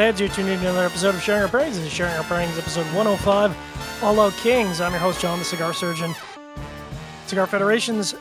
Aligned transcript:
Heads. 0.00 0.20
You're 0.20 0.28
tuning 0.28 0.54
in 0.54 0.60
to 0.60 0.70
another 0.70 0.86
episode 0.86 1.14
of 1.14 1.22
Sharing 1.22 1.42
Our 1.42 1.48
Pairings. 1.48 1.74
This 1.74 1.78
is 1.78 1.92
Sharing 1.92 2.14
Our 2.14 2.24
Pairings, 2.24 2.58
episode 2.58 2.86
105, 2.94 4.02
All 4.02 4.20
Out 4.20 4.32
Kings. 4.34 4.80
I'm 4.80 4.92
your 4.92 5.00
host, 5.00 5.20
John, 5.20 5.38
the 5.38 5.44
Cigar 5.44 5.72
Surgeon. 5.72 6.14
Cigar 7.26 7.46
Federation's 7.46 8.14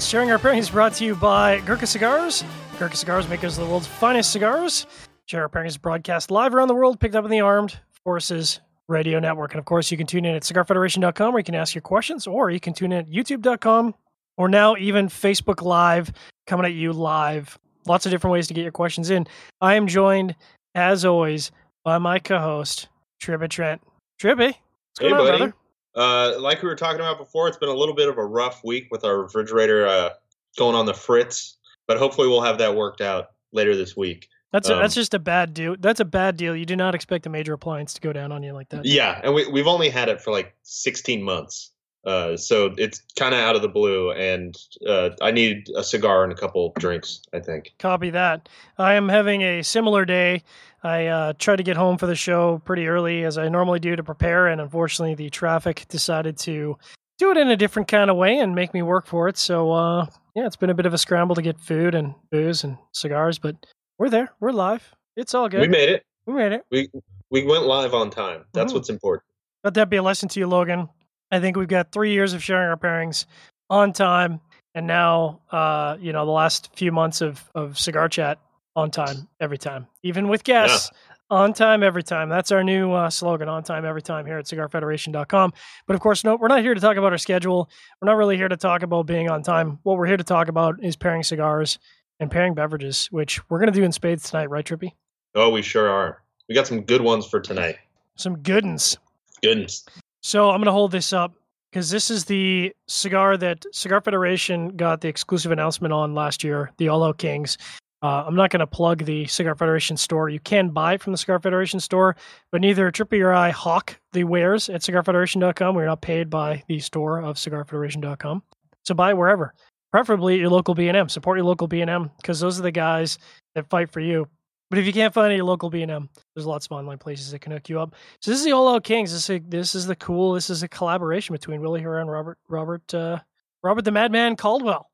Sharing 0.00 0.30
Our 0.30 0.54
is 0.54 0.70
brought 0.70 0.94
to 0.94 1.04
you 1.04 1.14
by 1.14 1.60
Gurkha 1.60 1.86
Cigars. 1.86 2.42
Gurkha 2.78 2.96
Cigars, 2.96 3.28
makers 3.28 3.56
of 3.56 3.64
the 3.64 3.70
world's 3.70 3.86
finest 3.86 4.32
cigars. 4.32 4.86
Sharing 5.26 5.42
Our 5.42 5.48
Pairings 5.48 5.68
is 5.68 5.78
broadcast 5.78 6.30
live 6.30 6.54
around 6.54 6.68
the 6.68 6.74
world, 6.74 7.00
picked 7.00 7.14
up 7.14 7.24
in 7.24 7.30
the 7.30 7.40
Armed 7.40 7.78
Forces 8.04 8.60
Radio 8.88 9.18
Network. 9.18 9.52
And 9.52 9.58
of 9.58 9.64
course, 9.64 9.90
you 9.90 9.96
can 9.96 10.06
tune 10.06 10.24
in 10.24 10.34
at 10.34 10.42
cigarfederation.com 10.42 11.32
where 11.32 11.40
you 11.40 11.44
can 11.44 11.54
ask 11.54 11.74
your 11.74 11.82
questions, 11.82 12.26
or 12.26 12.50
you 12.50 12.60
can 12.60 12.74
tune 12.74 12.92
in 12.92 12.98
at 12.98 13.08
youtube.com, 13.08 13.94
or 14.36 14.48
now 14.48 14.76
even 14.76 15.08
Facebook 15.08 15.62
Live, 15.62 16.12
coming 16.46 16.66
at 16.66 16.72
you 16.72 16.92
live. 16.92 17.58
Lots 17.86 18.06
of 18.06 18.12
different 18.12 18.32
ways 18.32 18.46
to 18.48 18.54
get 18.54 18.62
your 18.62 18.72
questions 18.72 19.10
in. 19.10 19.26
I 19.60 19.74
am 19.74 19.86
joined, 19.86 20.34
as 20.74 21.04
always, 21.04 21.50
by 21.84 21.98
my 21.98 22.18
co-host, 22.18 22.88
Trippy 23.22 23.48
Trent. 23.48 23.80
Trippy, 24.20 24.46
what's 24.46 24.58
Hey, 25.00 25.08
going 25.10 25.14
on, 25.14 25.38
brother? 25.38 25.54
Uh, 25.94 26.40
like 26.40 26.62
we 26.62 26.68
were 26.68 26.74
talking 26.74 27.00
about 27.00 27.18
before, 27.18 27.46
it's 27.48 27.56
been 27.56 27.68
a 27.68 27.74
little 27.74 27.94
bit 27.94 28.08
of 28.08 28.18
a 28.18 28.24
rough 28.24 28.62
week 28.64 28.88
with 28.90 29.04
our 29.04 29.18
refrigerator 29.18 29.86
uh, 29.86 30.10
going 30.58 30.74
on 30.74 30.86
the 30.86 30.94
fritz, 30.94 31.56
but 31.86 31.98
hopefully 31.98 32.28
we'll 32.28 32.42
have 32.42 32.58
that 32.58 32.74
worked 32.74 33.00
out 33.00 33.26
later 33.52 33.76
this 33.76 33.96
week. 33.96 34.28
That's 34.52 34.68
a, 34.68 34.74
Um, 34.74 34.80
that's 34.80 34.94
just 34.94 35.14
a 35.14 35.18
bad 35.18 35.52
deal. 35.54 35.76
That's 35.78 36.00
a 36.00 36.04
bad 36.04 36.36
deal. 36.36 36.54
You 36.54 36.64
do 36.64 36.76
not 36.76 36.94
expect 36.94 37.26
a 37.26 37.28
major 37.28 37.52
appliance 37.52 37.94
to 37.94 38.00
go 38.00 38.12
down 38.12 38.32
on 38.32 38.42
you 38.42 38.52
like 38.52 38.68
that. 38.70 38.84
Yeah, 38.84 39.20
and 39.22 39.34
we, 39.34 39.46
we've 39.48 39.66
only 39.66 39.88
had 39.88 40.08
it 40.08 40.20
for 40.20 40.30
like 40.30 40.54
16 40.62 41.22
months. 41.22 41.72
Uh, 42.04 42.36
so 42.36 42.74
it's 42.76 43.00
kind 43.18 43.34
of 43.34 43.40
out 43.40 43.56
of 43.56 43.62
the 43.62 43.68
blue, 43.68 44.10
and 44.12 44.56
uh, 44.86 45.10
I 45.22 45.30
need 45.30 45.68
a 45.76 45.82
cigar 45.82 46.22
and 46.24 46.32
a 46.32 46.36
couple 46.36 46.72
drinks, 46.78 47.22
I 47.32 47.40
think. 47.40 47.72
Copy 47.78 48.10
that. 48.10 48.48
I 48.78 48.94
am 48.94 49.08
having 49.08 49.42
a 49.42 49.62
similar 49.62 50.04
day. 50.04 50.42
I 50.82 51.06
uh, 51.06 51.32
tried 51.38 51.56
to 51.56 51.62
get 51.62 51.76
home 51.78 51.96
for 51.96 52.06
the 52.06 52.14
show 52.14 52.60
pretty 52.66 52.86
early, 52.88 53.24
as 53.24 53.38
I 53.38 53.48
normally 53.48 53.80
do, 53.80 53.96
to 53.96 54.02
prepare, 54.02 54.48
and 54.48 54.60
unfortunately, 54.60 55.14
the 55.14 55.30
traffic 55.30 55.86
decided 55.88 56.36
to 56.40 56.76
do 57.18 57.30
it 57.30 57.36
in 57.38 57.48
a 57.48 57.56
different 57.56 57.88
kind 57.88 58.10
of 58.10 58.16
way 58.16 58.38
and 58.38 58.54
make 58.54 58.74
me 58.74 58.82
work 58.82 59.06
for 59.06 59.28
it. 59.28 59.38
So, 59.38 59.72
uh, 59.72 60.06
yeah, 60.34 60.44
it's 60.46 60.56
been 60.56 60.68
a 60.70 60.74
bit 60.74 60.84
of 60.84 60.92
a 60.92 60.98
scramble 60.98 61.36
to 61.36 61.42
get 61.42 61.58
food 61.60 61.94
and 61.94 62.14
booze 62.30 62.64
and 62.64 62.76
cigars, 62.92 63.38
but 63.38 63.56
we're 63.98 64.10
there. 64.10 64.30
We're 64.40 64.50
live. 64.50 64.94
It's 65.16 65.32
all 65.32 65.48
good. 65.48 65.60
We 65.60 65.68
made 65.68 65.88
it. 65.88 66.02
we 66.26 66.34
made 66.34 66.52
it. 66.52 66.64
We 66.70 66.90
we 67.30 67.44
went 67.44 67.64
live 67.64 67.94
on 67.94 68.10
time. 68.10 68.44
That's 68.52 68.72
Mhm. 68.72 68.76
what's 68.76 68.90
important. 68.90 69.24
Let 69.62 69.74
that 69.74 69.88
be 69.88 69.96
a 69.96 70.02
lesson 70.02 70.28
to 70.30 70.40
you, 70.40 70.46
Logan. 70.46 70.88
I 71.34 71.40
think 71.40 71.56
we've 71.56 71.66
got 71.66 71.90
three 71.90 72.12
years 72.12 72.32
of 72.32 72.44
sharing 72.44 72.68
our 72.68 72.76
pairings 72.76 73.26
on 73.68 73.92
time, 73.92 74.40
and 74.72 74.86
now, 74.86 75.40
uh, 75.50 75.96
you 76.00 76.12
know, 76.12 76.24
the 76.24 76.30
last 76.30 76.70
few 76.76 76.92
months 76.92 77.20
of 77.22 77.42
of 77.56 77.76
cigar 77.76 78.08
chat 78.08 78.38
on 78.76 78.92
time 78.92 79.26
every 79.40 79.58
time, 79.58 79.88
even 80.04 80.28
with 80.28 80.44
guests. 80.44 80.90
On 81.30 81.54
time 81.54 81.82
every 81.82 82.02
time. 82.02 82.28
That's 82.28 82.52
our 82.52 82.62
new 82.62 82.92
uh, 82.92 83.08
slogan. 83.08 83.48
On 83.48 83.64
time 83.64 83.86
every 83.86 84.02
time 84.02 84.26
here 84.26 84.38
at 84.38 84.44
CigarFederation.com. 84.44 85.54
But 85.86 85.94
of 85.94 86.00
course, 86.00 86.22
no, 86.22 86.36
we're 86.36 86.48
not 86.48 86.60
here 86.60 86.74
to 86.74 86.80
talk 86.80 86.98
about 86.98 87.12
our 87.12 87.18
schedule. 87.18 87.70
We're 88.00 88.06
not 88.06 88.18
really 88.18 88.36
here 88.36 88.46
to 88.46 88.58
talk 88.58 88.82
about 88.82 89.06
being 89.06 89.30
on 89.30 89.42
time. 89.42 89.78
What 89.84 89.96
we're 89.96 90.06
here 90.06 90.18
to 90.18 90.22
talk 90.22 90.48
about 90.48 90.84
is 90.84 90.96
pairing 90.96 91.22
cigars 91.22 91.78
and 92.20 92.30
pairing 92.30 92.54
beverages, 92.54 93.06
which 93.06 93.40
we're 93.48 93.58
going 93.58 93.72
to 93.72 93.76
do 93.76 93.84
in 93.84 93.90
spades 93.90 94.30
tonight, 94.30 94.50
right, 94.50 94.64
Trippy? 94.64 94.92
Oh, 95.34 95.48
we 95.48 95.62
sure 95.62 95.88
are. 95.88 96.22
We 96.48 96.54
got 96.54 96.66
some 96.66 96.82
good 96.82 97.00
ones 97.00 97.26
for 97.26 97.40
tonight. 97.40 97.78
Some 98.16 98.38
good 98.38 98.64
ones. 98.64 98.98
Goodness. 99.42 99.86
So 100.24 100.48
I'm 100.48 100.56
going 100.56 100.64
to 100.66 100.72
hold 100.72 100.90
this 100.90 101.12
up 101.12 101.34
because 101.70 101.90
this 101.90 102.10
is 102.10 102.24
the 102.24 102.72
cigar 102.88 103.36
that 103.36 103.66
Cigar 103.72 104.00
Federation 104.00 104.74
got 104.74 105.02
the 105.02 105.08
exclusive 105.08 105.52
announcement 105.52 105.92
on 105.92 106.14
last 106.14 106.42
year, 106.42 106.72
the 106.78 106.88
All 106.88 107.04
Out 107.04 107.18
Kings. 107.18 107.58
Uh, 108.02 108.24
I'm 108.26 108.34
not 108.34 108.48
going 108.48 108.60
to 108.60 108.66
plug 108.66 109.04
the 109.04 109.26
Cigar 109.26 109.54
Federation 109.54 109.98
store. 109.98 110.30
You 110.30 110.40
can 110.40 110.70
buy 110.70 110.94
it 110.94 111.02
from 111.02 111.12
the 111.12 111.18
Cigar 111.18 111.40
Federation 111.40 111.78
store, 111.78 112.16
but 112.50 112.62
neither 112.62 112.90
Trippy 112.90 113.22
or 113.22 113.34
I 113.34 113.50
hawk 113.50 114.00
the 114.14 114.24
wares 114.24 114.70
at 114.70 114.80
cigarfederation.com. 114.80 115.74
We're 115.74 115.84
not 115.84 116.00
paid 116.00 116.30
by 116.30 116.62
the 116.68 116.80
store 116.80 117.20
of 117.20 117.36
cigarfederation.com. 117.36 118.42
So 118.82 118.94
buy 118.94 119.12
wherever, 119.12 119.52
preferably 119.92 120.38
your 120.38 120.48
local 120.48 120.74
B&M. 120.74 121.10
Support 121.10 121.36
your 121.36 121.44
local 121.44 121.68
B&M 121.68 122.10
because 122.16 122.40
those 122.40 122.58
are 122.58 122.62
the 122.62 122.72
guys 122.72 123.18
that 123.56 123.68
fight 123.68 123.92
for 123.92 124.00
you. 124.00 124.26
But 124.70 124.78
if 124.78 124.86
you 124.86 124.92
can't 124.92 125.14
find 125.14 125.32
any 125.32 125.42
local 125.42 125.70
B&M, 125.70 126.08
there's 126.34 126.46
lots 126.46 126.66
of 126.66 126.72
online 126.72 126.98
places 126.98 127.30
that 127.30 127.40
can 127.40 127.52
hook 127.52 127.68
you 127.68 127.80
up. 127.80 127.94
So 128.20 128.30
this 128.30 128.40
is 128.40 128.44
the 128.44 128.52
All 128.52 128.74
Out 128.74 128.82
Kings. 128.82 129.12
This 129.12 129.30
is, 129.30 129.40
this 129.46 129.74
is 129.74 129.86
the 129.86 129.96
cool. 129.96 130.32
This 130.32 130.50
is 130.50 130.62
a 130.62 130.68
collaboration 130.68 131.32
between 131.32 131.60
Willie 131.60 131.82
Herrera 131.82 132.00
and 132.00 132.10
Robert 132.10 132.38
Robert 132.48 132.94
uh, 132.94 133.18
Robert 133.62 133.84
the 133.84 133.92
Madman 133.92 134.36
Caldwell. 134.36 134.90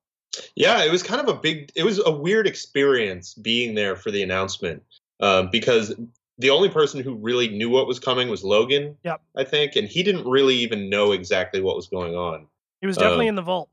Yeah, 0.55 0.85
it 0.85 0.93
was 0.93 1.03
kind 1.03 1.21
of 1.21 1.29
a 1.29 1.39
big. 1.39 1.73
It 1.75 1.85
was 1.85 2.01
a 2.05 2.11
weird 2.11 2.47
experience 2.47 3.35
being 3.35 3.75
there 3.75 3.97
for 3.97 4.11
the 4.11 4.23
announcement 4.23 4.83
um, 5.21 5.49
because 5.51 5.95
the 6.39 6.51
only 6.51 6.69
person 6.69 7.03
who 7.03 7.15
really 7.15 7.49
knew 7.49 7.69
what 7.69 7.87
was 7.87 7.99
coming 7.99 8.29
was 8.29 8.43
Logan. 8.45 8.97
Yep. 9.05 9.21
I 9.37 9.45
think, 9.45 9.77
and 9.77 9.89
he 9.89 10.03
didn't 10.03 10.27
really 10.27 10.57
even 10.57 10.89
know 10.89 11.13
exactly 11.13 11.61
what 11.61 11.77
was 11.77 11.89
going 11.89 12.15
on. 12.15 12.47
He 12.81 12.87
was 12.87 12.97
definitely 12.97 13.27
Um, 13.27 13.31
in 13.31 13.35
the 13.37 13.43
vault. 13.43 13.69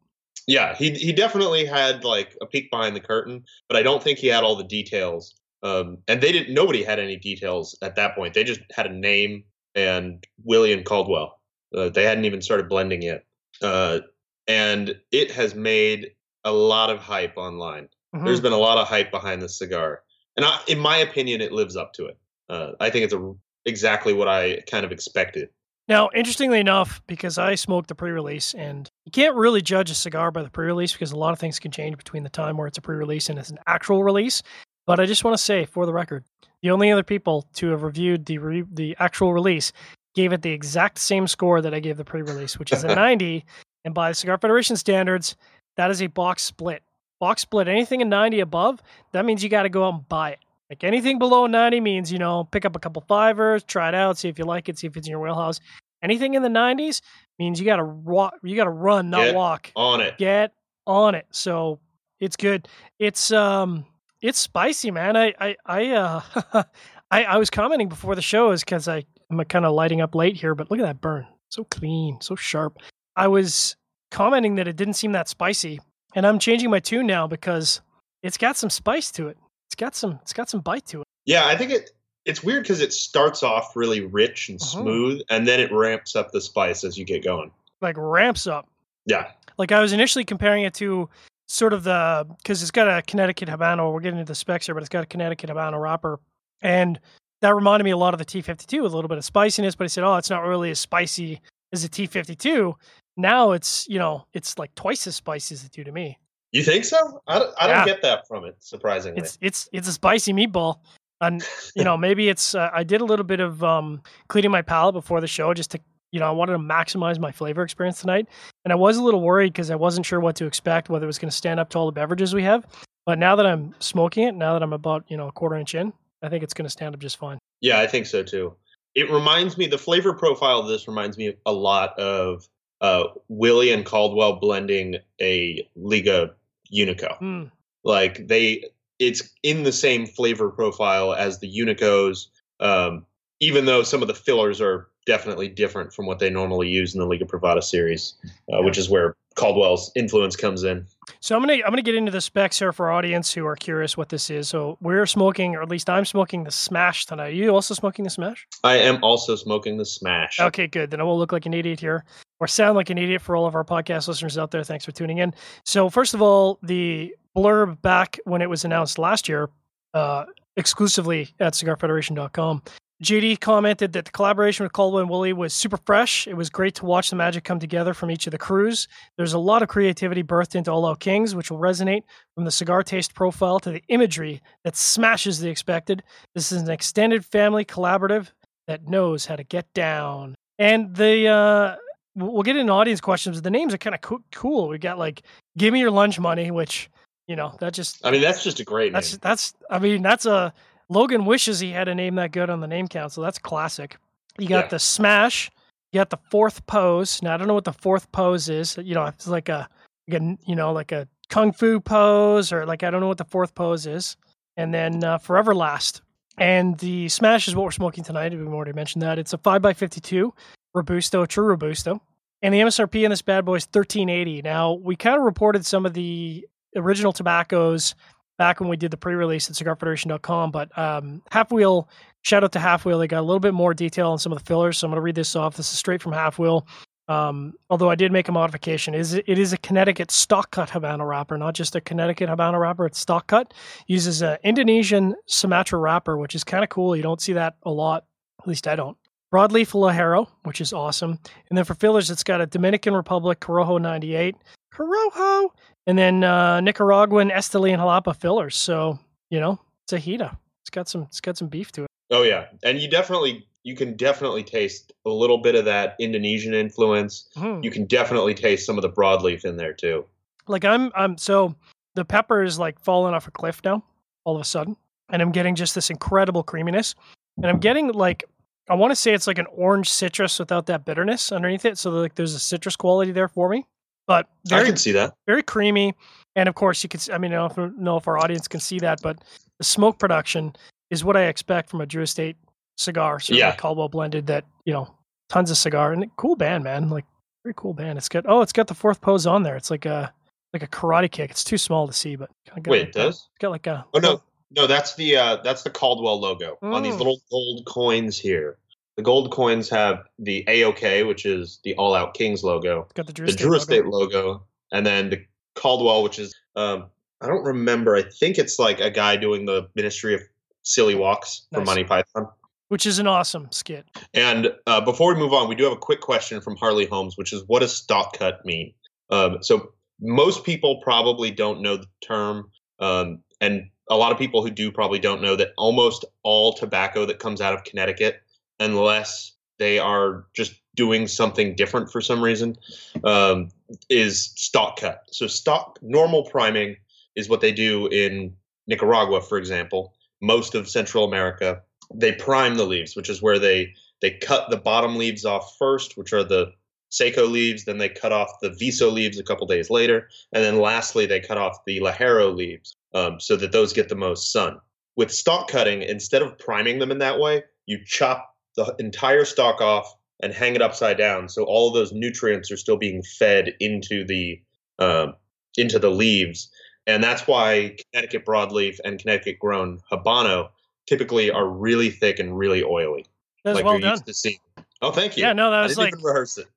Yeah, 0.47 0.75
he 0.75 0.91
he 0.91 1.11
definitely 1.11 1.65
had 1.65 2.03
like 2.03 2.37
a 2.41 2.45
peek 2.45 2.71
behind 2.71 2.95
the 2.95 3.01
curtain, 3.01 3.45
but 3.67 3.77
I 3.77 3.83
don't 3.83 4.01
think 4.01 4.19
he 4.19 4.27
had 4.27 4.43
all 4.43 4.55
the 4.55 4.63
details. 4.63 5.35
Um, 5.63 5.99
and 6.07 6.21
they 6.21 6.31
didn't. 6.31 6.53
Nobody 6.53 6.83
had 6.83 6.99
any 6.99 7.17
details 7.17 7.77
at 7.81 7.95
that 7.95 8.15
point. 8.15 8.33
They 8.33 8.43
just 8.43 8.61
had 8.71 8.85
a 8.85 8.93
name 8.93 9.43
and 9.75 10.25
Willie 10.43 10.73
and 10.73 10.85
Caldwell. 10.85 11.39
Uh, 11.75 11.89
they 11.89 12.03
hadn't 12.03 12.25
even 12.25 12.41
started 12.41 12.69
blending 12.69 13.01
yet, 13.01 13.25
uh, 13.61 13.99
and 14.47 14.95
it 15.11 15.31
has 15.31 15.55
made 15.55 16.11
a 16.45 16.51
lot 16.51 16.89
of 16.89 16.99
hype 16.99 17.35
online. 17.37 17.89
Mhm. 18.15 18.25
There's 18.25 18.39
been 18.39 18.53
a 18.53 18.57
lot 18.57 18.77
of 18.77 18.87
hype 18.87 19.11
behind 19.11 19.41
this 19.41 19.57
cigar, 19.57 20.03
and 20.37 20.45
I, 20.45 20.59
in 20.67 20.79
my 20.79 20.97
opinion, 20.97 21.41
it 21.41 21.51
lives 21.51 21.75
up 21.75 21.93
to 21.93 22.05
it. 22.05 22.17
Uh, 22.49 22.71
I 22.79 22.89
think 22.89 23.03
it's 23.03 23.13
a, 23.13 23.33
exactly 23.65 24.13
what 24.13 24.29
I 24.29 24.61
kind 24.61 24.85
of 24.85 24.91
expected. 24.91 25.49
Now, 25.89 26.09
interestingly 26.13 26.59
enough, 26.59 27.01
because 27.07 27.37
I 27.37 27.55
smoked 27.55 27.87
the 27.87 27.95
pre-release, 27.95 28.53
and 28.53 28.89
you 29.05 29.11
can't 29.11 29.35
really 29.35 29.61
judge 29.61 29.89
a 29.89 29.95
cigar 29.95 30.31
by 30.31 30.43
the 30.43 30.49
pre-release 30.49 30.91
because 30.91 31.13
a 31.13 31.17
lot 31.17 31.31
of 31.31 31.39
things 31.39 31.59
can 31.59 31.71
change 31.71 31.97
between 31.97 32.23
the 32.23 32.29
time 32.29 32.57
where 32.57 32.67
it's 32.67 32.77
a 32.77 32.81
pre-release 32.81 33.29
and 33.29 33.39
it's 33.39 33.49
an 33.49 33.59
actual 33.67 34.03
release. 34.03 34.43
But 34.87 34.99
I 34.99 35.05
just 35.05 35.23
want 35.23 35.37
to 35.37 35.43
say, 35.43 35.65
for 35.65 35.85
the 35.85 35.93
record, 35.93 36.23
the 36.63 36.71
only 36.71 36.91
other 36.91 37.03
people 37.03 37.45
to 37.55 37.67
have 37.69 37.83
reviewed 37.83 38.25
the 38.25 38.39
re- 38.39 38.63
the 38.71 38.95
actual 38.99 39.33
release 39.33 39.71
gave 40.15 40.33
it 40.33 40.41
the 40.41 40.51
exact 40.51 40.97
same 40.97 41.27
score 41.27 41.61
that 41.61 41.73
I 41.73 41.79
gave 41.79 41.97
the 41.97 42.05
pre-release, 42.05 42.57
which 42.57 42.71
is 42.71 42.83
a 42.83 42.87
90. 42.95 43.45
And 43.85 43.93
by 43.93 44.09
the 44.09 44.15
Cigar 44.15 44.37
Federation 44.39 44.75
standards, 44.75 45.35
that 45.75 45.91
is 45.91 46.01
a 46.01 46.07
box 46.07 46.41
split. 46.41 46.81
Box 47.19 47.41
split. 47.41 47.67
Anything 47.67 48.01
in 48.01 48.09
90 48.09 48.39
above, 48.39 48.81
that 49.11 49.25
means 49.25 49.43
you 49.43 49.49
got 49.49 49.63
to 49.63 49.69
go 49.69 49.85
out 49.85 49.93
and 49.93 50.09
buy 50.09 50.31
it. 50.31 50.39
Like 50.69 50.83
anything 50.83 51.19
below 51.19 51.47
90 51.47 51.79
means, 51.81 52.11
you 52.11 52.17
know, 52.19 52.45
pick 52.45 52.65
up 52.65 52.75
a 52.75 52.79
couple 52.79 53.03
fivers, 53.07 53.63
try 53.63 53.89
it 53.89 53.95
out, 53.95 54.17
see 54.17 54.27
if 54.29 54.39
you 54.39 54.45
like 54.45 54.67
it, 54.69 54.77
see 54.77 54.87
if 54.87 54.97
it's 54.97 55.07
in 55.07 55.11
your 55.11 55.21
wheelhouse. 55.21 55.59
Anything 56.01 56.33
in 56.33 56.43
the 56.43 56.49
90s 56.49 57.01
means 57.39 57.59
you 57.59 57.65
got 57.65 57.77
to 57.77 57.85
walk, 57.85 58.35
you 58.43 58.55
got 58.55 58.65
to 58.65 58.69
run, 58.69 59.09
not 59.09 59.25
Get 59.25 59.35
walk. 59.35 59.71
On 59.75 60.01
it. 60.01 60.17
Get 60.17 60.53
on 60.85 61.15
it. 61.15 61.25
So 61.31 61.79
it's 62.19 62.35
good. 62.35 62.67
It's 62.99 63.31
um 63.31 63.85
it's 64.21 64.39
spicy, 64.39 64.91
man. 64.91 65.15
I 65.17 65.33
I 65.39 65.55
I 65.65 65.89
uh 65.91 66.21
I 67.11 67.23
I 67.23 67.37
was 67.37 67.49
commenting 67.49 67.89
before 67.89 68.15
the 68.15 68.21
show 68.21 68.51
is 68.51 68.63
cuz 68.63 68.87
I 68.87 69.03
I'm 69.29 69.43
kind 69.45 69.65
of 69.65 69.73
lighting 69.73 70.01
up 70.01 70.15
late 70.15 70.35
here, 70.37 70.55
but 70.55 70.69
look 70.71 70.79
at 70.79 70.85
that 70.85 71.01
burn. 71.01 71.27
So 71.49 71.63
clean, 71.65 72.19
so 72.21 72.35
sharp. 72.35 72.77
I 73.15 73.27
was 73.27 73.75
commenting 74.11 74.55
that 74.55 74.67
it 74.67 74.75
didn't 74.75 74.93
seem 74.95 75.11
that 75.13 75.27
spicy, 75.27 75.79
and 76.15 76.25
I'm 76.25 76.39
changing 76.39 76.69
my 76.69 76.79
tune 76.79 77.07
now 77.07 77.27
because 77.27 77.81
it's 78.23 78.37
got 78.37 78.57
some 78.57 78.69
spice 78.69 79.11
to 79.13 79.27
it. 79.27 79.37
It's 79.67 79.75
got 79.75 79.95
some 79.95 80.19
it's 80.21 80.33
got 80.33 80.49
some 80.49 80.61
bite 80.61 80.85
to 80.87 81.01
it. 81.01 81.07
Yeah, 81.25 81.45
I 81.47 81.57
think 81.57 81.71
it. 81.71 81.91
It's 82.25 82.43
weird 82.43 82.63
because 82.63 82.81
it 82.81 82.91
starts 82.91 83.41
off 83.41 83.73
really 83.75 84.01
rich 84.01 84.49
and 84.49 84.59
Uh-huh. 84.61 84.81
smooth, 84.81 85.21
and 85.29 85.47
then 85.47 85.61
it 85.61 85.71
ramps 85.71 86.13
up 86.15 86.31
the 86.31 86.41
spice 86.41 86.83
as 86.83 86.97
you 86.97 87.05
get 87.05 87.23
going. 87.23 87.51
Like 87.81 87.95
ramps 87.97 88.47
up. 88.47 88.67
Yeah, 89.05 89.31
Like 89.57 89.71
I 89.71 89.79
was 89.79 89.93
initially 89.93 90.25
comparing 90.25 90.63
it 90.65 90.73
to 90.75 91.07
sort 91.47 91.73
of 91.73 91.83
the 91.83 92.27
because 92.37 92.61
it's 92.61 92.71
got 92.71 92.87
a 92.87 93.01
Connecticut 93.01 93.49
Habano. 93.49 93.91
We're 93.91 94.01
getting 94.01 94.19
into 94.19 94.29
the 94.31 94.35
specs 94.35 94.65
here, 94.65 94.75
but 94.75 94.81
it's 94.83 94.89
got 94.89 95.03
a 95.03 95.07
Connecticut 95.07 95.49
Habano 95.49 95.81
wrapper, 95.81 96.19
and 96.61 96.99
that 97.41 97.53
reminded 97.55 97.83
me 97.83 97.91
a 97.91 97.97
lot 97.97 98.13
of 98.13 98.17
the 98.19 98.25
T52 98.25 98.81
with 98.83 98.91
a 98.91 98.95
little 98.95 99.09
bit 99.09 99.17
of 99.17 99.25
spiciness. 99.25 99.75
But 99.75 99.85
I 99.85 99.87
said, 99.87 100.03
oh, 100.03 100.15
it's 100.15 100.29
not 100.29 100.43
really 100.43 100.71
as 100.71 100.79
spicy 100.79 101.39
as 101.71 101.83
the 101.83 101.89
T52. 101.89 102.73
Now 103.15 103.51
it's 103.51 103.87
you 103.87 103.97
know 103.99 104.25
it's 104.33 104.57
like 104.59 104.73
twice 104.75 105.07
as 105.07 105.15
spicy 105.15 105.55
as 105.55 105.63
the 105.63 105.69
two 105.69 105.83
to 105.83 105.91
me. 105.91 106.17
you 106.51 106.63
think 106.63 106.85
so? 106.85 107.21
I 107.27 107.39
don't, 107.39 107.53
I 107.59 107.67
don't 107.67 107.75
Yeah. 107.77 107.85
get 107.85 108.01
that 108.03 108.27
from 108.27 108.45
it. 108.45 108.55
Surprisingly, 108.59 109.19
It's 109.21 109.37
it's 109.41 109.69
it's 109.71 109.87
a 109.87 109.93
spicy 109.93 110.33
meatball, 110.33 110.79
and 111.21 111.43
you 111.75 111.83
know 111.83 111.97
maybe 112.07 112.29
it's 112.29 112.55
uh, 112.55 112.69
I 112.73 112.83
did 112.83 113.01
a 113.01 113.05
little 113.05 113.25
bit 113.25 113.39
of 113.39 113.63
um, 113.63 114.01
cleaning 114.29 114.51
my 114.51 114.61
palate 114.61 114.93
before 114.93 115.21
the 115.21 115.27
show 115.27 115.53
just 115.53 115.71
to 115.71 115.79
you 116.11 116.19
know 116.19 116.27
I 116.27 116.31
wanted 116.31 116.53
to 116.53 116.59
maximize 116.59 117.19
my 117.19 117.31
flavor 117.31 117.63
experience 117.63 118.01
tonight, 118.01 118.27
and 118.65 118.71
I 118.71 118.75
was 118.75 118.97
a 118.97 119.03
little 119.03 119.21
worried 119.21 119.53
because 119.53 119.71
I 119.71 119.75
wasn't 119.75 120.05
sure 120.05 120.19
what 120.19 120.35
to 120.37 120.45
expect 120.45 120.89
whether 120.89 121.05
it 121.05 121.07
was 121.07 121.19
going 121.19 121.29
to 121.29 121.35
stand 121.35 121.59
up 121.59 121.69
to 121.71 121.77
all 121.79 121.85
the 121.85 121.91
beverages 121.91 122.33
we 122.33 122.43
have. 122.43 122.65
But 123.05 123.19
now 123.19 123.35
that 123.35 123.45
I'm 123.45 123.73
smoking 123.79 124.27
it, 124.27 124.35
now 124.35 124.53
that 124.53 124.63
I'm 124.63 124.73
about 124.73 125.05
you 125.07 125.17
know 125.17 125.27
a 125.27 125.31
quarter 125.31 125.55
inch 125.55 125.75
in, 125.75 125.93
I 126.21 126.29
think 126.29 126.43
it's 126.43 126.53
going 126.53 126.65
to 126.65 126.69
stand 126.69 126.93
up 126.95 127.01
just 127.01 127.17
fine. 127.17 127.37
yeah, 127.61 127.79
I 127.79 127.87
think 127.87 128.05
so 128.05 128.23
too. 128.23 128.53
It 128.95 129.09
reminds 129.11 129.57
me. 129.57 129.67
The 129.67 129.77
flavor 129.77 130.13
profile 130.13 130.59
of 130.59 130.67
this 130.67 130.87
reminds 130.87 131.17
me 131.17 131.33
a 131.45 131.53
lot 131.53 131.97
of 131.99 132.47
uh, 132.81 133.03
Willie 133.27 133.71
and 133.71 133.85
Caldwell 133.85 134.39
blending 134.39 134.97
a 135.21 135.67
Liga 135.75 136.33
Unico. 136.73 137.17
Mm, 137.19 137.51
Like 137.83 138.27
they 138.27 138.65
it's 138.99 139.29
in 139.43 139.63
the 139.63 139.71
same 139.71 140.07
flavor 140.07 140.49
profile 140.49 141.13
as 141.13 141.39
the 141.39 141.47
Unicos, 141.47 142.27
um, 142.59 143.05
even 143.39 143.65
though 143.65 143.83
some 143.83 144.01
of 144.01 144.07
the 144.07 144.13
fillers 144.13 144.61
are 144.61 144.87
definitely 145.05 145.47
different 145.47 145.93
from 145.93 146.05
what 146.05 146.19
they 146.19 146.29
normally 146.29 146.67
use 146.67 146.93
in 146.93 146.99
the 146.99 147.05
Liga 147.07 147.25
Privada 147.25 147.63
series, 147.63 148.15
uh, 148.51 148.61
which 148.61 148.77
is 148.77 148.89
where 148.89 149.15
Caldwell's 149.35 149.91
influence 149.95 150.35
comes 150.35 150.63
in. 150.63 150.85
So 151.21 151.35
I'm 151.35 151.41
gonna 151.41 151.53
I'm 151.53 151.71
gonna 151.71 151.83
get 151.83 151.95
into 151.95 152.11
the 152.11 152.21
specs 152.21 152.59
here 152.59 152.73
for 152.73 152.87
our 152.87 152.93
audience 152.93 153.31
who 153.31 153.45
are 153.45 153.55
curious 153.55 153.95
what 153.95 154.09
this 154.09 154.29
is. 154.29 154.49
So 154.49 154.77
we're 154.81 155.05
smoking, 155.05 155.55
or 155.55 155.61
at 155.61 155.69
least 155.69 155.89
I'm 155.89 156.05
smoking 156.05 156.43
the 156.43 156.51
Smash 156.51 157.05
tonight. 157.05 157.27
Are 157.27 157.31
you 157.31 157.49
also 157.51 157.73
smoking 157.73 158.03
the 158.03 158.09
Smash? 158.09 158.47
I 158.63 158.77
am 158.77 159.01
also 159.03 159.35
smoking 159.35 159.77
the 159.77 159.85
Smash. 159.85 160.39
Okay, 160.39 160.67
good. 160.67 160.91
Then 160.91 160.99
I 160.99 161.03
won't 161.03 161.19
look 161.19 161.31
like 161.31 161.45
an 161.45 161.53
idiot 161.53 161.79
here, 161.79 162.03
or 162.39 162.47
sound 162.47 162.75
like 162.75 162.89
an 162.89 162.97
idiot 162.97 163.21
for 163.21 163.35
all 163.35 163.45
of 163.45 163.55
our 163.55 163.63
podcast 163.63 164.07
listeners 164.07 164.37
out 164.37 164.51
there. 164.51 164.63
Thanks 164.63 164.83
for 164.83 164.91
tuning 164.91 165.19
in. 165.19 165.33
So 165.63 165.89
first 165.89 166.13
of 166.13 166.21
all, 166.21 166.59
the 166.63 167.15
blurb 167.37 167.81
back 167.81 168.19
when 168.25 168.41
it 168.41 168.49
was 168.49 168.65
announced 168.65 168.97
last 168.97 169.29
year, 169.29 169.49
uh, 169.93 170.25
exclusively 170.57 171.29
at 171.39 171.53
CigarFederation.com, 171.53 172.63
JD 173.03 173.39
commented 173.39 173.93
that 173.93 174.05
the 174.05 174.11
collaboration 174.11 174.63
with 174.63 174.73
Caldwell 174.73 175.01
and 175.01 175.09
Willie 175.09 175.33
was 175.33 175.53
super 175.53 175.77
fresh. 175.85 176.27
It 176.27 176.35
was 176.35 176.49
great 176.49 176.73
to 176.75 176.85
watch 176.85 177.11
the 177.11 177.15
magic 177.15 177.43
come 177.43 177.59
together 177.59 177.93
from 177.93 178.09
each 178.09 178.25
of 178.25 178.31
the 178.31 178.39
crews. 178.39 178.87
There's 179.17 179.33
a 179.33 179.39
lot 179.39 179.61
of 179.61 179.69
creativity 179.69 180.23
birthed 180.23 180.55
into 180.55 180.71
All 180.71 180.85
Out 180.85 180.99
Kings, 180.99 181.35
which 181.35 181.51
will 181.51 181.59
resonate 181.59 182.03
from 182.33 182.45
the 182.45 182.51
cigar 182.51 182.81
taste 182.81 183.13
profile 183.13 183.59
to 183.59 183.69
the 183.69 183.83
imagery 183.89 184.41
that 184.63 184.75
smashes 184.75 185.39
the 185.39 185.49
expected. 185.49 186.01
This 186.33 186.51
is 186.51 186.63
an 186.63 186.71
extended 186.71 187.23
family 187.23 187.65
collaborative 187.65 188.31
that 188.65 188.87
knows 188.87 189.27
how 189.27 189.35
to 189.35 189.43
get 189.43 189.71
down. 189.73 190.33
And 190.57 190.95
the 190.95 191.27
uh, 191.27 191.75
we'll 192.15 192.41
get 192.41 192.57
into 192.57 192.73
audience 192.73 192.99
questions. 192.99 193.41
The 193.43 193.51
names 193.51 193.75
are 193.75 193.77
kind 193.77 193.93
of 193.93 194.01
co- 194.01 194.23
cool. 194.31 194.69
We 194.69 194.79
got 194.79 194.97
like 194.97 195.21
"Give 195.55 195.71
Me 195.71 195.79
Your 195.79 195.91
Lunch 195.91 196.19
Money," 196.19 196.49
which 196.49 196.89
you 197.27 197.35
know 197.35 197.55
that 197.59 197.73
just 197.73 198.03
I 198.03 198.09
mean, 198.09 198.21
that's 198.21 198.43
just 198.43 198.59
a 198.59 198.63
great 198.63 198.91
that's 198.91 199.13
name. 199.13 199.19
that's 199.21 199.53
I 199.69 199.77
mean 199.77 200.01
that's 200.01 200.25
a 200.25 200.51
Logan 200.89 201.25
wishes 201.25 201.59
he 201.59 201.71
had 201.71 201.87
a 201.87 201.95
name 201.95 202.15
that 202.15 202.31
good 202.31 202.49
on 202.49 202.59
the 202.61 202.67
name 202.67 202.87
count, 202.87 203.11
so 203.11 203.21
that's 203.21 203.39
classic. 203.39 203.97
You 204.37 204.47
got 204.47 204.65
Yeah. 204.65 204.69
the 204.69 204.79
smash, 204.79 205.51
you 205.91 205.99
got 205.99 206.09
the 206.09 206.19
fourth 206.31 206.65
pose. 206.67 207.21
Now 207.21 207.33
I 207.33 207.37
don't 207.37 207.47
know 207.47 207.53
what 207.53 207.65
the 207.65 207.73
fourth 207.73 208.11
pose 208.11 208.49
is. 208.49 208.77
You 208.77 208.95
know, 208.95 209.05
it's 209.05 209.27
like 209.27 209.49
a, 209.49 209.67
like 210.07 210.21
a 210.21 210.37
you 210.45 210.55
know 210.55 210.71
like 210.71 210.91
a 210.91 211.07
kung 211.29 211.51
fu 211.51 211.79
pose 211.79 212.51
or 212.53 212.65
like 212.65 212.83
I 212.83 212.89
don't 212.91 213.01
know 213.01 213.07
what 213.07 213.17
the 213.17 213.25
fourth 213.25 213.53
pose 213.55 213.85
is. 213.87 214.15
And 214.55 214.73
then 214.73 215.03
uh, 215.03 215.17
forever 215.19 215.53
last. 215.53 216.01
And 216.39 216.77
the 216.79 217.09
smash 217.09 217.47
is 217.47 217.55
what 217.55 217.63
we're 217.65 217.71
smoking 217.71 218.03
tonight. 218.03 218.31
We've 218.31 218.47
already 218.47 218.73
mentioned 218.73 219.01
that. 219.01 219.19
It's 219.19 219.33
a 219.33 219.37
five 219.37 219.65
x 219.65 219.77
fifty-two 219.79 220.33
robusto, 220.73 221.25
true 221.25 221.45
robusto. 221.47 222.01
And 222.41 222.53
the 222.53 222.59
MSRP 222.59 223.03
in 223.03 223.09
this 223.09 223.21
bad 223.23 223.43
boy 223.45 223.55
is 223.55 223.65
thirteen 223.65 224.07
eighty. 224.09 224.41
Now 224.41 224.73
we 224.73 224.95
kind 224.95 225.17
of 225.17 225.23
reported 225.23 225.65
some 225.65 225.85
of 225.85 225.93
the 225.93 226.47
original 226.75 227.11
tobaccos 227.11 227.95
back 228.37 228.59
when 228.59 228.69
we 228.69 228.77
did 228.77 228.91
the 228.91 228.97
pre-release 228.97 229.49
at 229.49 229.55
cigarfederation.com. 229.55 230.51
But 230.51 230.77
um, 230.77 231.21
Half 231.31 231.51
Wheel, 231.51 231.89
shout 232.21 232.43
out 232.43 232.51
to 232.53 232.59
Half 232.59 232.85
Wheel. 232.85 232.99
They 232.99 233.07
got 233.07 233.19
a 233.19 233.21
little 233.21 233.39
bit 233.39 233.53
more 233.53 233.73
detail 233.73 234.11
on 234.11 234.19
some 234.19 234.31
of 234.31 234.37
the 234.39 234.45
fillers. 234.45 234.77
So 234.77 234.87
I'm 234.87 234.91
going 234.91 234.97
to 234.97 235.01
read 235.01 235.15
this 235.15 235.35
off. 235.35 235.55
This 235.55 235.71
is 235.71 235.79
straight 235.79 236.01
from 236.01 236.13
Half 236.13 236.39
Wheel. 236.39 236.67
Um, 237.09 237.53
although 237.69 237.89
I 237.89 237.95
did 237.95 238.11
make 238.11 238.27
a 238.27 238.33
modification, 238.33 238.93
is 238.93 239.13
it 239.13 239.27
is 239.27 239.53
a 239.53 239.57
Connecticut 239.57 240.11
stalk 240.11 240.51
cut 240.51 240.69
Habano 240.69 241.07
wrapper, 241.07 241.37
not 241.37 241.53
just 241.53 241.75
a 241.75 241.81
Connecticut 241.81 242.29
Habano 242.29 242.59
wrapper. 242.59 242.85
It's 242.85 242.99
stalk 242.99 243.27
cut. 243.27 243.53
Uses 243.87 244.21
an 244.21 244.37
Indonesian 244.43 245.15
Sumatra 245.25 245.79
wrapper, 245.79 246.17
which 246.17 246.35
is 246.35 246.43
kind 246.43 246.63
of 246.63 246.69
cool. 246.69 246.95
You 246.95 247.03
don't 247.03 247.21
see 247.21 247.33
that 247.33 247.55
a 247.63 247.71
lot. 247.71 248.05
At 248.41 248.47
least 248.47 248.67
I 248.67 248.75
don't. 248.75 248.97
Broadleaf 249.33 249.71
Ligero, 249.71 250.27
which 250.43 250.61
is 250.61 250.73
awesome. 250.73 251.19
And 251.49 251.57
then 251.57 251.65
for 251.65 251.75
fillers, 251.75 252.09
it's 252.09 252.23
got 252.23 252.41
a 252.41 252.45
Dominican 252.45 252.93
Republic 252.93 253.39
Corojo 253.39 253.79
98. 253.81 254.35
Corojo! 254.73 255.49
And 255.87 255.97
then 255.97 256.23
uh, 256.23 256.59
Nicaraguan 256.61 257.29
Esteli 257.29 257.71
and 257.71 257.81
Jalapa 257.81 258.15
fillers. 258.15 258.55
So, 258.55 258.99
you 259.29 259.39
know, 259.39 259.59
it's 259.83 259.93
a 259.93 259.97
Hita. 259.99 260.37
It's 260.63 260.69
got 260.69 260.87
some 260.89 261.03
it's 261.03 261.21
got 261.21 261.37
some 261.37 261.47
beef 261.47 261.71
to 261.71 261.83
it. 261.83 261.87
Oh 262.11 262.23
yeah, 262.23 262.47
and 262.63 262.77
you 262.79 262.89
definitely 262.89 263.47
you 263.63 263.75
can 263.75 263.95
definitely 263.95 264.43
taste 264.43 264.91
a 265.05 265.09
little 265.09 265.37
bit 265.37 265.55
of 265.55 265.65
that 265.65 265.95
Indonesian 265.99 266.53
influence. 266.53 267.29
Mhm. 267.37 267.63
You 267.63 267.71
can 267.71 267.85
definitely 267.85 268.33
taste 268.33 268.65
some 268.65 268.77
of 268.77 268.81
the 268.81 268.89
broadleaf 268.89 269.45
in 269.45 269.55
there 269.57 269.73
too. 269.73 270.05
Like 270.47 270.65
I'm 270.65 270.91
I'm 270.93 271.17
so 271.17 271.55
the 271.95 272.03
pepper 272.05 272.43
is 272.43 272.59
like 272.59 272.79
falling 272.79 273.13
off 273.13 273.27
a 273.27 273.31
cliff 273.31 273.61
now, 273.63 273.81
all 274.25 274.35
of 274.35 274.41
a 274.41 274.45
sudden. 274.45 274.75
And 275.09 275.21
I'm 275.21 275.31
getting 275.31 275.55
just 275.55 275.73
this 275.73 275.89
incredible 275.89 276.43
creaminess. 276.43 276.95
And 277.37 277.45
I'm 277.45 277.59
getting 277.59 277.87
like 277.93 278.25
I 278.69 278.73
want 278.75 278.91
to 278.91 278.95
say 278.95 279.13
it's 279.13 279.27
like 279.27 279.37
an 279.37 279.47
orange 279.53 279.89
citrus 279.89 280.37
without 280.37 280.65
that 280.65 280.83
bitterness 280.83 281.31
underneath 281.31 281.63
it. 281.63 281.77
So 281.77 281.91
like 281.91 282.15
there's 282.15 282.33
a 282.33 282.39
citrus 282.39 282.75
quality 282.75 283.13
there 283.13 283.29
for 283.29 283.47
me. 283.47 283.65
But 284.07 284.29
I 284.51 284.63
can 284.63 284.77
see 284.77 284.93
that. 284.93 285.13
very 285.27 285.43
creamy. 285.43 285.93
And 286.35 286.47
of 286.47 286.55
course, 286.55 286.81
you 286.81 286.89
can. 286.89 286.99
I 287.13 287.17
mean, 287.17 287.33
I 287.33 287.47
don't 287.47 287.77
know 287.77 287.97
if 287.97 288.07
our 288.07 288.17
audience 288.17 288.47
can 288.47 288.59
see 288.59 288.79
that, 288.79 289.01
but 289.01 289.17
the 289.59 289.63
smoke 289.65 289.99
production 289.99 290.55
is 290.89 291.03
what 291.03 291.17
I 291.17 291.23
expect 291.23 291.69
from 291.69 291.81
a 291.81 291.85
Drew 291.85 292.03
Estate 292.03 292.37
cigar. 292.77 293.19
Certainly 293.19 293.39
Yeah. 293.39 293.55
Caldwell 293.55 293.89
blended. 293.89 294.27
That 294.27 294.45
you 294.65 294.73
know, 294.73 294.87
tons 295.29 295.51
of 295.51 295.57
cigar 295.57 295.91
and 295.93 296.09
cool 296.15 296.35
band, 296.35 296.63
man. 296.63 296.89
Like 296.89 297.05
very 297.43 297.53
cool 297.57 297.73
band. 297.73 297.97
It's 297.97 298.07
got 298.09 298.25
oh, 298.27 298.41
it's 298.41 298.53
got 298.53 298.67
the 298.67 298.75
fourth 298.75 299.01
pose 299.01 299.27
on 299.27 299.43
there. 299.43 299.55
It's 299.57 299.71
like 299.71 299.85
a 299.85 300.13
like 300.53 300.63
a 300.63 300.67
karate 300.67 301.11
kick. 301.11 301.29
It's 301.31 301.43
too 301.43 301.57
small 301.57 301.87
to 301.87 301.93
see, 301.93 302.15
but 302.15 302.29
Wait, 302.55 302.65
like 302.67 302.87
it 302.89 302.93
does? 302.93 303.15
It's 303.15 303.27
got 303.39 303.49
like 303.51 303.67
a 303.67 303.83
Oh 303.93 303.99
no, 303.99 304.21
no, 304.51 304.67
that's 304.67 304.95
the 304.95 305.17
uh, 305.17 305.37
that's 305.37 305.63
the 305.63 305.69
Caldwell 305.71 306.19
logo 306.19 306.57
on 306.61 306.83
these 306.83 306.93
Mm. 306.95 306.99
little 306.99 307.19
gold 307.29 307.65
coins 307.65 308.17
here. 308.17 308.57
The 308.97 309.03
gold 309.03 309.31
coins 309.31 309.69
have 309.69 309.99
the 310.17 310.43
AOK, 310.47 311.07
which 311.07 311.25
is 311.25 311.59
the 311.63 311.75
All 311.75 311.93
Out 311.93 312.15
Kings 312.15 312.43
logo, 312.43 312.81
It's 312.81 312.93
got 312.93 313.05
the 313.07 313.13
Drew 313.13 313.27
the 313.27 313.31
Estate. 313.31 313.43
Drew 313.43 313.51
logo. 313.51 313.61
Estate 313.61 313.85
logo, 313.85 314.43
and 314.71 314.85
then 314.85 315.11
the 315.11 315.23
Caldwell, 315.53 316.01
which 316.03 316.17
is 316.17 316.35
um, 316.55 316.85
I 317.21 317.27
don't 317.27 317.43
remember. 317.43 317.95
I 317.95 318.01
think 318.03 318.37
it's 318.39 318.57
like 318.59 318.79
a 318.79 318.89
guy 318.89 319.15
doing 319.15 319.45
the 319.45 319.69
Ministry 319.75 320.15
of 320.15 320.21
Silly 320.63 320.95
Walks 320.95 321.45
for 321.53 321.59
Nice. 321.59 321.65
Monty 321.67 321.83
Python. 321.83 322.27
which 322.69 322.85
is 322.87 322.97
an 322.99 323.05
awesome 323.07 323.47
skit. 323.51 323.85
And 324.15 324.51
uh, 324.65 324.81
before 324.81 325.13
we 325.13 325.19
move 325.19 325.31
on, 325.33 325.47
we 325.47 325.55
do 325.55 325.63
have 325.63 325.73
a 325.73 325.77
quick 325.77 326.01
question 326.01 326.41
from 326.41 326.55
Harley 326.57 326.85
Holmes, 326.87 327.17
which 327.17 327.31
is 327.33 327.43
what 327.47 327.59
does 327.59 327.75
stalk 327.75 328.17
cut 328.17 328.43
mean? 328.45 328.73
Um, 329.11 329.37
so 329.41 329.73
most 330.01 330.43
people 330.43 330.81
probably 330.81 331.29
don't 331.31 331.61
know 331.61 331.77
the 331.77 331.87
term, 332.01 332.49
um, 332.79 333.19
and 333.41 333.69
a 333.89 333.95
lot 333.95 334.11
of 334.11 334.17
people 334.17 334.43
who 334.43 334.49
do 334.49 334.71
probably 334.71 334.99
don't 334.99 335.21
know 335.21 335.35
that 335.35 335.49
almost 335.57 336.03
all 336.23 336.53
tobacco 336.53 337.05
that 337.05 337.19
comes 337.19 337.39
out 337.41 337.53
of 337.53 337.63
Connecticut, 337.63 338.21
unless 338.59 339.33
they 339.59 339.79
are 339.79 340.25
just 340.33 340.53
doing 340.75 341.07
something 341.07 341.55
different 341.55 341.91
for 341.91 342.01
some 342.01 342.23
reason, 342.23 342.55
um, 343.03 343.49
is 343.89 344.31
stalk 344.35 344.79
cut. 344.79 345.03
So 345.11 345.27
stock 345.27 345.79
normal 345.81 346.23
priming 346.23 346.77
is 347.15 347.27
what 347.27 347.41
they 347.41 347.51
do 347.51 347.87
in 347.87 348.35
Nicaragua, 348.67 349.21
for 349.21 349.37
example, 349.37 349.93
most 350.21 350.55
of 350.55 350.69
Central 350.69 351.03
America. 351.03 351.61
They 351.93 352.11
prime 352.13 352.55
the 352.55 352.65
leaves, 352.65 352.95
which 352.95 353.09
is 353.09 353.21
where 353.21 353.39
they 353.39 353.73
they 354.01 354.11
cut 354.11 354.49
the 354.49 354.57
bottom 354.57 354.97
leaves 354.97 355.25
off 355.25 355.55
first, 355.57 355.97
which 355.97 356.13
are 356.13 356.23
the 356.23 356.51
Seco 356.89 357.25
leaves. 357.25 357.65
Then 357.65 357.79
they 357.79 357.89
cut 357.89 358.11
off 358.11 358.39
the 358.41 358.51
Viso 358.51 358.89
leaves 358.91 359.17
a 359.17 359.23
couple 359.23 359.47
days 359.47 359.69
later, 359.69 360.09
and 360.31 360.43
then 360.43 360.59
lastly 360.59 361.05
they 361.05 361.19
cut 361.19 361.37
off 361.37 361.65
the 361.65 361.79
Ligero 361.79 362.35
leaves, 362.35 362.75
um, 362.93 363.19
so 363.19 363.35
that 363.35 363.51
those 363.51 363.73
get 363.73 363.89
the 363.89 363.95
most 363.95 364.31
sun. 364.31 364.59
With 364.95 365.11
stalk 365.11 365.49
cutting, 365.49 365.81
instead 365.81 366.21
of 366.21 366.37
priming 366.37 366.79
them 366.79 366.91
in 366.91 366.99
that 366.99 367.19
way, 367.19 367.43
you 367.65 367.79
chop 367.85 368.36
the 368.57 368.75
entire 368.79 369.23
stalk 369.23 369.61
off 369.61 369.95
and 370.21 370.33
hang 370.33 370.55
it 370.55 370.61
upside 370.61 370.97
down, 370.97 371.29
so 371.29 371.43
all 371.43 371.69
of 371.69 371.73
those 371.75 371.93
nutrients 371.93 372.51
are 372.51 372.57
still 372.57 372.77
being 372.77 373.01
fed 373.03 373.53
into 373.59 374.03
the 374.03 374.41
um, 374.79 375.13
into 375.57 375.79
the 375.79 375.89
leaves, 375.89 376.49
and 376.85 377.03
that's 377.03 377.25
why 377.27 377.77
Connecticut 377.93 378.25
broadleaf 378.25 378.79
and 378.83 378.99
Connecticut 378.99 379.39
grown 379.39 379.79
Habano 379.91 380.49
typically 380.87 381.31
are 381.31 381.47
really 381.47 381.89
thick 381.89 382.19
and 382.19 382.37
really 382.37 382.63
oily, 382.63 383.05
That 383.43 383.51
was 383.51 383.55
like 383.55 383.65
well 383.65 383.73
you're 383.75 383.81
done. 383.81 383.91
used 383.91 384.05
to 384.07 384.13
seeing. 384.13 384.39
Oh, 384.81 384.91
thank 384.91 385.17
you. 385.17 385.23
Yeah, 385.23 385.33
no, 385.33 385.49
that 385.49 385.63
was 385.63 385.77
like 385.77 385.93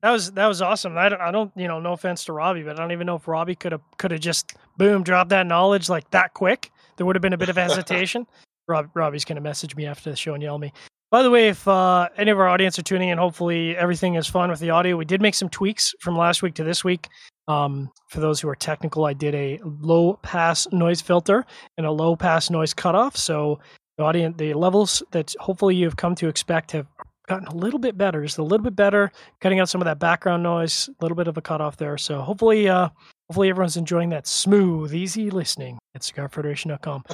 that 0.02 0.10
was 0.10 0.32
that 0.32 0.46
was 0.46 0.60
awesome. 0.60 0.98
I 0.98 1.08
don't, 1.08 1.20
I 1.20 1.30
don't, 1.30 1.50
you 1.56 1.66
know, 1.68 1.80
no 1.80 1.94
offense 1.94 2.24
to 2.24 2.32
Robbie, 2.34 2.62
but 2.62 2.78
I 2.78 2.82
don't 2.82 2.92
even 2.92 3.06
know 3.06 3.16
if 3.16 3.26
Robbie 3.26 3.54
could 3.54 3.72
have 3.72 3.80
could 3.96 4.10
have 4.10 4.20
just 4.20 4.54
boom 4.76 5.02
dropped 5.02 5.30
that 5.30 5.46
knowledge 5.46 5.88
like 5.88 6.10
that 6.10 6.34
quick. 6.34 6.70
There 6.96 7.06
would 7.06 7.16
have 7.16 7.22
been 7.22 7.32
a 7.32 7.38
bit 7.38 7.48
of 7.48 7.56
hesitation. 7.68 8.26
Rob, 8.68 8.90
Robbie's 8.94 9.24
gonna 9.24 9.40
message 9.40 9.74
me 9.74 9.86
after 9.86 10.10
the 10.10 10.16
show 10.16 10.34
and 10.34 10.42
yell 10.42 10.58
me. 10.58 10.72
By 11.10 11.24
the 11.24 11.30
way, 11.30 11.48
if 11.48 11.66
uh, 11.66 12.08
any 12.16 12.30
of 12.30 12.38
our 12.38 12.46
audience 12.46 12.78
are 12.78 12.82
tuning 12.82 13.08
in, 13.08 13.18
hopefully 13.18 13.76
everything 13.76 14.14
is 14.14 14.28
fun 14.28 14.48
with 14.48 14.60
the 14.60 14.70
audio. 14.70 14.96
We 14.96 15.04
did 15.04 15.20
make 15.20 15.34
some 15.34 15.48
tweaks 15.48 15.92
from 16.00 16.16
last 16.16 16.40
week 16.40 16.54
to 16.54 16.64
this 16.64 16.84
week. 16.84 17.08
Um, 17.48 17.90
for 18.08 18.20
those 18.20 18.40
who 18.40 18.48
are 18.48 18.54
technical, 18.54 19.04
I 19.04 19.12
did 19.12 19.34
a 19.34 19.58
low 19.64 20.20
pass 20.22 20.68
noise 20.70 21.00
filter 21.00 21.44
and 21.76 21.84
a 21.84 21.90
low 21.90 22.14
pass 22.14 22.48
noise 22.48 22.72
cutoff. 22.72 23.16
So 23.16 23.58
the 23.98 24.04
audience, 24.04 24.36
the 24.38 24.54
levels 24.54 25.02
that 25.10 25.34
hopefully 25.40 25.74
you've 25.74 25.96
come 25.96 26.14
to 26.14 26.28
expect 26.28 26.70
have 26.72 26.86
gotten 27.26 27.48
a 27.48 27.56
little 27.56 27.80
bit 27.80 27.98
better, 27.98 28.22
just 28.22 28.38
a 28.38 28.44
little 28.44 28.62
bit 28.62 28.76
better, 28.76 29.10
cutting 29.40 29.58
out 29.58 29.68
some 29.68 29.80
of 29.80 29.86
that 29.86 29.98
background 29.98 30.44
noise, 30.44 30.88
a 30.88 31.02
little 31.02 31.16
bit 31.16 31.26
of 31.26 31.36
a 31.36 31.42
cutoff 31.42 31.76
there. 31.76 31.98
So 31.98 32.20
hopefully, 32.20 32.68
uh, 32.68 32.88
hopefully 33.30 33.48
everyone's 33.48 33.76
enjoying 33.76 34.08
that 34.08 34.26
smooth, 34.26 34.92
easy 34.92 35.30
listening 35.30 35.78
at 35.94 36.02
cigarfederation.com. 36.02 37.04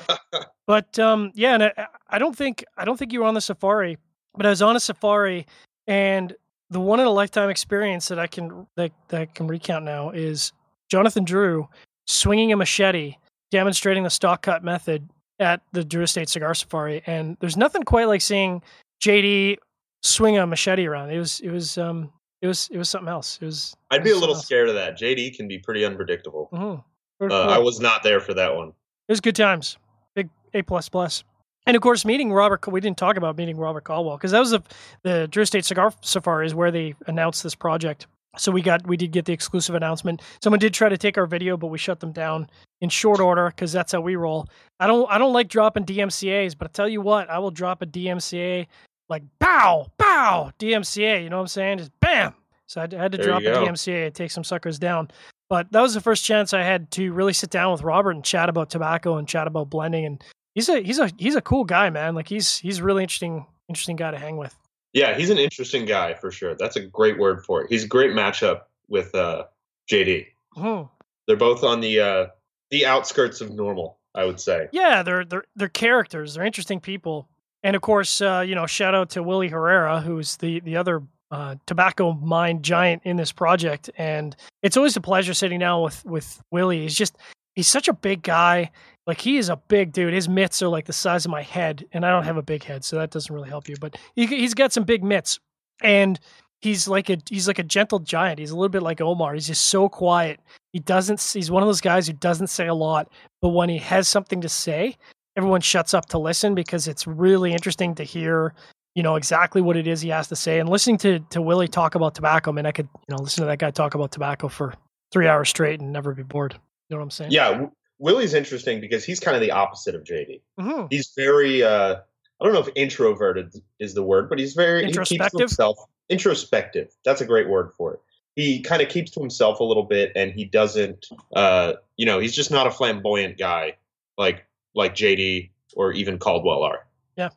but 0.67 0.99
um, 0.99 1.31
yeah, 1.35 1.53
and 1.53 1.65
I, 1.65 1.87
I 2.09 2.19
don't 2.19 2.35
think 2.35 2.65
I 2.79 2.87
don't 2.87 2.97
think 2.97 3.13
you 3.13 3.21
were 3.21 3.27
on 3.27 3.35
the 3.35 3.41
safari, 3.43 3.99
but 4.35 4.47
I 4.47 4.49
was 4.49 4.63
on 4.63 4.75
a 4.77 4.81
safari, 4.81 5.47
and 5.87 6.35
the 6.71 6.81
one 6.81 7.01
in 7.01 7.07
a 7.07 7.11
lifetime 7.11 7.51
experience 7.51 8.09
that 8.09 8.19
I 8.19 8.29
can 8.29 8.67
that, 8.77 8.93
that 9.09 9.21
I 9.21 9.27
can 9.27 9.47
recount 9.47 9.85
now 9.85 10.09
is 10.09 10.55
Jonathan 10.91 11.25
Drew 11.25 11.69
swinging 12.07 12.51
a 12.51 12.57
machete, 12.57 13.17
demonstrating 13.51 14.03
the 14.03 14.09
stalk 14.09 14.41
cut 14.41 14.65
method 14.65 15.11
at 15.39 15.61
the 15.73 15.85
Drew 15.85 16.03
Estate 16.03 16.31
Cigar 16.31 16.55
Safari, 16.55 17.03
and 17.07 17.37
there's 17.41 17.59
nothing 17.59 17.83
quite 17.83 18.09
like 18.09 18.23
seeing 18.23 18.63
JD 19.05 19.59
swing 20.03 20.39
a 20.39 20.47
machete 20.47 20.87
around. 20.87 21.11
It 21.11 21.19
was 21.19 21.41
it 21.41 21.51
was 21.51 21.77
um 21.77 22.11
it 22.47 22.49
was 22.49 22.69
it 22.73 22.79
was 22.79 22.89
something 22.89 23.09
else. 23.09 23.39
It 23.43 23.47
was. 23.47 23.77
I'd 23.91 24.05
be 24.05 24.11
it 24.11 24.17
a 24.17 24.19
little 24.19 24.35
something 24.35 24.39
else. 24.39 24.47
scared 24.47 24.69
of 24.69 24.75
that. 24.77 24.99
JD 24.99 25.37
can 25.37 25.49
be 25.49 25.59
pretty 25.59 25.85
unpredictable. 25.85 26.49
Mhm. 26.53 26.83
Uh. 27.31 27.47
I 27.47 27.59
was 27.59 27.81
not 27.81 28.03
there 28.03 28.21
for 28.21 28.35
that 28.35 28.55
one. 28.55 28.69
It 28.69 29.13
was 29.13 29.21
good 29.21 29.37
times. 29.37 29.79
Big 30.15 30.29
A 30.55 30.63
plus 30.63 30.89
plus. 30.89 31.25
And 31.67 31.75
of 31.77 31.83
course, 31.83 32.05
meeting 32.05 32.33
Robert. 32.33 32.67
We 32.69 32.81
didn't 32.81 32.99
talk 32.99 33.17
about 33.17 33.37
meeting 33.37 33.57
Robert 33.57 33.85
Caldwell 33.85 34.17
because 34.17 34.31
that 34.31 34.41
was 34.41 34.53
the 34.53 34.63
the 35.03 35.27
Drew 35.29 35.43
Estate 35.43 35.65
Cigar 35.65 35.93
Safari 36.03 36.47
is 36.47 36.55
where 36.55 36.71
they 36.71 36.95
announced 37.07 37.43
this 37.43 37.55
project. 37.55 38.07
So 38.39 38.53
we 38.53 38.61
got 38.63 38.87
we 38.87 38.97
did 38.97 39.13
get 39.13 39.25
the 39.25 39.33
exclusive 39.33 39.75
announcement. 39.75 40.23
Someone 40.43 40.61
did 40.61 40.75
try 40.75 40.89
to 40.89 40.99
take 40.99 41.17
our 41.19 41.27
video, 41.27 41.57
but 41.57 41.69
we 41.69 41.79
shut 41.79 42.01
them 42.01 42.13
down 42.13 42.49
in 42.83 42.91
short 42.91 43.19
order 43.19 43.47
because 43.49 43.73
that's 43.73 43.93
how 43.93 44.01
we 44.03 44.15
roll. 44.15 44.47
I 44.79 44.87
don't 44.87 45.11
I 45.11 45.17
don't 45.19 45.33
like 45.33 45.49
dropping 45.49 45.87
DMCA's, 45.87 46.55
but 46.55 46.69
I 46.69 46.71
tell 46.73 46.89
you 46.89 47.01
what, 47.01 47.31
I 47.31 47.39
will 47.39 47.51
drop 47.51 47.81
a 47.83 47.87
DMCA 47.87 48.67
like 49.09 49.23
bow 49.39 49.87
bow 49.99 50.51
DMCA. 50.59 51.23
You 51.23 51.31
know 51.31 51.37
what 51.37 51.43
I'm 51.43 51.49
saying? 51.49 51.79
Just 51.79 51.93
bam. 52.01 52.35
So 52.67 52.81
I 52.81 52.83
had- 52.85 52.95
I 52.95 53.03
had 53.03 53.13
to 53.13 53.19
drop 53.19 53.43
a. 53.43 53.45
DMCA 53.65 54.07
and 54.07 54.15
take 54.15 54.31
some 54.31 54.43
suckers 54.45 54.79
down. 54.79 55.11
But 55.49 55.71
that 55.71 55.81
was 55.81 55.95
the 55.95 56.01
first 56.01 56.25
chance 56.25 56.53
I 56.53 56.63
had 56.63 56.91
to 56.93 57.13
really 57.13 57.33
sit 57.33 57.51
down 57.51 57.71
with 57.71 57.83
Robert 57.83 58.11
and 58.11 58.25
chat 58.25 58.49
about 58.49 58.69
tobacco 58.71 59.17
and 59.17 59.29
chat 59.29 59.47
about 59.47 59.71
blending. 59.71 60.05
And 60.05 60.25
he's 60.57 60.69
a 60.69 60.81
he's 60.81 60.99
a 60.99 61.11
he's 61.19 61.37
a 61.37 61.41
cool 61.41 61.65
guy, 61.65 61.89
man. 61.91 62.15
Like 62.17 62.29
he's 62.29 62.59
he's 62.59 62.79
a 62.79 62.85
really 62.85 63.03
interesting 63.05 63.47
interesting 63.69 63.95
guy 63.97 64.11
to 64.11 64.19
hang 64.19 64.37
with. 64.37 64.57
Yeah, 64.93 65.17
he's 65.17 65.31
an 65.31 65.39
interesting 65.39 65.85
guy 65.85 66.15
for 66.15 66.31
sure. 66.33 66.55
That's 66.57 66.75
a 66.77 66.87
great 66.87 67.19
word 67.19 67.45
for 67.45 67.63
it. 67.63 67.67
He's 67.71 67.85
a 67.85 67.89
great 67.89 68.13
matchup 68.13 68.63
with 68.89 69.15
uh, 69.15 69.45
JD. 69.91 70.27
Mhm. 70.57 70.89
They're 71.29 71.37
both 71.37 71.63
on 71.63 71.81
the 71.81 72.01
uh, 72.01 72.27
the 72.71 72.87
outskirts 72.87 73.41
of 73.41 73.53
normal, 73.53 73.99
I 74.17 74.25
would 74.25 74.41
say. 74.41 74.69
Yeah, 74.73 75.05
they're 75.05 75.25
they're 75.25 75.45
they're 75.55 75.69
characters. 75.69 76.35
They're 76.35 76.45
interesting 76.45 76.81
people. 76.81 77.29
And 77.63 77.75
of 77.75 77.83
course, 77.83 78.21
uh, 78.21 78.45
you 78.47 78.55
know, 78.55 78.67
shout 78.67 78.95
out 78.95 79.11
to 79.11 79.23
Willie 79.23 79.49
Herrera, 79.49 80.01
who's 80.01 80.37
the 80.37 80.61
the 80.61 80.77
other 80.77 81.03
uh, 81.31 81.57
tobacco 81.67 82.13
mine 82.13 82.63
giant 82.63 83.03
in 83.05 83.17
this 83.17 83.33
project. 83.33 83.91
And 83.99 84.37
it's 84.63 84.77
always 84.77 84.97
a 84.97 85.01
pleasure 85.01 85.35
sitting 85.35 85.61
down 85.61 85.83
with 85.83 86.05
with 86.05 86.41
Willie. 86.51 86.83
He's 86.83 86.95
just 86.95 87.17
he's 87.55 87.69
such 87.69 87.89
a 87.89 87.93
big 87.93 88.23
guy. 88.23 88.71
Like 89.07 89.21
he 89.21 89.37
is 89.37 89.49
a 89.49 89.57
big 89.57 89.93
dude. 89.93 90.15
His 90.15 90.29
mitts 90.29 90.63
are 90.63 90.69
like 90.69 90.87
the 90.87 90.93
size 90.93 91.25
of 91.25 91.31
my 91.31 91.43
head, 91.43 91.85
and 91.93 92.05
I 92.05 92.11
don't 92.11 92.25
have 92.25 92.37
a 92.37 92.43
big 92.43 92.65
head, 92.65 92.85
so 92.85 92.97
that 92.97 93.11
doesn't 93.11 93.35
really 93.35 93.49
help 93.49 93.69
you. 93.69 93.77
But 93.81 93.97
he, 94.15 94.27
he's 94.27 94.55
got 94.55 94.73
some 94.73 94.85
big 94.85 95.05
mitts, 95.05 95.39
and 95.83 96.19
he's 96.61 96.89
like 96.89 97.09
a 97.11 97.19
he's 97.29 97.47
like 97.47 97.59
a 97.59 97.65
gentle 97.65 98.01
giant. 98.01 98.39
He's 98.39 98.51
a 98.51 98.57
little 98.57 98.69
bit 98.69 98.83
like 98.83 99.01
Omar. 99.01 99.35
He's 99.35 99.47
just 99.47 99.67
so 99.67 99.89
quiet. 99.89 100.41
He 100.73 100.81
doesn't. 100.81 101.21
He's 101.21 101.51
one 101.51 101.63
of 101.63 101.69
those 101.69 101.81
guys 101.81 102.07
who 102.07 102.13
doesn't 102.15 102.49
say 102.49 102.67
a 102.67 102.75
lot, 102.75 103.09
but 103.41 103.51
when 103.51 103.69
he 103.69 103.79
has 103.79 104.09
something 104.09 104.41
to 104.41 104.49
say, 104.49 104.97
everyone 105.37 105.61
shuts 105.61 105.95
up 105.95 106.07
to 106.07 106.19
listen 106.19 106.55
because 106.55 106.89
it's 106.89 107.07
really 107.07 107.53
interesting 107.53 107.95
to 107.97 108.05
hear. 108.05 108.55
You 108.95 109.03
know 109.03 109.17
exactly 109.17 109.61
what 109.61 109.77
it 109.77 109.87
is 109.87 110.01
he 110.01 110.09
has 110.09 110.27
to 110.29 110.37
say, 110.37 110.59
and 110.59 110.71
listening 110.71 110.97
to 110.99 111.19
to 111.31 111.43
Willie 111.43 111.69
talk 111.69 111.95
about 111.95 112.15
tobacco. 112.15 112.51
I 112.51 112.55
mean, 112.55 112.65
I 112.65 112.73
could 112.73 112.89
you 113.09 113.15
know 113.15 113.23
listen 113.23 113.43
to 113.43 113.47
that 113.47 113.59
guy 113.59 113.71
talk 113.71 113.95
about 113.95 114.11
tobacco 114.11 114.49
for 114.49 114.73
three 115.13 115.29
hours 115.29 115.51
straight 115.51 115.81
and 115.81 115.93
never 115.93 116.15
be 116.15 116.23
bored. 116.23 116.55
You 116.89 116.97
know 116.97 117.01
what 117.01 117.05
I'm 117.05 117.11
saying? 117.11 117.31
Yeah, 117.31 117.51
W- 117.51 117.71
Willie's 117.99 118.33
interesting 118.33 118.81
because 118.81 119.05
he's 119.05 119.21
kind 119.21 119.35
of 119.37 119.43
the 119.43 119.51
opposite 119.51 119.95
of 119.95 120.03
JD. 120.03 120.41
Mhm. 120.59 120.87
He's 120.91 121.13
very 121.15 121.63
uh, 121.63 121.97
I 122.41 122.45
don't 122.45 122.55
know 122.55 122.61
if 122.61 122.69
introverted 122.75 123.53
is 123.79 123.93
the 123.93 124.03
word, 124.03 124.31
but 124.31 124.39
he's 124.39 124.55
very 124.55 124.81
he 124.81 124.87
keeps 124.87 125.11
Introspective? 125.11 125.41
himself 125.41 125.77
introspective. 126.09 126.89
That's 127.05 127.21
a 127.21 127.27
great 127.27 127.49
word 127.51 127.73
for 127.77 127.95
it. 127.95 128.01
He 128.35 128.63
kind 128.63 128.81
of 128.81 128.89
keeps 128.89 129.11
to 129.11 129.21
himself 129.21 129.61
a 129.61 129.65
little 129.65 129.83
bit, 129.83 130.11
and 130.17 130.33
he 130.33 130.47
doesn't. 130.47 131.05
Uh, 131.35 131.75
you 131.99 132.07
know, 132.07 132.19
he's 132.19 132.35
just 132.35 132.51
not 132.51 132.67
a 132.67 132.71
flamboyant 132.71 133.37
guy 133.37 133.75
like 134.17 134.46
like 134.77 134.95
JD 134.95 135.51
or 135.77 135.93
even 135.93 136.19
Caldwell 136.19 136.63
are. 136.63 136.87
Yeah. 137.17 137.31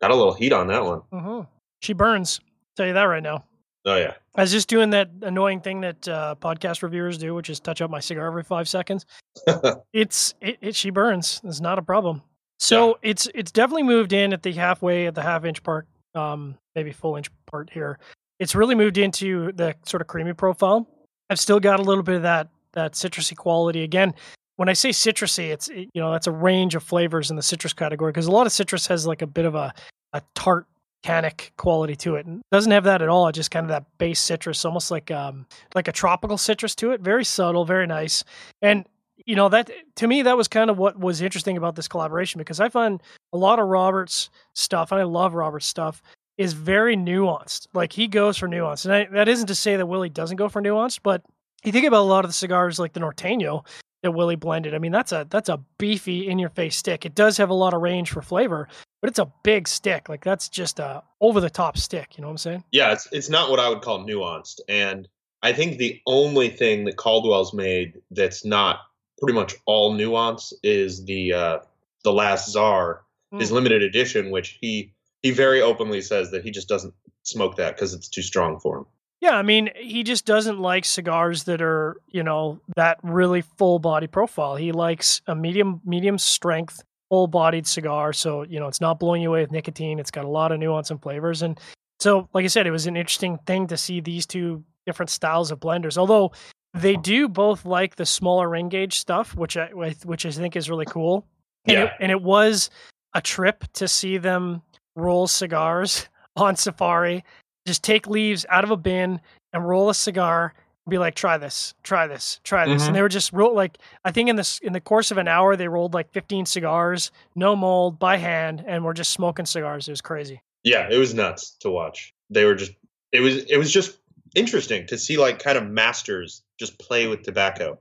got 0.00 0.10
a 0.10 0.14
little 0.14 0.32
heat 0.34 0.52
on 0.52 0.68
that 0.68 0.82
one. 0.84 1.00
hmm 1.12 1.40
She 1.80 1.92
burns. 1.92 2.40
tell 2.76 2.86
you 2.86 2.94
that 2.94 3.04
right 3.04 3.22
now. 3.22 3.44
Oh 3.84 3.96
yeah, 3.96 4.14
I 4.34 4.40
was 4.40 4.50
just 4.50 4.68
doing 4.68 4.90
that 4.90 5.10
annoying 5.22 5.60
thing 5.60 5.82
that 5.82 6.08
uh, 6.08 6.34
podcast 6.40 6.82
reviewers 6.82 7.18
do, 7.18 7.34
which 7.36 7.48
is 7.50 7.60
touch 7.60 7.80
up 7.80 7.88
my 7.90 8.00
cigar 8.00 8.26
every 8.26 8.42
five 8.42 8.68
seconds. 8.68 9.06
it's 9.92 10.34
it, 10.40 10.58
it 10.60 10.74
she 10.74 10.90
burns. 10.90 11.40
It's 11.44 11.60
not 11.60 11.78
a 11.78 11.82
problem. 11.82 12.22
So 12.58 12.98
it's 13.02 13.28
it's 13.34 13.52
definitely 13.52 13.84
moved 13.84 14.12
in 14.12 14.32
at 14.32 14.42
the 14.42 14.52
halfway 14.52 15.06
at 15.06 15.14
the 15.14 15.22
half 15.22 15.44
inch 15.44 15.62
part, 15.62 15.86
um, 16.16 16.56
maybe 16.74 16.90
full 16.90 17.14
inch 17.16 17.28
part 17.46 17.70
here. 17.70 17.98
It's 18.40 18.54
really 18.56 18.74
moved 18.74 18.98
into 18.98 19.52
the 19.52 19.76
sort 19.84 20.00
of 20.00 20.08
creamy 20.08 20.32
profile. 20.32 20.88
I've 21.30 21.38
still 21.38 21.60
got 21.60 21.78
a 21.78 21.82
little 21.82 22.02
bit 22.02 22.16
of 22.16 22.22
that 22.22 22.48
that 22.72 22.94
citrusy 22.94 23.36
quality. 23.36 23.82
Again, 23.84 24.14
when 24.56 24.68
I 24.68 24.72
say 24.72 24.90
citrusy, 24.90 25.50
it's 25.50 25.68
you 25.68 25.88
know 25.94 26.10
that's 26.10 26.26
a 26.26 26.32
range 26.32 26.74
of 26.74 26.82
flavors 26.82 27.30
in 27.30 27.36
the 27.36 27.42
citrus 27.42 27.72
category 27.72 28.10
because 28.10 28.26
a 28.26 28.30
lot 28.30 28.46
of 28.46 28.52
citrus 28.52 28.86
has 28.86 29.06
like 29.06 29.22
a 29.22 29.26
bit 29.26 29.44
of 29.44 29.54
a 29.54 29.72
a 30.12 30.22
tart 30.34 30.66
tannic 31.02 31.52
quality 31.56 31.94
to 31.94 32.16
it. 32.16 32.26
And 32.26 32.42
doesn't 32.50 32.72
have 32.72 32.84
that 32.84 33.02
at 33.02 33.08
all. 33.08 33.30
Just 33.30 33.50
kind 33.50 33.64
of 33.64 33.68
that 33.68 33.84
base 33.98 34.18
citrus, 34.18 34.64
almost 34.64 34.90
like 34.90 35.10
um 35.10 35.46
like 35.74 35.88
a 35.88 35.92
tropical 35.92 36.38
citrus 36.38 36.74
to 36.76 36.90
it. 36.90 37.00
Very 37.00 37.24
subtle, 37.24 37.64
very 37.64 37.86
nice. 37.86 38.24
And 38.62 38.86
you 39.24 39.36
know 39.36 39.48
that 39.48 39.70
to 39.96 40.06
me 40.06 40.22
that 40.22 40.36
was 40.36 40.48
kind 40.48 40.70
of 40.70 40.78
what 40.78 40.98
was 40.98 41.20
interesting 41.20 41.56
about 41.56 41.76
this 41.76 41.88
collaboration 41.88 42.38
because 42.38 42.60
I 42.60 42.68
find 42.68 43.02
a 43.32 43.38
lot 43.38 43.58
of 43.58 43.68
Robert's 43.68 44.30
stuff, 44.54 44.90
and 44.90 45.00
I 45.00 45.04
love 45.04 45.34
Robert's 45.34 45.66
stuff, 45.66 46.02
is 46.38 46.52
very 46.54 46.96
nuanced. 46.96 47.66
Like 47.74 47.92
he 47.92 48.08
goes 48.08 48.38
for 48.38 48.48
nuance, 48.48 48.84
and 48.84 48.94
I, 48.94 49.04
that 49.12 49.28
isn't 49.28 49.48
to 49.48 49.54
say 49.54 49.76
that 49.76 49.86
Willie 49.86 50.08
doesn't 50.08 50.36
go 50.36 50.48
for 50.48 50.60
nuance, 50.60 50.98
but 50.98 51.22
you 51.64 51.72
think 51.72 51.86
about 51.86 52.02
a 52.02 52.10
lot 52.10 52.24
of 52.24 52.28
the 52.28 52.34
cigars 52.34 52.78
like 52.78 52.92
the 52.92 53.00
Norteño 53.00 53.64
that 54.06 54.12
Willie 54.12 54.36
blended. 54.36 54.74
I 54.74 54.78
mean, 54.78 54.92
that's 54.92 55.12
a 55.12 55.26
that's 55.28 55.48
a 55.48 55.58
beefy 55.78 56.28
in 56.28 56.38
your 56.38 56.48
face 56.50 56.76
stick. 56.76 57.04
It 57.04 57.14
does 57.14 57.36
have 57.36 57.50
a 57.50 57.54
lot 57.54 57.74
of 57.74 57.82
range 57.82 58.10
for 58.10 58.22
flavor, 58.22 58.68
but 59.02 59.10
it's 59.10 59.18
a 59.18 59.30
big 59.42 59.68
stick. 59.68 60.08
Like 60.08 60.24
that's 60.24 60.48
just 60.48 60.78
a 60.78 61.02
over 61.20 61.40
the 61.40 61.50
top 61.50 61.76
stick. 61.78 62.16
You 62.16 62.22
know 62.22 62.28
what 62.28 62.32
I'm 62.32 62.38
saying? 62.38 62.64
yeah. 62.72 62.92
It's 62.92 63.08
it's 63.12 63.28
not 63.28 63.50
what 63.50 63.60
I 63.60 63.68
would 63.68 63.82
call 63.82 64.00
nuanced, 64.06 64.60
and 64.68 65.06
I 65.42 65.52
think 65.52 65.78
the 65.78 66.00
only 66.06 66.48
thing 66.48 66.84
that 66.86 66.96
Caldwell's 66.96 67.52
made 67.54 68.00
that's 68.10 68.44
not 68.44 68.80
pretty 69.18 69.34
much 69.34 69.54
all 69.66 69.92
nuance 69.92 70.52
is 70.62 71.04
the 71.04 71.32
uh, 71.32 71.58
the 72.04 72.12
last 72.12 72.50
czar 72.50 73.02
his 73.38 73.50
Mm. 73.50 73.54
limited 73.54 73.82
edition, 73.82 74.30
which 74.30 74.56
he 74.60 74.92
he 75.22 75.30
very 75.32 75.60
openly 75.60 76.00
says 76.00 76.30
that 76.30 76.44
he 76.44 76.50
just 76.50 76.68
doesn't 76.68 76.94
smoke 77.24 77.56
that 77.56 77.74
because 77.74 77.92
it's 77.92 78.08
too 78.08 78.22
strong 78.22 78.60
for 78.60 78.78
him. 78.78 78.86
Yeah, 79.20 79.32
I 79.36 79.42
mean, 79.42 79.70
he 79.76 80.02
just 80.02 80.26
doesn't 80.26 80.58
like 80.60 80.84
cigars 80.84 81.44
that 81.44 81.62
are, 81.62 81.96
you 82.08 82.22
know, 82.22 82.60
that 82.76 82.98
really 83.02 83.40
full 83.40 83.78
body 83.78 84.06
profile. 84.06 84.56
He 84.56 84.72
likes 84.72 85.22
a 85.26 85.34
medium 85.34 85.80
medium 85.84 86.18
strength, 86.18 86.82
full 87.08 87.26
bodied 87.26 87.66
cigar. 87.66 88.12
So, 88.12 88.42
you 88.42 88.60
know, 88.60 88.68
it's 88.68 88.80
not 88.80 89.00
blowing 89.00 89.22
you 89.22 89.30
away 89.30 89.40
with 89.40 89.50
nicotine. 89.52 89.98
It's 89.98 90.10
got 90.10 90.24
a 90.26 90.28
lot 90.28 90.52
of 90.52 90.58
nuance 90.58 90.90
and 90.90 91.00
flavors. 91.00 91.40
And 91.42 91.58
so, 91.98 92.28
like 92.34 92.44
I 92.44 92.48
said, 92.48 92.66
it 92.66 92.70
was 92.72 92.86
an 92.86 92.96
interesting 92.96 93.38
thing 93.46 93.66
to 93.68 93.76
see 93.78 94.00
these 94.00 94.26
two 94.26 94.62
different 94.84 95.08
styles 95.10 95.50
of 95.50 95.60
blenders. 95.60 95.96
Although 95.96 96.32
they 96.74 96.96
do 96.96 97.26
both 97.26 97.64
like 97.64 97.96
the 97.96 98.04
smaller 98.06 98.48
ring 98.50 98.68
gauge 98.68 98.98
stuff, 98.98 99.34
which 99.34 99.56
I 99.56 99.68
which 99.72 100.26
I 100.26 100.30
think 100.30 100.56
is 100.56 100.68
really 100.68 100.84
cool. 100.86 101.26
And, 101.64 101.78
it, 101.78 101.80
Yeah. 101.84 101.92
and 102.00 102.12
it 102.12 102.20
was 102.22 102.68
a 103.14 103.22
trip 103.22 103.64
to 103.74 103.88
see 103.88 104.18
them 104.18 104.60
roll 104.94 105.26
cigars 105.26 106.06
on 106.36 106.54
safari 106.54 107.24
just 107.66 107.82
take 107.82 108.06
leaves 108.06 108.46
out 108.48 108.64
of 108.64 108.70
a 108.70 108.76
bin 108.76 109.20
and 109.52 109.68
roll 109.68 109.90
a 109.90 109.94
cigar 109.94 110.54
and 110.86 110.90
be 110.90 110.98
like 110.98 111.14
try 111.14 111.36
this 111.36 111.74
try 111.82 112.06
this 112.06 112.40
try 112.44 112.64
this 112.66 112.84
Mhm. 112.84 112.86
and 112.88 112.96
they 112.96 113.02
were 113.02 113.08
just 113.08 113.32
roll 113.32 113.54
like 113.54 113.76
i 114.04 114.10
think 114.12 114.28
in 114.30 114.36
this 114.36 114.58
in 114.60 114.72
the 114.72 114.80
course 114.80 115.10
of 115.10 115.18
an 115.18 115.26
hour 115.28 115.56
they 115.56 115.68
rolled 115.68 115.92
like 115.92 116.10
15 116.12 116.46
cigars 116.46 117.10
no 117.34 117.56
mold 117.56 117.98
by 117.98 118.16
hand 118.16 118.64
and 118.66 118.84
we're 118.84 118.92
just 118.94 119.10
smoking 119.12 119.44
cigars 119.46 119.88
it 119.88 119.92
was 119.92 120.00
crazy 120.00 120.40
Yeah, 120.64 120.88
it 120.90 120.96
was 120.98 121.12
nuts 121.14 121.50
to 121.60 121.70
watch. 121.70 122.12
They 122.30 122.44
were 122.44 122.54
just 122.54 122.72
it 123.12 123.20
was 123.20 123.44
it 123.44 123.56
was 123.56 123.72
just 123.72 123.98
interesting 124.34 124.86
to 124.88 124.98
see 124.98 125.16
like 125.16 125.38
kind 125.38 125.56
of 125.58 125.64
masters 125.68 126.42
just 126.58 126.78
play 126.78 127.06
with 127.06 127.22
tobacco. 127.22 127.78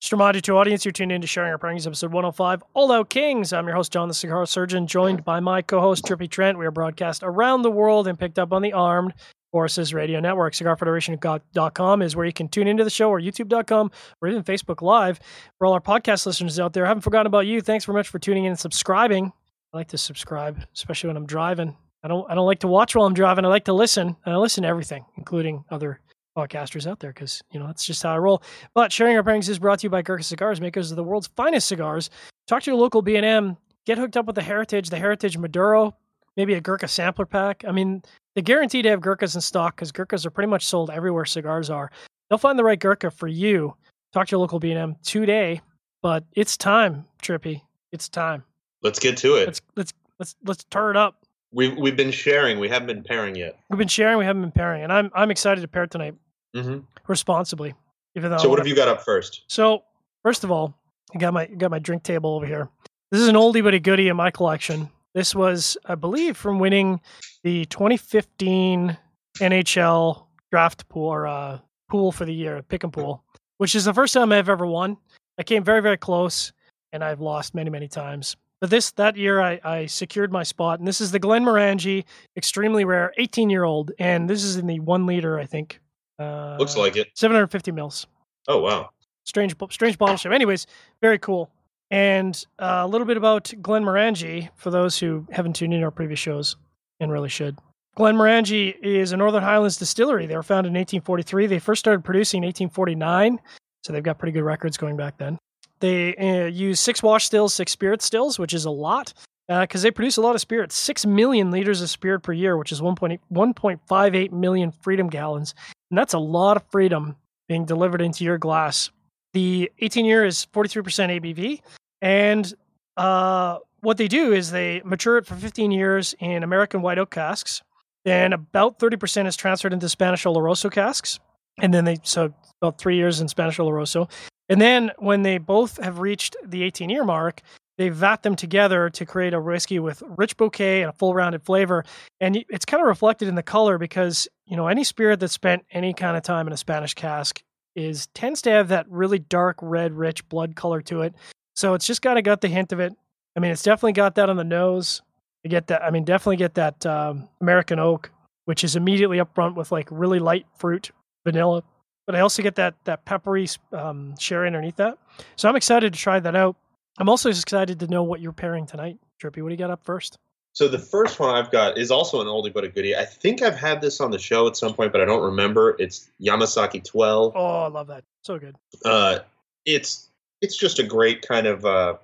Just 0.00 0.44
to 0.44 0.56
audience 0.56 0.86
you're 0.86 0.92
tuned 0.92 1.12
in 1.12 1.20
to 1.20 1.26
sharing 1.26 1.50
our 1.52 1.58
Pairings 1.58 1.86
episode 1.86 2.10
105 2.10 2.62
all 2.72 2.90
out 2.90 3.10
kings. 3.10 3.52
I'm 3.52 3.66
your 3.66 3.76
host 3.76 3.92
john 3.92 4.08
the 4.08 4.14
cigar 4.14 4.46
surgeon 4.46 4.86
joined 4.86 5.26
by 5.26 5.40
my 5.40 5.60
co-host 5.60 6.06
trippy 6.06 6.28
trent. 6.28 6.56
We 6.56 6.64
are 6.64 6.70
broadcast 6.70 7.22
around 7.22 7.62
the 7.62 7.70
world 7.70 8.08
and 8.08 8.18
picked 8.18 8.38
up 8.38 8.50
on 8.50 8.62
the 8.62 8.72
armed 8.72 9.12
forces 9.52 9.92
radio 9.92 10.18
network. 10.18 10.54
cigarfederation.com 10.54 12.00
is 12.00 12.16
where 12.16 12.24
you 12.24 12.32
can 12.32 12.48
tune 12.48 12.66
into 12.66 12.82
the 12.82 12.88
show 12.88 13.10
or 13.10 13.20
youtube.com 13.20 13.90
or 14.22 14.28
even 14.28 14.42
facebook 14.42 14.80
live. 14.80 15.20
For 15.58 15.66
all 15.66 15.74
our 15.74 15.82
podcast 15.82 16.24
listeners 16.24 16.58
out 16.58 16.72
there 16.72 16.86
i 16.86 16.88
haven't 16.88 17.02
forgotten 17.02 17.26
about 17.26 17.46
you. 17.46 17.60
Thanks 17.60 17.84
very 17.84 17.96
much 17.96 18.08
for 18.08 18.18
tuning 18.18 18.44
in 18.44 18.52
and 18.52 18.58
subscribing. 18.58 19.34
I 19.74 19.76
like 19.76 19.88
to 19.88 19.98
subscribe 19.98 20.64
especially 20.74 21.08
when 21.08 21.18
i'm 21.18 21.26
driving. 21.26 21.76
I 22.02 22.08
don't 22.08 22.28
i 22.30 22.34
don't 22.34 22.46
like 22.46 22.60
to 22.60 22.68
watch 22.68 22.94
while 22.94 23.04
i'm 23.06 23.12
driving. 23.12 23.44
I 23.44 23.48
like 23.48 23.66
to 23.66 23.74
listen 23.74 24.16
and 24.24 24.34
i 24.34 24.38
listen 24.38 24.62
to 24.62 24.68
everything 24.70 25.04
including 25.18 25.64
other 25.70 26.00
podcasters 26.46 26.86
out 26.86 27.00
there 27.00 27.12
because 27.12 27.42
you 27.52 27.60
know 27.60 27.66
that's 27.66 27.84
just 27.84 28.02
how 28.02 28.14
i 28.14 28.18
roll 28.18 28.42
but 28.74 28.92
sharing 28.92 29.16
our 29.16 29.22
pairings 29.22 29.48
is 29.48 29.58
brought 29.58 29.80
to 29.80 29.86
you 29.86 29.90
by 29.90 30.02
Gurkha 30.02 30.24
Cigars, 30.24 30.60
makers 30.60 30.90
of 30.90 30.96
the 30.96 31.04
world's 31.04 31.28
finest 31.28 31.68
cigars. 31.68 32.10
Talk 32.46 32.62
to 32.62 32.70
your 32.70 32.78
local 32.78 33.02
B&M. 33.02 33.56
Get 33.86 33.98
hooked 33.98 34.16
up 34.16 34.26
with 34.26 34.34
the 34.34 34.42
Heritage, 34.42 34.90
the 34.90 34.98
Heritage 34.98 35.36
Maduro, 35.38 35.96
maybe 36.36 36.54
a 36.54 36.60
Gurkha 36.60 36.88
sampler 36.88 37.26
pack. 37.26 37.64
I 37.66 37.72
mean, 37.72 38.02
they 38.34 38.42
guarantee 38.42 38.82
to 38.82 38.88
have 38.90 39.00
Gurkhas 39.00 39.34
in 39.34 39.40
stock 39.40 39.76
because 39.76 39.92
Gurkhas 39.92 40.26
are 40.26 40.30
pretty 40.30 40.48
much 40.48 40.66
sold 40.66 40.90
everywhere 40.90 41.24
cigars 41.24 41.70
are. 41.70 41.90
They'll 42.28 42.38
find 42.38 42.58
the 42.58 42.64
right 42.64 42.78
Gurkha 42.78 43.10
for 43.10 43.28
you. 43.28 43.74
Talk 44.12 44.28
to 44.28 44.32
your 44.32 44.40
local 44.40 44.60
B&M 44.60 44.96
today. 45.02 45.60
But 46.02 46.24
it's 46.32 46.56
time, 46.56 47.06
Trippy. 47.22 47.62
It's 47.92 48.08
time. 48.08 48.44
Let's 48.82 48.98
get 48.98 49.16
to 49.18 49.36
it. 49.36 49.46
Let's 49.46 49.60
let's 49.76 49.92
let's 50.18 50.36
let's 50.44 50.64
turn 50.64 50.96
it 50.96 50.98
up. 50.98 51.26
We've 51.52 51.76
we've 51.76 51.96
been 51.96 52.12
sharing. 52.12 52.58
We 52.58 52.68
haven't 52.68 52.86
been 52.86 53.02
pairing 53.02 53.34
yet. 53.34 53.58
We've 53.68 53.78
been 53.78 53.88
sharing. 53.88 54.16
We 54.16 54.24
haven't 54.24 54.42
been 54.42 54.52
pairing, 54.52 54.82
and 54.82 54.92
I'm 54.92 55.10
I'm 55.14 55.30
excited 55.30 55.60
to 55.60 55.68
pair 55.68 55.86
tonight 55.86 56.14
hmm 56.54 56.78
responsibly. 57.06 57.74
Even 58.16 58.30
though 58.30 58.38
So 58.38 58.48
what 58.48 58.58
have 58.58 58.66
you 58.66 58.74
got 58.74 58.88
up 58.88 59.02
first? 59.02 59.42
So 59.48 59.84
first 60.22 60.44
of 60.44 60.50
all, 60.50 60.74
I 61.14 61.18
got 61.18 61.32
my 61.32 61.46
got 61.46 61.70
my 61.70 61.78
drink 61.78 62.02
table 62.02 62.30
over 62.30 62.46
here. 62.46 62.68
This 63.10 63.20
is 63.20 63.28
an 63.28 63.34
oldie 63.34 63.62
but 63.62 63.74
a 63.74 63.80
goodie 63.80 64.08
in 64.08 64.16
my 64.16 64.30
collection. 64.30 64.88
This 65.14 65.34
was, 65.34 65.76
I 65.86 65.96
believe, 65.96 66.36
from 66.36 66.60
winning 66.60 67.00
the 67.42 67.64
2015 67.66 68.96
NHL 69.40 70.26
draft 70.52 70.88
pool 70.88 71.08
or 71.08 71.26
uh, 71.26 71.58
pool 71.90 72.12
for 72.12 72.24
the 72.24 72.34
year, 72.34 72.62
pick 72.62 72.84
and 72.84 72.92
pool, 72.92 73.24
which 73.58 73.74
is 73.74 73.84
the 73.84 73.94
first 73.94 74.14
time 74.14 74.30
I've 74.30 74.48
ever 74.48 74.66
won. 74.66 74.96
I 75.38 75.42
came 75.42 75.64
very 75.64 75.80
very 75.80 75.96
close, 75.96 76.52
and 76.92 77.02
I've 77.02 77.20
lost 77.20 77.54
many 77.54 77.70
many 77.70 77.88
times. 77.88 78.36
But 78.60 78.70
this 78.70 78.90
that 78.92 79.16
year 79.16 79.40
I, 79.40 79.58
I 79.64 79.86
secured 79.86 80.30
my 80.30 80.42
spot, 80.42 80.78
and 80.78 80.86
this 80.86 81.00
is 81.00 81.10
the 81.10 81.20
Glenmorangie, 81.20 82.04
extremely 82.36 82.84
rare, 82.84 83.12
18 83.16 83.50
year 83.50 83.64
old, 83.64 83.90
and 83.98 84.28
this 84.28 84.44
is 84.44 84.56
in 84.56 84.66
the 84.66 84.80
one 84.80 85.06
liter, 85.06 85.38
I 85.38 85.46
think. 85.46 85.80
Uh, 86.20 86.56
Looks 86.58 86.76
like 86.76 86.96
it. 86.96 87.08
750 87.14 87.72
mils 87.72 88.06
Oh 88.46 88.58
wow. 88.58 88.90
strange 89.24 89.54
strange 89.70 89.96
bottle 89.98 90.16
shape. 90.16 90.32
Anyways, 90.32 90.66
very 91.00 91.18
cool. 91.18 91.50
And 91.90 92.44
uh, 92.58 92.82
a 92.84 92.86
little 92.86 93.06
bit 93.06 93.16
about 93.16 93.44
Glenmorangie 93.62 94.50
for 94.54 94.70
those 94.70 94.98
who 94.98 95.26
haven't 95.30 95.56
tuned 95.56 95.74
in 95.74 95.82
our 95.82 95.90
previous 95.90 96.20
shows 96.20 96.56
and 97.00 97.10
really 97.10 97.28
should. 97.28 97.58
Glenmorangie 97.98 98.76
is 98.82 99.12
a 99.12 99.16
Northern 99.16 99.42
Highlands 99.42 99.76
distillery. 99.76 100.26
They 100.26 100.36
were 100.36 100.42
founded 100.44 100.70
in 100.70 100.74
1843. 100.78 101.46
They 101.46 101.58
first 101.58 101.80
started 101.80 102.04
producing 102.04 102.42
in 102.44 102.48
1849, 102.48 103.40
so 103.82 103.92
they've 103.92 104.02
got 104.02 104.18
pretty 104.18 104.32
good 104.32 104.44
records 104.44 104.76
going 104.76 104.96
back 104.96 105.18
then. 105.18 105.38
They 105.80 106.14
uh, 106.16 106.46
use 106.46 106.78
six 106.78 107.02
wash 107.02 107.24
stills, 107.24 107.52
six 107.54 107.72
spirit 107.72 108.02
stills, 108.02 108.38
which 108.38 108.54
is 108.54 108.64
a 108.64 108.70
lot 108.70 109.12
because 109.48 109.82
they 109.82 109.90
produce 109.90 110.16
a 110.16 110.20
lot 110.20 110.36
of 110.36 110.40
spirits. 110.40 110.76
Six 110.76 111.04
million 111.04 111.50
liters 111.50 111.82
of 111.82 111.90
spirit 111.90 112.20
per 112.20 112.32
year, 112.32 112.56
which 112.56 112.70
is 112.70 112.80
1.8 112.80 113.18
1.58 113.32 114.30
million 114.32 114.70
freedom 114.70 115.08
gallons. 115.08 115.54
And 115.90 115.98
that's 115.98 116.14
a 116.14 116.18
lot 116.18 116.56
of 116.56 116.62
freedom 116.70 117.16
being 117.48 117.64
delivered 117.64 118.00
into 118.00 118.24
your 118.24 118.38
glass. 118.38 118.90
The 119.32 119.70
18 119.80 120.04
year 120.04 120.24
is 120.24 120.46
43% 120.52 121.20
ABV. 121.20 121.60
And 122.00 122.52
uh, 122.96 123.58
what 123.80 123.96
they 123.96 124.08
do 124.08 124.32
is 124.32 124.50
they 124.50 124.82
mature 124.84 125.18
it 125.18 125.26
for 125.26 125.34
15 125.34 125.70
years 125.70 126.14
in 126.20 126.42
American 126.42 126.82
white 126.82 126.98
oak 126.98 127.10
casks. 127.10 127.62
Then 128.04 128.32
about 128.32 128.78
30% 128.78 129.26
is 129.26 129.36
transferred 129.36 129.72
into 129.72 129.88
Spanish 129.88 130.24
Oloroso 130.24 130.70
casks. 130.70 131.18
And 131.60 131.74
then 131.74 131.84
they, 131.84 131.98
so 132.02 132.32
about 132.62 132.78
three 132.78 132.96
years 132.96 133.20
in 133.20 133.28
Spanish 133.28 133.58
Oloroso. 133.58 134.10
And 134.48 134.60
then 134.60 134.90
when 134.98 135.22
they 135.22 135.38
both 135.38 135.82
have 135.82 135.98
reached 135.98 136.36
the 136.44 136.62
18 136.62 136.90
year 136.90 137.04
mark, 137.04 137.42
they 137.80 137.88
vat 137.88 138.22
them 138.22 138.36
together 138.36 138.90
to 138.90 139.06
create 139.06 139.32
a 139.32 139.40
whiskey 139.40 139.78
with 139.78 140.02
rich 140.18 140.36
bouquet 140.36 140.82
and 140.82 140.90
a 140.90 140.92
full 140.92 141.14
rounded 141.14 141.42
flavor. 141.42 141.82
And 142.20 142.36
it's 142.50 142.66
kind 142.66 142.82
of 142.82 142.86
reflected 142.86 143.26
in 143.26 143.36
the 143.36 143.42
color 143.42 143.78
because, 143.78 144.28
you 144.44 144.54
know, 144.54 144.66
any 144.66 144.84
spirit 144.84 145.18
that 145.20 145.28
spent 145.28 145.64
any 145.70 145.94
kind 145.94 146.14
of 146.14 146.22
time 146.22 146.46
in 146.46 146.52
a 146.52 146.58
Spanish 146.58 146.92
cask 146.92 147.42
is 147.74 148.08
tends 148.08 148.42
to 148.42 148.50
have 148.50 148.68
that 148.68 148.84
really 148.90 149.18
dark 149.18 149.56
red, 149.62 149.94
rich 149.94 150.28
blood 150.28 150.56
color 150.56 150.82
to 150.82 151.00
it. 151.00 151.14
So 151.56 151.72
it's 151.72 151.86
just 151.86 152.02
kind 152.02 152.18
of 152.18 152.24
got 152.24 152.42
the 152.42 152.48
hint 152.48 152.70
of 152.72 152.80
it. 152.80 152.92
I 153.34 153.40
mean, 153.40 153.50
it's 153.50 153.62
definitely 153.62 153.94
got 153.94 154.14
that 154.16 154.28
on 154.28 154.36
the 154.36 154.44
nose. 154.44 155.00
I 155.46 155.48
get 155.48 155.68
that. 155.68 155.82
I 155.82 155.90
mean, 155.90 156.04
definitely 156.04 156.36
get 156.36 156.56
that 156.56 156.84
um, 156.84 157.30
American 157.40 157.78
oak, 157.78 158.10
which 158.44 158.62
is 158.62 158.76
immediately 158.76 159.20
up 159.20 159.34
front 159.34 159.56
with 159.56 159.72
like 159.72 159.88
really 159.90 160.18
light 160.18 160.44
fruit, 160.54 160.90
vanilla. 161.24 161.62
But 162.04 162.14
I 162.14 162.20
also 162.20 162.42
get 162.42 162.56
that 162.56 162.74
that 162.84 163.06
peppery 163.06 163.48
um, 163.72 164.18
sherry 164.18 164.48
underneath 164.48 164.76
that. 164.76 164.98
So 165.36 165.48
I'm 165.48 165.56
excited 165.56 165.94
to 165.94 165.98
try 165.98 166.20
that 166.20 166.36
out. 166.36 166.56
I'm 166.98 167.08
also 167.08 167.30
excited 167.30 167.80
to 167.80 167.86
know 167.86 168.02
what 168.02 168.20
you're 168.20 168.32
pairing 168.32 168.66
tonight, 168.66 168.98
Trippy. 169.22 169.42
What 169.42 169.48
do 169.48 169.54
you 169.54 169.58
got 169.58 169.70
up 169.70 169.84
first? 169.84 170.18
So 170.52 170.68
the 170.68 170.78
first 170.78 171.20
one 171.20 171.34
I've 171.34 171.50
got 171.50 171.78
is 171.78 171.90
also 171.90 172.20
an 172.20 172.26
oldie 172.26 172.52
but 172.52 172.64
a 172.64 172.68
goodie. 172.68 172.96
I 172.96 173.04
think 173.04 173.40
I've 173.40 173.56
had 173.56 173.80
this 173.80 174.00
on 174.00 174.10
the 174.10 174.18
show 174.18 174.46
at 174.48 174.56
some 174.56 174.74
point, 174.74 174.92
but 174.92 175.00
I 175.00 175.04
don't 175.04 175.22
remember. 175.22 175.76
It's 175.78 176.10
Yamazaki 176.20 176.82
12. 176.84 177.32
Oh, 177.36 177.60
I 177.60 177.68
love 177.68 177.86
that. 177.86 178.04
So 178.22 178.38
good. 178.38 178.56
Uh, 178.84 179.20
it's 179.64 180.08
it's 180.40 180.56
just 180.56 180.78
a 180.78 180.82
great 180.82 181.26
kind 181.26 181.46
of 181.46 181.64
uh, 181.64 181.94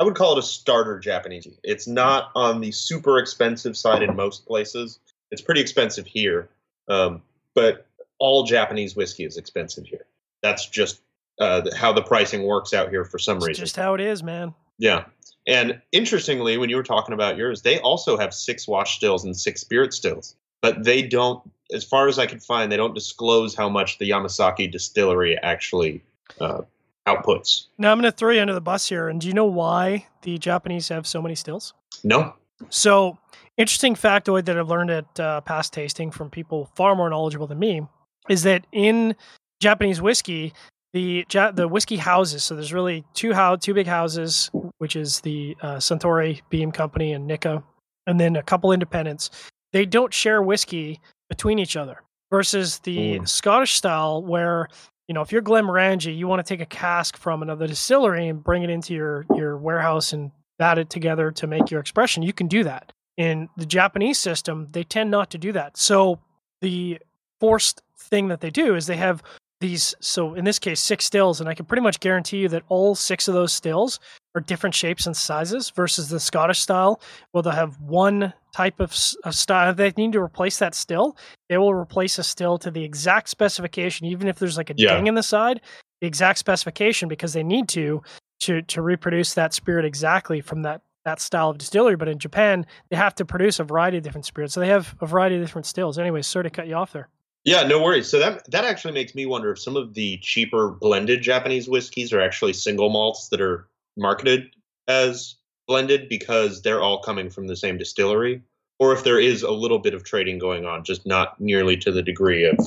I 0.00 0.04
would 0.04 0.14
call 0.14 0.32
it 0.32 0.38
a 0.38 0.42
starter 0.42 0.98
Japanese. 0.98 1.46
It's 1.62 1.86
not 1.86 2.30
on 2.34 2.60
the 2.60 2.72
super 2.72 3.18
expensive 3.18 3.76
side 3.76 4.02
in 4.02 4.16
most 4.16 4.46
places. 4.46 4.98
It's 5.30 5.42
pretty 5.42 5.60
expensive 5.60 6.06
here, 6.06 6.48
um, 6.88 7.22
but 7.54 7.86
all 8.18 8.44
Japanese 8.44 8.96
whiskey 8.96 9.24
is 9.24 9.36
expensive 9.36 9.84
here. 9.84 10.06
That's 10.42 10.66
just 10.66 11.00
uh, 11.40 11.62
how 11.76 11.92
the 11.92 12.02
pricing 12.02 12.44
works 12.44 12.72
out 12.72 12.90
here 12.90 13.04
for 13.04 13.18
some 13.18 13.38
It's 13.38 13.46
reason. 13.46 13.62
just 13.62 13.76
how 13.76 13.94
it 13.94 14.00
is, 14.00 14.22
man. 14.22 14.54
Yeah. 14.78 15.04
And 15.46 15.80
interestingly, 15.92 16.58
when 16.58 16.70
you 16.70 16.76
were 16.76 16.82
talking 16.82 17.14
about 17.14 17.36
yours, 17.36 17.62
they 17.62 17.80
also 17.80 18.16
have 18.16 18.32
six 18.32 18.68
wash 18.68 18.96
stills 18.96 19.24
and 19.24 19.36
six 19.36 19.60
spirit 19.60 19.92
stills. 19.92 20.36
But 20.62 20.84
they 20.84 21.02
don't, 21.02 21.42
as 21.72 21.82
far 21.84 22.08
as 22.08 22.18
I 22.18 22.26
can 22.26 22.38
find, 22.40 22.70
they 22.70 22.76
don't 22.76 22.94
disclose 22.94 23.54
how 23.54 23.68
much 23.68 23.98
the 23.98 24.10
Yamazaki 24.10 24.70
distillery 24.70 25.38
actually 25.38 26.02
uh, 26.40 26.60
outputs. 27.06 27.66
Now 27.78 27.90
I'm 27.90 27.98
going 28.00 28.10
to 28.10 28.16
throw 28.16 28.30
you 28.30 28.40
under 28.40 28.52
the 28.52 28.60
bus 28.60 28.88
here. 28.88 29.08
And 29.08 29.20
do 29.20 29.26
you 29.26 29.32
know 29.32 29.46
why 29.46 30.06
the 30.22 30.36
Japanese 30.38 30.88
have 30.88 31.06
so 31.06 31.22
many 31.22 31.34
stills? 31.34 31.72
No? 32.04 32.34
So, 32.68 33.18
interesting 33.56 33.94
factoid 33.94 34.44
that 34.44 34.58
I've 34.58 34.68
learned 34.68 34.90
at 34.90 35.20
uh, 35.20 35.40
past 35.40 35.72
tasting 35.72 36.10
from 36.10 36.28
people 36.28 36.70
far 36.74 36.94
more 36.94 37.08
knowledgeable 37.08 37.46
than 37.46 37.58
me 37.58 37.82
is 38.28 38.42
that 38.42 38.66
in 38.70 39.16
Japanese 39.60 40.02
whiskey, 40.02 40.52
the 40.92 41.24
the 41.54 41.68
whiskey 41.68 41.96
houses. 41.96 42.44
So 42.44 42.54
there's 42.54 42.72
really 42.72 43.04
two 43.14 43.32
how 43.32 43.56
two 43.56 43.74
big 43.74 43.86
houses, 43.86 44.50
which 44.78 44.96
is 44.96 45.20
the 45.20 45.56
uh, 45.62 45.76
Suntory 45.76 46.40
Beam 46.50 46.72
Company 46.72 47.12
and 47.12 47.26
Nikka, 47.26 47.62
and 48.06 48.18
then 48.18 48.36
a 48.36 48.42
couple 48.42 48.72
independents. 48.72 49.30
They 49.72 49.86
don't 49.86 50.12
share 50.12 50.42
whiskey 50.42 51.00
between 51.28 51.58
each 51.58 51.76
other. 51.76 52.02
Versus 52.30 52.78
the 52.80 53.18
Mm. 53.18 53.28
Scottish 53.28 53.74
style, 53.74 54.22
where 54.22 54.68
you 55.08 55.14
know 55.14 55.20
if 55.20 55.32
you're 55.32 55.42
Glenmorangie, 55.42 56.16
you 56.16 56.28
want 56.28 56.44
to 56.44 56.48
take 56.48 56.60
a 56.60 56.66
cask 56.66 57.16
from 57.16 57.42
another 57.42 57.66
distillery 57.66 58.28
and 58.28 58.42
bring 58.42 58.62
it 58.62 58.70
into 58.70 58.94
your 58.94 59.26
your 59.34 59.56
warehouse 59.56 60.12
and 60.12 60.30
vat 60.58 60.78
it 60.78 60.90
together 60.90 61.32
to 61.32 61.46
make 61.48 61.70
your 61.72 61.80
expression. 61.80 62.22
You 62.22 62.32
can 62.32 62.46
do 62.46 62.62
that. 62.64 62.92
In 63.16 63.48
the 63.56 63.66
Japanese 63.66 64.18
system, 64.18 64.68
they 64.70 64.84
tend 64.84 65.10
not 65.10 65.30
to 65.30 65.38
do 65.38 65.50
that. 65.52 65.76
So 65.76 66.20
the 66.60 66.98
forced 67.40 67.82
thing 67.98 68.28
that 68.28 68.40
they 68.40 68.50
do 68.50 68.76
is 68.76 68.86
they 68.86 68.96
have 68.96 69.22
these 69.60 69.94
so 70.00 70.34
in 70.34 70.44
this 70.44 70.58
case 70.58 70.80
six 70.80 71.04
stills 71.04 71.38
and 71.40 71.48
i 71.48 71.54
can 71.54 71.66
pretty 71.66 71.82
much 71.82 72.00
guarantee 72.00 72.38
you 72.38 72.48
that 72.48 72.62
all 72.68 72.94
six 72.94 73.28
of 73.28 73.34
those 73.34 73.52
stills 73.52 74.00
are 74.34 74.40
different 74.40 74.74
shapes 74.74 75.06
and 75.06 75.16
sizes 75.16 75.70
versus 75.70 76.08
the 76.08 76.20
scottish 76.20 76.60
style. 76.60 77.00
Where 77.32 77.42
they'll 77.42 77.52
have 77.52 77.80
one 77.80 78.32
type 78.54 78.78
of, 78.78 78.94
of 79.24 79.34
style 79.34 79.70
if 79.70 79.76
they 79.76 79.92
need 79.96 80.12
to 80.12 80.20
replace 80.20 80.58
that 80.58 80.74
still 80.74 81.16
they 81.48 81.58
will 81.58 81.74
replace 81.74 82.18
a 82.18 82.22
still 82.22 82.58
to 82.58 82.70
the 82.70 82.82
exact 82.82 83.28
specification 83.28 84.06
even 84.06 84.28
if 84.28 84.38
there's 84.38 84.56
like 84.56 84.70
a 84.70 84.74
Yeah. 84.76 84.94
ding 84.96 85.06
in 85.06 85.14
the 85.14 85.22
side 85.22 85.60
the 86.00 86.06
exact 86.06 86.38
specification 86.38 87.08
because 87.08 87.32
they 87.32 87.42
need 87.42 87.68
to 87.70 88.02
to 88.40 88.62
to 88.62 88.82
reproduce 88.82 89.34
that 89.34 89.52
spirit 89.52 89.84
exactly 89.84 90.40
from 90.40 90.62
that 90.62 90.80
that 91.04 91.20
style 91.20 91.48
of 91.50 91.58
distillery. 91.58 91.96
But 91.96 92.08
in 92.08 92.18
japan 92.18 92.66
they 92.88 92.96
have 92.96 93.14
to 93.16 93.24
produce 93.24 93.60
a 93.60 93.64
variety 93.64 93.98
of 93.98 94.02
different 94.04 94.26
spirits. 94.26 94.54
So 94.54 94.60
they 94.60 94.68
have 94.68 94.94
a 95.00 95.06
variety 95.06 95.36
of 95.36 95.42
different 95.42 95.66
stills. 95.66 95.98
Anyways 95.98 96.26
sorry 96.26 96.44
to 96.44 96.50
cut 96.50 96.66
you 96.66 96.74
off 96.74 96.92
there 96.92 97.08
Yeah, 97.44 97.66
no 97.66 97.82
worries. 97.82 98.08
So 98.08 98.18
that 98.18 98.50
that 98.50 98.64
actually 98.64 98.92
makes 98.92 99.14
me 99.14 99.24
wonder 99.26 99.50
if 99.52 99.58
some 99.58 99.76
of 99.76 99.94
the 99.94 100.18
cheaper 100.18 100.70
blended 100.70 101.22
Japanese 101.22 101.68
whiskeys 101.68 102.12
are 102.12 102.20
actually 102.20 102.52
single 102.52 102.90
malts 102.90 103.28
that 103.28 103.40
are 103.40 103.66
marketed 103.96 104.54
as 104.88 105.36
blended 105.66 106.08
because 106.08 106.62
they're 106.62 106.82
all 106.82 107.00
coming 107.00 107.30
from 107.30 107.46
the 107.46 107.56
same 107.56 107.78
distillery, 107.78 108.42
or 108.78 108.92
if 108.92 109.04
there 109.04 109.18
is 109.18 109.42
a 109.42 109.50
little 109.50 109.78
bit 109.78 109.94
of 109.94 110.04
trading 110.04 110.38
going 110.38 110.66
on, 110.66 110.84
just 110.84 111.06
not 111.06 111.40
nearly 111.40 111.76
to 111.78 111.92
the 111.92 112.02
degree 112.02 112.44
of 112.44 112.58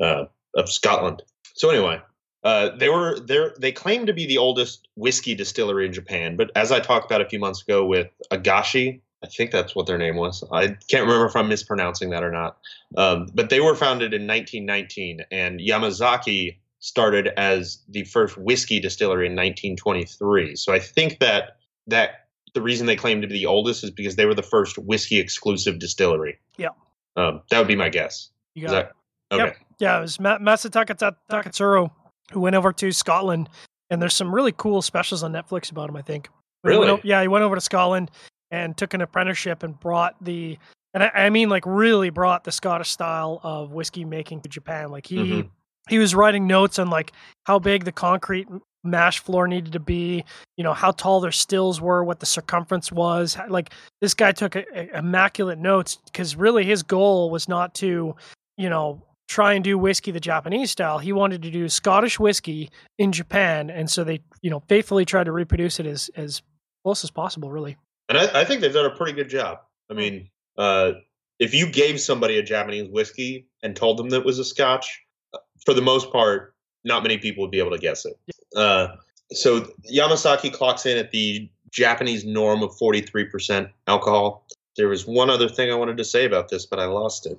uh, 0.00 0.24
of 0.54 0.68
Scotland. 0.68 1.22
So 1.54 1.70
anyway, 1.70 2.02
uh, 2.44 2.76
they 2.76 2.90
were 2.90 3.18
they 3.20 3.48
they 3.58 3.72
claim 3.72 4.06
to 4.06 4.12
be 4.12 4.26
the 4.26 4.38
oldest 4.38 4.88
whiskey 4.96 5.34
distillery 5.34 5.86
in 5.86 5.94
Japan, 5.94 6.36
but 6.36 6.50
as 6.54 6.70
I 6.70 6.80
talked 6.80 7.06
about 7.06 7.22
a 7.22 7.28
few 7.28 7.38
months 7.38 7.62
ago 7.62 7.86
with 7.86 8.10
Agashi, 8.30 9.00
I 9.22 9.28
think 9.28 9.50
that's 9.50 9.74
what 9.74 9.86
their 9.86 9.98
name 9.98 10.16
was. 10.16 10.44
I 10.52 10.68
can't 10.88 11.04
remember 11.04 11.26
if 11.26 11.34
I'm 11.36 11.48
mispronouncing 11.48 12.10
that 12.10 12.22
or 12.22 12.30
not. 12.30 12.58
Um, 12.96 13.28
but 13.34 13.48
they 13.50 13.60
were 13.60 13.74
founded 13.74 14.12
in 14.12 14.26
1919, 14.26 15.20
and 15.30 15.58
Yamazaki 15.60 16.58
started 16.80 17.28
as 17.36 17.78
the 17.88 18.04
first 18.04 18.36
whiskey 18.36 18.78
distillery 18.78 19.26
in 19.26 19.32
1923. 19.32 20.54
So 20.56 20.72
I 20.72 20.78
think 20.78 21.18
that 21.20 21.56
that 21.86 22.26
the 22.54 22.62
reason 22.62 22.86
they 22.86 22.96
claim 22.96 23.20
to 23.22 23.26
be 23.26 23.34
the 23.34 23.46
oldest 23.46 23.84
is 23.84 23.90
because 23.90 24.16
they 24.16 24.26
were 24.26 24.34
the 24.34 24.42
first 24.42 24.78
whiskey 24.78 25.18
exclusive 25.18 25.78
distillery. 25.78 26.38
Yeah. 26.56 26.68
Um, 27.16 27.42
that 27.50 27.58
would 27.58 27.68
be 27.68 27.76
my 27.76 27.88
guess. 27.88 28.30
you 28.54 28.66
got 28.66 28.86
it. 28.86 28.92
okay? 29.32 29.56
Yeah, 29.78 29.98
it 29.98 30.02
was 30.02 30.20
Ma- 30.20 30.38
Masataka 30.38 30.96
Ta- 30.96 31.12
Taketsuru 31.30 31.90
who 32.32 32.40
went 32.40 32.56
over 32.56 32.72
to 32.72 32.92
Scotland, 32.92 33.48
and 33.90 34.00
there's 34.02 34.14
some 34.14 34.34
really 34.34 34.52
cool 34.52 34.82
specials 34.82 35.22
on 35.22 35.32
Netflix 35.32 35.70
about 35.70 35.88
him. 35.88 35.96
I 35.96 36.02
think. 36.02 36.28
When 36.62 36.74
he 36.74 36.80
Really? 36.80 37.00
yeah, 37.04 37.22
he 37.22 37.28
went 37.28 37.44
over 37.44 37.54
to 37.54 37.60
Scotland 37.60 38.10
and 38.50 38.76
took 38.76 38.94
an 38.94 39.00
apprenticeship 39.00 39.62
and 39.62 39.78
brought 39.78 40.14
the, 40.22 40.58
and 40.94 41.02
I, 41.02 41.10
I 41.14 41.30
mean 41.30 41.48
like 41.48 41.64
really 41.66 42.10
brought 42.10 42.44
the 42.44 42.52
Scottish 42.52 42.90
style 42.90 43.40
of 43.42 43.72
whiskey 43.72 44.04
making 44.04 44.40
to 44.42 44.48
Japan. 44.48 44.90
Like 44.90 45.06
he 45.06 45.16
Mhm. 45.16 45.50
he 45.88 45.98
was 45.98 46.14
writing 46.14 46.46
notes 46.46 46.78
on 46.78 46.90
like 46.90 47.12
how 47.44 47.58
big 47.58 47.84
the 47.84 47.92
concrete 47.92 48.48
mash 48.84 49.18
floor 49.18 49.48
needed 49.48 49.72
to 49.72 49.80
be, 49.80 50.24
you 50.56 50.62
know, 50.64 50.72
how 50.72 50.92
tall 50.92 51.20
their 51.20 51.32
stills 51.32 51.80
were, 51.80 52.04
what 52.04 52.20
the 52.20 52.26
circumference 52.26 52.92
was. 52.92 53.36
Like 53.48 53.72
this 54.00 54.14
guy 54.14 54.30
took 54.32 54.54
a, 54.56 54.64
a 54.72 54.98
immaculate 54.98 55.58
notes 55.58 55.96
because 56.04 56.36
really 56.36 56.64
his 56.64 56.82
goal 56.84 57.30
was 57.30 57.48
not 57.48 57.74
to, 57.76 58.14
you 58.56 58.70
know, 58.70 59.02
try 59.28 59.54
and 59.54 59.64
do 59.64 59.76
whiskey 59.76 60.12
the 60.12 60.20
Japanese 60.20 60.70
style. 60.70 60.98
He 60.98 61.12
wanted 61.12 61.42
to 61.42 61.50
do 61.50 61.68
Scottish 61.68 62.20
whiskey 62.20 62.70
in 62.96 63.10
Japan, 63.10 63.70
and 63.70 63.90
so 63.90 64.04
they, 64.04 64.20
you 64.40 64.50
know, 64.50 64.62
faithfully 64.68 65.04
tried 65.04 65.24
to 65.24 65.32
reproduce 65.32 65.80
it 65.80 65.86
as 65.86 66.08
as 66.16 66.42
close 66.84 67.02
as 67.02 67.10
possible, 67.10 67.50
really. 67.50 67.76
And 68.08 68.18
I, 68.18 68.40
I 68.40 68.44
think 68.44 68.60
they've 68.60 68.72
done 68.72 68.86
a 68.86 68.94
pretty 68.94 69.12
good 69.12 69.28
job. 69.28 69.58
I 69.90 69.94
Hmm. 69.94 69.98
mean, 69.98 70.30
uh, 70.58 70.92
if 71.38 71.52
you 71.54 71.70
gave 71.70 72.00
somebody 72.00 72.38
a 72.38 72.42
Japanese 72.42 72.88
whiskey 72.88 73.46
and 73.62 73.76
told 73.76 73.98
them 73.98 74.08
that 74.10 74.20
it 74.20 74.24
was 74.24 74.38
a 74.38 74.44
Scotch, 74.44 75.02
uh, 75.34 75.38
for 75.64 75.74
the 75.74 75.82
most 75.82 76.10
part, 76.12 76.54
not 76.84 77.02
many 77.02 77.18
people 77.18 77.42
would 77.42 77.50
be 77.50 77.58
able 77.58 77.72
to 77.72 77.78
guess 77.78 78.04
it. 78.06 78.18
Uh, 78.54 78.88
so 79.32 79.60
Yamazaki 79.92 80.52
clocks 80.52 80.86
in 80.86 80.96
at 80.96 81.10
the 81.10 81.50
Japanese 81.72 82.24
norm 82.24 82.62
of 82.62 82.70
43% 82.78 83.68
alcohol. 83.86 84.46
There 84.76 84.88
was 84.88 85.06
one 85.06 85.28
other 85.30 85.48
thing 85.48 85.70
I 85.70 85.74
wanted 85.74 85.96
to 85.98 86.04
say 86.04 86.24
about 86.24 86.48
this, 86.48 86.64
but 86.64 86.78
I 86.78 86.86
lost 86.86 87.26
it. 87.26 87.38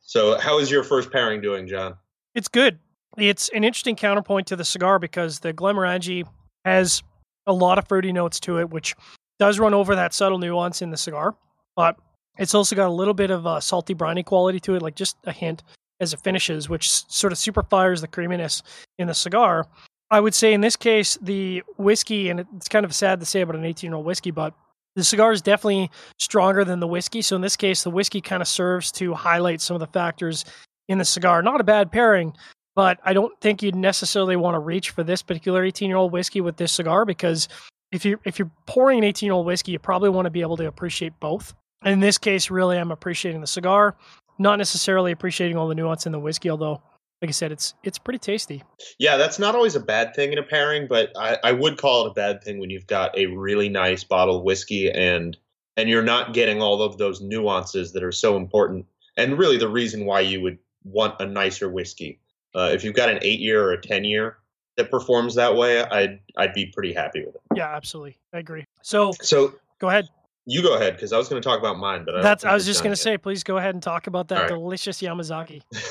So, 0.00 0.38
how 0.38 0.58
is 0.58 0.70
your 0.70 0.82
first 0.82 1.10
pairing 1.12 1.40
doing, 1.40 1.66
John? 1.68 1.94
It's 2.34 2.48
good. 2.48 2.78
It's 3.16 3.48
an 3.50 3.62
interesting 3.64 3.96
counterpoint 3.96 4.46
to 4.48 4.56
the 4.56 4.64
cigar 4.64 4.98
because 4.98 5.40
the 5.40 5.52
Glenmorangie 5.52 6.26
has 6.64 7.02
a 7.46 7.52
lot 7.52 7.78
of 7.78 7.86
fruity 7.86 8.12
notes 8.12 8.40
to 8.40 8.58
it, 8.58 8.70
which 8.70 8.94
does 9.38 9.58
run 9.58 9.74
over 9.74 9.94
that 9.94 10.14
subtle 10.14 10.38
nuance 10.38 10.82
in 10.82 10.90
the 10.90 10.96
cigar, 10.96 11.36
but 11.76 11.96
it's 12.38 12.54
also 12.54 12.76
got 12.76 12.88
a 12.88 12.92
little 12.92 13.14
bit 13.14 13.30
of 13.30 13.46
a 13.46 13.60
salty 13.60 13.94
briny 13.94 14.22
quality 14.22 14.60
to 14.60 14.74
it, 14.74 14.82
like 14.82 14.94
just 14.94 15.16
a 15.24 15.32
hint 15.32 15.62
as 16.00 16.12
it 16.12 16.20
finishes, 16.20 16.68
which 16.68 16.90
sort 16.90 17.32
of 17.32 17.38
super 17.38 17.62
fires 17.62 18.00
the 18.00 18.08
creaminess 18.08 18.62
in 18.98 19.08
the 19.08 19.14
cigar. 19.14 19.66
I 20.10 20.20
would 20.20 20.34
say 20.34 20.54
in 20.54 20.60
this 20.60 20.76
case, 20.76 21.18
the 21.20 21.62
whiskey, 21.76 22.30
and 22.30 22.40
it's 22.56 22.68
kind 22.68 22.84
of 22.84 22.94
sad 22.94 23.20
to 23.20 23.26
say 23.26 23.40
about 23.40 23.56
an 23.56 23.64
18 23.64 23.90
year 23.90 23.96
old 23.96 24.06
whiskey, 24.06 24.30
but 24.30 24.54
the 24.96 25.04
cigar 25.04 25.32
is 25.32 25.42
definitely 25.42 25.90
stronger 26.18 26.64
than 26.64 26.80
the 26.80 26.86
whiskey. 26.86 27.22
So 27.22 27.36
in 27.36 27.42
this 27.42 27.56
case, 27.56 27.82
the 27.82 27.90
whiskey 27.90 28.20
kind 28.20 28.40
of 28.40 28.48
serves 28.48 28.90
to 28.92 29.14
highlight 29.14 29.60
some 29.60 29.74
of 29.74 29.80
the 29.80 29.86
factors 29.86 30.44
in 30.88 30.98
the 30.98 31.04
cigar. 31.04 31.42
Not 31.42 31.60
a 31.60 31.64
bad 31.64 31.92
pairing, 31.92 32.32
but 32.74 32.98
I 33.04 33.12
don't 33.12 33.38
think 33.40 33.62
you'd 33.62 33.76
necessarily 33.76 34.36
want 34.36 34.54
to 34.54 34.60
reach 34.60 34.90
for 34.90 35.04
this 35.04 35.22
particular 35.22 35.64
18 35.64 35.88
year 35.88 35.98
old 35.98 36.12
whiskey 36.12 36.40
with 36.40 36.56
this 36.56 36.72
cigar 36.72 37.04
because 37.04 37.48
if 37.92 38.04
you 38.04 38.18
if 38.24 38.38
you're 38.38 38.50
pouring 38.66 38.98
an 38.98 39.04
18 39.04 39.26
year 39.26 39.34
old 39.34 39.46
whiskey, 39.46 39.72
you 39.72 39.78
probably 39.78 40.10
want 40.10 40.26
to 40.26 40.30
be 40.30 40.40
able 40.40 40.56
to 40.56 40.66
appreciate 40.66 41.18
both. 41.20 41.54
In 41.84 42.00
this 42.00 42.18
case, 42.18 42.50
really, 42.50 42.76
I'm 42.76 42.90
appreciating 42.90 43.40
the 43.40 43.46
cigar, 43.46 43.96
not 44.38 44.58
necessarily 44.58 45.12
appreciating 45.12 45.56
all 45.56 45.68
the 45.68 45.74
nuance 45.74 46.06
in 46.06 46.12
the 46.12 46.18
whiskey. 46.18 46.50
Although, 46.50 46.82
like 47.22 47.28
I 47.28 47.32
said, 47.32 47.52
it's 47.52 47.74
it's 47.84 47.98
pretty 47.98 48.18
tasty. 48.18 48.62
Yeah, 48.98 49.16
that's 49.16 49.38
not 49.38 49.54
always 49.54 49.76
a 49.76 49.80
bad 49.80 50.14
thing 50.14 50.32
in 50.32 50.38
a 50.38 50.42
pairing, 50.42 50.86
but 50.88 51.12
I, 51.16 51.38
I 51.44 51.52
would 51.52 51.78
call 51.78 52.06
it 52.06 52.10
a 52.10 52.14
bad 52.14 52.42
thing 52.42 52.58
when 52.58 52.70
you've 52.70 52.86
got 52.86 53.16
a 53.16 53.26
really 53.26 53.68
nice 53.68 54.04
bottle 54.04 54.38
of 54.38 54.42
whiskey 54.42 54.90
and 54.90 55.36
and 55.76 55.88
you're 55.88 56.02
not 56.02 56.34
getting 56.34 56.60
all 56.60 56.82
of 56.82 56.98
those 56.98 57.20
nuances 57.20 57.92
that 57.92 58.02
are 58.02 58.10
so 58.10 58.36
important 58.36 58.84
and 59.16 59.38
really 59.38 59.58
the 59.58 59.68
reason 59.68 60.04
why 60.04 60.20
you 60.20 60.40
would 60.40 60.58
want 60.82 61.20
a 61.20 61.26
nicer 61.26 61.68
whiskey. 61.68 62.20
Uh, 62.54 62.70
if 62.72 62.82
you've 62.82 62.94
got 62.94 63.08
an 63.08 63.18
eight 63.22 63.38
year 63.38 63.62
or 63.62 63.72
a 63.72 63.80
ten 63.80 64.04
year 64.04 64.37
that 64.78 64.90
performs 64.90 65.34
that 65.34 65.54
way, 65.56 65.82
I'd 65.82 66.20
I'd 66.38 66.54
be 66.54 66.66
pretty 66.66 66.94
happy 66.94 67.24
with 67.24 67.34
it. 67.34 67.42
Yeah, 67.54 67.74
absolutely, 67.74 68.16
I 68.32 68.38
agree. 68.38 68.64
So 68.82 69.12
So 69.20 69.52
go 69.80 69.88
ahead. 69.88 70.08
you 70.46 70.62
go 70.62 70.76
ahead 70.76 70.94
because 70.94 71.12
I 71.12 71.18
was 71.18 71.28
going 71.28 71.42
to 71.42 71.46
talk 71.46 71.58
about 71.58 71.78
mine, 71.78 72.04
but 72.06 72.16
I 72.16 72.22
That's 72.22 72.44
I 72.44 72.54
was 72.54 72.64
just 72.64 72.82
gonna 72.82 72.96
say, 72.96 73.18
please 73.18 73.42
go 73.42 73.58
ahead 73.58 73.74
and 73.74 73.82
talk 73.82 74.06
about 74.06 74.28
that 74.28 74.42
right. 74.42 74.48
delicious 74.48 75.02
Yamazaki. 75.02 75.60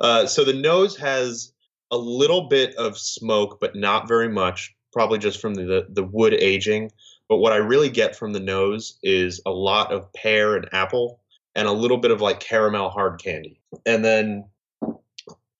Uh, 0.00 0.26
so 0.26 0.42
the 0.42 0.52
nose 0.52 0.96
has 0.96 1.52
a 1.92 1.96
little 1.96 2.48
bit 2.48 2.74
of 2.74 2.98
smoke, 2.98 3.58
but 3.60 3.76
not 3.76 4.08
very 4.08 4.28
much. 4.28 4.74
Probably 4.92 5.20
just 5.20 5.40
from 5.40 5.54
the 5.54 5.86
the 5.88 6.02
wood 6.02 6.34
aging. 6.34 6.90
But 7.28 7.36
what 7.36 7.52
I 7.52 7.58
really 7.58 7.90
get 7.90 8.16
from 8.16 8.32
the 8.32 8.40
nose 8.40 8.98
is 9.04 9.40
a 9.46 9.52
lot 9.52 9.92
of 9.92 10.12
pear 10.12 10.56
and 10.56 10.68
apple, 10.72 11.20
and 11.54 11.68
a 11.68 11.72
little 11.72 11.98
bit 11.98 12.10
of 12.10 12.20
like 12.20 12.40
caramel 12.40 12.90
hard 12.90 13.22
candy. 13.22 13.60
And 13.86 14.04
then 14.04 14.46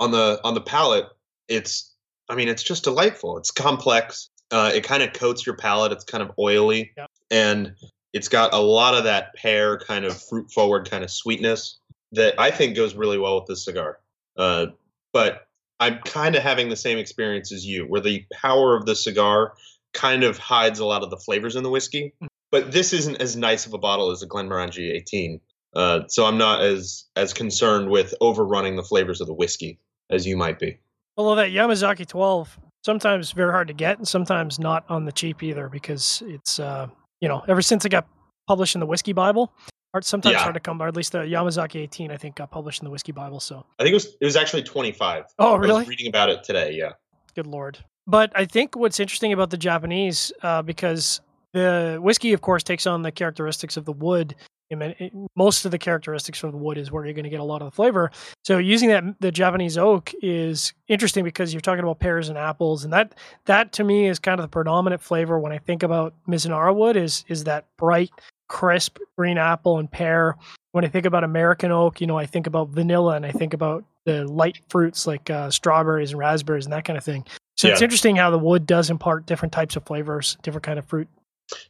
on 0.00 0.10
the 0.10 0.40
on 0.42 0.54
the 0.54 0.60
palate, 0.60 1.06
it's 1.46 1.93
I 2.28 2.34
mean 2.34 2.48
it's 2.48 2.62
just 2.62 2.84
delightful. 2.84 3.38
It's 3.38 3.50
complex. 3.50 4.30
Uh, 4.50 4.70
it 4.74 4.84
kind 4.84 5.02
of 5.02 5.12
coats 5.12 5.44
your 5.46 5.56
palate. 5.56 5.92
It's 5.92 6.04
kind 6.04 6.22
of 6.22 6.30
oily, 6.38 6.92
Yep. 6.96 7.10
and 7.30 7.74
it's 8.12 8.28
got 8.28 8.54
a 8.54 8.58
lot 8.58 8.94
of 8.94 9.04
that 9.04 9.34
pear 9.34 9.78
kind 9.78 10.04
of 10.04 10.20
fruit 10.22 10.50
forward 10.52 10.88
kind 10.88 11.02
of 11.02 11.10
sweetness 11.10 11.80
that 12.12 12.34
I 12.38 12.50
think 12.50 12.76
goes 12.76 12.94
really 12.94 13.18
well 13.18 13.36
with 13.36 13.46
this 13.46 13.64
cigar. 13.64 13.98
Uh, 14.36 14.66
but 15.12 15.48
I'm 15.80 15.98
kind 16.04 16.36
of 16.36 16.42
having 16.42 16.68
the 16.68 16.76
same 16.76 16.98
experience 16.98 17.50
as 17.52 17.66
you, 17.66 17.84
where 17.86 18.00
the 18.00 18.24
power 18.32 18.76
of 18.76 18.86
the 18.86 18.94
cigar 18.94 19.54
kind 19.92 20.22
of 20.22 20.38
hides 20.38 20.78
a 20.78 20.84
lot 20.86 21.02
of 21.02 21.10
the 21.10 21.16
flavors 21.16 21.56
in 21.56 21.64
the 21.64 21.70
whiskey. 21.70 22.14
But 22.52 22.70
this 22.70 22.92
isn't 22.92 23.20
as 23.20 23.34
nice 23.34 23.66
of 23.66 23.74
a 23.74 23.78
bottle 23.78 24.10
as 24.12 24.22
a 24.22 24.28
Glenmorangie 24.28 24.92
18, 24.92 25.40
uh, 25.74 26.00
so 26.06 26.24
I'm 26.26 26.38
not 26.38 26.60
as 26.62 27.04
as 27.16 27.32
concerned 27.32 27.90
with 27.90 28.14
overrunning 28.20 28.76
the 28.76 28.84
flavors 28.84 29.20
of 29.20 29.26
the 29.26 29.34
whiskey 29.34 29.80
as 30.10 30.24
you 30.26 30.36
might 30.36 30.60
be. 30.60 30.78
Although 31.16 31.36
that 31.36 31.50
Yamazaki 31.50 32.06
12 32.06 32.58
sometimes 32.84 33.32
very 33.32 33.50
hard 33.52 33.68
to 33.68 33.74
get 33.74 33.98
and 33.98 34.06
sometimes 34.06 34.58
not 34.58 34.84
on 34.88 35.04
the 35.04 35.12
cheap 35.12 35.42
either 35.42 35.68
because 35.68 36.22
it's 36.26 36.60
uh 36.60 36.86
you 37.20 37.28
know 37.28 37.42
ever 37.48 37.62
since 37.62 37.84
it 37.84 37.88
got 37.88 38.06
published 38.46 38.74
in 38.74 38.80
the 38.80 38.84
whiskey 38.86 39.14
bible 39.14 39.50
hard 39.94 40.04
sometimes 40.04 40.34
Yeah. 40.34 40.40
hard 40.42 40.52
to 40.54 40.60
come 40.60 40.76
by 40.76 40.88
at 40.88 40.94
least 40.94 41.12
the 41.12 41.20
Yamazaki 41.20 41.76
18 41.76 42.10
I 42.10 42.18
think 42.18 42.36
got 42.36 42.50
published 42.50 42.82
in 42.82 42.84
the 42.84 42.90
whiskey 42.90 43.12
bible 43.12 43.40
so 43.40 43.64
I 43.78 43.84
think 43.84 43.92
it 43.92 43.94
was 43.94 44.16
it 44.20 44.24
was 44.26 44.36
actually 44.36 44.64
25. 44.64 45.24
oh 45.38 45.56
really 45.56 45.84
reading 45.86 46.08
about 46.08 46.28
it 46.28 46.44
today. 46.44 46.72
Yeah. 46.72 46.92
good 47.34 47.46
lord 47.46 47.78
but 48.06 48.30
I 48.34 48.44
think 48.44 48.76
what's 48.76 49.00
interesting 49.00 49.32
about 49.32 49.48
the 49.48 49.56
Japanese 49.56 50.30
uh 50.42 50.60
because 50.60 51.22
the 51.54 51.98
whiskey 52.02 52.34
of 52.34 52.42
course 52.42 52.62
takes 52.62 52.86
on 52.86 53.00
the 53.00 53.12
characteristics 53.12 53.78
of 53.78 53.86
the 53.86 53.92
wood 53.92 54.34
I 54.72 54.76
mean, 54.76 54.94
it- 54.98 55.12
most 55.36 55.64
of 55.64 55.70
the 55.70 55.78
characteristics 55.78 56.38
from 56.38 56.50
the 56.52 56.56
wood 56.56 56.78
is 56.78 56.90
where 56.90 57.04
you're 57.04 57.14
going 57.14 57.24
to 57.24 57.30
get 57.30 57.40
a 57.40 57.44
lot 57.44 57.62
of 57.62 57.66
the 57.66 57.74
flavor. 57.74 58.10
So 58.44 58.58
using 58.58 58.88
that 58.88 59.04
the 59.20 59.30
Japanese 59.30 59.76
oak 59.78 60.12
is 60.22 60.72
interesting 60.88 61.24
because 61.24 61.52
you're 61.52 61.60
talking 61.60 61.82
about 61.84 61.98
pears 62.00 62.28
and 62.28 62.38
apples, 62.38 62.84
and 62.84 62.92
that 62.92 63.14
that 63.46 63.72
to 63.72 63.84
me 63.84 64.06
is 64.06 64.18
kind 64.18 64.40
of 64.40 64.44
the 64.44 64.48
predominant 64.48 65.02
flavor 65.02 65.38
when 65.38 65.52
I 65.52 65.58
think 65.58 65.82
about 65.82 66.14
Mizunara 66.28 66.74
wood 66.74 66.96
is 66.96 67.24
is 67.28 67.44
that 67.44 67.66
bright, 67.76 68.10
crisp 68.48 68.98
green 69.16 69.38
apple 69.38 69.78
and 69.78 69.90
pear. 69.90 70.36
When 70.72 70.84
I 70.84 70.88
think 70.88 71.06
about 71.06 71.22
American 71.24 71.70
oak, 71.70 72.00
you 72.00 72.06
know, 72.06 72.18
I 72.18 72.26
think 72.26 72.46
about 72.46 72.70
vanilla 72.70 73.14
and 73.14 73.24
I 73.24 73.30
think 73.30 73.54
about 73.54 73.84
the 74.06 74.24
light 74.26 74.58
fruits 74.68 75.06
like 75.06 75.30
uh, 75.30 75.50
strawberries 75.50 76.10
and 76.10 76.18
raspberries 76.18 76.66
and 76.66 76.72
that 76.72 76.84
kind 76.84 76.96
of 76.98 77.04
thing. 77.04 77.24
So 77.56 77.68
it's 77.74 77.80
interesting 77.84 78.16
how 78.16 78.30
the 78.30 78.38
wood 78.38 78.66
does 78.66 78.90
impart 78.90 79.24
different 79.26 79.52
types 79.52 79.76
of 79.76 79.84
flavors, 79.86 80.36
different 80.42 80.64
kind 80.64 80.78
of 80.78 80.84
fruit. 80.86 81.06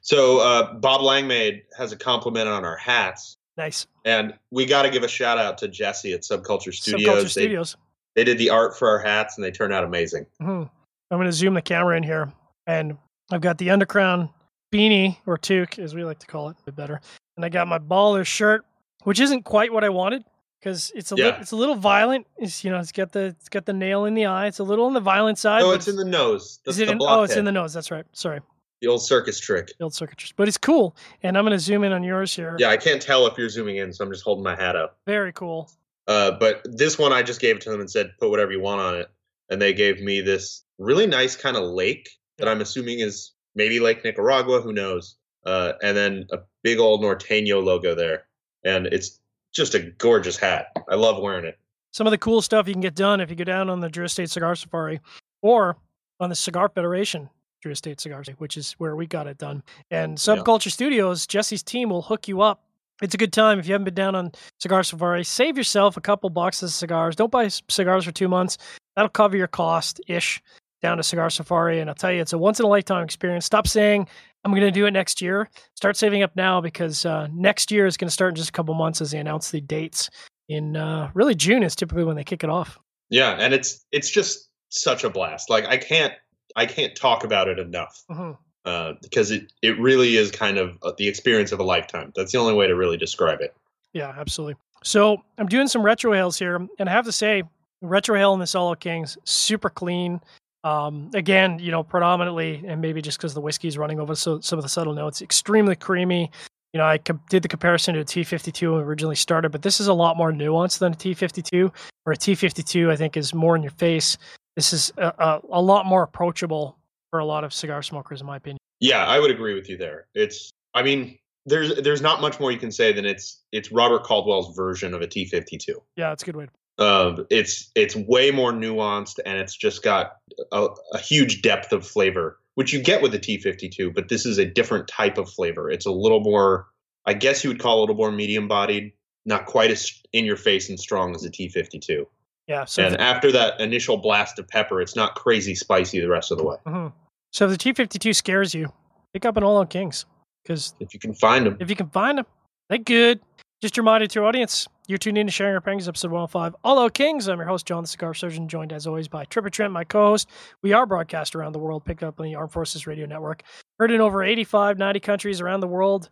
So 0.00 0.38
uh, 0.40 0.74
Bob 0.74 1.00
Langmaid 1.02 1.62
has 1.76 1.92
a 1.92 1.96
compliment 1.96 2.48
on 2.48 2.64
our 2.64 2.76
hats, 2.76 3.36
Nice. 3.56 3.86
and 4.04 4.34
we 4.50 4.66
got 4.66 4.82
to 4.82 4.90
give 4.90 5.02
a 5.02 5.08
shout 5.08 5.38
out 5.38 5.58
to 5.58 5.68
Jesse 5.68 6.12
at 6.12 6.22
Subculture 6.22 6.72
Studios. 6.72 7.08
Subculture 7.08 7.22
They- 7.22 7.28
Studios. 7.28 7.76
they 8.14 8.24
did 8.24 8.38
the 8.38 8.50
art 8.50 8.78
for 8.78 8.88
our 8.88 8.98
hats 9.00 9.36
and 9.36 9.44
they 9.44 9.50
turned 9.50 9.72
out 9.72 9.84
amazing. 9.84 10.26
Mhm. 10.40 10.70
I'm 11.10 11.18
going 11.18 11.26
to 11.26 11.32
zoom 11.32 11.54
the 11.54 11.62
camera 11.62 11.96
in 11.96 12.02
here, 12.02 12.32
and 12.66 12.96
I've 13.30 13.40
got 13.40 13.58
the 13.58 13.68
undercrown 13.68 14.30
beanie 14.72 15.16
or 15.26 15.36
toque, 15.38 15.78
as 15.78 15.94
we 15.94 16.04
like 16.04 16.18
to 16.20 16.26
call 16.26 16.48
it, 16.48 16.56
a 16.60 16.64
bit 16.66 16.76
better. 16.76 17.00
And 17.36 17.44
I 17.44 17.48
got 17.48 17.68
my 17.68 17.78
baller 17.78 18.24
shirt, 18.26 18.64
which 19.04 19.20
isn't 19.20 19.42
quite 19.42 19.72
what 19.72 19.84
I 19.84 19.88
wanted 19.90 20.24
because 20.60 20.90
it's 20.94 21.12
a 21.12 21.16
Yeah. 21.16 21.24
little, 21.26 21.40
it's 21.40 21.52
a 21.52 21.56
little 21.56 21.74
violent. 21.74 22.26
It's 22.38 22.64
you 22.64 22.70
know, 22.70 22.78
it's 22.78 22.90
got 22.92 23.12
the 23.12 23.24
it's 23.26 23.48
got 23.48 23.66
the 23.66 23.72
nail 23.72 24.04
in 24.06 24.14
the 24.14 24.26
eye. 24.26 24.46
It's 24.46 24.58
a 24.60 24.64
little 24.64 24.86
on 24.86 24.94
the 24.94 25.00
violent 25.00 25.38
side. 25.38 25.60
No, 25.60 25.70
Oh, 25.70 25.74
it's 25.74 25.88
in 25.88 25.96
the 25.96 26.04
nose. 26.04 26.60
That's 26.64 26.76
is 26.78 26.80
it 26.80 26.88
in, 26.90 26.98
oh, 27.00 27.22
it's 27.22 27.36
in 27.36 27.44
the 27.44 27.52
nose. 27.52 27.72
That's 27.72 27.90
right. 27.90 28.06
Sorry, 28.12 28.40
the 28.84 28.90
old 28.90 29.02
circus 29.02 29.40
trick. 29.40 29.72
the 29.78 29.84
old 29.84 29.94
circuitries, 29.94 30.32
but 30.36 30.46
it's 30.46 30.58
cool. 30.58 30.94
And 31.22 31.38
I'm 31.38 31.44
going 31.44 31.56
to 31.56 31.58
zoom 31.58 31.84
in 31.84 31.92
on 31.92 32.02
yours 32.02 32.34
here. 32.34 32.54
Yeah, 32.58 32.68
I 32.68 32.76
can't 32.76 33.00
tell 33.00 33.26
if 33.26 33.38
you're 33.38 33.48
zooming 33.48 33.76
in, 33.78 33.92
so 33.92 34.04
I'm 34.04 34.12
just 34.12 34.24
holding 34.24 34.44
my 34.44 34.54
hat 34.54 34.76
up. 34.76 34.98
Very 35.06 35.32
cool. 35.32 35.70
Uh, 36.06 36.32
but 36.32 36.60
this 36.64 36.98
one, 36.98 37.12
I 37.12 37.22
just 37.22 37.40
gave 37.40 37.56
it 37.56 37.62
to 37.62 37.70
them 37.70 37.80
and 37.80 37.90
said, 37.90 38.12
put 38.20 38.28
whatever 38.28 38.52
you 38.52 38.60
want 38.60 38.82
on 38.82 38.94
it. 38.96 39.10
And 39.48 39.60
they 39.60 39.72
gave 39.72 40.02
me 40.02 40.20
this 40.20 40.64
really 40.78 41.06
nice 41.06 41.34
kind 41.34 41.56
of 41.56 41.62
lake 41.62 42.10
that 42.36 42.46
I'm 42.46 42.60
assuming 42.60 43.00
is 43.00 43.32
maybe 43.54 43.80
Lake 43.80 44.04
Nicaragua, 44.04 44.60
who 44.60 44.72
knows? 44.72 45.16
Uh, 45.46 45.72
and 45.82 45.96
then 45.96 46.26
a 46.30 46.38
big 46.62 46.78
old 46.78 47.00
Norteño 47.00 47.64
logo 47.64 47.94
there. 47.94 48.24
And 48.64 48.86
it's 48.86 49.18
just 49.52 49.74
a 49.74 49.80
gorgeous 49.80 50.36
hat. 50.36 50.76
I 50.90 50.96
love 50.96 51.22
wearing 51.22 51.46
it. 51.46 51.58
some 51.90 52.06
of 52.06 52.10
the 52.10 52.18
cool 52.18 52.42
stuff 52.42 52.66
you 52.68 52.74
can 52.74 52.82
get 52.82 52.94
done 52.94 53.20
if 53.20 53.30
you 53.30 53.36
go 53.36 53.44
down 53.44 53.70
on 53.70 53.80
the 53.80 53.88
Drew 53.88 54.04
Estate 54.04 54.28
Cigar 54.28 54.54
Safari 54.56 55.00
or 55.40 55.76
on 56.20 56.28
the 56.28 56.36
Cigar 56.36 56.68
Federation 56.68 57.30
Estate 57.72 58.00
Cigars, 58.00 58.28
which 58.38 58.56
is 58.56 58.72
where 58.72 58.96
we 58.96 59.06
got 59.06 59.26
it 59.26 59.38
done. 59.38 59.62
And 59.90 60.16
Subculture 60.18 60.70
Studios, 60.70 61.26
Jesse's 61.26 61.62
team 61.62 61.90
will 61.90 62.02
hook 62.02 62.28
you 62.28 62.40
up. 62.40 62.62
It's 63.02 63.14
a 63.14 63.18
good 63.18 63.32
time 63.32 63.58
if 63.58 63.66
you 63.66 63.72
haven't 63.72 63.86
been 63.86 63.94
down 63.94 64.14
on 64.14 64.32
Cigar 64.60 64.82
Safari. 64.82 65.24
Save 65.24 65.56
yourself 65.56 65.96
a 65.96 66.00
couple 66.00 66.30
boxes 66.30 66.70
of 66.70 66.74
cigars. 66.74 67.16
Don't 67.16 67.30
buy 67.30 67.48
cigars 67.48 68.04
for 68.04 68.12
two 68.12 68.28
months. 68.28 68.56
That'll 68.94 69.08
cover 69.08 69.36
your 69.36 69.48
cost 69.48 70.00
ish 70.06 70.40
down 70.80 70.98
to 70.98 71.02
Cigar 71.02 71.30
Safari. 71.30 71.80
And 71.80 71.90
I'll 71.90 71.96
tell 71.96 72.12
you, 72.12 72.20
it's 72.20 72.32
a 72.32 72.38
once 72.38 72.60
in 72.60 72.66
a 72.66 72.68
lifetime 72.68 73.02
experience. 73.02 73.44
Stop 73.44 73.66
saying, 73.66 74.06
I'm 74.44 74.52
going 74.52 74.62
to 74.62 74.70
do 74.70 74.86
it 74.86 74.92
next 74.92 75.20
year. 75.20 75.48
Start 75.74 75.96
saving 75.96 76.22
up 76.22 76.36
now 76.36 76.60
because 76.60 77.04
uh, 77.04 77.26
next 77.32 77.72
year 77.72 77.86
is 77.86 77.96
going 77.96 78.08
to 78.08 78.12
start 78.12 78.30
in 78.30 78.36
just 78.36 78.50
a 78.50 78.52
couple 78.52 78.74
months 78.74 79.00
as 79.00 79.10
they 79.10 79.18
announce 79.18 79.50
the 79.50 79.60
dates 79.60 80.08
in 80.48 80.76
uh, 80.76 81.10
really 81.14 81.34
June 81.34 81.62
is 81.62 81.74
typically 81.74 82.04
when 82.04 82.16
they 82.16 82.24
kick 82.24 82.44
it 82.44 82.50
off. 82.50 82.78
Yeah, 83.10 83.36
and 83.38 83.54
it's 83.54 83.84
it's 83.92 84.10
just 84.10 84.50
such 84.68 85.04
a 85.04 85.10
blast. 85.10 85.50
Like 85.50 85.66
I 85.66 85.76
can't 85.76 86.12
I 86.56 86.66
can't 86.66 86.94
talk 86.96 87.24
about 87.24 87.48
it 87.48 87.58
enough 87.58 88.04
hmm 88.08 88.32
uh, 88.64 88.94
because 89.02 89.30
it 89.30 89.52
it 89.62 89.78
really 89.78 90.16
is 90.16 90.30
kind 90.30 90.58
of 90.58 90.78
uh, 90.82 90.92
the 90.96 91.06
experience 91.06 91.52
of 91.52 91.60
a 91.60 91.62
lifetime. 91.62 92.12
That's 92.16 92.32
the 92.32 92.38
only 92.38 92.54
way 92.54 92.66
to 92.66 92.74
really 92.74 92.96
describe 92.96 93.40
it. 93.40 93.54
Yeah, 93.92 94.14
absolutely. 94.16 94.56
So 94.82 95.22
I'm 95.38 95.46
doing 95.46 95.68
some 95.68 95.82
retrohales 95.82 96.38
here, 96.38 96.56
and 96.78 96.88
I 96.88 96.92
have 96.92 97.04
to 97.04 97.12
say, 97.12 97.42
retrohale 97.82 98.34
in 98.34 98.40
the 98.40 98.46
Solo 98.46 98.74
Kings 98.74 99.16
super 99.24 99.70
clean. 99.70 100.20
Um, 100.62 101.10
again, 101.12 101.58
you 101.58 101.70
know, 101.70 101.82
predominantly, 101.82 102.62
and 102.66 102.80
maybe 102.80 103.02
just 103.02 103.18
because 103.18 103.34
the 103.34 103.40
whiskey 103.40 103.68
is 103.68 103.76
running 103.76 104.00
over 104.00 104.14
so, 104.14 104.40
some 104.40 104.58
of 104.58 104.62
the 104.62 104.68
subtle 104.68 104.94
notes, 104.94 105.20
extremely 105.20 105.76
creamy. 105.76 106.30
You 106.72 106.78
know, 106.78 106.86
I 106.86 106.98
com- 106.98 107.20
did 107.28 107.42
the 107.42 107.48
comparison 107.48 107.94
to 107.94 108.00
a 108.00 108.04
T52 108.04 108.70
when 108.70 108.78
we 108.78 108.82
originally 108.82 109.14
started, 109.14 109.52
but 109.52 109.62
this 109.62 109.78
is 109.78 109.88
a 109.88 109.94
lot 109.94 110.16
more 110.16 110.32
nuanced 110.32 110.78
than 110.78 110.94
a 110.94 110.96
T52. 110.96 111.70
Or 112.06 112.12
a 112.12 112.16
T52, 112.16 112.90
I 112.90 112.96
think, 112.96 113.16
is 113.16 113.34
more 113.34 113.56
in 113.56 113.62
your 113.62 113.72
face. 113.72 114.16
This 114.56 114.72
is 114.72 114.92
a, 114.96 115.06
a, 115.06 115.40
a 115.50 115.62
lot 115.62 115.86
more 115.86 116.02
approachable 116.02 116.78
for 117.10 117.18
a 117.18 117.24
lot 117.24 117.44
of 117.44 117.52
cigar 117.52 117.82
smokers, 117.82 118.20
in 118.20 118.26
my 118.26 118.36
opinion. 118.36 118.58
Yeah, 118.80 119.04
I 119.04 119.18
would 119.18 119.30
agree 119.30 119.54
with 119.54 119.68
you 119.68 119.76
there. 119.76 120.06
It's 120.14 120.50
I 120.74 120.82
mean, 120.82 121.18
there's 121.46 121.74
there's 121.82 122.02
not 122.02 122.20
much 122.20 122.40
more 122.40 122.50
you 122.52 122.58
can 122.58 122.72
say 122.72 122.92
than 122.92 123.04
it's 123.04 123.40
it's 123.52 123.70
Robert 123.72 124.04
Caldwell's 124.04 124.54
version 124.56 124.94
of 124.94 125.02
a 125.02 125.06
T52. 125.06 125.74
Yeah, 125.96 126.12
it's 126.12 126.22
a 126.22 126.26
good 126.26 126.36
way. 126.36 126.48
Um, 126.78 127.26
it's 127.30 127.70
it's 127.74 127.94
way 127.94 128.30
more 128.30 128.52
nuanced 128.52 129.20
and 129.24 129.38
it's 129.38 129.56
just 129.56 129.82
got 129.82 130.16
a, 130.52 130.68
a 130.92 130.98
huge 130.98 131.42
depth 131.42 131.72
of 131.72 131.86
flavor, 131.86 132.38
which 132.54 132.72
you 132.72 132.82
get 132.82 133.00
with 133.00 133.12
the 133.12 133.18
T52. 133.18 133.94
But 133.94 134.08
this 134.08 134.26
is 134.26 134.38
a 134.38 134.44
different 134.44 134.88
type 134.88 135.18
of 135.18 135.30
flavor. 135.30 135.70
It's 135.70 135.86
a 135.86 135.92
little 135.92 136.20
more, 136.20 136.66
I 137.06 137.14
guess 137.14 137.44
you 137.44 137.50
would 137.50 137.60
call 137.60 137.76
it 137.76 137.78
a 137.78 137.80
little 137.82 137.96
more 137.96 138.10
medium 138.10 138.48
bodied, 138.48 138.92
not 139.24 139.46
quite 139.46 139.70
as 139.70 140.02
in 140.12 140.24
your 140.24 140.36
face 140.36 140.68
and 140.68 140.80
strong 140.80 141.14
as 141.14 141.24
a 141.24 141.30
T52. 141.30 142.06
Yeah. 142.46 142.64
So, 142.64 142.84
and 142.84 143.00
after 143.00 143.32
that 143.32 143.60
initial 143.60 143.96
blast 143.96 144.38
of 144.38 144.46
pepper, 144.48 144.80
it's 144.80 144.96
not 144.96 145.14
crazy 145.14 145.54
spicy 145.54 146.00
the 146.00 146.08
rest 146.08 146.30
of 146.30 146.38
the 146.38 146.44
way. 146.44 146.56
mhm. 146.66 146.92
so 147.32 147.48
if 147.48 147.58
the 147.58 147.72
T52 147.72 148.14
scares 148.14 148.54
you, 148.54 148.72
pick 149.12 149.24
up 149.24 149.36
an 149.36 149.44
All 149.44 149.58
Out 149.58 149.70
Kings 149.70 150.04
because 150.42 150.74
If 150.80 150.92
you 150.92 151.00
can 151.00 151.14
find 151.14 151.46
them, 151.46 151.56
if 151.60 151.70
you 151.70 151.76
can 151.76 151.88
find 151.90 152.18
them, 152.18 152.26
they 152.68 152.78
good. 152.78 153.20
Just 153.62 153.78
a 153.78 153.80
reminder 153.80 154.06
to 154.06 154.14
your 154.20 154.26
audience, 154.26 154.68
you're 154.88 154.98
tuned 154.98 155.16
in 155.16 155.26
to 155.26 155.32
Sharing 155.32 155.54
Our 155.54 155.60
Pangs, 155.62 155.88
episode 155.88 156.10
105. 156.10 156.54
All 156.64 156.78
Out 156.78 156.92
Kings. 156.92 157.28
I'm 157.28 157.38
your 157.38 157.46
host, 157.46 157.64
John 157.64 157.82
the 157.82 157.88
Cigar 157.88 158.12
Surgeon, 158.12 158.46
joined 158.46 158.74
as 158.74 158.86
always 158.86 159.08
by 159.08 159.24
Tripper 159.24 159.48
Trent, 159.48 159.72
my 159.72 159.84
co-host. 159.84 160.28
We 160.60 160.74
are 160.74 160.84
broadcast 160.84 161.34
around 161.34 161.52
the 161.52 161.58
world, 161.58 161.82
picked 161.86 162.02
up 162.02 162.20
on 162.20 162.26
the 162.26 162.34
Armed 162.34 162.52
Forces 162.52 162.86
Radio 162.86 163.06
Network. 163.06 163.42
Heard 163.78 163.90
in 163.90 164.02
over 164.02 164.22
85, 164.22 164.76
90 164.76 165.00
countries 165.00 165.40
around 165.40 165.60
the 165.60 165.66
world. 165.66 166.10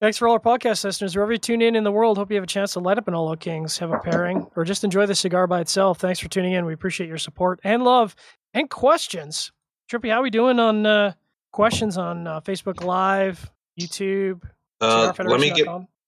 Thanks 0.00 0.16
for 0.16 0.28
all 0.28 0.34
our 0.34 0.40
podcast 0.40 0.84
listeners. 0.84 1.16
Wherever 1.16 1.32
you 1.32 1.38
tune 1.38 1.60
in 1.60 1.74
in 1.74 1.82
the 1.82 1.90
world, 1.90 2.18
hope 2.18 2.30
you 2.30 2.36
have 2.36 2.44
a 2.44 2.46
chance 2.46 2.74
to 2.74 2.80
light 2.80 2.98
up 2.98 3.08
an 3.08 3.16
Out 3.16 3.40
Kings, 3.40 3.78
have 3.78 3.90
a 3.90 3.98
pairing, 3.98 4.46
or 4.54 4.64
just 4.64 4.84
enjoy 4.84 5.06
the 5.06 5.14
cigar 5.14 5.48
by 5.48 5.60
itself. 5.60 5.98
Thanks 5.98 6.20
for 6.20 6.28
tuning 6.28 6.52
in. 6.52 6.64
We 6.64 6.72
appreciate 6.72 7.08
your 7.08 7.18
support 7.18 7.58
and 7.64 7.82
love 7.82 8.14
and 8.54 8.70
questions. 8.70 9.50
Trippy, 9.90 10.10
how 10.10 10.20
are 10.20 10.22
we 10.22 10.30
doing 10.30 10.60
on 10.60 10.86
uh, 10.86 11.14
questions 11.52 11.98
on 11.98 12.28
uh, 12.28 12.40
Facebook 12.42 12.84
Live, 12.84 13.50
YouTube, 13.80 14.42
uh, 14.80 15.12
let 15.18 15.40
me 15.40 15.50
get 15.50 15.66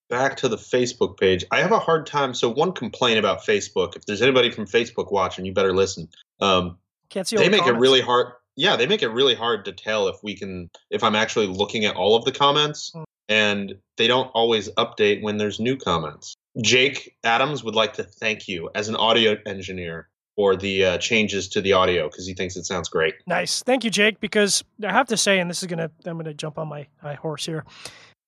back 0.09 0.37
to 0.37 0.49
the 0.49 0.57
Facebook 0.57 1.19
page. 1.19 1.45
I 1.51 1.61
have 1.61 1.73
a 1.73 1.79
hard 1.79 2.07
time. 2.07 2.35
So 2.35 2.49
one 2.49 2.73
complaint 2.73 3.19
about 3.19 3.41
Facebook. 3.41 3.97
If 3.97 4.07
there's 4.07 4.23
anybody 4.23 4.51
from 4.51 4.67
Facebook 4.67 5.11
watching, 5.11 5.45
you 5.45 5.53
better 5.53 5.75
listen. 5.75 6.09
Um, 6.41 6.79
Can't 7.09 7.27
see 7.27 7.37
all 7.37 7.43
they 7.43 7.49
the 7.49 7.57
make 7.57 7.67
it 7.67 7.73
really 7.73 8.01
hard. 8.01 8.35
Yeah, 8.57 8.77
they 8.77 8.87
make 8.87 9.03
it 9.03 9.09
really 9.09 9.35
hard 9.35 9.65
to 9.65 9.73
tell 9.73 10.09
if 10.09 10.17
we 10.23 10.37
can 10.37 10.71
if 10.91 11.03
I'm 11.03 11.17
actually 11.17 11.47
looking 11.47 11.85
at 11.85 11.97
all 11.97 12.15
of 12.15 12.25
the 12.25 12.33
comments, 12.33 12.93
Mm. 12.95 13.05
And 13.31 13.75
they 13.97 14.07
don't 14.07 14.27
always 14.35 14.69
update 14.73 15.23
when 15.23 15.39
there's 15.39 15.59
new 15.59 15.77
comments. 15.77 16.35
Jake 16.61 17.17
Adams 17.25 17.65
would 17.65 17.77
like 17.77 17.95
to 17.95 18.03
thank 18.03 18.49
you 18.49 18.69
as 18.75 18.89
an 18.89 18.97
audio 18.97 19.37
engineer 19.47 20.09
for 20.37 20.57
the 20.57 20.85
uh, 20.85 20.99
changes 20.99 21.49
to 21.49 21.61
the 21.61 21.73
audio 21.73 22.09
because 22.09 22.27
he 22.27 22.35
thinks 22.35 22.57
it 22.57 22.65
sounds 22.65 22.89
great. 22.89 23.15
Nice. 23.27 23.63
Thank 23.63 23.85
you, 23.85 23.91
Jake, 23.91 24.21
because 24.21 24.65
I 24.85 24.93
have 24.93 25.07
to 25.09 25.17
say, 25.17 25.39
and 25.39 25.49
this 25.49 25.63
is 25.63 25.69
gonna 25.69 25.91
I'm 26.05 26.17
gonna 26.17 26.35
jump 26.35 26.59
on 26.59 26.69
my, 26.69 26.87
my 27.03 27.15
horse 27.15 27.47
here. 27.47 27.65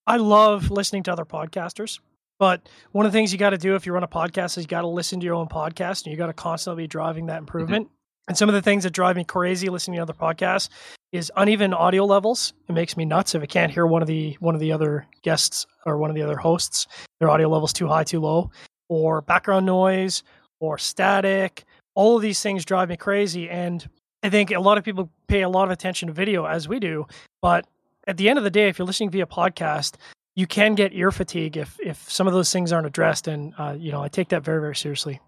I 0.07 0.17
love 0.17 0.71
listening 0.71 1.03
to 1.05 1.13
other 1.13 1.25
podcasters. 1.25 1.99
But 2.39 2.69
one 2.91 3.07
of 3.07 3.13
the 3.13 3.17
things 3.17 3.33
you 3.33 3.39
got 3.39 3.51
to 3.51 3.59
do 3.59 3.77
if 3.77 3.87
you 3.87 3.93
run 3.93 4.03
a 4.03 4.09
podcast 4.09 4.59
is 4.59 4.65
you 4.65 4.69
got 4.69 4.81
to 4.81 4.89
listen 4.89 5.21
to 5.21 5.25
your 5.25 5.37
own 5.37 5.47
podcast 5.47 6.05
and 6.05 6.13
you 6.13 6.17
got 6.17 6.27
to 6.27 6.33
constantly 6.33 6.85
be 6.85 6.87
driving 6.89 7.27
that 7.27 7.39
improvement. 7.39 7.89
And 8.29 8.39
some 8.39 8.49
of 8.49 8.55
the 8.55 8.63
things 8.63 8.85
that 8.85 8.93
drive 8.93 9.17
me 9.17 9.25
crazy 9.25 9.69
listening 9.69 9.97
to 9.97 10.03
other 10.03 10.13
podcasts 10.13 10.69
is 11.11 11.31
uneven 11.37 11.75
audio 11.75 12.05
levels. 12.05 12.55
It 12.69 12.73
makes 12.73 12.97
me 12.97 13.05
nuts 13.05 13.35
if 13.35 13.43
I 13.43 13.47
can't 13.47 13.73
hear 13.73 13.87
one 13.87 14.01
of 14.01 14.09
the 14.09 14.37
one 14.41 14.55
of 14.55 14.61
the 14.61 14.73
other 14.73 15.07
guests 15.23 15.67
or 15.85 15.99
one 15.99 16.11
of 16.11 16.17
the 16.17 16.23
other 16.23 16.37
hosts. 16.37 16.87
Their 17.21 17.31
audio 17.31 17.49
levels 17.49 17.73
too 17.73 17.89
high, 17.89 18.05
too 18.05 18.21
low, 18.21 18.51
or 18.89 19.21
background 19.21 19.67
noise, 19.67 20.23
or 20.61 20.79
static. 20.79 21.65
All 21.95 22.17
of 22.17 22.23
these 22.23 22.41
things 22.41 22.65
drive 22.65 22.89
me 22.89 22.97
crazy. 22.97 23.51
And 23.51 23.87
I 24.23 24.31
think 24.31 24.51
a 24.51 24.61
lot 24.61 24.79
of 24.79 24.85
people 24.85 25.11
pay 25.27 25.43
a 25.43 25.49
lot 25.49 25.65
of 25.65 25.71
attention 25.71 26.07
to 26.07 26.15
video 26.15 26.47
as 26.47 26.69
we 26.69 26.79
do, 26.79 27.07
but 27.43 27.67
at 28.07 28.17
the 28.17 28.29
end 28.29 28.39
of 28.39 28.45
the 28.45 28.51
day, 28.51 28.69
if 28.69 28.79
you're 28.79 28.87
listening 28.87 29.11
via 29.11 29.27
podcast, 29.27 29.97
you 30.35 30.47
can 30.47 30.75
get 30.75 30.93
ear 30.95 31.11
fatigue 31.11 31.57
if 31.57 31.79
if 31.81 32.11
some 32.11 32.27
of 32.27 32.33
those 32.33 32.53
things 32.53 32.73
aren't 32.73 32.87
addressed. 32.87 33.29
And 33.29 33.53
uh, 33.59 33.77
you 33.79 33.93
know, 33.93 34.03
I 34.03 34.09
take 34.09 34.29
that 34.29 34.45
very 34.45 34.61
very 34.61 34.77
seriously. 34.77 35.21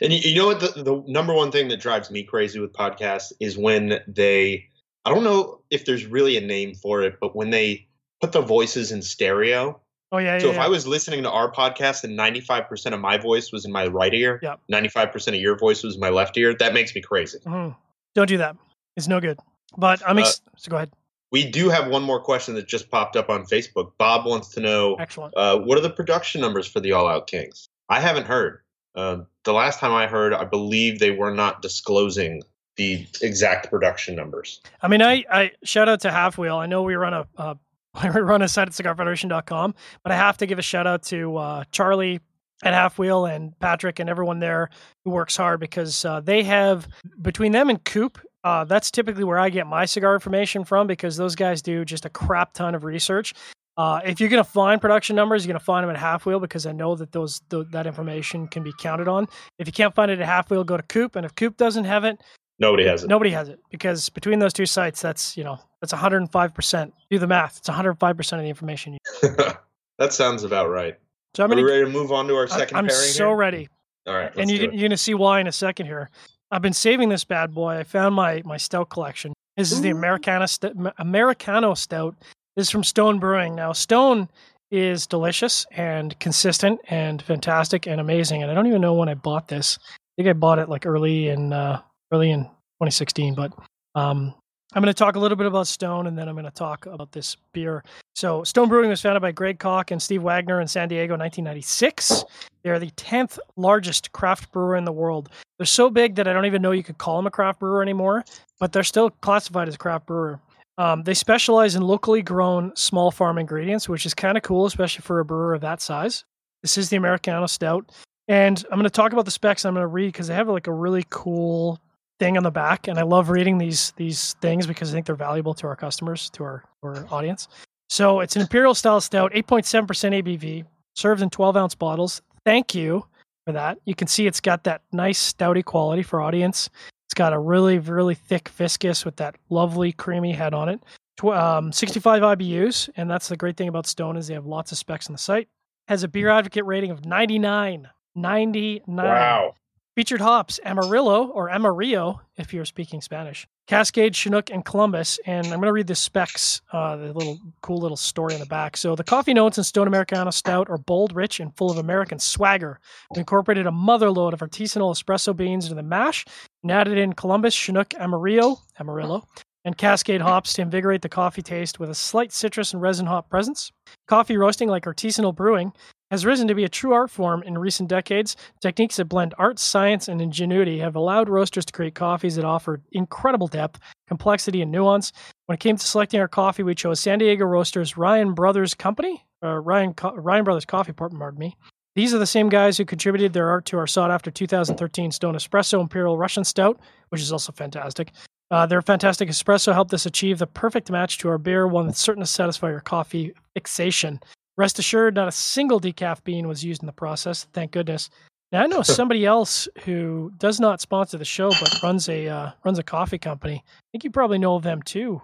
And 0.00 0.12
you, 0.12 0.18
you 0.30 0.36
know 0.38 0.46
what? 0.46 0.60
The, 0.60 0.82
the 0.82 1.04
number 1.06 1.34
one 1.34 1.50
thing 1.52 1.68
that 1.68 1.80
drives 1.80 2.10
me 2.10 2.22
crazy 2.22 2.58
with 2.60 2.72
podcasts 2.72 3.32
is 3.40 3.56
when 3.58 4.00
they, 4.06 4.66
I 5.04 5.10
don't 5.14 5.24
know 5.24 5.60
if 5.70 5.84
there's 5.84 6.06
really 6.06 6.36
a 6.36 6.40
name 6.40 6.74
for 6.74 7.02
it, 7.02 7.18
but 7.20 7.34
when 7.36 7.50
they 7.50 7.86
put 8.20 8.32
the 8.32 8.40
voices 8.42 8.92
in 8.92 9.02
stereo. 9.02 9.80
Oh 10.12 10.18
yeah, 10.18 10.38
So 10.38 10.46
yeah. 10.46 10.50
if 10.50 10.56
yeah. 10.56 10.64
I 10.64 10.68
was 10.68 10.86
listening 10.86 11.22
to 11.22 11.30
our 11.30 11.50
podcast 11.52 12.04
and 12.04 12.18
95% 12.18 12.92
of 12.92 13.00
my 13.00 13.16
voice 13.16 13.52
was 13.52 13.64
in 13.64 13.72
my 13.72 13.86
right 13.86 14.12
ear, 14.12 14.40
Yep. 14.42 14.60
95% 14.72 15.28
of 15.28 15.34
your 15.36 15.56
voice 15.56 15.82
was 15.82 15.94
in 15.94 16.00
my 16.00 16.10
left 16.10 16.36
ear, 16.36 16.54
that 16.58 16.74
makes 16.74 16.94
me 16.94 17.00
crazy. 17.00 17.38
Mhm. 17.46 17.76
don't 18.14 18.26
do 18.28 18.38
that. 18.38 18.56
It's 18.96 19.06
no 19.08 19.20
good. 19.20 19.38
But 19.78 20.02
I'm 20.06 20.18
ex- 20.18 20.42
so 20.56 20.68
go 20.70 20.76
ahead. 20.76 20.90
We 21.32 21.48
do 21.48 21.68
have 21.68 21.86
one 21.88 22.02
more 22.02 22.20
question 22.20 22.54
that 22.56 22.66
just 22.66 22.90
popped 22.90 23.14
up 23.14 23.30
on 23.30 23.44
Facebook. 23.46 23.92
Bob 23.98 24.26
wants 24.26 24.48
to 24.54 24.60
know 24.60 24.96
Excellent. 24.96 25.32
uh, 25.36 25.58
what 25.60 25.78
are 25.78 25.80
the 25.80 25.90
production 25.90 26.40
numbers 26.40 26.66
for 26.66 26.80
the 26.80 26.90
All 26.90 27.06
Out 27.06 27.28
Kings? 27.28 27.68
I 27.88 28.00
haven't 28.00 28.26
heard. 28.26 28.62
Um 29.00 29.26
the 29.44 29.52
last 29.52 29.78
time 29.80 29.92
I 29.92 30.06
heard, 30.06 30.32
I 30.32 30.44
believe 30.44 30.98
they 30.98 31.10
were 31.10 31.32
not 31.32 31.62
disclosing 31.62 32.42
the 32.76 33.06
exact 33.22 33.70
production 33.70 34.14
numbers. 34.14 34.60
I 34.82 34.88
mean, 34.88 35.02
I, 35.02 35.24
I 35.30 35.52
shout 35.64 35.88
out 35.88 36.00
to 36.00 36.10
Half 36.10 36.38
Wheel. 36.38 36.56
I 36.56 36.66
know 36.66 36.82
we 36.82 36.94
run 36.94 37.14
a 37.14 37.26
uh, 37.36 37.54
we 38.02 38.20
run 38.20 38.42
a 38.42 38.48
site 38.48 38.68
at 38.68 38.74
cigarfederation.com, 38.74 39.74
but 40.02 40.12
I 40.12 40.16
have 40.16 40.36
to 40.38 40.46
give 40.46 40.58
a 40.58 40.62
shout 40.62 40.86
out 40.86 41.02
to 41.04 41.36
uh, 41.36 41.64
Charlie 41.72 42.20
at 42.62 42.74
Half 42.74 42.98
Wheel 42.98 43.24
and 43.24 43.58
Patrick 43.58 43.98
and 43.98 44.08
everyone 44.08 44.38
there 44.38 44.70
who 45.04 45.10
works 45.10 45.36
hard 45.36 45.60
because 45.60 46.04
uh, 46.04 46.20
they 46.20 46.42
have 46.42 46.86
between 47.20 47.52
them 47.52 47.70
and 47.70 47.82
Coop. 47.84 48.20
Uh, 48.42 48.64
that's 48.64 48.90
typically 48.90 49.24
where 49.24 49.38
I 49.38 49.50
get 49.50 49.66
my 49.66 49.84
cigar 49.84 50.14
information 50.14 50.64
from 50.64 50.86
because 50.86 51.16
those 51.16 51.34
guys 51.34 51.60
do 51.60 51.84
just 51.84 52.06
a 52.06 52.10
crap 52.10 52.54
ton 52.54 52.74
of 52.74 52.84
research. 52.84 53.34
Uh, 53.76 54.00
if 54.04 54.20
you're 54.20 54.28
going 54.28 54.42
to 54.44 54.50
find 54.50 54.80
production 54.80 55.16
numbers, 55.16 55.44
you're 55.44 55.52
going 55.52 55.58
to 55.60 55.64
find 55.64 55.84
them 55.84 55.90
at 55.90 55.96
Half 55.96 56.26
Wheel 56.26 56.38
because 56.40 56.66
I 56.66 56.72
know 56.72 56.94
that 56.96 57.12
those 57.12 57.40
th- 57.50 57.66
that 57.70 57.86
information 57.86 58.46
can 58.48 58.62
be 58.62 58.72
counted 58.78 59.08
on. 59.08 59.26
If 59.58 59.66
you 59.66 59.72
can't 59.72 59.94
find 59.94 60.10
it 60.10 60.20
at 60.20 60.26
Half 60.26 60.50
Wheel, 60.50 60.64
go 60.64 60.76
to 60.76 60.82
Coop, 60.82 61.16
and 61.16 61.24
if 61.24 61.34
Coop 61.34 61.56
doesn't 61.56 61.84
have 61.84 62.04
it, 62.04 62.20
Nobody 62.58 62.84
has 62.84 63.02
it. 63.04 63.08
Nobody 63.08 63.30
has 63.30 63.48
it 63.48 63.58
because 63.70 64.10
between 64.10 64.38
those 64.38 64.52
two 64.52 64.66
sites, 64.66 65.00
that's 65.00 65.34
you 65.34 65.44
know 65.44 65.58
that's 65.80 65.94
105 65.94 66.52
percent. 66.54 66.92
Do 67.10 67.18
the 67.18 67.26
math. 67.26 67.56
It's 67.56 67.68
105 67.68 68.16
percent 68.18 68.38
of 68.40 68.44
the 68.44 68.50
information. 68.50 68.98
You, 69.22 69.30
that 69.98 70.12
sounds 70.12 70.44
about 70.44 70.68
right. 70.68 70.98
so 71.34 71.42
I'm 71.44 71.50
Are 71.52 71.56
we 71.56 71.62
gonna. 71.62 71.72
ready 71.72 71.84
to 71.86 71.90
move 71.90 72.12
on 72.12 72.26
to 72.28 72.34
our 72.36 72.44
I- 72.44 72.66
2nd 72.66 72.74
I'm 72.74 72.86
pairing? 72.86 72.90
so 73.12 73.28
here? 73.28 73.36
ready, 73.36 73.68
All 74.06 74.14
right, 74.14 74.30
and 74.36 74.50
you, 74.50 74.64
it. 74.64 74.74
you're 74.74 74.88
gonna 74.90 74.98
see 74.98 75.14
why 75.14 75.40
in 75.40 75.46
a 75.46 75.52
second 75.52 75.86
here. 75.86 76.10
I've 76.50 76.60
been 76.60 76.74
saving 76.74 77.08
this 77.08 77.24
bad 77.24 77.54
boy. 77.54 77.76
I 77.78 77.84
found 77.84 78.14
my 78.14 78.42
my 78.44 78.58
stout 78.58 78.90
collection. 78.90 79.32
This 79.56 79.72
is 79.72 79.80
the. 79.80 79.88
Americana 79.90 80.46
st- 80.46 80.76
Americano 80.98 81.72
stout. 81.72 82.14
This 82.56 82.66
is 82.66 82.70
from 82.70 82.84
Stone 82.84 83.20
Brewing. 83.20 83.54
Now 83.54 83.72
Stone 83.72 84.28
is 84.70 85.06
delicious 85.06 85.66
and 85.72 86.18
consistent 86.20 86.80
and 86.88 87.22
fantastic 87.22 87.86
and 87.86 88.00
amazing. 88.00 88.42
And 88.42 88.50
I 88.50 88.54
don't 88.54 88.66
even 88.66 88.80
know 88.80 88.94
when 88.94 89.08
I 89.08 89.14
bought 89.14 89.48
this. 89.48 89.78
I 89.92 89.96
think 90.16 90.28
I 90.28 90.32
bought 90.32 90.58
it 90.58 90.68
like 90.68 90.86
early 90.86 91.28
in 91.28 91.52
uh, 91.52 91.80
early 92.12 92.30
in 92.30 92.44
2016. 92.44 93.34
But 93.34 93.52
um, 93.94 94.34
I'm 94.72 94.82
going 94.82 94.92
to 94.92 94.98
talk 94.98 95.16
a 95.16 95.18
little 95.18 95.36
bit 95.36 95.46
about 95.46 95.66
Stone, 95.66 96.06
and 96.06 96.16
then 96.18 96.28
I'm 96.28 96.34
going 96.34 96.44
to 96.44 96.50
talk 96.50 96.86
about 96.86 97.12
this 97.12 97.36
beer. 97.52 97.84
So 98.14 98.44
Stone 98.44 98.68
Brewing 98.68 98.90
was 98.90 99.00
founded 99.00 99.22
by 99.22 99.32
Greg 99.32 99.58
Koch 99.58 99.90
and 99.90 100.02
Steve 100.02 100.22
Wagner 100.22 100.60
in 100.60 100.68
San 100.68 100.88
Diego 100.88 101.14
in 101.14 101.20
1996. 101.20 102.24
They 102.62 102.70
are 102.70 102.78
the 102.78 102.90
10th 102.90 103.38
largest 103.56 104.12
craft 104.12 104.52
brewer 104.52 104.76
in 104.76 104.84
the 104.84 104.92
world. 104.92 105.28
They're 105.58 105.66
so 105.66 105.90
big 105.90 106.16
that 106.16 106.28
I 106.28 106.32
don't 106.32 106.46
even 106.46 106.62
know 106.62 106.72
you 106.72 106.82
could 106.82 106.98
call 106.98 107.16
them 107.16 107.26
a 107.26 107.30
craft 107.30 107.60
brewer 107.60 107.82
anymore, 107.82 108.24
but 108.58 108.72
they're 108.72 108.84
still 108.84 109.10
classified 109.10 109.68
as 109.68 109.74
a 109.74 109.78
craft 109.78 110.06
brewer. 110.06 110.40
Um, 110.80 111.02
they 111.02 111.12
specialize 111.12 111.76
in 111.76 111.82
locally 111.82 112.22
grown 112.22 112.74
small 112.74 113.10
farm 113.10 113.36
ingredients, 113.36 113.86
which 113.86 114.06
is 114.06 114.14
kind 114.14 114.38
of 114.38 114.42
cool, 114.42 114.64
especially 114.64 115.02
for 115.02 115.20
a 115.20 115.24
brewer 115.26 115.52
of 115.52 115.60
that 115.60 115.82
size. 115.82 116.24
This 116.62 116.78
is 116.78 116.88
the 116.88 116.96
Americano 116.96 117.46
Stout. 117.46 117.92
And 118.28 118.64
I'm 118.70 118.78
going 118.78 118.84
to 118.84 118.90
talk 118.90 119.12
about 119.12 119.26
the 119.26 119.30
specs. 119.30 119.66
I'm 119.66 119.74
going 119.74 119.82
to 119.82 119.88
read 119.88 120.06
because 120.06 120.28
they 120.28 120.34
have 120.34 120.48
like 120.48 120.68
a 120.68 120.72
really 120.72 121.04
cool 121.10 121.78
thing 122.18 122.38
on 122.38 122.44
the 122.44 122.50
back, 122.50 122.88
and 122.88 122.98
I 122.98 123.02
love 123.02 123.28
reading 123.28 123.58
these 123.58 123.92
these 123.98 124.32
things 124.40 124.66
because 124.66 124.88
I 124.90 124.94
think 124.94 125.04
they're 125.04 125.16
valuable 125.16 125.52
to 125.52 125.66
our 125.66 125.76
customers, 125.76 126.30
to 126.30 126.44
our, 126.44 126.64
our 126.82 127.06
audience. 127.10 127.48
So 127.90 128.20
it's 128.20 128.36
an 128.36 128.40
imperial 128.40 128.74
style 128.74 129.02
stout, 129.02 129.32
8.7% 129.32 129.86
ABV, 130.22 130.64
served 130.94 131.20
in 131.20 131.28
12 131.28 131.58
ounce 131.58 131.74
bottles. 131.74 132.22
Thank 132.46 132.74
you 132.74 133.04
for 133.46 133.52
that. 133.52 133.76
You 133.84 133.94
can 133.94 134.08
see 134.08 134.26
it's 134.26 134.40
got 134.40 134.64
that 134.64 134.80
nice 134.92 135.30
stouty 135.30 135.62
quality 135.62 136.02
for 136.02 136.22
audience. 136.22 136.70
It's 137.10 137.14
got 137.16 137.32
a 137.32 137.38
really, 137.40 137.80
really 137.80 138.14
thick 138.14 138.50
viscous 138.50 139.04
with 139.04 139.16
that 139.16 139.34
lovely 139.48 139.90
creamy 139.90 140.30
head 140.30 140.54
on 140.54 140.68
it. 140.68 140.80
Tw- 141.16 141.34
um, 141.34 141.72
65 141.72 142.22
IBUs, 142.22 142.88
and 142.96 143.10
that's 143.10 143.26
the 143.26 143.36
great 143.36 143.56
thing 143.56 143.66
about 143.66 143.88
Stone 143.88 144.16
is 144.16 144.28
they 144.28 144.34
have 144.34 144.46
lots 144.46 144.70
of 144.70 144.78
specs 144.78 145.08
on 145.08 145.14
the 145.14 145.18
site. 145.18 145.48
Has 145.88 146.04
a 146.04 146.08
beer 146.08 146.28
advocate 146.28 146.64
rating 146.64 146.92
of 146.92 147.04
99. 147.04 147.88
99. 148.14 148.96
Wow. 148.96 149.54
Featured 149.96 150.20
hops 150.20 150.60
Amarillo 150.64 151.26
or 151.26 151.50
Amarillo, 151.50 152.20
if 152.36 152.54
you're 152.54 152.64
speaking 152.64 153.00
Spanish, 153.00 153.48
Cascade, 153.66 154.14
Chinook, 154.14 154.48
and 154.48 154.64
Columbus. 154.64 155.18
And 155.26 155.44
I'm 155.48 155.58
going 155.58 155.66
to 155.66 155.72
read 155.72 155.88
the 155.88 155.96
specs, 155.96 156.62
uh, 156.72 156.96
the 156.96 157.12
little 157.12 157.40
cool 157.60 157.78
little 157.78 157.96
story 157.96 158.34
in 158.34 158.40
the 158.40 158.46
back. 158.46 158.76
So 158.76 158.94
the 158.94 159.02
coffee 159.02 159.34
notes 159.34 159.58
in 159.58 159.64
Stone 159.64 159.88
Americano 159.88 160.30
Stout 160.30 160.70
are 160.70 160.78
bold, 160.78 161.12
rich, 161.12 161.40
and 161.40 161.54
full 161.56 161.72
of 161.72 161.78
American 161.78 162.20
swagger. 162.20 162.78
We 163.12 163.18
incorporated 163.18 163.66
a 163.66 163.72
motherload 163.72 164.32
of 164.32 164.38
artisanal 164.38 164.94
espresso 164.94 165.36
beans 165.36 165.64
into 165.64 165.74
the 165.74 165.82
mash 165.82 166.24
and 166.62 166.70
added 166.70 166.96
in 166.96 167.14
Columbus, 167.14 167.52
Chinook, 167.52 167.92
Amarillo, 167.94 168.58
Amarillo, 168.78 169.26
and 169.64 169.76
Cascade 169.76 170.20
hops 170.20 170.52
to 170.54 170.62
invigorate 170.62 171.02
the 171.02 171.08
coffee 171.08 171.42
taste 171.42 171.80
with 171.80 171.90
a 171.90 171.96
slight 171.96 172.32
citrus 172.32 172.72
and 172.72 172.80
resin 172.80 173.06
hop 173.06 173.28
presence. 173.28 173.72
Coffee 174.06 174.36
roasting, 174.36 174.68
like 174.68 174.84
artisanal 174.84 175.34
brewing, 175.34 175.72
has 176.10 176.26
risen 176.26 176.48
to 176.48 176.54
be 176.54 176.64
a 176.64 176.68
true 176.68 176.92
art 176.92 177.10
form 177.10 177.42
in 177.42 177.56
recent 177.58 177.88
decades. 177.88 178.36
Techniques 178.60 178.96
that 178.96 179.06
blend 179.06 179.34
art, 179.38 179.58
science, 179.58 180.08
and 180.08 180.20
ingenuity 180.20 180.78
have 180.78 180.96
allowed 180.96 181.28
roasters 181.28 181.64
to 181.64 181.72
create 181.72 181.94
coffees 181.94 182.36
that 182.36 182.44
offer 182.44 182.80
incredible 182.92 183.46
depth, 183.46 183.80
complexity, 184.08 184.62
and 184.62 184.72
nuance. 184.72 185.12
When 185.46 185.54
it 185.54 185.60
came 185.60 185.76
to 185.76 185.86
selecting 185.86 186.20
our 186.20 186.28
coffee, 186.28 186.62
we 186.62 186.74
chose 186.74 187.00
San 187.00 187.18
Diego 187.18 187.44
Roasters 187.44 187.96
Ryan 187.96 188.34
Brothers 188.34 188.74
Company, 188.74 189.24
or 189.42 189.62
Ryan 189.62 189.94
Co- 189.94 190.14
Ryan 190.14 190.44
Brothers 190.44 190.64
Coffee, 190.64 190.92
pardon 190.92 191.38
me. 191.38 191.56
These 191.96 192.14
are 192.14 192.18
the 192.18 192.26
same 192.26 192.48
guys 192.48 192.78
who 192.78 192.84
contributed 192.84 193.32
their 193.32 193.50
art 193.50 193.64
to 193.66 193.78
our 193.78 193.86
sought 193.86 194.10
after 194.10 194.30
2013 194.30 195.10
Stone 195.10 195.34
Espresso 195.34 195.80
Imperial 195.80 196.16
Russian 196.16 196.44
Stout, 196.44 196.78
which 197.08 197.20
is 197.20 197.32
also 197.32 197.52
fantastic. 197.52 198.12
Uh, 198.50 198.66
their 198.66 198.82
fantastic 198.82 199.28
espresso 199.28 199.72
helped 199.72 199.94
us 199.94 200.06
achieve 200.06 200.38
the 200.38 200.46
perfect 200.46 200.90
match 200.90 201.18
to 201.18 201.28
our 201.28 201.38
beer, 201.38 201.68
one 201.68 201.86
that's 201.86 202.00
certain 202.00 202.22
to 202.22 202.26
satisfy 202.26 202.68
your 202.68 202.80
coffee 202.80 203.32
fixation. 203.54 204.18
Rest 204.60 204.78
assured, 204.78 205.14
not 205.14 205.26
a 205.26 205.32
single 205.32 205.80
decaf 205.80 206.22
bean 206.22 206.46
was 206.46 206.62
used 206.62 206.82
in 206.82 206.86
the 206.86 206.92
process. 206.92 207.44
Thank 207.54 207.70
goodness. 207.70 208.10
Now 208.52 208.62
I 208.62 208.66
know 208.66 208.82
somebody 208.98 209.24
else 209.24 209.66
who 209.86 210.30
does 210.36 210.60
not 210.60 210.82
sponsor 210.82 211.16
the 211.16 211.24
show, 211.24 211.48
but 211.48 211.82
runs 211.82 212.10
a 212.10 212.28
uh, 212.28 212.50
runs 212.62 212.78
a 212.78 212.82
coffee 212.82 213.16
company. 213.16 213.64
I 213.64 213.80
think 213.90 214.04
you 214.04 214.10
probably 214.10 214.36
know 214.36 214.56
of 214.56 214.62
them 214.62 214.82
too. 214.82 215.22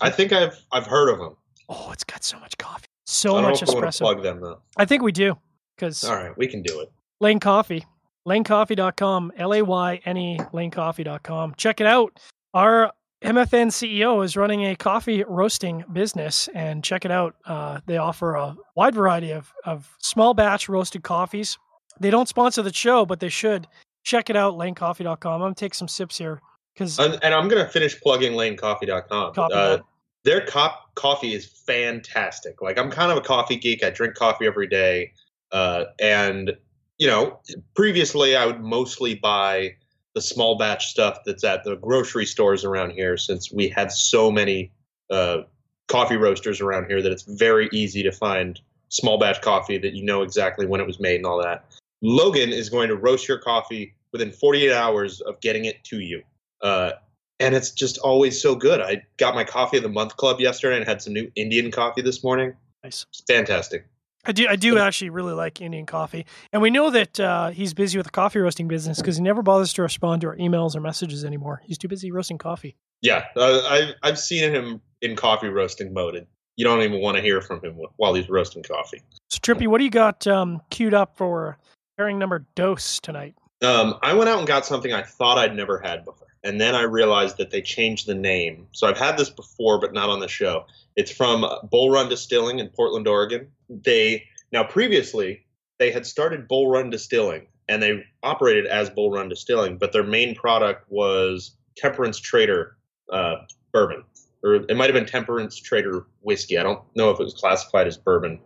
I 0.00 0.08
think 0.08 0.32
I've 0.32 0.58
I've 0.72 0.86
heard 0.86 1.10
of 1.10 1.18
them. 1.18 1.36
Oh, 1.68 1.90
it's 1.92 2.02
got 2.02 2.24
so 2.24 2.40
much 2.40 2.56
coffee, 2.56 2.86
so 3.04 3.36
I 3.36 3.42
don't 3.42 3.50
much 3.50 3.60
know 3.60 3.64
if 3.66 3.68
I 3.68 3.74
want 3.74 3.92
to 3.92 3.98
espresso. 3.98 4.00
plug 4.00 4.22
them 4.22 4.40
though. 4.40 4.60
I 4.78 4.86
think 4.86 5.02
we 5.02 5.12
do 5.12 5.36
because 5.76 6.02
All 6.04 6.16
right, 6.16 6.34
we 6.38 6.46
can 6.46 6.62
do 6.62 6.80
it. 6.80 6.90
Layne 7.20 7.40
Coffee, 7.40 7.84
laynecoffee.com, 8.26 9.32
L 9.36 9.52
A 9.52 9.60
Y 9.60 10.00
N 10.06 10.16
E, 10.16 10.38
laynecoffee.com. 10.54 11.56
Check 11.58 11.82
it 11.82 11.86
out. 11.86 12.18
Our 12.54 12.90
MFN 13.22 13.68
CEO 13.68 14.24
is 14.24 14.36
running 14.36 14.64
a 14.64 14.76
coffee 14.76 15.24
roasting 15.24 15.84
business, 15.92 16.48
and 16.54 16.84
check 16.84 17.04
it 17.04 17.10
out. 17.10 17.34
Uh, 17.44 17.80
they 17.86 17.96
offer 17.96 18.34
a 18.34 18.56
wide 18.76 18.94
variety 18.94 19.32
of, 19.32 19.52
of 19.64 19.96
small 19.98 20.34
batch 20.34 20.68
roasted 20.68 21.02
coffees. 21.02 21.58
They 21.98 22.10
don't 22.10 22.28
sponsor 22.28 22.62
the 22.62 22.72
show, 22.72 23.04
but 23.04 23.18
they 23.18 23.28
should. 23.28 23.66
Check 24.04 24.30
it 24.30 24.36
out, 24.36 24.54
laynecoffee.com. 24.54 25.32
I'm 25.32 25.40
going 25.40 25.54
to 25.54 25.58
take 25.58 25.74
some 25.74 25.88
sips 25.88 26.16
here 26.16 26.40
because 26.78 26.98
And, 26.98 27.18
and 27.22 27.34
I'm 27.34 27.48
gonna 27.48 27.68
finish 27.68 28.00
plugging 28.00 28.32
laynecoffee.com. 28.32 29.34
Copy 29.34 29.54
Uh, 29.54 29.78
their 30.24 30.44
cop 30.46 30.94
coffee 30.94 31.34
is 31.34 31.46
fantastic. 31.46 32.62
Like 32.62 32.78
I'm 32.78 32.90
kind 32.90 33.10
of 33.10 33.18
a 33.18 33.20
coffee 33.20 33.56
geek. 33.56 33.82
I 33.82 33.90
drink 33.90 34.14
coffee 34.14 34.46
every 34.46 34.66
day, 34.66 35.12
uh, 35.52 35.84
and 36.00 36.56
you 36.98 37.06
know, 37.06 37.40
previously 37.74 38.36
I 38.36 38.46
would 38.46 38.60
mostly 38.60 39.14
buy 39.14 39.76
the 40.18 40.22
small 40.22 40.58
batch 40.58 40.88
stuff 40.88 41.20
that's 41.24 41.44
at 41.44 41.62
the 41.62 41.76
grocery 41.76 42.26
stores 42.26 42.64
around 42.64 42.90
here, 42.90 43.16
since 43.16 43.52
we 43.52 43.68
have 43.68 43.92
so 43.92 44.32
many 44.32 44.72
uh, 45.10 45.42
coffee 45.86 46.16
roasters 46.16 46.60
around 46.60 46.86
here 46.86 47.00
that 47.00 47.12
it's 47.12 47.22
very 47.22 47.68
easy 47.72 48.02
to 48.02 48.10
find 48.10 48.60
small 48.88 49.16
batch 49.16 49.40
coffee 49.42 49.78
that 49.78 49.94
you 49.94 50.04
know 50.04 50.22
exactly 50.22 50.66
when 50.66 50.80
it 50.80 50.86
was 50.88 50.98
made 50.98 51.18
and 51.18 51.24
all 51.24 51.40
that. 51.40 51.66
Logan 52.02 52.48
is 52.48 52.68
going 52.68 52.88
to 52.88 52.96
roast 52.96 53.28
your 53.28 53.38
coffee 53.38 53.94
within 54.10 54.32
48 54.32 54.72
hours 54.72 55.20
of 55.20 55.40
getting 55.40 55.66
it 55.66 55.84
to 55.84 56.00
you. 56.00 56.20
Uh, 56.62 56.90
and 57.38 57.54
it's 57.54 57.70
just 57.70 57.98
always 57.98 58.42
so 58.42 58.56
good. 58.56 58.80
I 58.80 59.04
got 59.18 59.36
my 59.36 59.44
coffee 59.44 59.76
of 59.76 59.84
the 59.84 59.88
month 59.88 60.16
club 60.16 60.40
yesterday 60.40 60.78
and 60.78 60.84
had 60.84 61.00
some 61.00 61.12
new 61.12 61.30
Indian 61.36 61.70
coffee 61.70 62.02
this 62.02 62.24
morning. 62.24 62.54
nice. 62.82 63.06
It's 63.10 63.22
fantastic. 63.28 63.86
I 64.28 64.32
do. 64.32 64.46
I 64.46 64.56
do 64.56 64.78
actually 64.78 65.10
really 65.10 65.32
like 65.32 65.60
Indian 65.60 65.86
coffee, 65.86 66.26
and 66.52 66.62
we 66.62 66.70
know 66.70 66.90
that 66.90 67.18
uh, 67.18 67.48
he's 67.50 67.74
busy 67.74 67.98
with 67.98 68.06
the 68.06 68.12
coffee 68.12 68.38
roasting 68.38 68.68
business 68.68 68.98
because 68.98 69.16
he 69.16 69.22
never 69.22 69.42
bothers 69.42 69.72
to 69.72 69.82
respond 69.82 70.20
to 70.20 70.28
our 70.28 70.36
emails 70.36 70.76
or 70.76 70.80
messages 70.80 71.24
anymore. 71.24 71.62
He's 71.64 71.78
too 71.78 71.88
busy 71.88 72.12
roasting 72.12 72.38
coffee. 72.38 72.76
Yeah, 73.02 73.24
uh, 73.36 73.62
I've 73.66 73.94
I've 74.02 74.18
seen 74.18 74.52
him 74.52 74.80
in 75.02 75.16
coffee 75.16 75.48
roasting 75.48 75.92
mode. 75.92 76.14
And 76.14 76.26
you 76.56 76.64
don't 76.64 76.82
even 76.82 77.00
want 77.00 77.16
to 77.16 77.22
hear 77.22 77.40
from 77.40 77.62
him 77.62 77.78
while 77.96 78.14
he's 78.14 78.28
roasting 78.28 78.62
coffee. 78.62 79.00
So 79.30 79.38
Trippy, 79.38 79.66
what 79.68 79.78
do 79.78 79.84
you 79.84 79.90
got 79.90 80.26
um, 80.26 80.60
queued 80.70 80.94
up 80.94 81.16
for 81.16 81.56
pairing 81.96 82.18
number 82.18 82.44
dose 82.54 82.98
tonight? 83.00 83.34
Um, 83.62 83.96
I 84.02 84.12
went 84.12 84.28
out 84.28 84.38
and 84.38 84.46
got 84.46 84.66
something 84.66 84.92
I 84.92 85.02
thought 85.02 85.38
I'd 85.38 85.54
never 85.54 85.78
had 85.78 86.04
before, 86.04 86.27
and 86.44 86.60
then 86.60 86.74
I 86.74 86.82
realized 86.82 87.38
that 87.38 87.50
they 87.50 87.62
changed 87.62 88.06
the 88.06 88.14
name. 88.14 88.68
So 88.72 88.86
I've 88.86 88.98
had 88.98 89.16
this 89.16 89.30
before, 89.30 89.80
but 89.80 89.92
not 89.92 90.08
on 90.08 90.20
the 90.20 90.28
show. 90.28 90.66
It's 90.96 91.10
from 91.10 91.44
Bull 91.70 91.90
Run 91.90 92.08
Distilling 92.08 92.58
in 92.58 92.68
Portland, 92.68 93.08
Oregon. 93.08 93.48
They 93.68 94.24
now 94.52 94.64
previously 94.64 95.46
they 95.78 95.90
had 95.90 96.06
started 96.06 96.48
Bull 96.48 96.70
Run 96.70 96.90
Distilling, 96.90 97.46
and 97.68 97.82
they 97.82 98.04
operated 98.22 98.66
as 98.66 98.90
Bull 98.90 99.10
Run 99.10 99.28
Distilling, 99.28 99.78
but 99.78 99.92
their 99.92 100.04
main 100.04 100.34
product 100.34 100.84
was 100.88 101.56
Temperance 101.76 102.18
Trader 102.18 102.76
uh, 103.12 103.36
bourbon, 103.72 104.04
or 104.42 104.54
it 104.54 104.76
might 104.76 104.86
have 104.86 104.94
been 104.94 105.06
Temperance 105.06 105.56
Trader 105.56 106.06
whiskey. 106.20 106.58
I 106.58 106.62
don't 106.62 106.82
know 106.94 107.10
if 107.10 107.20
it 107.20 107.24
was 107.24 107.34
classified 107.34 107.86
as 107.86 107.96
bourbon 107.96 108.40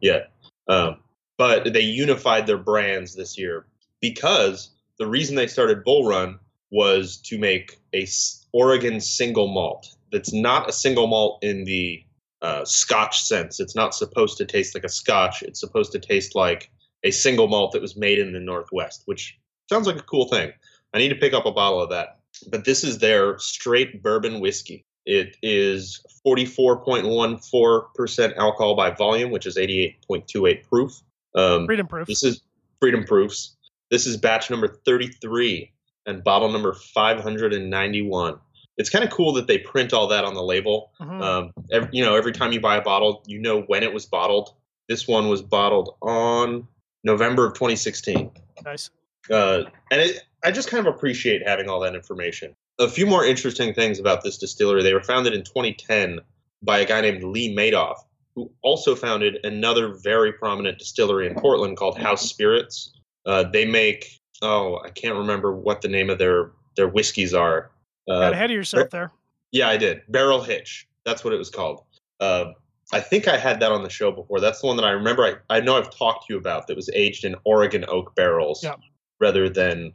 yet, 0.00 0.30
um, 0.68 0.98
but 1.38 1.72
they 1.72 1.80
unified 1.80 2.46
their 2.46 2.58
brands 2.58 3.14
this 3.14 3.36
year 3.36 3.66
because 4.00 4.70
the 4.98 5.06
reason 5.06 5.36
they 5.36 5.46
started 5.46 5.84
Bull 5.84 6.08
Run 6.08 6.38
was 6.70 7.18
to 7.18 7.38
make 7.38 7.78
a 7.94 8.06
Oregon 8.52 9.00
single 9.00 9.48
malt 9.48 9.96
that's 10.12 10.32
not 10.32 10.68
a 10.68 10.72
single 10.72 11.06
malt 11.06 11.38
in 11.42 11.64
the 11.64 12.02
uh, 12.42 12.64
Scotch 12.64 13.22
sense. 13.22 13.60
It's 13.60 13.74
not 13.74 13.94
supposed 13.94 14.36
to 14.38 14.44
taste 14.44 14.74
like 14.74 14.84
a 14.84 14.88
Scotch. 14.88 15.42
It's 15.42 15.60
supposed 15.60 15.92
to 15.92 15.98
taste 15.98 16.34
like 16.34 16.70
a 17.02 17.10
single 17.10 17.48
malt 17.48 17.72
that 17.72 17.82
was 17.82 17.96
made 17.96 18.18
in 18.18 18.32
the 18.32 18.40
Northwest, 18.40 19.02
which 19.06 19.38
sounds 19.68 19.86
like 19.86 19.96
a 19.96 20.02
cool 20.02 20.28
thing. 20.28 20.52
I 20.94 20.98
need 20.98 21.08
to 21.10 21.16
pick 21.16 21.34
up 21.34 21.46
a 21.46 21.52
bottle 21.52 21.82
of 21.82 21.90
that. 21.90 22.20
But 22.50 22.64
this 22.64 22.84
is 22.84 22.98
their 22.98 23.38
straight 23.38 24.02
bourbon 24.02 24.40
whiskey. 24.40 24.84
It 25.06 25.36
is 25.42 26.04
44.14% 26.26 28.36
alcohol 28.36 28.74
by 28.74 28.90
volume, 28.90 29.30
which 29.30 29.46
is 29.46 29.56
88.28 29.56 30.68
proof. 30.68 31.00
Um, 31.34 31.66
Freedom 31.66 31.86
proof. 31.86 32.08
this 32.08 32.24
is 32.24 32.42
Freedom 32.80 33.04
Proofs. 33.04 33.56
This 33.90 34.06
is 34.06 34.16
batch 34.16 34.50
number 34.50 34.80
33 34.84 35.72
and 36.06 36.22
bottle 36.24 36.50
number 36.50 36.72
591. 36.72 38.38
It's 38.78 38.90
kind 38.90 39.04
of 39.04 39.10
cool 39.10 39.32
that 39.34 39.46
they 39.46 39.58
print 39.58 39.92
all 39.92 40.06
that 40.08 40.24
on 40.24 40.34
the 40.34 40.42
label. 40.42 40.92
Mhm. 41.00 41.22
Um, 41.22 41.52
every, 41.70 41.88
you 41.92 42.04
know, 42.04 42.14
every 42.14 42.32
time 42.32 42.52
you 42.52 42.60
buy 42.60 42.76
a 42.76 42.82
bottle, 42.82 43.22
you 43.26 43.38
know 43.38 43.62
when 43.62 43.82
it 43.82 43.92
was 43.92 44.06
bottled. 44.06 44.50
This 44.88 45.08
one 45.08 45.28
was 45.28 45.42
bottled 45.42 45.96
on 46.02 46.68
November 47.02 47.46
of 47.46 47.54
2016. 47.54 48.30
nice. 48.64 48.90
Uh, 49.30 49.64
and 49.90 50.00
it, 50.00 50.22
I 50.44 50.52
just 50.52 50.68
kind 50.70 50.86
of 50.86 50.94
appreciate 50.94 51.46
having 51.46 51.68
all 51.68 51.80
that 51.80 51.94
information. 51.94 52.54
A 52.78 52.88
few 52.88 53.06
more 53.06 53.24
interesting 53.24 53.74
things 53.74 53.98
about 53.98 54.22
this 54.22 54.38
distillery. 54.38 54.82
They 54.82 54.94
were 54.94 55.02
founded 55.02 55.32
in 55.34 55.42
2010 55.42 56.20
by 56.62 56.78
a 56.78 56.84
guy 56.86 57.00
named 57.00 57.22
Lee 57.24 57.54
Medoff, 57.54 57.96
who 58.34 58.50
also 58.62 58.94
founded 58.94 59.38
another 59.44 59.94
very 59.94 60.32
prominent 60.32 60.78
distillery 60.78 61.26
in 61.26 61.34
Portland 61.34 61.76
called 61.76 61.98
House 61.98 62.28
Spirits. 62.28 62.92
Uh, 63.24 63.44
they 63.44 63.64
make 63.64 64.15
oh, 64.42 64.78
I 64.84 64.90
can't 64.90 65.14
remember 65.16 65.54
what 65.54 65.82
the 65.82 65.88
name 65.88 66.10
of 66.10 66.18
their 66.18 66.50
their 66.76 66.88
whiskeys 66.88 67.32
are. 67.34 67.70
Got 68.08 68.28
Uh, 68.28 68.32
ahead 68.32 68.50
of 68.50 68.54
yourself 68.54 68.90
there. 68.90 69.10
yeah, 69.52 69.68
I 69.68 69.76
did. 69.76 70.02
Barrel 70.08 70.42
Hitch. 70.42 70.86
That's 71.04 71.24
what 71.24 71.32
it 71.32 71.38
was 71.38 71.50
called. 71.50 71.82
Uh, 72.20 72.52
I 72.92 73.00
think 73.00 73.26
I 73.28 73.36
had 73.36 73.60
that 73.60 73.72
on 73.72 73.82
the 73.82 73.90
show 73.90 74.12
before. 74.12 74.40
That's 74.40 74.60
the 74.60 74.66
one 74.66 74.76
that 74.76 74.84
I 74.84 74.90
remember. 74.90 75.24
I, 75.50 75.56
I 75.56 75.60
know 75.60 75.76
I've 75.76 75.90
talked 75.90 76.26
to 76.26 76.34
you 76.34 76.38
about 76.38 76.66
that 76.66 76.76
was 76.76 76.88
aged 76.94 77.24
in 77.24 77.34
Oregon 77.44 77.84
oak 77.88 78.14
barrels 78.14 78.62
Yeah. 78.62 78.74
rather 79.20 79.48
than 79.48 79.92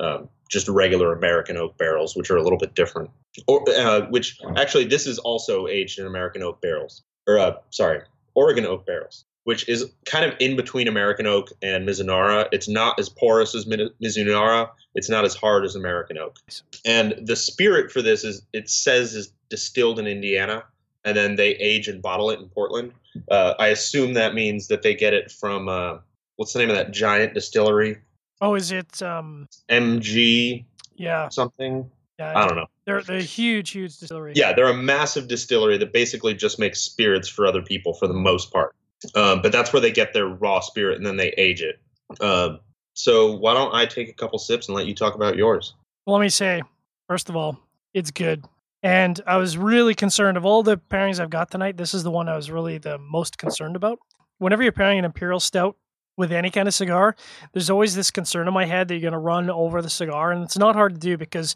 um, 0.00 0.28
just 0.50 0.68
regular 0.68 1.12
American 1.14 1.56
oak 1.56 1.76
barrels, 1.78 2.16
which 2.16 2.30
are 2.30 2.36
a 2.36 2.42
little 2.42 2.58
bit 2.58 2.74
different. 2.74 3.10
Or, 3.46 3.64
uh, 3.70 4.06
which 4.10 4.38
actually, 4.56 4.84
this 4.84 5.06
is 5.06 5.18
also 5.18 5.66
aged 5.68 5.98
in 5.98 6.06
American 6.06 6.42
oak 6.42 6.60
barrels. 6.60 7.02
Or, 7.26 7.38
uh, 7.38 7.56
sorry, 7.70 8.02
Oregon 8.34 8.66
oak 8.66 8.84
barrels, 8.86 9.24
which 9.44 9.68
is 9.68 9.90
kind 10.04 10.24
of 10.24 10.34
in 10.40 10.56
between 10.56 10.88
American 10.88 11.26
oak 11.26 11.50
and 11.62 11.88
Mizunara. 11.88 12.48
It's 12.52 12.68
not 12.68 12.98
as 12.98 13.08
porous 13.08 13.54
as 13.54 13.66
Mi- 13.66 13.90
Mizunara. 14.02 14.68
It's 14.94 15.08
not 15.08 15.24
as 15.24 15.34
hard 15.34 15.64
as 15.64 15.74
American 15.74 16.18
oak. 16.18 16.38
And 16.84 17.14
the 17.26 17.36
spirit 17.36 17.90
for 17.90 18.02
this 18.02 18.24
is 18.24 18.42
it 18.52 18.68
says 18.68 19.14
is 19.14 19.32
distilled 19.48 19.98
in 19.98 20.06
Indiana, 20.06 20.64
and 21.04 21.16
then 21.16 21.36
they 21.36 21.50
age 21.52 21.88
and 21.88 22.02
bottle 22.02 22.30
it 22.30 22.40
in 22.40 22.48
Portland. 22.48 22.92
Uh, 23.30 23.54
I 23.58 23.68
assume 23.68 24.14
that 24.14 24.34
means 24.34 24.68
that 24.68 24.82
they 24.82 24.94
get 24.94 25.14
it 25.14 25.30
from 25.30 25.68
uh, 25.68 25.98
what's 26.36 26.52
the 26.52 26.58
name 26.58 26.70
of 26.70 26.76
that 26.76 26.92
giant 26.92 27.34
distillery? 27.34 27.98
Oh, 28.40 28.54
is 28.54 28.70
it? 28.70 29.02
Um, 29.02 29.48
MG. 29.68 30.64
Yeah, 30.96 31.28
something. 31.28 31.90
yeah. 32.18 32.38
I 32.38 32.46
don't 32.46 32.56
know. 32.56 32.66
They're 32.84 33.02
they're 33.02 33.18
a 33.18 33.22
huge, 33.22 33.70
huge 33.70 33.98
distillery. 33.98 34.32
Yeah, 34.34 34.52
they're 34.52 34.68
a 34.68 34.74
massive 34.74 35.28
distillery 35.28 35.78
that 35.78 35.92
basically 35.92 36.34
just 36.34 36.58
makes 36.58 36.80
spirits 36.80 37.28
for 37.28 37.46
other 37.46 37.62
people 37.62 37.94
for 37.94 38.06
the 38.06 38.14
most 38.14 38.52
part. 38.52 38.74
Um, 39.14 39.42
but 39.42 39.52
that's 39.52 39.72
where 39.72 39.80
they 39.80 39.92
get 39.92 40.12
their 40.12 40.26
raw 40.26 40.60
spirit 40.60 40.96
and 40.96 41.06
then 41.06 41.16
they 41.16 41.28
age 41.36 41.62
it. 41.62 41.80
Um, 42.20 42.60
so 42.94 43.36
why 43.36 43.54
don't 43.54 43.74
I 43.74 43.86
take 43.86 44.08
a 44.08 44.12
couple 44.12 44.38
sips 44.38 44.68
and 44.68 44.76
let 44.76 44.86
you 44.86 44.94
talk 44.94 45.14
about 45.14 45.36
yours? 45.36 45.74
Well, 46.06 46.16
let 46.16 46.22
me 46.22 46.28
say, 46.28 46.62
first 47.06 47.28
of 47.28 47.36
all, 47.36 47.58
it's 47.94 48.10
good. 48.10 48.44
And 48.82 49.20
I 49.26 49.36
was 49.36 49.58
really 49.58 49.94
concerned 49.94 50.36
of 50.36 50.44
all 50.44 50.62
the 50.62 50.78
pairings 50.78 51.20
I've 51.20 51.30
got 51.30 51.50
tonight. 51.50 51.76
This 51.76 51.94
is 51.94 52.02
the 52.02 52.10
one 52.10 52.28
I 52.28 52.36
was 52.36 52.50
really 52.50 52.78
the 52.78 52.98
most 52.98 53.38
concerned 53.38 53.76
about. 53.76 53.98
Whenever 54.38 54.62
you're 54.62 54.72
pairing 54.72 54.98
an 54.98 55.04
imperial 55.04 55.40
stout 55.40 55.76
with 56.16 56.32
any 56.32 56.50
kind 56.50 56.68
of 56.68 56.74
cigar, 56.74 57.16
there's 57.52 57.70
always 57.70 57.94
this 57.94 58.10
concern 58.10 58.46
in 58.46 58.54
my 58.54 58.64
head 58.64 58.88
that 58.88 58.94
you're 58.94 59.00
going 59.00 59.12
to 59.12 59.18
run 59.18 59.50
over 59.50 59.82
the 59.82 59.90
cigar, 59.90 60.32
and 60.32 60.44
it's 60.44 60.58
not 60.58 60.76
hard 60.76 60.94
to 60.94 61.00
do 61.00 61.16
because 61.16 61.54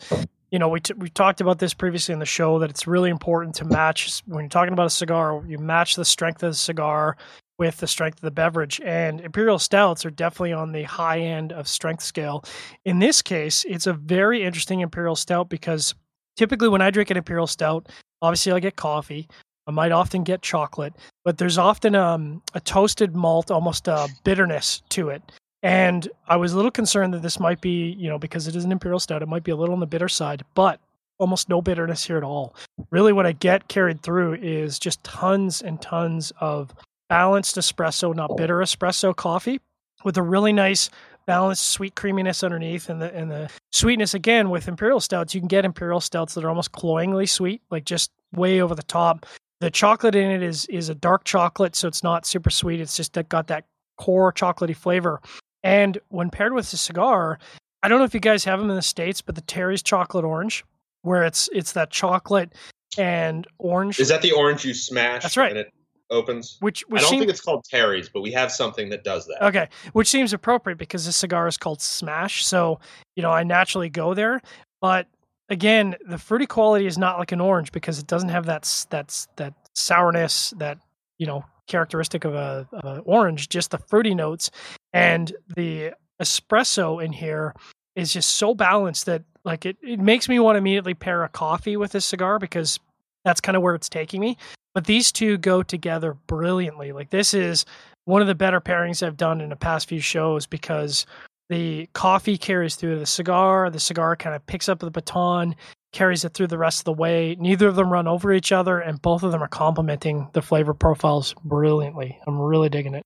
you 0.53 0.59
know 0.59 0.69
we 0.69 0.79
t- 0.79 0.95
we 0.95 1.09
talked 1.09 1.41
about 1.41 1.59
this 1.59 1.75
previously 1.75 2.13
in 2.13 2.19
the 2.19 2.27
show 2.27 2.61
that 2.61 2.71
it's 2.71 2.87
really 2.87 3.11
important 3.11 3.57
to 3.57 3.65
match 3.65 4.23
when 4.27 4.45
you're 4.45 4.51
talking 4.51 4.75
about 4.75 4.87
a 4.87 4.91
cigar, 4.91 5.43
you 5.47 5.59
match 5.59 5.97
the 5.97 6.05
strength 6.05 6.43
of 6.45 6.53
the 6.53 6.57
cigar 6.57 7.17
with 7.59 7.79
the 7.79 7.87
strength 7.87 8.19
of 8.19 8.23
the 8.23 8.31
beverage. 8.31 8.81
And 8.85 9.21
imperial 9.21 9.59
stouts 9.59 10.05
are 10.05 10.11
definitely 10.11 10.53
on 10.53 10.73
the 10.73 10.83
high 10.83 11.21
end 11.21 11.53
of 11.53 11.67
strength 11.67 12.03
scale. 12.03 12.45
In 12.85 12.99
this 12.99 13.23
case, 13.23 13.65
it's 13.69 13.87
a 13.87 13.93
very 13.95 14.43
interesting 14.43 14.81
imperial 14.81 15.17
stout 15.17 15.49
because 15.49 15.95
typically 16.37 16.69
when 16.69 16.83
I 16.83 16.91
drink 16.91 17.11
an 17.11 17.17
imperial 17.17 17.47
stout, 17.47 17.89
obviously 18.21 18.53
I 18.53 18.61
get 18.61 18.77
coffee. 18.77 19.29
I 19.67 19.71
might 19.71 19.93
often 19.93 20.25
get 20.25 20.43
chocolate, 20.43 20.93
but 21.25 21.39
there's 21.39 21.57
often 21.57 21.95
um, 21.95 22.43
a 22.53 22.61
toasted 22.61 23.15
malt, 23.15 23.51
almost 23.51 23.87
a 23.87 24.09
bitterness 24.25 24.83
to 24.91 25.11
it. 25.11 25.23
And 25.63 26.09
I 26.27 26.37
was 26.37 26.53
a 26.53 26.57
little 26.57 26.71
concerned 26.71 27.15
that 27.15 27.23
this 27.23 27.39
might 27.39 27.61
be, 27.61 27.93
you 27.93 28.09
know, 28.09 28.19
because 28.19 28.49
it 28.49 28.57
is 28.57 28.65
an 28.65 28.73
imperial 28.73 28.99
stout, 28.99 29.23
it 29.23 29.29
might 29.29 29.45
be 29.45 29.53
a 29.53 29.57
little 29.57 29.75
on 29.75 29.81
the 29.81 29.87
bitter 29.87 30.09
side, 30.09 30.45
but 30.55 30.81
almost 31.19 31.49
no 31.49 31.63
bitterness 31.63 32.05
here 32.05 32.17
at 32.17 32.25
all. 32.25 32.55
Really, 32.91 33.13
what 33.13 33.27
I 33.27 33.33
get 33.33 33.69
carried 33.69 34.03
through 34.03 34.35
is 34.35 34.79
just 34.79 35.03
tons 35.05 35.63
and 35.63 35.81
tons 35.81 36.33
of 36.41 36.75
balanced 37.09 37.57
espresso, 37.57 38.15
not 38.15 38.37
bitter 38.37 38.59
espresso 38.59 39.15
coffee, 39.15 39.61
with 40.05 40.17
a 40.17 40.23
really 40.23 40.53
nice 40.53 40.91
balanced 41.27 41.69
sweet 41.69 41.95
creaminess 41.95 42.43
underneath 42.43 42.89
and 42.89 43.01
the 43.01 43.15
and 43.15 43.31
the 43.31 43.49
sweetness 43.71 44.13
again 44.13 44.51
with 44.51 44.67
imperial 44.67 44.99
stouts 44.99 45.35
you 45.35 45.41
can 45.41 45.47
get 45.47 45.65
imperial 45.65 46.01
stouts 46.01 46.35
that 46.35 46.45
are 46.45 46.49
almost 46.49 46.73
cloyingly 46.73 47.27
sweet 47.27 47.63
like 47.71 47.85
just 47.85 48.11
way 48.33 48.61
over 48.61 48.75
the 48.75 48.83
top 48.83 49.25
the 49.61 49.71
chocolate 49.71 50.17
in 50.17 50.33
it 50.33 50.43
is 50.43 50.67
is 50.67 50.89
a 50.89 50.97
dark 50.97 51.23
chocolate 51.23 51.77
so 51.77 51.87
it's 51.87 52.03
not 52.03 52.27
super 52.27 52.51
sweet 52.51 52.81
it's 52.81 52.97
just 52.97 53.17
got 53.29 53.47
that 53.47 53.65
core 53.97 54.33
chocolatey 54.33 54.75
flavor 54.75 55.21
and 55.63 55.99
when 56.09 56.31
paired 56.31 56.53
with 56.53 56.73
a 56.73 56.77
cigar 56.77 57.39
i 57.83 57.89
don't 57.89 57.99
know 57.99 58.05
if 58.05 58.15
you 58.15 58.21
guys 58.21 58.45
have 58.45 58.59
them 58.61 58.71
in 58.71 58.77
the 58.77 58.83
states 58.83 59.21
but 59.21 59.35
the 59.35 59.41
terry's 59.43 59.83
chocolate 59.83 60.25
orange 60.25 60.65
where 61.03 61.25
it's 61.25 61.49
it's 61.53 61.73
that 61.73 61.91
chocolate 61.91 62.53
and 62.99 63.47
orange 63.59 63.99
Is 63.99 64.09
that 64.09 64.23
the 64.23 64.33
orange 64.33 64.65
you 64.65 64.75
smash? 64.75 65.23
That's 65.23 65.37
right. 65.37 65.51
And 65.51 65.61
it 65.61 65.73
opens. 66.11 66.59
which 66.61 66.85
I 66.93 66.99
don't 66.99 67.11
think 67.11 67.31
it's 67.31 67.41
called 67.41 67.65
Terry's, 67.65 68.09
but 68.09 68.21
we 68.21 68.33
have 68.33 68.53
something 68.53 68.91
that 68.91 69.05
does 69.05 69.27
that. 69.27 69.47
Okay, 69.47 69.69
which 69.93 70.09
seems 70.09 70.33
appropriate 70.33 70.79
because 70.79 71.07
this 71.07 71.17
cigar 71.17 71.47
is 71.47 71.57
called 71.57 71.81
Smash. 71.81 72.45
So, 72.45 72.81
you 73.17 73.23
know, 73.23 73.31
I 73.31 73.45
naturally 73.45 73.89
go 73.89 74.15
there. 74.15 74.41
But 74.81 75.07
again, 75.49 75.97
the 76.07 76.19
fruity 76.19 76.47
quality 76.47 76.87
is 76.87 76.99
not 76.99 77.19
like 77.19 77.33
an 77.33 77.41
orange 77.41 77.73
because 77.73 77.99
it 77.99 78.07
doesn't 78.07 78.29
have 78.29 78.47
that 78.47 78.87
that's 78.91 79.27
that 79.37 79.55
sourness 79.75 80.53
that 80.59 80.79
you 81.19 81.27
know 81.27 81.45
characteristic 81.67 82.25
of 82.25 82.35
a, 82.35 82.69
of 82.73 82.85
a 82.85 83.01
orange. 83.01 83.49
Just 83.49 83.71
the 83.71 83.79
fruity 83.79 84.15
notes 84.15 84.51
and 84.93 85.33
the 85.57 85.93
espresso 86.21 87.03
in 87.03 87.13
here 87.13 87.55
is 87.97 88.13
just 88.13 88.37
so 88.37 88.55
balanced 88.55 89.07
that 89.07 89.23
like 89.45 89.67
it, 89.67 89.77
it 89.83 89.99
makes 89.99 90.29
me 90.29 90.39
want 90.39 90.55
to 90.55 90.59
immediately 90.59 90.95
pair 90.95 91.25
a 91.25 91.29
coffee 91.29 91.77
with 91.77 91.93
this 91.93 92.05
cigar 92.05 92.39
because 92.39 92.79
that's 93.25 93.41
kind 93.41 93.57
of 93.57 93.63
where 93.63 93.75
it's 93.75 93.89
taking 93.89 94.21
me. 94.21 94.37
But 94.75 94.87
these 94.87 95.13
two 95.13 95.37
go 95.37 95.63
together 95.63 96.15
brilliantly. 96.27 96.93
Like 96.93 97.11
this 97.11 97.35
is 97.35 97.67
one 98.05 98.23
of 98.23 98.29
the 98.29 98.35
better 98.35 98.61
pairings 98.61 99.05
I've 99.05 99.17
done 99.17 99.41
in 99.41 99.51
the 99.51 99.57
past 99.57 99.89
few 99.89 100.01
shows 100.01 100.47
because 100.47 101.07
the 101.49 101.89
coffee 101.93 102.39
carries 102.39 102.77
through 102.77 102.99
the 102.99 103.07
cigar, 103.07 103.69
the 103.69 103.81
cigar 103.81 104.17
kind 104.17 104.35
of 104.35 104.47
picks 104.47 104.69
up 104.69 104.79
the 104.79 104.91
baton, 104.91 105.55
carries 105.93 106.25
it 106.25 106.33
through 106.33 106.47
the 106.47 106.59
rest 106.59 106.81
of 106.81 106.85
the 106.85 106.93
way. 106.95 107.37
Neither 107.39 107.69
of 107.69 107.77
them 107.77 107.93
run 107.93 108.09
over 108.09 108.33
each 108.33 108.53
other, 108.53 108.79
and 108.79 109.03
both 109.03 109.23
of 109.23 109.33
them 109.33 109.43
are 109.43 109.49
complementing 109.49 110.29
the 110.33 110.41
flavor 110.41 110.73
profiles 110.73 111.35
brilliantly. 111.45 112.19
I'm 112.27 112.41
really 112.41 112.71
digging 112.71 112.95
it. 112.95 113.05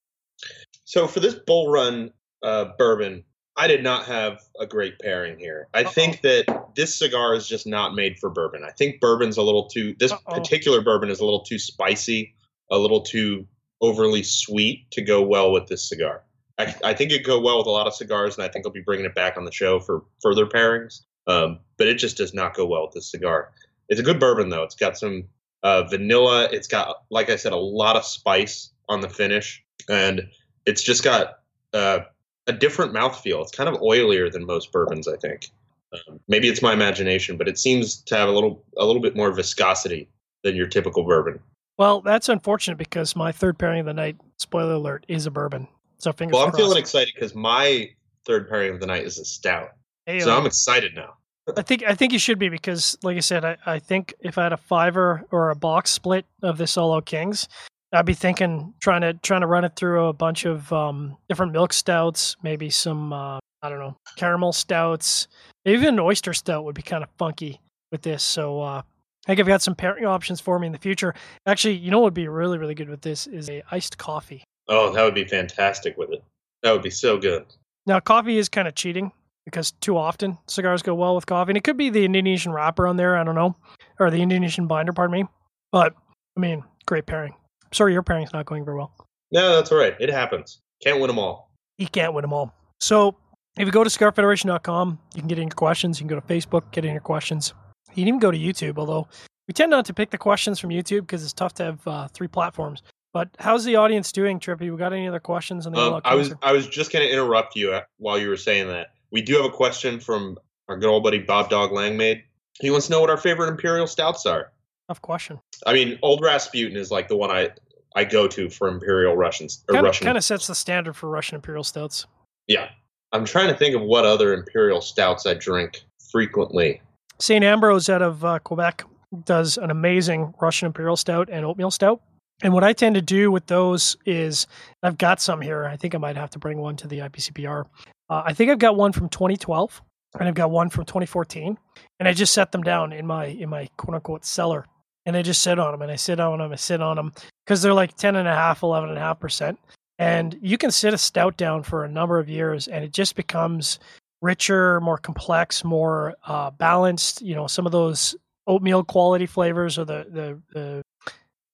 So 0.87 1.09
for 1.09 1.19
this 1.19 1.35
bull 1.35 1.69
run 1.69 2.13
uh, 2.45 2.67
bourbon, 2.79 3.25
I 3.57 3.67
did 3.67 3.83
not 3.83 4.07
have 4.07 4.41
a 4.61 4.67
great 4.67 5.01
pairing 5.01 5.37
here. 5.37 5.67
I 5.75 5.83
think 5.83 6.21
that 6.21 6.45
this 6.77 6.95
cigar 6.95 7.35
is 7.35 7.49
just 7.49 7.67
not 7.67 7.95
made 7.95 8.19
for 8.21 8.31
bourbon. 8.31 8.63
I 8.65 8.71
think 8.71 9.01
bourbon's 9.01 9.37
a 9.37 9.43
little 9.43 9.67
too. 9.67 9.97
This 9.99 10.13
Uh-oh. 10.13 10.35
particular 10.35 10.81
bourbon 10.83 11.11
is 11.11 11.19
a 11.19 11.25
little 11.25 11.43
too 11.43 11.59
spicy, 11.59 12.35
a 12.71 12.79
little 12.79 13.01
too 13.01 13.49
overly 13.81 14.23
sweet 14.23 14.89
to 14.93 15.03
go 15.03 15.23
well 15.23 15.51
with 15.51 15.67
this 15.67 15.89
cigar. 15.89 16.23
I, 16.57 16.75
I 16.85 16.95
think 16.95 17.11
it'd 17.11 17.27
go 17.27 17.41
well 17.41 17.59
with 17.59 17.67
a 17.67 17.71
lot 17.71 17.89
of 17.89 17.95
cigars, 17.95 18.37
and 18.37 18.45
I 18.45 18.49
think 18.49 18.65
I'll 18.65 18.73
be 18.73 18.81
bringing 18.81 19.07
it 19.07 19.15
back 19.15 19.37
on 19.37 19.45
the 19.45 19.53
show 19.53 19.81
for 19.81 20.05
further 20.23 20.47
pairings. 20.47 21.01
Um, 21.27 21.59
but 21.79 21.89
it 21.89 21.95
just 21.95 22.17
does 22.17 22.33
not 22.33 22.55
go 22.55 22.65
well 22.65 22.83
with 22.83 22.93
this 22.93 23.11
cigar. 23.11 23.51
It's 23.89 24.01
a 24.01 24.05
good 24.05 24.21
bourbon 24.21 24.51
though. 24.51 24.63
It's 24.63 24.77
got 24.77 24.97
some 24.97 25.25
uh, 25.65 25.83
vanilla. 25.85 26.49
It's 26.53 26.69
got, 26.69 27.03
like 27.11 27.29
I 27.29 27.37
said, 27.37 27.53
a 27.53 27.57
lot 27.57 27.97
of 27.97 28.05
spice 28.05 28.71
on 28.89 29.01
the 29.01 29.09
finish, 29.09 29.65
and 29.89 30.29
it's 30.67 30.83
just 30.83 31.03
got 31.03 31.39
uh, 31.73 32.01
a 32.47 32.53
different 32.53 32.93
mouthfeel. 32.93 33.43
It's 33.43 33.53
kind 33.53 33.69
of 33.69 33.81
oilier 33.81 34.31
than 34.31 34.45
most 34.45 34.73
bourbons, 34.73 35.09
I 35.09 35.17
think. 35.17 35.51
Um, 35.93 36.21
maybe 36.29 36.49
it's 36.49 36.63
my 36.63 36.73
imagination, 36.73 37.37
but 37.37 37.49
it 37.49 37.59
seems 37.59 37.97
to 38.03 38.17
have 38.17 38.29
a 38.29 38.33
little 38.33 38.63
a 38.77 38.85
little 38.85 39.01
bit 39.01 39.17
more 39.17 39.33
viscosity 39.33 40.09
than 40.43 40.55
your 40.57 40.67
typical 40.67 41.05
bourbon. 41.05 41.39
Well, 41.79 42.01
that's 42.01 42.29
unfortunate 42.29 42.79
because 42.79 43.15
my 43.17 43.33
third 43.33 43.59
pairing 43.59 43.81
of 43.81 43.87
the 43.87 43.95
night, 43.95 44.17
spoiler 44.39 44.75
alert, 44.75 45.05
is 45.09 45.27
a 45.27 45.31
bourbon. 45.31 45.69
So 45.99 46.13
fingers 46.13 46.35
Well, 46.35 46.43
I'm 46.45 46.51
crossed. 46.51 46.63
feeling 46.63 46.79
excited 46.79 47.13
because 47.15 47.35
my 47.35 47.91
third 48.27 48.49
pairing 48.49 48.75
of 48.75 48.81
the 48.81 48.87
night 48.87 49.05
is 49.05 49.19
a 49.19 49.25
stout, 49.25 49.71
Hey, 50.07 50.21
so 50.21 50.35
uh, 50.35 50.39
I'm 50.39 50.47
excited 50.47 50.95
now. 50.95 51.15
I 51.57 51.63
think 51.63 51.85
I 51.85 51.95
think 51.95 52.13
you 52.13 52.19
should 52.19 52.39
be 52.41 52.49
because, 52.49 52.99
like 53.05 53.17
I 53.17 53.21
said, 53.21 53.45
I, 53.45 53.57
I 53.65 53.79
think 53.79 54.15
if 54.21 54.37
I 54.37 54.43
had 54.45 54.53
a 54.53 54.57
fiver 54.57 55.25
or 55.31 55.51
a 55.51 55.55
box 55.55 55.91
split 55.91 56.27
of 56.43 56.59
this 56.59 56.77
All 56.77 56.93
Out 56.95 57.07
Kings, 57.07 57.49
I'd 57.93 58.07
be 58.07 58.15
thinking 58.15 58.75
trying 58.81 59.03
to 59.03 59.15
trying 59.15 59.43
to 59.43 59.47
run 59.47 59.65
it 59.65 59.77
through 59.77 60.07
a 60.07 60.13
bunch 60.13 60.45
of 60.45 60.73
um, 60.73 61.17
different 61.29 61.53
milk 61.53 61.73
stouts, 61.73 62.37
maybe 62.43 62.71
some 62.71 63.13
uh, 63.13 63.39
I 63.63 63.69
don't 63.69 63.79
know 63.79 63.97
caramel 64.17 64.53
stouts, 64.53 65.29
even 65.65 65.95
an 65.95 66.01
oyster 66.01 66.33
stout 66.33 66.65
would 66.65 66.75
be 66.75 66.83
kind 66.83 67.03
of 67.03 67.11
funky 67.19 67.61
with 67.93 68.03
this. 68.03 68.23
So 68.23 68.61
uh, 68.61 68.83
I 68.83 69.27
think 69.27 69.41
I've 69.41 69.47
got 69.47 69.63
some 69.63 69.75
pairing 69.75 70.05
options 70.05 70.41
for 70.41 70.59
me 70.59 70.67
in 70.67 70.73
the 70.73 70.79
future. 70.79 71.15
Actually, 71.47 71.77
you 71.77 71.91
know 71.91 71.99
what 71.99 72.07
would 72.07 72.15
be 72.15 72.29
really 72.29 72.59
really 72.59 72.75
good 72.75 72.89
with 72.89 73.03
this 73.03 73.27
is 73.27 73.49
a 73.49 73.63
iced 73.71 73.99
coffee. 73.99 74.43
Oh, 74.69 74.93
that 74.93 75.03
would 75.05 75.15
be 75.15 75.25
fantastic 75.25 75.97
with 75.97 76.11
it. 76.11 76.25
That 76.63 76.73
would 76.73 76.83
be 76.83 76.91
so 76.91 77.19
good. 77.19 77.47
Now, 77.87 78.01
coffee 78.01 78.39
is 78.39 78.49
kind 78.49 78.67
of 78.67 78.75
cheating 78.75 79.13
because 79.45 79.71
too 79.71 79.97
often 79.97 80.39
cigars 80.49 80.83
go 80.83 80.95
well 80.95 81.15
with 81.15 81.27
coffee. 81.27 81.51
And 81.51 81.57
it 81.57 81.65
could 81.65 81.77
be 81.77 81.89
the 81.89 82.05
Indonesian 82.05 82.53
wrapper 82.53 82.87
on 82.87 82.97
there, 82.97 83.17
I 83.17 83.25
don't 83.25 83.37
know, 83.37 83.55
or 84.01 84.11
the 84.11 84.21
Indonesian 84.21 84.67
binder, 84.67 84.93
pardon 84.93 85.21
me. 85.21 85.29
But, 85.71 85.95
I 86.37 86.41
mean, 86.41 86.65
great 86.85 87.07
pairing. 87.07 87.35
Sorry, 87.73 87.93
your 87.93 88.03
pairing's 88.03 88.33
not 88.33 88.47
going 88.47 88.65
very 88.65 88.77
well. 88.77 88.93
No, 89.33 89.57
that's 89.57 89.73
all 89.73 89.79
right. 89.79 89.95
It 89.99 90.11
happens. 90.11 90.61
Can't 90.83 91.01
win 91.01 91.09
them 91.09 91.19
all. 91.19 91.51
You 91.79 91.89
can't 91.89 92.15
win 92.15 92.23
them 92.23 92.33
all. 92.33 92.55
So, 92.81 93.17
if 93.59 93.67
you 93.67 93.73
go 93.73 93.83
to 93.83 93.91
cigarfederation.com, 93.91 94.99
you 95.15 95.21
can 95.21 95.29
get 95.29 95.39
in 95.39 95.49
your 95.49 95.55
questions. 95.55 95.99
You 95.99 96.07
can 96.07 96.17
go 96.17 96.21
to 96.21 96.27
Facebook, 96.27 96.71
get 96.73 96.85
in 96.85 96.93
your 96.93 97.01
questions. 97.01 97.55
You 97.91 98.03
can 98.03 98.09
even 98.09 98.21
go 98.21 98.31
to 98.31 98.39
YouTube, 98.39 98.79
although 98.79 99.09
we 99.49 99.55
tend 99.55 99.71
not 99.71 99.87
to 99.87 99.95
pick 99.95 100.11
the 100.11 100.19
questions 100.19 100.59
from 100.59 100.71
YouTube 100.71 101.01
because 101.03 101.23
it's 101.23 101.33
tough 101.33 101.55
to 101.55 101.65
have 101.65 101.89
uh, 101.89 102.09
three 102.09 102.29
platforms. 102.29 102.83
But 103.13 103.31
how's 103.39 103.65
the 103.65 103.77
audience 103.77 104.13
doing, 104.13 104.39
Trippy? 104.39 104.71
We 104.71 104.77
got 104.77 104.93
any 104.93 105.09
other 105.09 105.21
questions 105.21 105.67
on 105.67 105.73
the 105.73 105.81
Um, 105.81 106.01
I 106.05 106.15
was 106.15 106.35
I 106.43 106.53
was 106.53 106.67
just 106.67 106.93
going 106.93 107.07
to 107.07 107.11
interrupt 107.11 107.57
you 107.57 107.73
uh, 107.73 107.83
while 107.97 108.19
you 108.19 108.29
were 108.29 108.37
saying 108.37 108.69
that. 108.69 108.89
We 109.11 109.23
do 109.23 109.37
have 109.37 109.47
a 109.47 109.51
question 109.51 110.01
from 110.01 110.37
our 110.69 110.77
good 110.77 110.89
old 110.89 111.03
buddy 111.03 111.21
Bob 111.21 111.49
Dog 111.49 111.73
Langmaid. 111.73 112.25
He 112.61 112.71
wants 112.71 112.87
to 112.87 112.93
know 112.93 113.01
what 113.01 113.09
our 113.09 113.17
favorite 113.17 113.49
imperial 113.49 113.87
stouts 113.87 114.27
are. 114.27 114.53
Tough 114.89 115.03
question. 115.03 115.41
I 115.67 115.73
mean, 115.73 115.99
Old 116.03 116.23
Rasputin 116.23 116.77
is 116.77 116.91
like 116.91 117.09
the 117.09 117.17
one 117.17 117.31
I 117.31 117.51
I 117.97 118.05
go 118.05 118.29
to 118.29 118.49
for 118.51 118.69
imperial 118.69 119.17
Russians 119.17 119.65
or 119.69 119.75
Kind 119.75 119.87
of, 119.87 119.89
Russian. 119.89 120.05
kind 120.05 120.19
of 120.19 120.25
sets 120.25 120.47
the 120.47 120.55
standard 120.55 120.95
for 120.95 121.09
Russian 121.09 121.37
Imperial 121.37 121.65
Stouts. 121.65 122.07
Yeah, 122.47 122.69
I'm 123.13 123.25
trying 123.25 123.49
to 123.49 123.55
think 123.55 123.75
of 123.75 123.83
what 123.83 124.05
other 124.05 124.35
imperial 124.35 124.81
stouts 124.81 125.27
I 125.27 125.35
drink 125.35 125.83
frequently. 126.13 126.83
St. 127.19 127.43
Ambroise 127.43 127.89
out 127.89 128.03
of 128.03 128.25
uh, 128.25 128.39
Quebec 128.41 128.85
does 129.25 129.57
an 129.57 129.71
amazing 129.71 130.35
Russian 130.41 130.67
Imperial 130.67 130.97
Stout 130.97 131.29
and 131.33 131.45
oatmeal 131.45 131.71
stout. 131.71 132.03
And 132.43 132.53
what 132.53 132.65
I 132.65 132.75
tend 132.75 132.95
to 132.97 133.03
do 133.03 133.31
with 133.31 133.47
those 133.47 133.97
is 134.05 134.47
I've 134.83 134.99
got 134.99 135.21
some 135.21 135.41
here. 135.41 135.65
I 135.65 135.77
think 135.77 135.95
I 135.95 135.99
might 135.99 136.17
have 136.17 136.31
to 136.31 136.39
bring 136.39 136.59
one 136.59 136.77
to 136.77 136.87
the 136.87 136.99
IPCPR. 136.99 137.65
Uh, 138.11 138.23
I 138.27 138.35
think 138.35 138.51
I've 138.51 138.59
got 138.59 138.77
one 138.77 138.93
from 138.93 139.09
2012 139.09 139.81
and 140.19 140.29
I've 140.29 140.35
got 140.35 140.51
one 140.51 140.69
from 140.69 140.85
2014. 140.85 141.57
And 141.99 142.09
I 142.09 142.13
just 142.13 142.35
set 142.35 142.53
them 142.53 142.63
down 142.63 142.93
in 142.93 143.07
my 143.07 143.27
in 143.27 143.49
my 143.49 143.69
quote 143.79 143.95
unquote 143.95 144.27
cellar. 144.27 144.67
And 145.07 145.17
I 145.17 145.23
just 145.23 145.43
sit 145.43 145.59
on 145.59 145.73
them 145.73 145.83
and 145.83 145.91
I 145.91 145.97
sit 145.97 146.21
on 146.21 146.39
them. 146.39 146.53
I 146.53 146.57
sit 146.57 146.83
on 146.83 146.97
them 146.97 147.13
because 147.45 147.63
they're 147.63 147.73
like 147.73 147.97
10 147.97 148.17
and 148.17 148.29
a 148.29 148.35
half, 148.35 148.63
11 148.63 148.91
and 148.91 148.99
a 148.99 149.01
half 149.01 149.21
percent. 149.21 149.59
And 149.99 150.39
you 150.43 150.59
can 150.59 150.71
sit 150.71 150.93
a 150.93 150.99
stout 150.99 151.37
down 151.37 151.63
for 151.63 151.85
a 151.85 151.89
number 151.89 152.19
of 152.19 152.29
years 152.29 152.69
and 152.69 152.85
it 152.85 152.93
just 152.93 153.15
becomes 153.17 153.79
richer, 154.21 154.81
more 154.81 154.99
complex, 154.99 155.65
more 155.65 156.15
uh, 156.27 156.51
balanced. 156.51 157.23
You 157.23 157.35
know, 157.35 157.47
some 157.47 157.65
of 157.67 157.73
those 157.73 158.15
oatmeal 158.47 158.85
quality 158.85 159.27
flavors 159.27 159.79
or 159.79 159.85
the 159.85 160.07
the, 160.11 160.41
the 160.53 160.83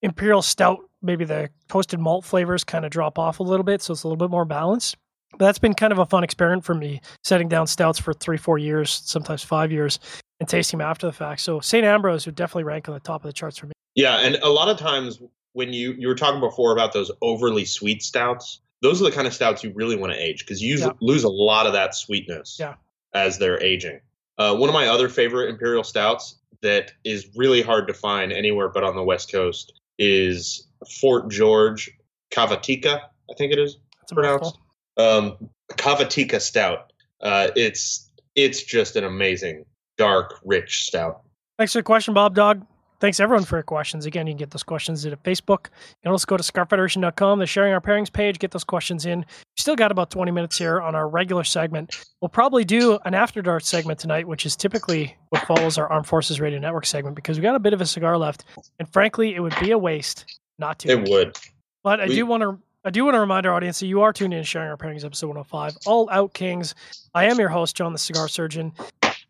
imperial 0.01 0.41
stout, 0.41 0.79
maybe 1.01 1.25
the 1.25 1.49
toasted 1.69 1.99
malt 1.99 2.25
flavors 2.25 2.63
kind 2.63 2.85
of 2.85 2.91
drop 2.91 3.17
off 3.17 3.39
a 3.39 3.43
little 3.43 3.63
bit, 3.63 3.81
so 3.81 3.93
it's 3.93 4.03
a 4.03 4.07
little 4.07 4.17
bit 4.17 4.29
more 4.31 4.45
balanced. 4.45 4.97
But 5.31 5.39
that's 5.39 5.59
been 5.59 5.73
kind 5.73 5.91
of 5.91 5.99
a 5.99 6.05
fun 6.05 6.23
experiment 6.23 6.63
for 6.63 6.75
me, 6.75 7.01
setting 7.23 7.47
down 7.47 7.65
stouts 7.65 7.97
for 7.97 8.13
three, 8.13 8.37
four 8.37 8.59
years, 8.59 9.01
sometimes 9.05 9.43
five 9.43 9.71
years, 9.71 9.99
and 10.43 10.49
tasting 10.49 10.79
them 10.79 10.87
after 10.87 11.07
the 11.07 11.13
fact. 11.13 11.39
So 11.39 11.61
St. 11.61 11.85
Ambroise 11.85 12.25
would 12.25 12.35
definitely 12.35 12.65
rank 12.65 12.89
on 12.89 12.93
the 12.93 12.99
top 12.99 13.23
of 13.23 13.29
the 13.29 13.33
charts 13.33 13.57
for 13.57 13.67
me. 13.67 13.73
Yeah, 13.95 14.17
and 14.17 14.35
a 14.43 14.49
lot 14.49 14.69
of 14.69 14.77
times 14.77 15.21
when 15.53 15.71
you 15.71 15.93
you 15.93 16.07
were 16.07 16.15
talking 16.15 16.41
before 16.41 16.73
about 16.73 16.91
those 16.91 17.11
overly 17.21 17.63
sweet 17.63 18.03
stouts, 18.03 18.59
those 18.81 19.01
are 19.01 19.05
the 19.05 19.11
kind 19.11 19.25
of 19.25 19.33
stouts 19.33 19.63
you 19.63 19.71
really 19.73 19.95
want 19.95 20.11
to 20.11 20.19
age 20.19 20.39
because 20.39 20.61
you 20.61 20.77
yeah. 20.77 20.91
lose 20.99 21.23
a 21.23 21.29
lot 21.29 21.65
of 21.65 21.73
that 21.73 21.95
sweetness 21.95 22.57
yeah. 22.59 22.75
as 23.13 23.37
they're 23.37 23.61
aging. 23.63 24.01
Uh, 24.37 24.55
one 24.55 24.67
of 24.67 24.73
my 24.73 24.87
other 24.87 25.07
favorite 25.07 25.49
imperial 25.49 25.83
stouts 25.83 26.39
that 26.61 26.91
is 27.03 27.29
really 27.35 27.61
hard 27.61 27.87
to 27.87 27.93
find 27.93 28.33
anywhere 28.33 28.67
but 28.67 28.83
on 28.83 28.95
the 28.95 29.03
west 29.03 29.31
coast 29.31 29.79
is 29.99 30.67
Fort 30.99 31.29
George 31.29 31.89
Cavatica. 32.31 32.99
I 33.29 33.33
think 33.37 33.53
it 33.53 33.59
is 33.59 33.77
That's 34.01 34.11
pronounced. 34.11 34.57
Um, 34.97 35.49
Cavatica 35.71 36.41
stout. 36.41 36.91
Uh, 37.21 37.49
it's 37.55 38.11
it's 38.35 38.63
just 38.63 38.95
an 38.95 39.03
amazing 39.03 39.63
dark, 39.97 40.39
rich 40.43 40.85
stout. 40.85 41.21
Thanks 41.57 41.73
for 41.73 41.79
the 41.79 41.83
question, 41.83 42.13
Bob 42.13 42.35
Dog. 42.35 42.65
Thanks 43.03 43.19
everyone 43.19 43.43
for 43.43 43.57
your 43.57 43.63
questions. 43.63 44.05
Again, 44.05 44.27
you 44.27 44.31
can 44.31 44.37
get 44.37 44.51
those 44.51 44.63
questions 44.63 45.05
at 45.05 45.21
Facebook. 45.23 45.65
You 45.65 46.03
can 46.03 46.11
also 46.13 46.25
go 46.25 46.37
to 46.37 46.43
cigarfederation.com. 46.43 47.37
The 47.37 47.45
sharing 47.45 47.73
our 47.73 47.81
pairings 47.81 48.11
page. 48.11 48.39
Get 48.39 48.51
those 48.51 48.63
questions 48.63 49.05
in. 49.05 49.19
We 49.19 49.25
still 49.59 49.75
got 49.75 49.91
about 49.91 50.09
20 50.09 50.31
minutes 50.31 50.57
here 50.57 50.79
on 50.79 50.95
our 50.95 51.09
regular 51.09 51.43
segment. 51.43 52.01
We'll 52.21 52.29
probably 52.29 52.63
do 52.63 52.97
an 53.03 53.13
after 53.13 53.41
dark 53.41 53.63
segment 53.63 53.99
tonight, 53.99 54.25
which 54.25 54.45
is 54.45 54.55
typically 54.55 55.17
what 55.29 55.45
follows 55.45 55.77
our 55.77 55.91
Armed 55.91 56.07
Forces 56.07 56.39
Radio 56.39 56.59
Network 56.59 56.85
segment 56.85 57.17
because 57.17 57.37
we 57.37 57.41
got 57.41 57.55
a 57.55 57.59
bit 57.59 57.73
of 57.73 57.81
a 57.81 57.85
cigar 57.85 58.17
left, 58.17 58.45
and 58.79 58.87
frankly, 58.93 59.35
it 59.35 59.41
would 59.41 59.55
be 59.59 59.71
a 59.71 59.77
waste 59.77 60.39
not 60.57 60.79
to. 60.79 60.89
It 60.89 61.09
would. 61.09 61.37
But 61.83 61.99
I 61.99 62.07
we, 62.07 62.15
do 62.15 62.25
want 62.25 62.43
to 62.43 62.57
I 62.85 62.89
do 62.89 63.03
want 63.03 63.15
to 63.15 63.19
remind 63.19 63.45
our 63.45 63.53
audience 63.53 63.81
that 63.81 63.87
you 63.87 64.01
are 64.01 64.13
tuned 64.13 64.33
in 64.33 64.43
Sharing 64.43 64.69
Our 64.69 64.77
Pairings, 64.77 65.03
episode 65.03 65.27
105, 65.27 65.77
All 65.85 66.09
Out 66.09 66.33
Kings. 66.33 66.73
I 67.13 67.25
am 67.25 67.37
your 67.37 67.49
host, 67.49 67.75
John 67.75 67.91
the 67.91 67.99
Cigar 67.99 68.29
Surgeon, 68.29 68.71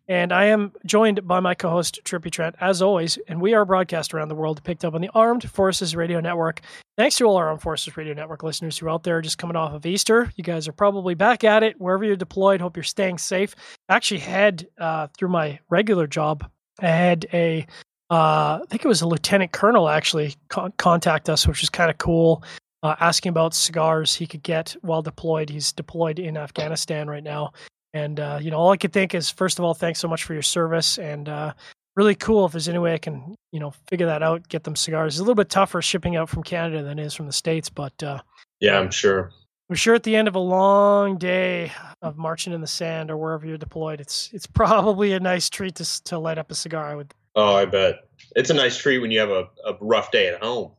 and 0.07 0.33
I 0.33 0.45
am 0.45 0.71
joined 0.85 1.27
by 1.27 1.39
my 1.39 1.55
co 1.55 1.69
host, 1.69 2.01
Trippy 2.03 2.31
Trent, 2.31 2.55
as 2.59 2.81
always, 2.81 3.17
and 3.27 3.41
we 3.41 3.53
are 3.53 3.65
broadcast 3.65 4.13
around 4.13 4.29
the 4.29 4.35
world, 4.35 4.63
picked 4.63 4.83
up 4.83 4.93
on 4.93 5.01
the 5.01 5.09
Armed 5.13 5.49
Forces 5.49 5.95
Radio 5.95 6.19
Network. 6.19 6.61
Thanks 6.97 7.15
to 7.17 7.25
all 7.25 7.37
our 7.37 7.47
Armed 7.47 7.61
Forces 7.61 7.95
Radio 7.95 8.13
Network 8.13 8.43
listeners 8.43 8.77
who 8.77 8.85
are 8.85 8.89
out 8.89 9.03
there 9.03 9.21
just 9.21 9.37
coming 9.37 9.55
off 9.55 9.73
of 9.73 9.85
Easter. 9.85 10.31
You 10.35 10.43
guys 10.43 10.67
are 10.67 10.73
probably 10.73 11.15
back 11.15 11.43
at 11.43 11.63
it 11.63 11.79
wherever 11.79 12.03
you're 12.03 12.15
deployed. 12.15 12.61
Hope 12.61 12.75
you're 12.75 12.83
staying 12.83 13.17
safe. 13.17 13.55
Actually 13.89 14.19
had, 14.19 14.67
uh, 14.77 15.07
through 15.17 15.29
my 15.29 15.59
regular 15.69 16.07
job, 16.07 16.49
I 16.79 16.87
had 16.87 17.25
a 17.33 17.65
uh, 18.09 18.59
I 18.61 18.65
think 18.69 18.85
it 18.85 18.87
was 18.87 19.01
a 19.01 19.07
lieutenant 19.07 19.53
colonel 19.53 19.89
actually 19.89 20.35
con- 20.49 20.73
contact 20.77 21.29
us, 21.29 21.47
which 21.47 21.63
is 21.63 21.69
kind 21.69 21.89
of 21.89 21.97
cool 21.97 22.43
uh, 22.83 22.95
asking 22.99 23.31
about 23.31 23.55
cigars 23.55 24.13
he 24.13 24.27
could 24.27 24.43
get 24.43 24.75
while 24.81 25.01
deployed. 25.01 25.49
He's 25.49 25.71
deployed 25.71 26.19
in 26.19 26.37
Afghanistan 26.37 27.07
right 27.07 27.23
now. 27.23 27.53
And, 27.93 28.19
uh, 28.19 28.39
you 28.41 28.51
know, 28.51 28.57
all 28.57 28.71
I 28.71 28.77
could 28.77 28.93
think 28.93 29.13
is, 29.13 29.29
first 29.29 29.59
of 29.59 29.65
all, 29.65 29.73
thanks 29.73 29.99
so 29.99 30.07
much 30.07 30.23
for 30.23 30.33
your 30.33 30.41
service. 30.41 30.97
And 30.97 31.29
uh, 31.29 31.53
really 31.95 32.15
cool 32.15 32.45
if 32.45 32.51
there's 32.51 32.67
any 32.67 32.79
way 32.79 32.93
I 32.93 32.97
can, 32.97 33.35
you 33.51 33.59
know, 33.59 33.71
figure 33.87 34.07
that 34.07 34.23
out, 34.23 34.47
get 34.49 34.63
them 34.63 34.75
cigars. 34.75 35.15
It's 35.15 35.19
a 35.19 35.23
little 35.23 35.35
bit 35.35 35.49
tougher 35.49 35.81
shipping 35.81 36.15
out 36.15 36.29
from 36.29 36.43
Canada 36.43 36.83
than 36.83 36.99
it 36.99 37.05
is 37.05 37.13
from 37.13 37.27
the 37.27 37.33
States. 37.33 37.69
But 37.69 38.01
uh, 38.01 38.19
yeah, 38.59 38.79
I'm 38.79 38.91
sure. 38.91 39.31
I'm 39.69 39.75
sure 39.75 39.95
at 39.95 40.03
the 40.03 40.15
end 40.15 40.27
of 40.27 40.35
a 40.35 40.39
long 40.39 41.17
day 41.17 41.71
of 42.01 42.17
marching 42.17 42.53
in 42.53 42.61
the 42.61 42.67
sand 42.67 43.09
or 43.09 43.17
wherever 43.17 43.45
you're 43.45 43.57
deployed, 43.57 44.01
it's 44.01 44.29
it's 44.33 44.47
probably 44.53 45.13
a 45.13 45.19
nice 45.19 45.49
treat 45.49 45.75
to, 45.75 46.03
to 46.03 46.19
light 46.19 46.37
up 46.37 46.51
a 46.51 46.55
cigar. 46.55 46.85
I 46.85 46.95
would. 46.95 47.13
Oh, 47.35 47.55
I 47.55 47.65
bet. 47.65 47.95
It's 48.35 48.49
a 48.49 48.53
nice 48.53 48.77
treat 48.77 48.99
when 48.99 49.11
you 49.11 49.19
have 49.19 49.29
a, 49.29 49.47
a 49.65 49.75
rough 49.81 50.11
day 50.11 50.27
at 50.27 50.43
home. 50.43 50.71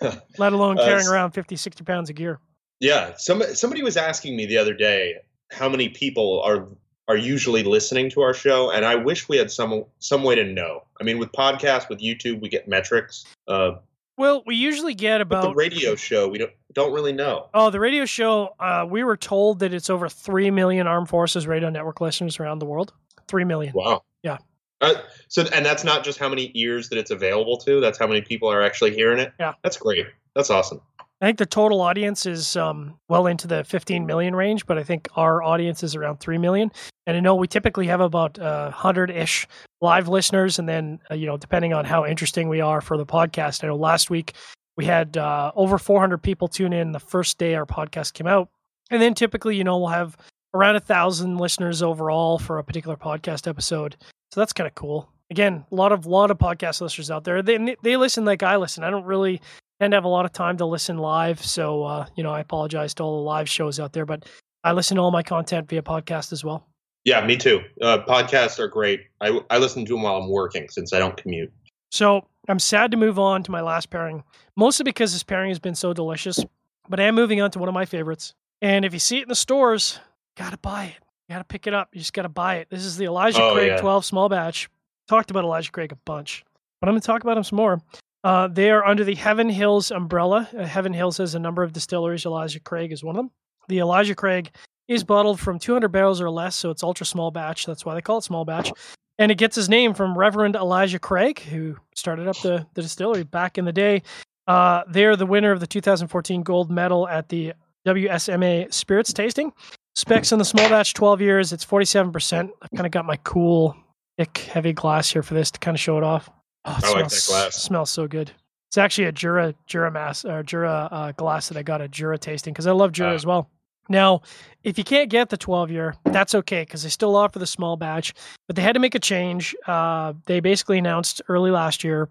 let 0.38 0.52
alone 0.52 0.78
uh, 0.78 0.84
carrying 0.84 1.08
uh, 1.08 1.12
around 1.12 1.32
50, 1.32 1.56
60 1.56 1.84
pounds 1.84 2.10
of 2.10 2.16
gear. 2.16 2.38
Yeah. 2.80 3.14
Some, 3.16 3.42
somebody 3.54 3.82
was 3.82 3.96
asking 3.96 4.36
me 4.36 4.46
the 4.46 4.58
other 4.58 4.74
day 4.74 5.16
how 5.50 5.68
many 5.68 5.88
people 5.88 6.42
are 6.42 6.66
are 7.06 7.16
usually 7.16 7.62
listening 7.62 8.10
to 8.10 8.22
our 8.22 8.32
show, 8.32 8.70
and 8.70 8.84
I 8.84 8.94
wish 8.94 9.28
we 9.28 9.36
had 9.36 9.50
some 9.50 9.84
some 9.98 10.22
way 10.22 10.34
to 10.34 10.44
know. 10.44 10.84
I 11.00 11.04
mean, 11.04 11.18
with 11.18 11.32
podcasts, 11.32 11.88
with 11.88 12.00
YouTube, 12.00 12.40
we 12.40 12.48
get 12.48 12.66
metrics. 12.68 13.24
Uh, 13.46 13.72
well, 14.16 14.42
we 14.46 14.54
usually 14.54 14.94
get 14.94 15.20
about 15.20 15.42
the 15.42 15.54
radio 15.54 15.96
show. 15.96 16.28
We 16.28 16.38
don't 16.38 16.52
don't 16.72 16.92
really 16.92 17.12
know. 17.12 17.48
Oh, 17.52 17.70
the 17.70 17.80
radio 17.80 18.04
show. 18.04 18.54
Uh, 18.60 18.86
we 18.88 19.04
were 19.04 19.16
told 19.16 19.58
that 19.58 19.74
it's 19.74 19.90
over 19.90 20.08
three 20.08 20.50
million 20.50 20.86
Armed 20.86 21.08
Forces 21.08 21.46
Radio 21.46 21.68
Network 21.68 22.00
listeners 22.00 22.38
around 22.38 22.60
the 22.60 22.66
world. 22.66 22.92
Three 23.28 23.44
million. 23.44 23.72
Wow. 23.74 24.02
Yeah. 24.22 24.38
Uh, 24.80 24.94
so, 25.28 25.44
and 25.52 25.64
that's 25.64 25.84
not 25.84 26.04
just 26.04 26.18
how 26.18 26.28
many 26.28 26.50
ears 26.54 26.88
that 26.90 26.98
it's 26.98 27.10
available 27.10 27.56
to. 27.58 27.80
That's 27.80 27.98
how 27.98 28.06
many 28.06 28.20
people 28.20 28.48
are 28.48 28.62
actually 28.62 28.94
hearing 28.94 29.18
it. 29.18 29.32
Yeah, 29.40 29.54
that's 29.62 29.76
great. 29.76 30.06
That's 30.34 30.50
awesome. 30.50 30.80
I 31.20 31.26
think 31.26 31.38
the 31.38 31.46
total 31.46 31.80
audience 31.80 32.26
is 32.26 32.56
um, 32.56 32.98
well 33.08 33.26
into 33.26 33.46
the 33.46 33.64
15 33.64 34.04
million 34.04 34.34
range, 34.34 34.66
but 34.66 34.78
I 34.78 34.82
think 34.82 35.08
our 35.16 35.42
audience 35.42 35.82
is 35.82 35.94
around 35.94 36.18
3 36.18 36.38
million. 36.38 36.70
And 37.06 37.16
I 37.16 37.20
know 37.20 37.34
we 37.34 37.46
typically 37.46 37.86
have 37.86 38.00
about 38.00 38.38
uh, 38.38 38.64
100 38.64 39.10
ish 39.10 39.46
live 39.80 40.08
listeners. 40.08 40.58
And 40.58 40.68
then, 40.68 41.00
uh, 41.10 41.14
you 41.14 41.26
know, 41.26 41.36
depending 41.36 41.72
on 41.72 41.84
how 41.84 42.04
interesting 42.04 42.48
we 42.48 42.60
are 42.60 42.80
for 42.80 42.96
the 42.96 43.06
podcast, 43.06 43.62
I 43.62 43.68
know 43.68 43.76
last 43.76 44.10
week 44.10 44.34
we 44.76 44.84
had 44.84 45.16
uh, 45.16 45.52
over 45.54 45.78
400 45.78 46.18
people 46.18 46.48
tune 46.48 46.72
in 46.72 46.92
the 46.92 47.00
first 47.00 47.38
day 47.38 47.54
our 47.54 47.66
podcast 47.66 48.12
came 48.12 48.26
out. 48.26 48.48
And 48.90 49.00
then 49.00 49.14
typically, 49.14 49.56
you 49.56 49.64
know, 49.64 49.78
we'll 49.78 49.88
have 49.88 50.16
around 50.52 50.76
a 50.76 50.80
thousand 50.80 51.38
listeners 51.38 51.82
overall 51.82 52.38
for 52.38 52.58
a 52.58 52.64
particular 52.64 52.96
podcast 52.96 53.48
episode. 53.48 53.96
So 54.32 54.40
that's 54.40 54.52
kind 54.52 54.66
of 54.66 54.74
cool. 54.74 55.08
Again, 55.30 55.64
a 55.70 55.74
lot 55.74 55.92
of 55.92 56.06
lot 56.06 56.30
of 56.30 56.38
podcast 56.38 56.80
listeners 56.80 57.10
out 57.10 57.24
there. 57.24 57.42
They 57.42 57.76
they 57.82 57.96
listen 57.96 58.24
like 58.24 58.42
I 58.42 58.56
listen. 58.56 58.84
I 58.84 58.90
don't 58.90 59.04
really 59.04 59.40
tend 59.80 59.92
to 59.92 59.96
have 59.96 60.04
a 60.04 60.08
lot 60.08 60.24
of 60.24 60.32
time 60.32 60.56
to 60.58 60.66
listen 60.66 60.98
live, 60.98 61.44
so 61.44 61.84
uh, 61.84 62.06
you 62.16 62.22
know 62.22 62.30
I 62.30 62.40
apologize 62.40 62.94
to 62.94 63.02
all 63.02 63.18
the 63.18 63.24
live 63.24 63.48
shows 63.48 63.80
out 63.80 63.92
there, 63.92 64.06
but 64.06 64.24
I 64.62 64.72
listen 64.72 64.96
to 64.96 65.02
all 65.02 65.10
my 65.10 65.22
content 65.22 65.68
via 65.68 65.82
podcast 65.82 66.32
as 66.32 66.44
well. 66.44 66.66
Yeah, 67.04 67.24
me 67.24 67.36
too. 67.36 67.60
Uh, 67.82 67.98
podcasts 67.98 68.58
are 68.58 68.68
great. 68.68 69.02
I 69.20 69.40
I 69.50 69.58
listen 69.58 69.84
to 69.84 69.92
them 69.92 70.02
while 70.02 70.16
I'm 70.16 70.30
working 70.30 70.68
since 70.68 70.92
I 70.92 70.98
don't 70.98 71.16
commute. 71.16 71.52
So 71.90 72.26
I'm 72.48 72.58
sad 72.58 72.90
to 72.90 72.96
move 72.96 73.18
on 73.18 73.42
to 73.44 73.50
my 73.50 73.60
last 73.60 73.90
pairing, 73.90 74.24
mostly 74.56 74.84
because 74.84 75.12
this 75.12 75.22
pairing 75.22 75.50
has 75.50 75.58
been 75.58 75.74
so 75.74 75.92
delicious. 75.92 76.40
But 76.88 77.00
I 77.00 77.04
am 77.04 77.14
moving 77.14 77.40
on 77.40 77.50
to 77.52 77.58
one 77.58 77.68
of 77.68 77.74
my 77.74 77.84
favorites, 77.84 78.34
and 78.60 78.84
if 78.84 78.92
you 78.92 78.98
see 78.98 79.18
it 79.18 79.22
in 79.22 79.28
the 79.28 79.34
stores, 79.34 80.00
gotta 80.36 80.58
buy 80.58 80.86
it. 80.86 81.04
You 81.28 81.34
gotta 81.34 81.44
pick 81.44 81.66
it 81.66 81.74
up. 81.74 81.88
You 81.92 82.00
just 82.00 82.12
gotta 82.12 82.28
buy 82.28 82.56
it. 82.56 82.68
This 82.70 82.84
is 82.84 82.96
the 82.96 83.06
Elijah 83.06 83.42
oh, 83.42 83.54
Craig 83.54 83.68
yeah. 83.68 83.80
12 83.80 84.04
small 84.04 84.28
batch. 84.28 84.68
Talked 85.08 85.30
about 85.30 85.44
Elijah 85.44 85.70
Craig 85.70 85.92
a 85.92 85.96
bunch, 86.04 86.44
but 86.80 86.88
I'm 86.88 86.94
gonna 86.94 87.00
talk 87.00 87.22
about 87.22 87.36
him 87.36 87.44
some 87.44 87.56
more. 87.56 87.80
Uh, 88.24 88.48
they 88.48 88.70
are 88.70 88.84
under 88.84 89.04
the 89.04 89.14
Heaven 89.14 89.50
Hills 89.50 89.90
umbrella. 89.90 90.48
Uh, 90.56 90.64
Heaven 90.64 90.94
Hills 90.94 91.18
has 91.18 91.34
a 91.34 91.38
number 91.38 91.62
of 91.62 91.74
distilleries. 91.74 92.24
Elijah 92.24 92.58
Craig 92.58 92.90
is 92.90 93.04
one 93.04 93.14
of 93.14 93.18
them. 93.18 93.30
The 93.68 93.78
Elijah 93.78 94.14
Craig 94.14 94.50
is 94.88 95.04
bottled 95.04 95.38
from 95.38 95.58
200 95.58 95.88
barrels 95.88 96.22
or 96.22 96.30
less, 96.30 96.56
so 96.56 96.70
it's 96.70 96.82
ultra 96.82 97.04
small 97.04 97.30
batch. 97.30 97.66
That's 97.66 97.84
why 97.84 97.94
they 97.94 98.00
call 98.00 98.18
it 98.18 98.24
small 98.24 98.46
batch. 98.46 98.72
And 99.18 99.30
it 99.30 99.36
gets 99.36 99.54
his 99.54 99.68
name 99.68 99.94
from 99.94 100.16
Reverend 100.16 100.56
Elijah 100.56 100.98
Craig, 100.98 101.38
who 101.38 101.76
started 101.94 102.26
up 102.26 102.40
the, 102.40 102.66
the 102.74 102.82
distillery 102.82 103.24
back 103.24 103.58
in 103.58 103.66
the 103.66 103.72
day. 103.72 104.02
Uh, 104.46 104.82
they're 104.88 105.16
the 105.16 105.26
winner 105.26 105.52
of 105.52 105.60
the 105.60 105.66
2014 105.66 106.42
gold 106.42 106.70
medal 106.70 107.06
at 107.06 107.28
the 107.28 107.52
WSMA 107.86 108.72
Spirits 108.72 109.12
Tasting. 109.12 109.52
Specs 109.94 110.32
on 110.32 110.38
the 110.38 110.44
small 110.44 110.68
batch, 110.68 110.94
12 110.94 111.20
years. 111.20 111.52
It's 111.52 111.64
47%. 111.64 112.50
I've 112.62 112.70
kind 112.70 112.86
of 112.86 112.90
got 112.90 113.04
my 113.04 113.16
cool, 113.18 113.76
thick, 114.18 114.38
heavy 114.38 114.72
glass 114.72 115.10
here 115.10 115.22
for 115.22 115.34
this 115.34 115.50
to 115.52 115.60
kind 115.60 115.76
of 115.76 115.80
show 115.80 115.98
it 115.98 116.04
off. 116.04 116.28
Oh, 116.64 116.72
it 116.72 116.76
I 116.76 116.78
smells, 116.78 116.94
like 116.94 117.10
that 117.10 117.26
glass. 117.26 117.54
Smells 117.62 117.90
so 117.90 118.06
good. 118.06 118.30
It's 118.68 118.78
actually 118.78 119.04
a 119.04 119.12
Jura 119.12 119.54
Jura 119.66 119.90
mass 119.90 120.24
or 120.24 120.42
Jura 120.42 120.88
uh, 120.90 121.12
glass 121.12 121.48
that 121.48 121.56
I 121.56 121.62
got 121.62 121.80
a 121.80 121.88
Jura 121.88 122.18
tasting 122.18 122.52
because 122.52 122.66
I 122.66 122.72
love 122.72 122.92
Jura 122.92 123.12
uh. 123.12 123.14
as 123.14 123.26
well. 123.26 123.50
Now, 123.88 124.22
if 124.62 124.78
you 124.78 124.84
can't 124.84 125.10
get 125.10 125.28
the 125.28 125.36
12 125.36 125.70
year, 125.70 125.94
that's 126.06 126.34
okay 126.34 126.62
because 126.62 126.82
they 126.82 126.88
still 126.88 127.14
offer 127.16 127.38
the 127.38 127.46
small 127.46 127.76
batch. 127.76 128.14
But 128.46 128.56
they 128.56 128.62
had 128.62 128.72
to 128.72 128.78
make 128.78 128.94
a 128.94 128.98
change. 128.98 129.54
Uh, 129.66 130.14
they 130.24 130.40
basically 130.40 130.78
announced 130.78 131.20
early 131.28 131.50
last 131.50 131.84
year 131.84 132.08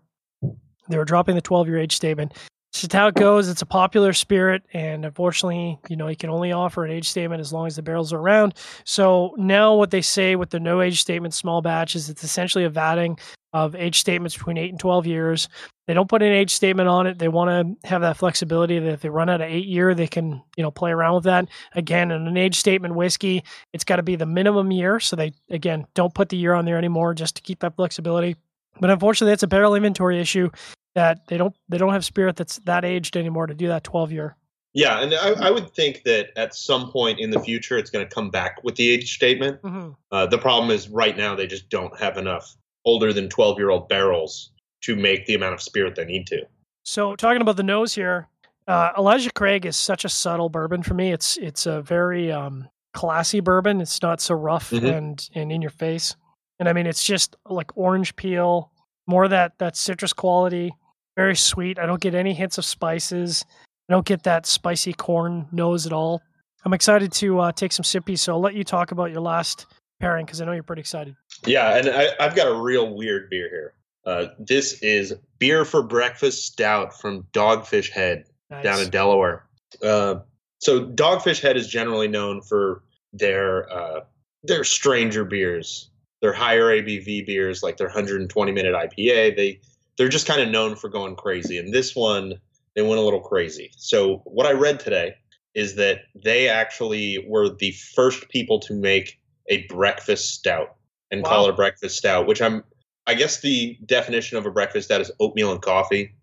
they 0.89 0.97
were 0.97 1.05
dropping 1.05 1.35
the 1.35 1.41
12 1.41 1.67
year 1.67 1.77
age 1.77 1.95
statement. 1.95 2.33
It's 2.73 2.81
just 2.81 2.93
how 2.93 3.05
it 3.05 3.13
goes. 3.13 3.49
It's 3.49 3.61
a 3.61 3.67
popular 3.67 4.13
spirit, 4.13 4.63
and 4.73 5.05
unfortunately, 5.05 5.77
you 5.89 5.95
know, 5.95 6.07
you 6.07 6.15
can 6.15 6.31
only 6.31 6.51
offer 6.51 6.83
an 6.83 6.89
age 6.89 7.07
statement 7.07 7.39
as 7.39 7.53
long 7.53 7.67
as 7.67 7.75
the 7.75 7.83
barrels 7.83 8.11
are 8.11 8.17
around. 8.17 8.55
So 8.83 9.35
now, 9.37 9.75
what 9.75 9.91
they 9.91 10.01
say 10.01 10.35
with 10.35 10.49
the 10.49 10.59
no 10.59 10.81
age 10.81 10.99
statement 10.99 11.35
small 11.35 11.61
batch 11.61 11.95
is 11.95 12.09
it's 12.09 12.23
essentially 12.23 12.63
a 12.63 12.71
vatting 12.71 13.19
of 13.53 13.75
age 13.75 13.99
statements 13.99 14.35
between 14.35 14.57
eight 14.57 14.71
and 14.71 14.79
12 14.79 15.05
years. 15.05 15.49
They 15.85 15.93
don't 15.93 16.09
put 16.09 16.23
an 16.23 16.31
age 16.31 16.49
statement 16.49 16.89
on 16.89 17.05
it. 17.05 17.19
They 17.19 17.27
want 17.27 17.79
to 17.83 17.87
have 17.87 18.01
that 18.01 18.17
flexibility 18.17 18.79
that 18.79 18.91
if 18.93 19.01
they 19.01 19.09
run 19.09 19.29
out 19.29 19.41
of 19.41 19.51
eight 19.51 19.67
year, 19.67 19.93
they 19.93 20.07
can, 20.07 20.41
you 20.57 20.63
know, 20.63 20.71
play 20.71 20.89
around 20.89 21.13
with 21.13 21.25
that. 21.25 21.49
Again, 21.73 22.09
in 22.09 22.25
an 22.25 22.37
age 22.37 22.55
statement 22.55 22.95
whiskey, 22.95 23.43
it's 23.73 23.83
got 23.83 23.97
to 23.97 24.03
be 24.03 24.15
the 24.15 24.25
minimum 24.25 24.71
year. 24.71 24.99
So 24.99 25.15
they, 25.15 25.33
again, 25.51 25.85
don't 25.93 26.15
put 26.15 26.29
the 26.29 26.37
year 26.37 26.55
on 26.55 26.65
there 26.65 26.79
anymore 26.79 27.13
just 27.13 27.35
to 27.35 27.43
keep 27.43 27.59
that 27.59 27.75
flexibility. 27.75 28.35
But 28.79 28.89
unfortunately, 28.89 29.33
it's 29.33 29.43
a 29.43 29.47
barrel 29.47 29.75
inventory 29.75 30.19
issue 30.19 30.49
that 30.95 31.27
they 31.27 31.37
don't 31.37 31.55
they 31.69 31.77
don't 31.77 31.93
have 31.93 32.05
spirit 32.05 32.35
that's 32.35 32.57
that 32.59 32.85
aged 32.85 33.17
anymore 33.17 33.47
to 33.47 33.53
do 33.53 33.67
that 33.67 33.83
12 33.83 34.11
year. 34.11 34.35
Yeah, 34.75 35.01
and 35.01 35.13
I, 35.13 35.49
I, 35.49 35.51
would 35.51 35.71
think 35.75 36.01
that 36.05 36.29
at 36.35 36.55
some 36.55 36.91
point 36.91 37.19
in 37.19 37.29
the 37.29 37.39
future, 37.39 37.77
it's 37.77 37.91
going 37.91 38.07
to 38.07 38.11
come 38.11 38.31
back 38.31 38.63
with 38.63 38.75
the 38.75 38.89
age 38.89 39.13
statement. 39.13 39.61
Mm-hmm. 39.61 39.91
Uh, 40.11 40.25
the 40.25 40.39
problem 40.39 40.71
is 40.71 40.89
right 40.89 41.15
now 41.15 41.35
they 41.35 41.45
just 41.45 41.69
don't 41.69 41.95
have 41.99 42.17
enough 42.17 42.55
older 42.83 43.13
than 43.13 43.29
12 43.29 43.59
year 43.59 43.69
old 43.69 43.87
barrels 43.87 44.51
to 44.81 44.95
make 44.95 45.27
the 45.27 45.35
amount 45.35 45.53
of 45.53 45.61
spirit 45.61 45.95
they 45.95 46.05
need 46.05 46.25
to. 46.27 46.41
So, 46.85 47.15
talking 47.15 47.41
about 47.41 47.55
the 47.55 47.63
nose 47.63 47.93
here, 47.93 48.27
uh, 48.67 48.91
Elijah 48.97 49.31
Craig 49.31 49.65
is 49.65 49.75
such 49.75 50.05
a 50.05 50.09
subtle 50.09 50.49
bourbon 50.49 50.83
for 50.83 50.95
me. 50.95 51.11
It's 51.11 51.37
it's 51.37 51.65
a 51.65 51.81
very 51.81 52.31
um, 52.31 52.67
classy 52.93 53.41
bourbon. 53.41 53.79
It's 53.79 54.01
not 54.01 54.21
so 54.21 54.33
rough 54.33 54.71
mm-hmm. 54.71 54.85
and 54.85 55.29
and 55.35 55.51
in 55.51 55.61
your 55.61 55.71
face. 55.71 56.15
And 56.59 56.67
I 56.67 56.73
mean, 56.73 56.87
it's 56.87 57.03
just 57.03 57.35
like 57.47 57.71
orange 57.75 58.15
peel, 58.15 58.71
more 59.07 59.27
that 59.27 59.59
that 59.59 59.75
citrus 59.75 60.13
quality. 60.13 60.73
Very 61.15 61.35
sweet. 61.35 61.79
I 61.79 61.85
don't 61.85 62.01
get 62.01 62.15
any 62.15 62.33
hints 62.33 62.57
of 62.57 62.65
spices. 62.65 63.45
I 63.89 63.93
don't 63.93 64.05
get 64.05 64.23
that 64.23 64.45
spicy 64.45 64.93
corn 64.93 65.47
nose 65.51 65.85
at 65.85 65.93
all. 65.93 66.21
I'm 66.65 66.73
excited 66.73 67.11
to 67.13 67.39
uh, 67.39 67.51
take 67.51 67.71
some 67.71 67.83
sippies. 67.83 68.19
So 68.19 68.33
I'll 68.33 68.41
let 68.41 68.55
you 68.55 68.63
talk 68.63 68.91
about 68.91 69.11
your 69.11 69.21
last 69.21 69.67
pairing 69.99 70.25
because 70.25 70.41
I 70.41 70.45
know 70.45 70.53
you're 70.53 70.63
pretty 70.63 70.81
excited. 70.81 71.15
Yeah, 71.45 71.77
and 71.77 71.89
I, 71.89 72.23
have 72.23 72.35
got 72.35 72.47
a 72.47 72.55
real 72.55 72.95
weird 72.95 73.29
beer 73.29 73.49
here. 73.49 73.73
Uh, 74.05 74.33
this 74.39 74.81
is 74.81 75.13
beer 75.39 75.65
for 75.65 75.81
breakfast 75.83 76.45
stout 76.45 76.99
from 76.99 77.23
Dogfish 77.33 77.89
Head 77.89 78.25
nice. 78.49 78.63
down 78.63 78.81
in 78.81 78.89
Delaware. 78.89 79.45
Uh, 79.81 80.15
so 80.59 80.85
Dogfish 80.85 81.41
Head 81.41 81.57
is 81.57 81.67
generally 81.67 82.07
known 82.07 82.41
for 82.41 82.83
their 83.13 83.71
uh, 83.71 84.01
their 84.43 84.63
stranger 84.63 85.23
beers, 85.23 85.89
their 86.21 86.33
higher 86.33 86.65
ABV 86.65 87.25
beers, 87.25 87.63
like 87.63 87.77
their 87.77 87.87
120 87.87 88.51
minute 88.51 88.73
IPA. 88.73 89.35
They 89.35 89.61
they're 89.97 90.09
just 90.09 90.27
kind 90.27 90.41
of 90.41 90.49
known 90.49 90.75
for 90.75 90.89
going 90.89 91.15
crazy, 91.15 91.57
and 91.57 91.73
this 91.73 91.95
one 91.95 92.33
they 92.75 92.81
went 92.81 92.99
a 92.99 93.03
little 93.03 93.21
crazy. 93.21 93.71
So 93.77 94.21
what 94.25 94.47
I 94.47 94.53
read 94.53 94.79
today 94.79 95.15
is 95.53 95.75
that 95.75 95.99
they 96.15 96.49
actually 96.49 97.23
were 97.27 97.49
the 97.49 97.71
first 97.95 98.29
people 98.29 98.59
to 98.61 98.73
make 98.73 99.19
a 99.47 99.67
breakfast 99.67 100.33
stout 100.33 100.75
and 101.11 101.21
wow. 101.21 101.29
call 101.29 101.45
it 101.45 101.49
a 101.51 101.53
breakfast 101.53 101.97
stout, 101.97 102.25
which 102.25 102.41
I'm 102.41 102.63
I 103.05 103.13
guess 103.15 103.41
the 103.41 103.77
definition 103.85 104.37
of 104.37 104.45
a 104.45 104.51
breakfast 104.51 104.87
stout 104.87 105.01
is 105.01 105.11
oatmeal 105.19 105.51
and 105.51 105.61
coffee, 105.61 106.13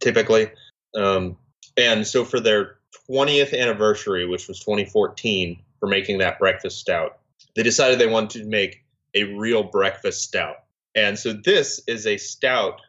typically. 0.00 0.50
Um, 0.94 1.36
and 1.76 2.06
so 2.06 2.24
for 2.24 2.40
their 2.40 2.78
20th 3.08 3.58
anniversary, 3.58 4.26
which 4.26 4.48
was 4.48 4.58
2014, 4.60 5.60
for 5.78 5.88
making 5.88 6.18
that 6.18 6.38
breakfast 6.38 6.78
stout, 6.78 7.18
they 7.54 7.62
decided 7.62 7.98
they 7.98 8.06
wanted 8.06 8.42
to 8.42 8.48
make 8.48 8.84
a 9.14 9.24
real 9.34 9.62
breakfast 9.62 10.22
stout. 10.22 10.56
And 10.94 11.18
so 11.18 11.32
this 11.32 11.80
is 11.86 12.06
a 12.06 12.16
stout 12.16 12.80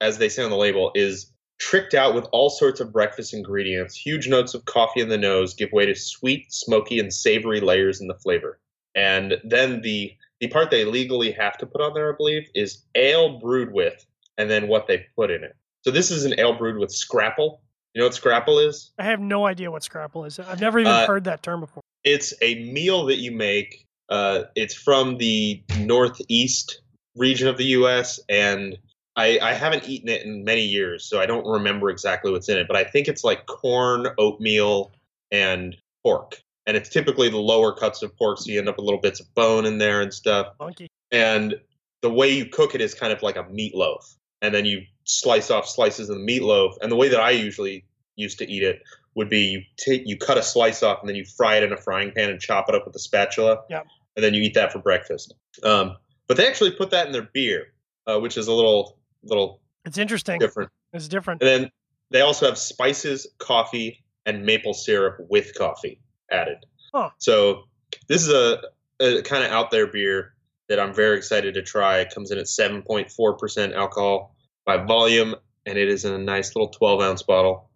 as 0.00 0.18
they 0.18 0.28
say 0.28 0.42
on 0.42 0.50
the 0.50 0.56
label, 0.56 0.92
is 0.94 1.32
tricked 1.58 1.94
out 1.94 2.14
with 2.14 2.26
all 2.32 2.50
sorts 2.50 2.80
of 2.80 2.92
breakfast 2.92 3.34
ingredients. 3.34 3.94
Huge 3.94 4.28
notes 4.28 4.54
of 4.54 4.64
coffee 4.64 5.00
in 5.00 5.08
the 5.08 5.18
nose 5.18 5.54
give 5.54 5.70
way 5.72 5.86
to 5.86 5.94
sweet, 5.94 6.52
smoky, 6.52 6.98
and 6.98 7.12
savory 7.12 7.60
layers 7.60 8.00
in 8.00 8.08
the 8.08 8.14
flavor. 8.14 8.58
And 8.94 9.34
then 9.44 9.82
the 9.82 10.12
the 10.40 10.48
part 10.48 10.70
they 10.70 10.86
legally 10.86 11.32
have 11.32 11.58
to 11.58 11.66
put 11.66 11.82
on 11.82 11.92
there, 11.92 12.12
I 12.12 12.16
believe, 12.16 12.48
is 12.54 12.82
ale 12.94 13.38
brewed 13.38 13.72
with, 13.72 14.04
and 14.38 14.50
then 14.50 14.68
what 14.68 14.86
they 14.86 15.06
put 15.14 15.30
in 15.30 15.44
it. 15.44 15.54
So 15.82 15.90
this 15.90 16.10
is 16.10 16.24
an 16.24 16.34
ale 16.38 16.56
brewed 16.56 16.78
with 16.78 16.90
scrapple. 16.90 17.62
You 17.94 18.00
know 18.00 18.06
what 18.06 18.14
scrapple 18.14 18.58
is? 18.58 18.92
I 18.98 19.04
have 19.04 19.20
no 19.20 19.46
idea 19.46 19.70
what 19.70 19.82
scrapple 19.82 20.24
is. 20.24 20.38
I've 20.38 20.60
never 20.60 20.78
even 20.78 20.92
uh, 20.92 21.06
heard 21.06 21.24
that 21.24 21.42
term 21.42 21.60
before. 21.60 21.82
It's 22.04 22.32
a 22.40 22.54
meal 22.72 23.06
that 23.06 23.18
you 23.18 23.32
make. 23.32 23.86
Uh, 24.08 24.44
it's 24.54 24.74
from 24.74 25.18
the 25.18 25.62
northeast 25.78 26.80
region 27.16 27.48
of 27.48 27.58
the 27.58 27.66
U.S. 27.66 28.18
and 28.28 28.78
I, 29.16 29.38
I 29.42 29.52
haven't 29.52 29.88
eaten 29.88 30.08
it 30.08 30.22
in 30.22 30.44
many 30.44 30.62
years, 30.62 31.04
so 31.04 31.20
I 31.20 31.26
don't 31.26 31.46
remember 31.46 31.90
exactly 31.90 32.30
what's 32.30 32.48
in 32.48 32.58
it. 32.58 32.66
But 32.68 32.76
I 32.76 32.84
think 32.84 33.08
it's 33.08 33.24
like 33.24 33.46
corn, 33.46 34.06
oatmeal, 34.18 34.92
and 35.30 35.76
pork 36.04 36.40
and 36.70 36.76
it's 36.76 36.88
typically 36.88 37.28
the 37.28 37.36
lower 37.36 37.72
cuts 37.72 38.00
of 38.02 38.16
pork, 38.16 38.38
so 38.38 38.50
you 38.50 38.58
end 38.58 38.68
up 38.68 38.76
with 38.76 38.84
little 38.84 39.00
bits 39.00 39.18
of 39.18 39.34
bone 39.34 39.66
in 39.66 39.78
there 39.78 40.00
and 40.00 40.14
stuff. 40.14 40.54
Funky. 40.56 40.86
And 41.10 41.56
the 42.00 42.10
way 42.10 42.30
you 42.30 42.46
cook 42.46 42.76
it 42.76 42.80
is 42.80 42.94
kind 42.94 43.12
of 43.12 43.22
like 43.22 43.36
a 43.36 43.42
meatloaf, 43.44 44.14
and 44.40 44.54
then 44.54 44.64
you 44.64 44.82
slice 45.02 45.50
off 45.50 45.66
slices 45.66 46.08
of 46.08 46.18
the 46.18 46.24
meatloaf. 46.24 46.74
And 46.80 46.92
the 46.92 46.96
way 46.96 47.08
that 47.08 47.18
I 47.18 47.30
usually 47.30 47.84
used 48.14 48.38
to 48.38 48.48
eat 48.48 48.62
it 48.62 48.82
would 49.16 49.28
be 49.28 49.40
you 49.40 49.62
take 49.78 50.02
you 50.04 50.16
cut 50.16 50.38
a 50.38 50.44
slice 50.44 50.84
off, 50.84 51.00
and 51.00 51.08
then 51.08 51.16
you 51.16 51.24
fry 51.24 51.56
it 51.56 51.64
in 51.64 51.72
a 51.72 51.76
frying 51.76 52.12
pan 52.12 52.30
and 52.30 52.40
chop 52.40 52.68
it 52.68 52.74
up 52.76 52.86
with 52.86 52.94
a 52.94 53.00
spatula. 53.00 53.58
Yeah. 53.68 53.82
And 54.14 54.24
then 54.24 54.34
you 54.34 54.42
eat 54.42 54.54
that 54.54 54.72
for 54.72 54.78
breakfast. 54.78 55.34
Um, 55.64 55.96
but 56.28 56.36
they 56.36 56.46
actually 56.46 56.70
put 56.70 56.90
that 56.90 57.06
in 57.06 57.12
their 57.12 57.28
beer, 57.34 57.72
uh, 58.06 58.20
which 58.20 58.36
is 58.36 58.46
a 58.46 58.52
little 58.52 58.96
little. 59.22 59.60
It's 59.84 59.98
interesting. 59.98 60.38
Different. 60.38 60.70
It's 60.92 61.08
different. 61.08 61.42
And 61.42 61.48
then 61.48 61.70
they 62.10 62.20
also 62.20 62.46
have 62.46 62.58
spices, 62.58 63.26
coffee, 63.38 64.02
and 64.26 64.44
maple 64.44 64.74
syrup 64.74 65.18
with 65.28 65.54
coffee 65.56 66.00
added. 66.30 66.58
Huh. 66.92 67.10
So 67.18 67.64
this 68.08 68.26
is 68.26 68.32
a, 68.32 68.60
a 69.00 69.22
kind 69.22 69.44
of 69.44 69.50
out 69.50 69.70
there 69.70 69.86
beer 69.86 70.34
that 70.68 70.78
I'm 70.78 70.94
very 70.94 71.16
excited 71.16 71.54
to 71.54 71.62
try. 71.62 71.98
It 71.98 72.12
comes 72.14 72.30
in 72.30 72.38
at 72.38 72.46
7.4% 72.46 73.74
alcohol 73.74 74.36
by 74.64 74.76
volume, 74.78 75.34
and 75.66 75.78
it 75.78 75.88
is 75.88 76.04
in 76.04 76.12
a 76.12 76.18
nice 76.18 76.54
little 76.54 76.68
12 76.68 77.00
ounce 77.00 77.22
bottle. 77.22 77.70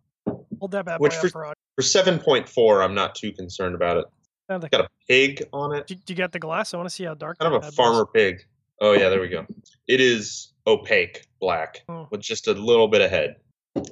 Hold 0.60 0.72
that 0.72 0.84
bad 0.84 1.00
Which 1.00 1.14
for, 1.14 1.28
for 1.28 1.54
7.4, 1.78 2.84
I'm 2.84 2.94
not 2.94 3.14
too 3.14 3.32
concerned 3.32 3.74
about 3.74 3.98
it. 3.98 4.04
Got 4.48 4.74
a 4.74 4.88
pig 5.08 5.42
on 5.52 5.74
it. 5.74 5.86
Do, 5.86 5.96
you 6.06 6.14
get 6.14 6.32
the 6.32 6.38
glass? 6.38 6.74
I 6.74 6.76
want 6.76 6.88
to 6.88 6.94
see 6.94 7.04
how 7.04 7.14
dark. 7.14 7.38
Kind 7.38 7.54
of 7.54 7.64
a 7.64 7.72
farmer 7.72 8.04
pig. 8.04 8.44
Oh 8.80 8.92
yeah, 8.92 9.08
there 9.08 9.20
we 9.20 9.28
go. 9.28 9.46
It 9.88 10.00
is 10.00 10.52
opaque 10.66 11.26
black 11.44 11.82
oh. 11.90 12.08
with 12.10 12.22
just 12.22 12.48
a 12.48 12.54
little 12.54 12.88
bit 12.88 13.02
of 13.02 13.10
head. 13.10 13.36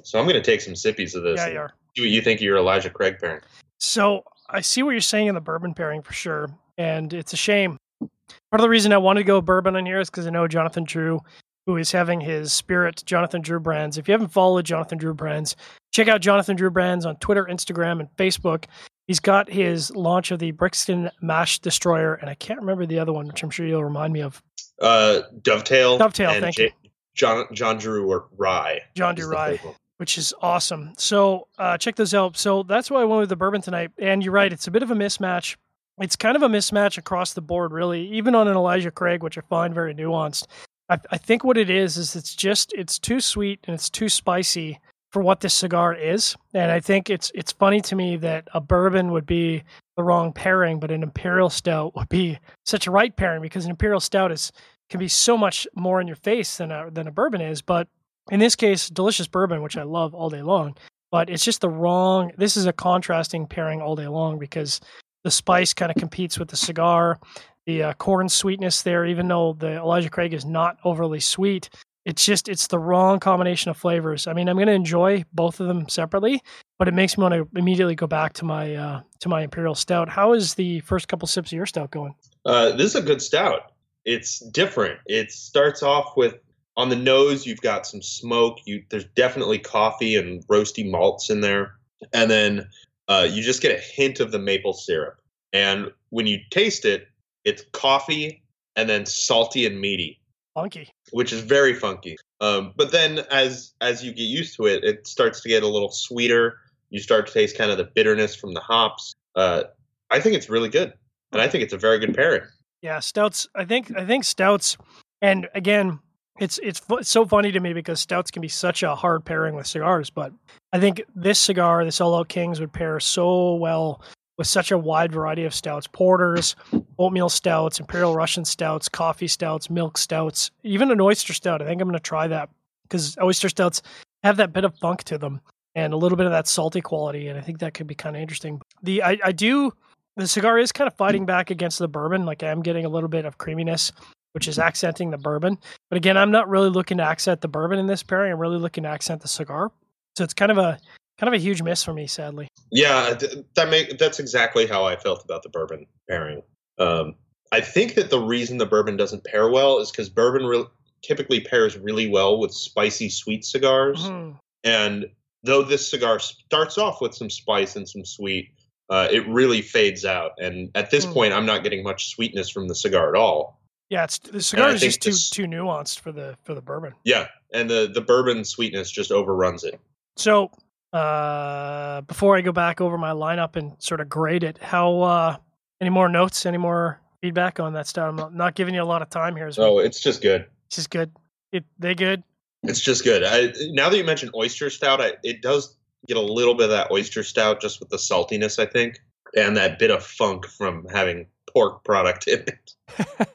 So 0.03 0.17
I'm 0.17 0.25
going 0.25 0.41
to 0.41 0.41
take 0.41 0.59
some 0.59 0.73
sippies 0.73 1.15
of 1.15 1.21
this. 1.21 1.37
Yeah, 1.37 1.47
you 1.49 1.59
are. 1.59 1.73
See 1.95 2.01
what 2.01 2.09
you 2.09 2.21
think 2.21 2.39
of 2.39 2.43
your 2.43 2.57
Elijah 2.57 2.89
Craig 2.89 3.17
pairing. 3.19 3.41
So 3.79 4.23
I 4.49 4.61
see 4.61 4.81
what 4.81 4.91
you're 4.91 5.01
saying 5.01 5.27
in 5.27 5.35
the 5.35 5.41
bourbon 5.41 5.75
pairing 5.75 6.01
for 6.01 6.13
sure, 6.13 6.49
and 6.79 7.13
it's 7.13 7.33
a 7.33 7.37
shame. 7.37 7.77
Part 7.99 8.09
of 8.53 8.61
the 8.61 8.69
reason 8.69 8.91
I 8.91 8.97
wanted 8.97 9.21
to 9.21 9.25
go 9.25 9.39
bourbon 9.39 9.75
on 9.75 9.85
here 9.85 9.99
is 9.99 10.09
because 10.09 10.25
I 10.25 10.31
know 10.31 10.47
Jonathan 10.47 10.83
Drew, 10.83 11.21
who 11.67 11.77
is 11.77 11.91
having 11.91 12.19
his 12.19 12.53
Spirit 12.53 13.03
Jonathan 13.05 13.41
Drew 13.41 13.59
brands. 13.59 13.99
If 13.99 14.07
you 14.07 14.13
haven't 14.13 14.29
followed 14.29 14.65
Jonathan 14.65 14.97
Drew 14.97 15.13
brands, 15.13 15.55
check 15.91 16.07
out 16.07 16.21
Jonathan 16.21 16.55
Drew 16.55 16.71
brands 16.71 17.05
on 17.05 17.17
Twitter, 17.17 17.45
Instagram, 17.45 17.99
and 17.99 18.09
Facebook. 18.17 18.65
He's 19.07 19.19
got 19.19 19.49
his 19.49 19.91
launch 19.95 20.31
of 20.31 20.39
the 20.39 20.51
Brixton 20.51 21.11
Mash 21.21 21.59
Destroyer, 21.59 22.15
and 22.15 22.29
I 22.29 22.35
can't 22.35 22.59
remember 22.59 22.85
the 22.85 22.99
other 22.99 23.13
one, 23.13 23.27
which 23.27 23.43
I'm 23.43 23.49
sure 23.49 23.67
you'll 23.67 23.83
remind 23.83 24.13
me 24.13 24.21
of. 24.21 24.41
Uh, 24.81 25.21
Dovetail. 25.41 25.97
Dovetail. 25.97 26.39
Thank 26.39 26.55
J- 26.55 26.73
you. 26.81 26.82
John 27.13 27.45
John 27.53 27.77
Drew 27.77 28.09
or 28.09 28.27
Rye. 28.37 28.81
John 28.95 29.15
Drew 29.15 29.29
Rye 29.29 29.59
which 29.97 30.17
is 30.17 30.33
awesome. 30.41 30.91
So 30.97 31.47
uh, 31.57 31.77
check 31.77 31.95
those 31.95 32.13
out. 32.13 32.35
So 32.35 32.63
that's 32.63 32.91
why 32.91 33.01
I 33.01 33.05
went 33.05 33.21
with 33.21 33.29
the 33.29 33.35
bourbon 33.35 33.61
tonight. 33.61 33.91
And 33.97 34.21
you're 34.23 34.33
right, 34.33 34.51
it's 34.51 34.67
a 34.67 34.71
bit 34.71 34.83
of 34.83 34.91
a 34.91 34.95
mismatch. 34.95 35.55
It's 35.99 36.15
kind 36.15 36.35
of 36.35 36.41
a 36.41 36.49
mismatch 36.49 36.97
across 36.97 37.33
the 37.33 37.41
board, 37.41 37.71
really, 37.71 38.11
even 38.11 38.33
on 38.35 38.49
an 38.49 38.57
Elijah 38.57 38.91
Craig, 38.91 39.23
which 39.23 39.37
I 39.37 39.41
find 39.41 39.73
very 39.73 39.93
nuanced. 39.93 40.47
I, 40.89 40.97
I 41.11 41.17
think 41.17 41.43
what 41.43 41.57
it 41.57 41.69
is 41.69 41.95
is 41.97 42.15
it's 42.15 42.35
just 42.35 42.73
it's 42.73 42.99
too 42.99 43.21
sweet 43.21 43.59
and 43.63 43.75
it's 43.75 43.89
too 43.89 44.09
spicy 44.09 44.79
for 45.11 45.21
what 45.21 45.41
this 45.41 45.53
cigar 45.53 45.93
is. 45.93 46.35
And 46.53 46.71
I 46.71 46.79
think 46.79 47.09
it's 47.09 47.31
it's 47.35 47.51
funny 47.51 47.79
to 47.81 47.95
me 47.95 48.17
that 48.17 48.47
a 48.53 48.59
bourbon 48.59 49.11
would 49.11 49.27
be 49.27 49.63
the 49.95 50.03
wrong 50.03 50.33
pairing, 50.33 50.79
but 50.79 50.91
an 50.91 51.03
imperial 51.03 51.51
stout 51.51 51.95
would 51.95 52.09
be 52.09 52.39
such 52.65 52.87
a 52.87 52.91
right 52.91 53.15
pairing 53.15 53.41
because 53.43 53.65
an 53.65 53.71
imperial 53.71 53.99
stout 53.99 54.31
is 54.31 54.51
can 54.89 54.99
be 54.99 55.07
so 55.07 55.37
much 55.37 55.67
more 55.75 56.01
in 56.01 56.07
your 56.07 56.15
face 56.15 56.57
than 56.57 56.71
a 56.71 56.89
than 56.91 57.07
a 57.07 57.11
bourbon 57.11 57.41
is. 57.41 57.61
But 57.61 57.87
in 58.31 58.39
this 58.39 58.55
case, 58.55 58.89
delicious 58.89 59.27
bourbon, 59.27 59.61
which 59.61 59.77
I 59.77 59.83
love 59.83 60.13
all 60.13 60.29
day 60.29 60.41
long, 60.41 60.75
but 61.11 61.29
it's 61.29 61.43
just 61.43 61.61
the 61.61 61.69
wrong. 61.69 62.31
This 62.37 62.57
is 62.57 62.65
a 62.65 62.73
contrasting 62.73 63.47
pairing 63.47 63.81
all 63.81 63.95
day 63.95 64.07
long 64.07 64.39
because 64.39 64.79
the 65.23 65.31
spice 65.31 65.73
kind 65.73 65.91
of 65.91 65.97
competes 65.97 66.37
with 66.37 66.49
the 66.49 66.55
cigar, 66.55 67.19
the 67.65 67.83
uh, 67.83 67.93
corn 67.93 68.29
sweetness 68.29 68.81
there. 68.81 69.05
Even 69.05 69.27
though 69.27 69.53
the 69.53 69.77
Elijah 69.77 70.09
Craig 70.09 70.33
is 70.33 70.45
not 70.45 70.77
overly 70.83 71.19
sweet, 71.19 71.69
it's 72.05 72.25
just 72.25 72.49
it's 72.49 72.67
the 72.67 72.79
wrong 72.79 73.19
combination 73.19 73.71
of 73.71 73.77
flavors. 73.77 74.27
I 74.27 74.33
mean, 74.33 74.49
I'm 74.49 74.57
going 74.57 74.67
to 74.67 74.73
enjoy 74.73 75.23
both 75.33 75.59
of 75.59 75.67
them 75.67 75.87
separately, 75.87 76.41
but 76.77 76.87
it 76.87 76.93
makes 76.93 77.17
me 77.17 77.23
want 77.23 77.33
to 77.33 77.47
immediately 77.57 77.95
go 77.95 78.07
back 78.07 78.33
to 78.33 78.45
my 78.45 78.75
uh, 78.75 79.01
to 79.19 79.29
my 79.29 79.41
imperial 79.41 79.75
stout. 79.75 80.09
How 80.09 80.33
is 80.33 80.55
the 80.55 80.81
first 80.81 81.07
couple 81.07 81.27
sips 81.27 81.51
of 81.51 81.55
your 81.55 81.65
stout 81.65 81.91
going? 81.91 82.15
Uh, 82.45 82.71
this 82.71 82.87
is 82.87 82.95
a 82.95 83.01
good 83.01 83.21
stout. 83.21 83.72
It's 84.05 84.39
different. 84.39 84.99
It 85.05 85.31
starts 85.31 85.81
off 85.81 86.17
with 86.17 86.35
on 86.75 86.89
the 86.89 86.95
nose 86.95 87.45
you've 87.45 87.61
got 87.61 87.85
some 87.85 88.01
smoke. 88.01 88.57
You 88.65 88.83
there's 88.89 89.05
definitely 89.05 89.59
coffee 89.59 90.15
and 90.15 90.45
roasty 90.47 90.89
malts 90.89 91.29
in 91.29 91.41
there. 91.41 91.75
And 92.13 92.29
then 92.29 92.67
uh, 93.07 93.27
you 93.29 93.43
just 93.43 93.61
get 93.61 93.77
a 93.77 93.81
hint 93.81 94.19
of 94.19 94.31
the 94.31 94.39
maple 94.39 94.73
syrup. 94.73 95.19
And 95.51 95.91
when 96.09 96.27
you 96.27 96.39
taste 96.49 96.85
it 96.85 97.07
it's 97.45 97.63
coffee 97.73 98.41
and 98.75 98.89
then 98.89 99.05
salty 99.05 99.65
and 99.65 99.79
meaty. 99.79 100.19
Funky. 100.53 100.89
Which 101.11 101.33
is 101.33 101.41
very 101.41 101.73
funky. 101.73 102.15
Um, 102.41 102.73
but 102.75 102.91
then 102.91 103.19
as 103.31 103.73
as 103.81 104.03
you 104.03 104.11
get 104.11 104.23
used 104.23 104.55
to 104.57 104.65
it 104.65 104.83
it 104.83 105.07
starts 105.07 105.41
to 105.41 105.49
get 105.49 105.63
a 105.63 105.67
little 105.67 105.91
sweeter. 105.91 106.57
You 106.89 106.99
start 106.99 107.27
to 107.27 107.33
taste 107.33 107.57
kind 107.57 107.71
of 107.71 107.77
the 107.77 107.85
bitterness 107.85 108.35
from 108.35 108.53
the 108.53 108.59
hops. 108.59 109.15
Uh, 109.35 109.63
i 110.11 110.19
think 110.19 110.35
it's 110.35 110.49
really 110.49 110.69
good. 110.69 110.93
And 111.31 111.41
i 111.41 111.47
think 111.47 111.63
it's 111.63 111.73
a 111.73 111.77
very 111.77 111.99
good 111.99 112.13
pairing 112.15 112.47
yeah 112.83 112.99
stouts 112.99 113.47
i 113.55 113.65
think 113.65 113.91
i 113.97 114.05
think 114.05 114.23
stouts 114.23 114.77
and 115.23 115.49
again 115.55 115.99
it's 116.39 116.59
it's 116.63 116.81
it's 116.89 117.09
so 117.09 117.25
funny 117.25 117.51
to 117.51 117.59
me 117.59 117.73
because 117.73 117.99
stouts 117.99 118.31
can 118.31 118.41
be 118.41 118.47
such 118.47 118.83
a 118.83 118.95
hard 118.95 119.23
pairing 119.23 119.55
with 119.55 119.67
cigars, 119.67 120.09
but 120.09 120.33
I 120.71 120.79
think 120.79 121.03
this 121.15 121.39
cigar, 121.39 121.85
this 121.85 122.01
All 122.01 122.15
Out 122.15 122.27
Kings, 122.27 122.59
would 122.59 122.73
pair 122.73 122.99
so 122.99 123.55
well 123.55 124.01
with 124.37 124.47
such 124.47 124.71
a 124.71 124.77
wide 124.77 125.11
variety 125.11 125.43
of 125.43 125.53
stouts, 125.53 125.85
porters, 125.85 126.55
oatmeal 126.97 127.29
stouts, 127.29 127.79
imperial 127.79 128.15
Russian 128.15 128.45
stouts, 128.45 128.89
coffee 128.89 129.27
stouts, 129.27 129.69
milk 129.69 129.97
stouts, 129.97 130.49
even 130.63 130.89
an 130.89 130.99
oyster 130.99 131.33
stout. 131.33 131.61
I 131.61 131.65
think 131.65 131.81
I'm 131.81 131.87
going 131.87 131.93
to 131.93 131.99
try 131.99 132.27
that 132.27 132.49
because 132.83 133.15
oyster 133.21 133.49
stouts 133.49 133.83
have 134.23 134.37
that 134.37 134.53
bit 134.53 134.65
of 134.65 134.75
funk 134.79 135.03
to 135.03 135.19
them 135.19 135.39
and 135.75 135.93
a 135.93 135.97
little 135.97 136.15
bit 136.15 136.25
of 136.25 136.31
that 136.31 136.47
salty 136.47 136.81
quality, 136.81 137.27
and 137.27 137.37
I 137.37 137.41
think 137.41 137.59
that 137.59 137.75
could 137.75 137.87
be 137.87 137.95
kind 137.95 138.15
of 138.15 138.21
interesting. 138.21 138.59
The 138.81 139.03
I, 139.03 139.19
I 139.23 139.31
do 139.31 139.71
the 140.15 140.27
cigar 140.27 140.59
is 140.59 140.71
kind 140.71 140.87
of 140.87 140.93
fighting 140.95 141.25
back 141.25 141.49
against 141.49 141.79
the 141.79 141.87
bourbon. 141.87 142.25
Like 142.25 142.43
I 142.43 142.49
am 142.49 142.61
getting 142.61 142.85
a 142.85 142.89
little 142.89 143.09
bit 143.09 143.25
of 143.25 143.37
creaminess, 143.37 143.91
which 144.33 144.47
is 144.47 144.59
accenting 144.59 145.11
the 145.11 145.17
bourbon. 145.17 145.57
But 145.89 145.97
again, 145.97 146.17
I'm 146.17 146.31
not 146.31 146.47
really 146.49 146.69
looking 146.69 146.97
to 146.97 147.03
accent 147.03 147.41
the 147.41 147.47
bourbon 147.47 147.79
in 147.79 147.87
this 147.87 148.03
pairing. 148.03 148.31
I'm 148.31 148.39
really 148.39 148.59
looking 148.59 148.83
to 148.83 148.89
accent 148.89 149.21
the 149.21 149.27
cigar. 149.27 149.71
So 150.17 150.23
it's 150.23 150.33
kind 150.33 150.51
of 150.51 150.57
a 150.57 150.79
kind 151.19 151.27
of 151.27 151.39
a 151.39 151.41
huge 151.41 151.61
miss 151.61 151.83
for 151.83 151.93
me, 151.93 152.07
sadly. 152.07 152.47
Yeah, 152.71 153.17
that 153.55 153.69
make 153.69 153.97
that's 153.97 154.19
exactly 154.19 154.65
how 154.67 154.85
I 154.85 154.95
felt 154.95 155.23
about 155.23 155.43
the 155.43 155.49
bourbon 155.49 155.85
pairing. 156.09 156.41
Um, 156.79 157.15
I 157.51 157.61
think 157.61 157.95
that 157.95 158.09
the 158.09 158.19
reason 158.19 158.57
the 158.57 158.65
bourbon 158.65 158.97
doesn't 158.97 159.23
pair 159.25 159.49
well 159.49 159.79
is 159.79 159.91
because 159.91 160.09
bourbon 160.09 160.45
re- 160.45 160.65
typically 161.03 161.39
pairs 161.41 161.77
really 161.77 162.07
well 162.09 162.39
with 162.39 162.51
spicy 162.51 163.09
sweet 163.09 163.45
cigars, 163.45 164.03
Mhm. 164.05 164.37
and 164.63 165.05
though 165.43 165.61
this 165.61 165.87
cigar 165.87 166.17
starts 166.19 166.77
off 166.79 166.99
with 167.01 167.13
some 167.13 167.29
spice 167.29 167.75
and 167.75 167.87
some 167.87 168.05
sweet, 168.05 168.49
uh, 168.89 169.07
it 169.11 169.27
really 169.27 169.61
fades 169.61 170.05
out. 170.05 170.31
And 170.39 170.69
at 170.75 170.91
this 170.91 171.05
Hmm. 171.05 171.13
point, 171.13 171.33
I'm 171.33 171.45
not 171.45 171.63
getting 171.63 171.83
much 171.83 172.09
sweetness 172.09 172.49
from 172.49 172.67
the 172.67 172.75
cigar 172.75 173.09
at 173.13 173.19
all. 173.19 173.59
Yeah, 173.89 174.03
it's 174.05 174.17
the 174.19 174.41
cigar 174.41 174.69
I 174.69 174.73
is 174.73 174.81
just 174.81 175.01
too 175.01 175.09
this- 175.11 175.29
too 175.29 175.43
nuanced 175.45 175.99
for 175.99 176.11
the 176.11 176.35
for 176.43 176.53
the 176.55 176.61
bourbon. 176.61 176.93
Yeah, 177.03 177.27
and 177.53 177.69
the 177.69 177.89
the 177.93 178.01
bourbon 178.01 178.43
sweetness 178.43 178.89
just 178.91 179.11
overruns 179.11 179.63
it. 179.63 179.79
So 180.17 180.51
uh, 180.93 182.01
before 182.01 182.37
I 182.37 182.41
go 182.41 182.51
back 182.51 182.81
over 182.81 182.97
my 182.97 183.11
lineup 183.11 183.55
and 183.55 183.73
sort 183.79 183.99
of 184.01 184.09
grade 184.09 184.43
it, 184.43 184.57
how 184.59 185.01
uh, 185.01 185.37
any 185.81 185.89
more 185.89 186.07
notes, 186.09 186.45
any 186.45 186.57
more 186.57 186.99
feedback 187.21 187.59
on 187.59 187.73
that 187.73 187.87
stuff? 187.87 188.09
I'm 188.09 188.15
not, 188.15 188.33
not 188.33 188.55
giving 188.55 188.73
you 188.73 188.81
a 188.81 188.85
lot 188.85 189.01
of 189.01 189.09
time 189.09 189.35
here. 189.35 189.47
As 189.47 189.57
well. 189.57 189.75
Oh, 189.75 189.79
it's 189.79 189.99
just 189.99 190.21
good. 190.21 190.45
It's 190.67 190.77
just 190.77 190.89
good. 190.89 191.11
It 191.51 191.63
they 191.79 191.93
good. 191.95 192.23
It's 192.63 192.79
just 192.79 193.03
good. 193.03 193.23
I, 193.23 193.53
now 193.71 193.89
that 193.89 193.97
you 193.97 194.03
mentioned 194.05 194.31
oyster 194.35 194.69
stout, 194.69 195.01
I, 195.01 195.13
it 195.23 195.41
does 195.41 195.75
get 196.07 196.17
a 196.17 196.21
little 196.21 196.53
bit 196.53 196.65
of 196.65 196.69
that 196.71 196.91
oyster 196.91 197.23
stout 197.23 197.61
just 197.61 197.79
with 197.79 197.89
the 197.89 197.97
saltiness, 197.97 198.59
I 198.59 198.65
think, 198.65 199.01
and 199.35 199.55
that 199.57 199.79
bit 199.79 199.91
of 199.91 200.03
funk 200.03 200.45
from 200.47 200.85
having 200.91 201.27
pork 201.51 201.83
product 201.83 202.27
in 202.27 202.43
it. 202.47 203.27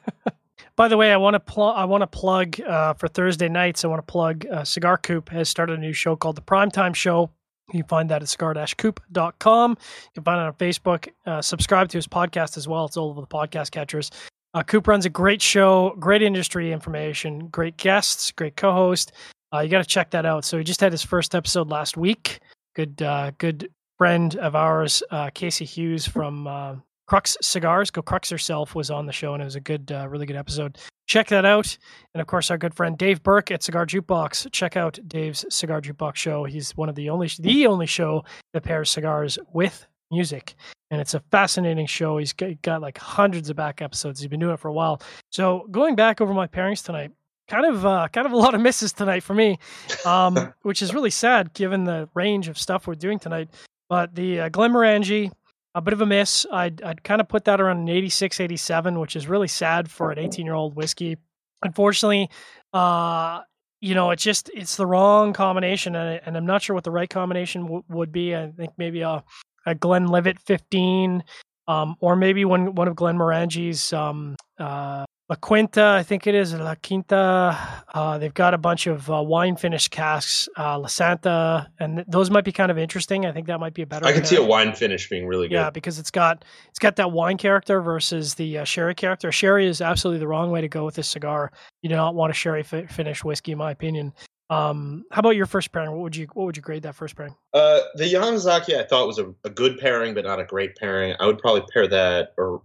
By 0.75 0.87
the 0.87 0.95
way, 0.95 1.11
I 1.11 1.17
want 1.17 1.33
to 1.33 1.41
pl- 1.41 1.73
I 1.75 1.83
want 1.83 2.03
to 2.03 2.07
plug 2.07 2.59
uh, 2.61 2.93
for 2.93 3.09
Thursday 3.09 3.49
nights. 3.49 3.83
I 3.83 3.89
want 3.89 3.99
to 3.99 4.11
plug 4.11 4.45
uh, 4.45 4.63
Cigar 4.63 4.97
Coop 4.97 5.29
has 5.29 5.49
started 5.49 5.77
a 5.77 5.81
new 5.81 5.91
show 5.91 6.15
called 6.15 6.37
the 6.37 6.41
Primetime 6.41 6.95
Show. 6.95 7.31
You 7.73 7.81
can 7.83 7.87
find 7.87 8.09
that 8.09 8.23
at 8.23 8.29
cigar-coop.com. 8.29 9.71
You 9.71 9.77
can 10.15 10.23
find 10.23 10.41
it 10.41 10.43
on 10.43 10.53
Facebook. 10.53 11.09
Uh, 11.25 11.41
subscribe 11.41 11.89
to 11.89 11.97
his 11.97 12.07
podcast 12.07 12.57
as 12.57 12.67
well. 12.67 12.85
It's 12.85 12.97
all 12.97 13.09
over 13.09 13.21
the 13.21 13.27
podcast 13.27 13.71
catchers. 13.71 14.09
Uh, 14.53 14.63
Coop 14.63 14.87
runs 14.87 15.05
a 15.05 15.09
great 15.09 15.41
show, 15.41 15.95
great 15.99 16.23
industry 16.23 16.71
information, 16.71 17.47
great 17.47 17.77
guests, 17.77 18.31
great 18.31 18.55
co-host. 18.55 19.11
Uh, 19.53 19.59
you 19.59 19.69
got 19.69 19.79
to 19.79 19.87
check 19.87 20.11
that 20.11 20.25
out. 20.25 20.45
So 20.45 20.57
he 20.57 20.63
just 20.63 20.81
had 20.81 20.91
his 20.91 21.03
first 21.03 21.35
episode 21.35 21.69
last 21.69 21.97
week. 21.97 22.39
Good, 22.75 23.01
uh, 23.01 23.31
good 23.37 23.71
friend 23.97 24.35
of 24.37 24.55
ours, 24.55 25.03
uh, 25.11 25.29
Casey 25.33 25.65
Hughes 25.65 26.07
from 26.07 26.47
uh, 26.47 26.75
Crux 27.07 27.37
Cigars. 27.41 27.91
Go 27.91 28.01
Crux 28.01 28.29
herself 28.29 28.75
was 28.75 28.91
on 28.91 29.05
the 29.05 29.11
show, 29.11 29.33
and 29.33 29.41
it 29.41 29.45
was 29.45 29.55
a 29.55 29.61
good, 29.61 29.91
uh, 29.91 30.07
really 30.07 30.25
good 30.25 30.35
episode. 30.35 30.77
Check 31.07 31.27
that 31.29 31.43
out. 31.43 31.77
And 32.13 32.21
of 32.21 32.27
course, 32.27 32.51
our 32.51 32.57
good 32.57 32.75
friend 32.75 32.97
Dave 32.97 33.23
Burke 33.23 33.51
at 33.51 33.63
Cigar 33.63 33.85
Jukebox. 33.85 34.51
Check 34.51 34.77
out 34.77 34.99
Dave's 35.07 35.43
Cigar 35.49 35.81
Jukebox 35.81 36.15
show. 36.15 36.43
He's 36.43 36.77
one 36.77 36.87
of 36.87 36.95
the 36.95 37.09
only, 37.09 37.29
the 37.39 37.65
only 37.65 37.87
show 37.87 38.23
that 38.53 38.63
pairs 38.63 38.91
cigars 38.91 39.39
with 39.51 39.87
music, 40.11 40.55
and 40.91 41.01
it's 41.01 41.15
a 41.15 41.19
fascinating 41.31 41.87
show. 41.87 42.17
He's 42.17 42.33
got, 42.33 42.61
got 42.61 42.81
like 42.81 42.97
hundreds 42.97 43.49
of 43.49 43.55
back 43.55 43.81
episodes. 43.81 44.19
He's 44.19 44.29
been 44.29 44.39
doing 44.39 44.53
it 44.53 44.59
for 44.59 44.67
a 44.67 44.73
while. 44.73 45.01
So 45.31 45.67
going 45.71 45.95
back 45.95 46.21
over 46.21 46.33
my 46.33 46.47
pairings 46.47 46.83
tonight, 46.83 47.11
kind 47.49 47.65
of, 47.65 47.85
uh, 47.85 48.07
kind 48.13 48.25
of 48.25 48.33
a 48.33 48.37
lot 48.37 48.55
of 48.55 48.61
misses 48.61 48.93
tonight 48.93 49.23
for 49.23 49.33
me, 49.33 49.59
um, 50.05 50.53
which 50.61 50.81
is 50.81 50.93
really 50.93 51.09
sad 51.09 51.53
given 51.53 51.83
the 51.83 52.07
range 52.13 52.47
of 52.47 52.57
stuff 52.57 52.87
we're 52.87 52.95
doing 52.95 53.19
tonight. 53.19 53.49
But 53.89 54.15
the 54.15 54.41
uh, 54.41 54.49
Glenmorangie, 54.49 55.31
a 55.75 55.81
bit 55.81 55.93
of 55.93 56.01
a 56.01 56.05
miss. 56.05 56.45
I'd, 56.51 56.81
I'd 56.81 57.03
kind 57.03 57.21
of 57.21 57.27
put 57.27 57.45
that 57.45 57.59
around 57.59 57.77
an 57.77 57.89
86, 57.89 58.39
87, 58.39 58.99
which 58.99 59.15
is 59.15 59.27
really 59.27 59.47
sad 59.47 59.89
for 59.89 60.11
an 60.11 60.19
18 60.19 60.45
year 60.45 60.55
old 60.55 60.75
whiskey. 60.75 61.17
Unfortunately, 61.63 62.29
uh, 62.73 63.41
you 63.81 63.95
know, 63.95 64.11
it's 64.11 64.23
just, 64.23 64.49
it's 64.53 64.75
the 64.75 64.85
wrong 64.85 65.33
combination. 65.33 65.95
And, 65.95 66.21
and 66.25 66.37
I'm 66.37 66.45
not 66.45 66.61
sure 66.61 66.73
what 66.73 66.83
the 66.83 66.91
right 66.91 67.09
combination 67.09 67.63
w- 67.63 67.83
would 67.89 68.11
be. 68.11 68.35
I 68.35 68.51
think 68.51 68.71
maybe 68.77 69.01
a, 69.01 69.23
a 69.65 69.75
Glenlivet 69.75 70.39
15, 70.39 71.23
um, 71.67 71.95
or 71.99 72.15
maybe 72.15 72.45
one, 72.45 72.75
one 72.75 72.87
of 72.87 72.95
Glenmorangie's, 72.95 73.93
um, 73.93 74.35
uh, 74.57 75.05
La 75.29 75.35
Quinta, 75.35 75.95
I 75.99 76.01
think 76.01 76.25
it 76.25 76.33
is 76.33 76.55
La 76.55 76.73
Quinta. 76.73 77.55
Uh, 77.93 78.17
they've 78.17 78.33
got 78.33 78.55
a 78.55 78.57
bunch 78.57 78.87
of 78.87 79.11
uh, 79.11 79.21
wine 79.21 79.55
finished 79.55 79.91
casks, 79.91 80.49
uh, 80.55 80.79
Lasanta, 80.79 81.67
and 81.79 81.97
th- 81.97 82.07
those 82.09 82.31
might 82.31 82.43
be 82.43 82.51
kind 82.51 82.71
of 82.71 82.79
interesting. 82.79 83.27
I 83.27 83.31
think 83.31 83.45
that 83.45 83.59
might 83.59 83.75
be 83.75 83.83
a 83.83 83.85
better. 83.85 84.07
I 84.07 84.11
can 84.11 84.25
see 84.25 84.37
a 84.37 84.43
wine 84.43 84.73
finish 84.73 85.07
being 85.07 85.27
really 85.27 85.47
good. 85.47 85.53
Yeah, 85.53 85.69
because 85.69 85.99
it's 85.99 86.09
got 86.09 86.45
it's 86.69 86.79
got 86.79 86.95
that 86.95 87.11
wine 87.11 87.37
character 87.37 87.79
versus 87.79 88.33
the 88.33 88.57
uh, 88.57 88.63
sherry 88.63 88.95
character. 88.95 89.31
Sherry 89.31 89.67
is 89.67 89.81
absolutely 89.81 90.19
the 90.19 90.27
wrong 90.27 90.49
way 90.49 90.61
to 90.61 90.67
go 90.67 90.83
with 90.83 90.95
this 90.95 91.07
cigar. 91.07 91.51
You 91.83 91.89
do 91.89 91.95
not 91.95 92.15
want 92.15 92.31
a 92.31 92.33
sherry 92.33 92.63
fi- 92.63 92.87
finish 92.87 93.23
whiskey, 93.23 93.51
in 93.51 93.59
my 93.59 93.69
opinion. 93.69 94.13
Um, 94.49 95.05
how 95.11 95.19
about 95.19 95.35
your 95.35 95.45
first 95.45 95.71
pairing? 95.71 95.91
What 95.91 95.99
would 95.99 96.15
you 96.15 96.27
what 96.33 96.45
would 96.45 96.57
you 96.57 96.63
grade 96.63 96.81
that 96.83 96.95
first 96.95 97.15
pairing? 97.15 97.35
Uh, 97.53 97.81
the 97.93 98.11
Yamazaki 98.11 98.79
I 98.79 98.83
thought 98.83 99.05
was 99.05 99.19
a, 99.19 99.31
a 99.43 99.51
good 99.51 99.77
pairing, 99.77 100.15
but 100.15 100.25
not 100.25 100.39
a 100.39 100.43
great 100.43 100.75
pairing. 100.75 101.15
I 101.19 101.27
would 101.27 101.37
probably 101.37 101.61
pair 101.71 101.87
that 101.87 102.33
or, 102.35 102.47
or 102.47 102.61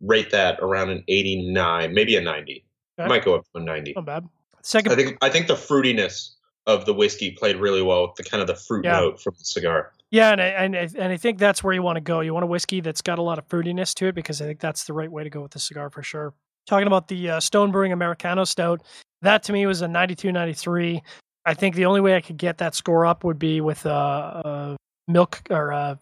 rate 0.00 0.30
that 0.30 0.58
around 0.60 0.90
an 0.90 1.04
89, 1.08 1.92
maybe 1.94 2.16
a 2.16 2.20
90. 2.20 2.64
Okay. 3.00 3.08
Might 3.08 3.24
go 3.24 3.34
up 3.36 3.44
to 3.54 3.60
a 3.60 3.64
90. 3.64 3.92
Not 3.96 4.04
bad. 4.04 4.28
Second, 4.62 4.92
I 4.92 4.96
think 4.96 5.18
I 5.22 5.28
think 5.28 5.46
the 5.46 5.54
fruitiness 5.54 6.30
of 6.66 6.84
the 6.84 6.92
whiskey 6.92 7.30
played 7.30 7.56
really 7.56 7.80
well 7.82 8.02
with 8.08 8.16
the 8.16 8.24
kind 8.24 8.40
of 8.40 8.46
the 8.46 8.54
fruit 8.56 8.84
Yeah. 8.84 9.00
note 9.00 9.20
from 9.22 9.34
the 9.38 9.44
cigar. 9.44 9.92
Yeah, 10.10 10.32
and 10.32 10.40
I, 10.40 10.46
and 10.46 10.76
I, 10.76 10.88
and 10.98 11.12
I 11.12 11.16
think 11.16 11.38
that's 11.38 11.62
where 11.62 11.72
you 11.74 11.82
want 11.82 11.96
to 11.96 12.00
go. 12.00 12.20
You 12.20 12.32
want 12.34 12.44
a 12.44 12.46
whiskey 12.46 12.80
that's 12.80 13.02
got 13.02 13.18
a 13.18 13.22
lot 13.22 13.38
of 13.38 13.46
fruitiness 13.48 13.94
to 13.94 14.06
it 14.08 14.14
because 14.14 14.40
I 14.42 14.46
think 14.46 14.60
that's 14.60 14.84
the 14.84 14.92
right 14.92 15.10
way 15.10 15.22
to 15.24 15.30
go 15.30 15.42
with 15.42 15.52
the 15.52 15.58
cigar 15.58 15.90
for 15.90 16.02
sure. 16.02 16.34
Talking 16.66 16.86
about 16.86 17.08
the 17.08 17.30
uh, 17.30 17.40
Stone 17.40 17.72
Brewing 17.72 17.92
Americano 17.92 18.44
Stout, 18.44 18.82
that 19.22 19.42
to 19.44 19.52
me 19.52 19.64
was 19.66 19.80
a 19.82 19.88
92 19.88 20.32
93. 20.32 21.02
I 21.46 21.54
think 21.54 21.74
the 21.74 21.86
only 21.86 22.00
way 22.00 22.14
I 22.16 22.20
could 22.20 22.36
get 22.36 22.58
that 22.58 22.74
score 22.74 23.06
up 23.06 23.24
would 23.24 23.38
be 23.38 23.60
with 23.60 23.86
a, 23.86 23.90
uh, 23.90 24.76
milk 25.06 25.40
or 25.50 25.72
uh, 25.72 25.96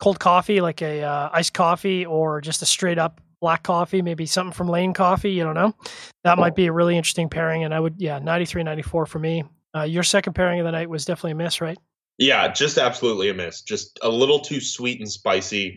cold 0.00 0.18
coffee, 0.18 0.60
like 0.60 0.82
a 0.82 1.02
uh, 1.02 1.30
iced 1.32 1.54
coffee 1.54 2.04
or 2.06 2.40
just 2.40 2.62
a 2.62 2.66
straight 2.66 2.98
up 2.98 3.20
black 3.40 3.62
coffee, 3.62 4.02
maybe 4.02 4.26
something 4.26 4.52
from 4.52 4.68
Layne 4.68 4.92
Coffee. 4.92 5.32
You 5.32 5.44
don't 5.44 5.54
know. 5.54 5.74
That 6.24 6.38
might 6.38 6.54
be 6.54 6.66
a 6.66 6.72
really 6.72 6.96
interesting 6.96 7.28
pairing. 7.28 7.64
And 7.64 7.74
I 7.74 7.80
would, 7.80 7.94
yeah, 7.98 8.18
93 8.18 8.62
94 8.62 9.06
for 9.06 9.18
me. 9.18 9.44
Uh, 9.74 9.82
your 9.82 10.02
second 10.02 10.34
pairing 10.34 10.60
of 10.60 10.64
the 10.64 10.72
night 10.72 10.90
was 10.90 11.04
definitely 11.04 11.32
a 11.32 11.36
miss, 11.36 11.60
right? 11.60 11.78
Yeah, 12.18 12.52
just 12.52 12.76
absolutely 12.76 13.30
a 13.30 13.34
miss. 13.34 13.62
Just 13.62 13.98
a 14.02 14.08
little 14.08 14.40
too 14.40 14.60
sweet 14.60 15.00
and 15.00 15.10
spicy. 15.10 15.76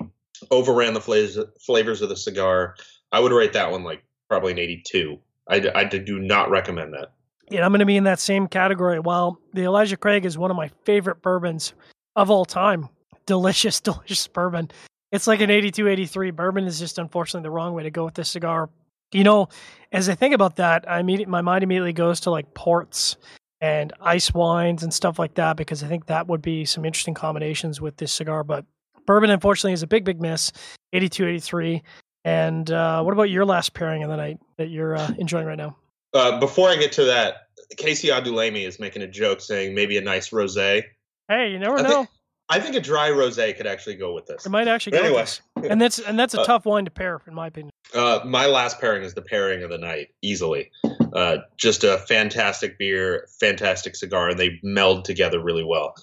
Overran 0.51 0.93
the 0.93 0.99
flavors 0.99 1.38
flavors 1.61 2.01
of 2.01 2.09
the 2.09 2.17
cigar. 2.17 2.76
I 3.11 3.19
would 3.19 3.32
rate 3.32 3.53
that 3.53 3.71
one 3.71 3.84
like 3.84 4.03
probably 4.28 4.51
an 4.51 4.59
82. 4.59 5.17
I, 5.47 5.71
I 5.76 5.84
do 5.86 6.19
not 6.19 6.49
recommend 6.49 6.93
that. 6.93 7.13
Yeah, 7.49 7.65
I'm 7.65 7.71
going 7.71 7.80
to 7.80 7.86
be 7.86 7.97
in 7.97 8.05
that 8.05 8.19
same 8.19 8.47
category. 8.47 8.99
While 8.99 9.39
the 9.53 9.63
Elijah 9.63 9.95
Craig 9.95 10.26
is 10.26 10.38
one 10.38 10.49
of 10.49 10.57
my 10.57 10.69
favorite 10.86 11.21
bourbons 11.21 11.74
of 12.15 12.32
all 12.32 12.45
time, 12.45 12.89
delicious, 13.26 13.80
delicious 13.82 14.28
bourbon. 14.28 14.71
It's 15.11 15.28
like 15.28 15.41
an 15.41 15.51
82, 15.51 15.88
83. 15.88 16.32
Bourbon 16.32 16.65
is 16.65 16.80
just 16.80 16.97
unfortunately 16.97 17.43
the 17.45 17.51
wrong 17.51 17.74
way 17.74 17.84
to 17.84 17.91
go 17.91 18.05
with 18.05 18.15
this 18.15 18.30
cigar. 18.30 18.69
You 19.11 19.24
know, 19.24 19.49
as 19.91 20.09
I 20.09 20.15
think 20.15 20.34
about 20.34 20.55
that, 20.55 20.89
I 20.89 20.99
immediately, 20.99 21.32
my 21.32 21.41
mind 21.41 21.63
immediately 21.63 21.93
goes 21.93 22.21
to 22.21 22.32
like 22.32 22.53
ports 22.55 23.17
and 23.61 23.93
ice 24.01 24.34
wines 24.34 24.82
and 24.82 24.91
stuff 24.91 25.19
like 25.19 25.36
that 25.36 25.55
because 25.55 25.84
I 25.84 25.88
think 25.88 26.07
that 26.07 26.28
would 26.28 26.41
be 26.41 26.65
some 26.65 26.84
interesting 26.84 27.13
combinations 27.13 27.80
with 27.80 27.95
this 27.97 28.11
cigar. 28.11 28.43
But 28.43 28.65
bourbon, 29.05 29.30
unfortunately, 29.30 29.74
is 29.74 29.84
a 29.84 29.88
big, 29.88 30.03
big 30.03 30.19
miss. 30.19 30.51
82, 30.93 31.28
83. 31.28 31.84
And 32.26 32.71
uh, 32.71 33.03
what 33.03 33.13
about 33.13 33.30
your 33.30 33.45
last 33.45 33.74
pairing 33.76 34.01
of 34.03 34.09
the 34.09 34.15
night 34.17 34.39
that 34.57 34.69
you're 34.69 34.95
uh, 34.95 35.11
enjoying 35.19 35.45
right 35.45 35.57
now? 35.57 35.78
Uh, 36.13 36.39
before 36.39 36.69
I 36.69 36.76
get 36.76 36.91
to 36.93 37.05
that, 37.05 37.49
Casey 37.78 38.09
Adulami 38.09 38.63
is 38.65 38.80
making 38.80 39.01
a 39.03 39.07
joke 39.07 39.41
saying 39.41 39.76
maybe 39.76 39.97
a 39.97 40.01
nice 40.01 40.30
rosé. 40.30 40.84
Hey, 41.28 41.51
you 41.51 41.59
never 41.59 41.78
I 41.78 41.82
know. 41.84 41.89
think- 41.89 42.09
I 42.50 42.60
think 42.60 42.76
a 42.76 42.82
dry 42.82 43.10
rosé 43.10 43.56
could 43.56 43.66
actually 43.66 43.96
go 43.96 44.14
with 44.14 44.26
this. 44.26 44.46
It 44.46 44.50
might 44.50 44.68
actually 44.68 44.98
go 44.98 45.04
Anyway. 45.04 45.26
And 45.70 45.82
that's 45.82 46.00
and 46.00 46.20
that's 46.20 46.34
a 46.34 46.41
Uh, 46.44 46.46
tough 46.46 46.66
wine 46.66 46.84
to 46.86 46.91
pair, 46.91 47.22
in 47.26 47.34
my 47.34 47.48
opinion. 47.48 47.72
Uh, 47.94 48.20
my 48.26 48.48
last 48.48 48.82
pairing 48.82 49.04
is 49.04 49.14
the 49.14 49.22
pairing 49.22 49.64
of 49.64 49.70
the 49.70 49.78
night, 49.78 50.10
easily. 50.22 50.70
Uh, 51.14 51.38
just 51.58 51.84
a 51.84 52.00
fantastic 52.00 52.78
beer, 52.78 53.28
fantastic 53.39 53.96
cigar, 53.96 54.30
and 54.30 54.39
they 54.39 54.60
meld 54.64 55.06
together 55.06 55.41
really 55.41 55.64
well. 55.64 55.96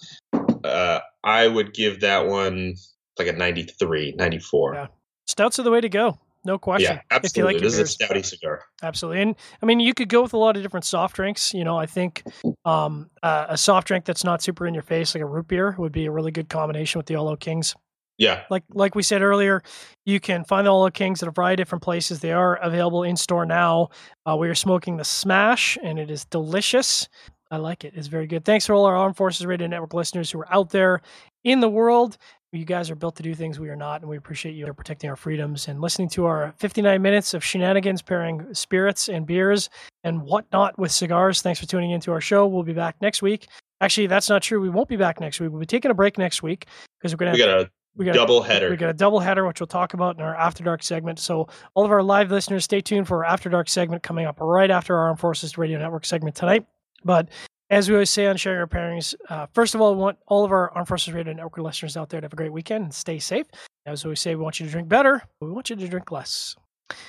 Uh, 0.65 1.01
I 1.25 1.47
would 1.47 1.75
give 1.75 2.01
that 2.01 2.27
one 2.27 2.77
like 3.19 3.29
a 3.29 3.33
93, 3.33 4.15
94. 4.17 4.75
Yeah. 4.75 4.87
Stouts 5.27 5.59
are 5.59 5.63
the 5.63 5.71
way 5.71 5.81
to 5.81 5.89
go. 5.89 6.19
No 6.45 6.59
question. 6.59 6.97
Yeah, 6.97 7.03
absolutely. 7.11 7.55
Like 7.55 7.63
this 7.63 7.77
beers. 7.77 7.91
is 7.91 7.97
a 8.01 8.05
stouty 8.05 8.25
cigar. 8.25 8.63
Absolutely, 8.83 9.23
and 9.23 9.37
I 9.63 9.67
mean, 9.67 9.79
you 9.79 9.93
could 9.93 10.09
go 10.09 10.23
with 10.23 10.33
a 10.33 10.39
lot 10.39 10.57
of 10.57 10.63
different 10.63 10.87
soft 10.87 11.17
drinks. 11.17 11.53
You 11.53 11.65
know, 11.65 11.77
I 11.77 11.87
think 11.87 12.23
um, 12.65 13.11
uh, 13.23 13.47
a 13.51 13.59
soft 13.59 13.89
drink 13.89 14.07
that's 14.07 14.25
not 14.25 14.43
super 14.43 14.67
in 14.67 14.73
your 14.73 14.83
face, 14.83 15.15
like 15.15 15.23
a 15.23 15.27
root 15.27 15.49
beer, 15.49 15.75
would 15.79 15.93
be 15.93 16.07
a 16.07 16.11
really 16.11 16.31
good 16.31 16.49
combination 16.49 16.99
with 16.99 17.07
the 17.07 17.17
All 17.17 17.29
Out 17.29 17.41
Kings. 17.41 17.75
Yeah, 18.17 18.43
like 18.49 18.65
like 18.71 18.95
we 18.95 19.03
said 19.03 19.21
earlier, 19.21 19.63
you 20.07 20.19
can 20.19 20.45
find 20.45 20.67
the 20.67 20.71
All 20.71 20.85
Out 20.87 20.95
Kings 20.95 21.23
at 21.23 21.29
a 21.29 21.33
variety 21.33 21.63
of 21.63 21.67
different 21.67 21.83
places. 21.83 22.21
They 22.21 22.33
are 22.33 22.57
available 22.57 23.03
in 23.03 23.17
store 23.17 23.45
now. 23.45 23.91
Uh, 24.25 24.37
we 24.37 24.49
are 24.49 24.55
smoking 24.55 24.97
the 24.97 25.05
Smash, 25.05 25.77
and 25.83 25.99
it 25.99 26.11
is 26.11 26.25
delicious. 26.25 27.09
I 27.51 27.57
like 27.57 27.85
it. 27.85 27.95
It's 27.97 28.07
very 28.07 28.27
good. 28.27 28.45
Thanks 28.45 28.67
for 28.67 28.75
all 28.75 28.87
our 28.87 28.97
Armed 28.97 29.17
Forces 29.17 29.45
Radio 29.45 29.67
Network 29.67 29.93
listeners 29.93 30.31
who 30.31 30.41
are 30.41 30.55
out 30.55 30.71
there 30.71 31.03
in 31.45 31.61
the 31.61 31.69
world 31.69 32.17
you 32.53 32.65
guys 32.65 32.91
are 32.91 32.97
built 32.97 33.17
to 33.17 33.23
do 33.23 33.35
things 33.35 33.61
we 33.61 33.69
are 33.69 33.77
not, 33.77 34.01
and 34.01 34.11
we 34.11 34.17
appreciate 34.17 34.53
you 34.53 34.71
protecting 34.73 35.09
our 35.09 35.17
freedoms 35.17 35.69
and 35.69 35.81
listening 35.81 36.09
to 36.11 36.27
our 36.27 36.53
59 36.59 37.01
minutes 37.01 37.35
of 37.35 37.45
shenanigans 37.45 38.03
pairing 38.03 38.53
spirits 38.55 39.09
and 39.09 39.27
beers 39.27 39.71
and 40.03 40.23
whatnot 40.23 40.79
with 40.79 40.91
cigars. 40.91 41.43
Thanks 41.43 41.61
for 41.61 41.67
tuning 41.67 41.93
into 41.93 42.11
our 42.13 42.21
show. 42.21 42.47
We'll 42.47 42.63
be 42.63 42.73
back 42.73 42.97
next 43.01 43.23
week. 43.23 43.47
Actually, 43.81 44.09
that's 44.09 44.29
not 44.29 44.43
true. 44.43 44.61
We 44.61 44.69
won't 44.69 44.89
be 44.89 44.97
back 44.97 45.21
next 45.21 45.41
week. 45.41 45.51
We'll 45.51 45.61
be 45.61 45.67
taking 45.67 45.91
a 45.91 45.95
break 45.95 46.19
next 46.19 46.43
week 46.43 46.67
because 46.99 47.15
we're 47.15 47.19
going 47.19 47.37
to. 47.37 47.39
We 47.39 47.47
got 47.47 47.61
a 47.61 47.71
we 47.97 48.05
got 48.05 48.15
a 48.15 48.19
double 48.19 48.43
header. 48.43 48.71
We 48.71 48.77
got 48.77 48.91
a 48.91 48.95
double 48.95 49.21
header, 49.21 49.47
which 49.47 49.61
we'll 49.61 49.67
talk 49.67 49.95
about 49.95 50.17
in 50.17 50.23
our 50.23 50.35
After 50.35 50.63
Dark 50.63 50.83
segment. 50.83 51.19
So, 51.19 51.49
all 51.75 51.85
of 51.85 51.91
our 51.91 52.03
live 52.03 52.31
listeners, 52.31 52.65
stay 52.65 52.81
tuned 52.81 53.09
for 53.09 53.25
our 53.25 53.33
After 53.33 53.49
Dark 53.49 53.69
segment 53.69 54.03
coming 54.03 54.27
up 54.27 54.39
right 54.41 54.71
after 54.71 54.97
our 54.97 55.07
Armed 55.09 55.21
Forces 55.21 55.59
Radio 55.59 55.79
Network 55.79 56.05
segment 56.05 56.37
tonight. 56.37 56.67
But 57.05 57.29
as 57.71 57.89
we 57.89 57.95
always 57.95 58.11
say 58.11 58.27
on 58.27 58.37
sharing 58.37 58.59
our 58.59 58.67
pairings, 58.67 59.15
uh, 59.29 59.47
first 59.55 59.75
of 59.75 59.81
all, 59.81 59.95
we 59.95 60.01
want 60.01 60.19
all 60.27 60.45
of 60.45 60.51
our 60.51 60.71
Armed 60.73 60.89
Forces 60.89 61.15
Radio 61.15 61.33
Network 61.33 61.59
listeners 61.59 61.97
out 61.97 62.09
there 62.09 62.21
to 62.21 62.25
have 62.25 62.33
a 62.33 62.37
great 62.37 62.53
weekend 62.53 62.85
and 62.85 62.95
stay 62.95 63.19
safe. 63.19 63.47
As 63.87 64.05
we 64.05 64.15
say, 64.17 64.35
we 64.35 64.43
want 64.43 64.61
you 64.61 64.67
to 64.67 64.73
drink 64.73 64.89
better, 64.89 65.23
but 65.39 65.47
we 65.47 65.53
want 65.53 65.71
you 65.71 65.77
to 65.77 65.89
drink 65.89 66.11
less. 66.11 66.57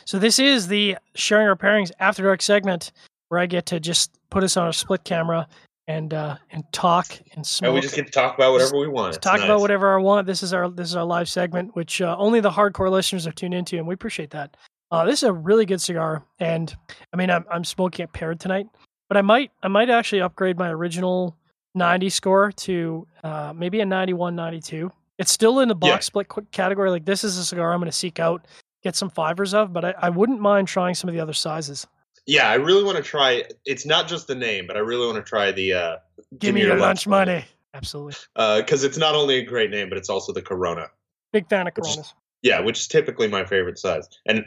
So 0.06 0.20
this 0.20 0.38
is 0.40 0.68
the 0.68 0.98
sharing 1.16 1.48
our 1.48 1.56
pairings 1.56 1.92
after 2.00 2.24
dark 2.24 2.42
segment 2.42 2.92
where 3.30 3.40
I 3.40 3.48
get 3.48 3.66
to 3.68 3.80
just 3.80 4.12
put 4.30 4.44
us 4.44 4.56
on 4.56 4.68
a 4.68 4.74
split 4.74 5.04
camera 5.04 5.48
and 5.88 6.14
uh, 6.14 6.38
and 6.52 6.64
talk 6.72 7.20
and 7.34 7.46
smoke. 7.46 7.68
And 7.68 7.76
we 7.76 7.82
just 7.82 7.96
get 7.96 8.06
to 8.06 8.12
talk 8.12 8.36
about 8.36 8.52
whatever 8.52 8.78
we 8.78 8.88
want. 8.88 9.20
Talk 9.22 9.38
nice. 9.38 9.46
about 9.46 9.62
whatever 9.62 9.98
I 9.98 10.02
want. 10.02 10.28
This 10.28 10.44
is 10.44 10.54
our 10.54 10.70
this 10.70 10.88
is 10.88 10.96
our 10.96 11.04
live 11.04 11.28
segment, 11.28 11.76
which 11.76 12.02
uh, 12.02 12.16
only 12.20 12.40
the 12.40 12.52
hardcore 12.52 12.92
listeners 12.92 13.26
have 13.26 13.36
tuned 13.36 13.54
into, 13.54 13.78
and 13.78 13.88
we 13.88 13.94
appreciate 13.94 14.30
that. 14.32 14.56
Uh, 14.92 15.06
this 15.06 15.24
is 15.24 15.30
a 15.30 15.34
really 15.34 15.66
good 15.66 15.82
cigar, 15.82 16.24
and 16.40 16.76
I 17.14 17.18
mean, 17.18 17.32
I'm 17.32 17.46
I'm 17.50 17.64
smoking 17.64 18.04
it 18.04 18.14
paired 18.14 18.40
tonight, 18.40 18.68
but 19.12 19.18
I 19.18 19.22
might 19.24 19.52
I 19.62 19.68
might 19.68 19.90
actually 19.90 20.22
upgrade 20.22 20.58
my 20.58 20.70
original 20.70 21.36
90 21.76 22.10
score 22.12 22.50
to 22.54 23.06
uh, 23.26 23.52
maybe 23.54 23.82
a 23.82 23.86
91, 23.86 24.38
92. 24.38 24.90
It's 25.18 25.34
still 25.34 25.60
in 25.60 25.68
the 25.68 25.76
box 25.76 25.92
yeah. 25.92 26.00
split 26.00 26.28
category. 26.52 26.90
Like 26.90 27.04
this 27.04 27.26
is 27.26 27.38
a 27.38 27.44
cigar 27.44 27.74
I'm 27.74 27.82
going 27.82 27.92
to 27.92 27.98
seek 27.98 28.22
out, 28.22 28.48
get 28.84 28.96
some 28.96 29.10
fivers 29.10 29.54
of, 29.54 29.74
but 29.74 29.84
I, 29.84 29.94
I 29.98 30.10
wouldn't 30.10 30.40
mind 30.40 30.70
trying 30.70 30.96
some 30.96 31.10
of 31.10 31.14
the 31.14 31.20
other 31.20 31.34
sizes. 31.34 31.86
Yeah, 32.26 32.48
I 32.48 32.54
really 32.54 32.86
want 32.86 32.96
to 32.96 33.04
try. 33.04 33.44
It's 33.66 33.86
not 33.86 34.08
just 34.08 34.28
the 34.28 34.36
name, 34.36 34.66
but 34.66 34.78
I 34.78 34.80
really 34.80 35.06
want 35.06 35.18
to 35.18 35.30
try 35.30 35.52
the. 35.52 35.74
Uh, 35.74 35.96
give, 36.16 36.40
give 36.40 36.56
me 36.56 36.62
your, 36.62 36.70
your 36.70 36.80
lunch 36.80 37.06
money. 37.06 37.34
money. 37.34 37.46
Absolutely. 37.74 38.16
Because 38.34 38.86
uh, 38.86 38.88
it's 38.88 38.98
not 38.98 39.14
only 39.14 39.40
a 39.40 39.44
great 39.44 39.72
name, 39.72 39.90
but 39.90 39.98
it's 39.98 40.10
also 40.10 40.32
the 40.32 40.42
Corona. 40.42 40.88
Big 41.34 41.50
fan 41.50 41.68
of 41.68 41.74
Coronas. 41.74 41.98
Is, 41.98 42.14
yeah, 42.44 42.62
which 42.62 42.80
is 42.80 42.88
typically 42.88 43.28
my 43.28 43.44
favorite 43.44 43.78
size. 43.78 44.08
And 44.26 44.46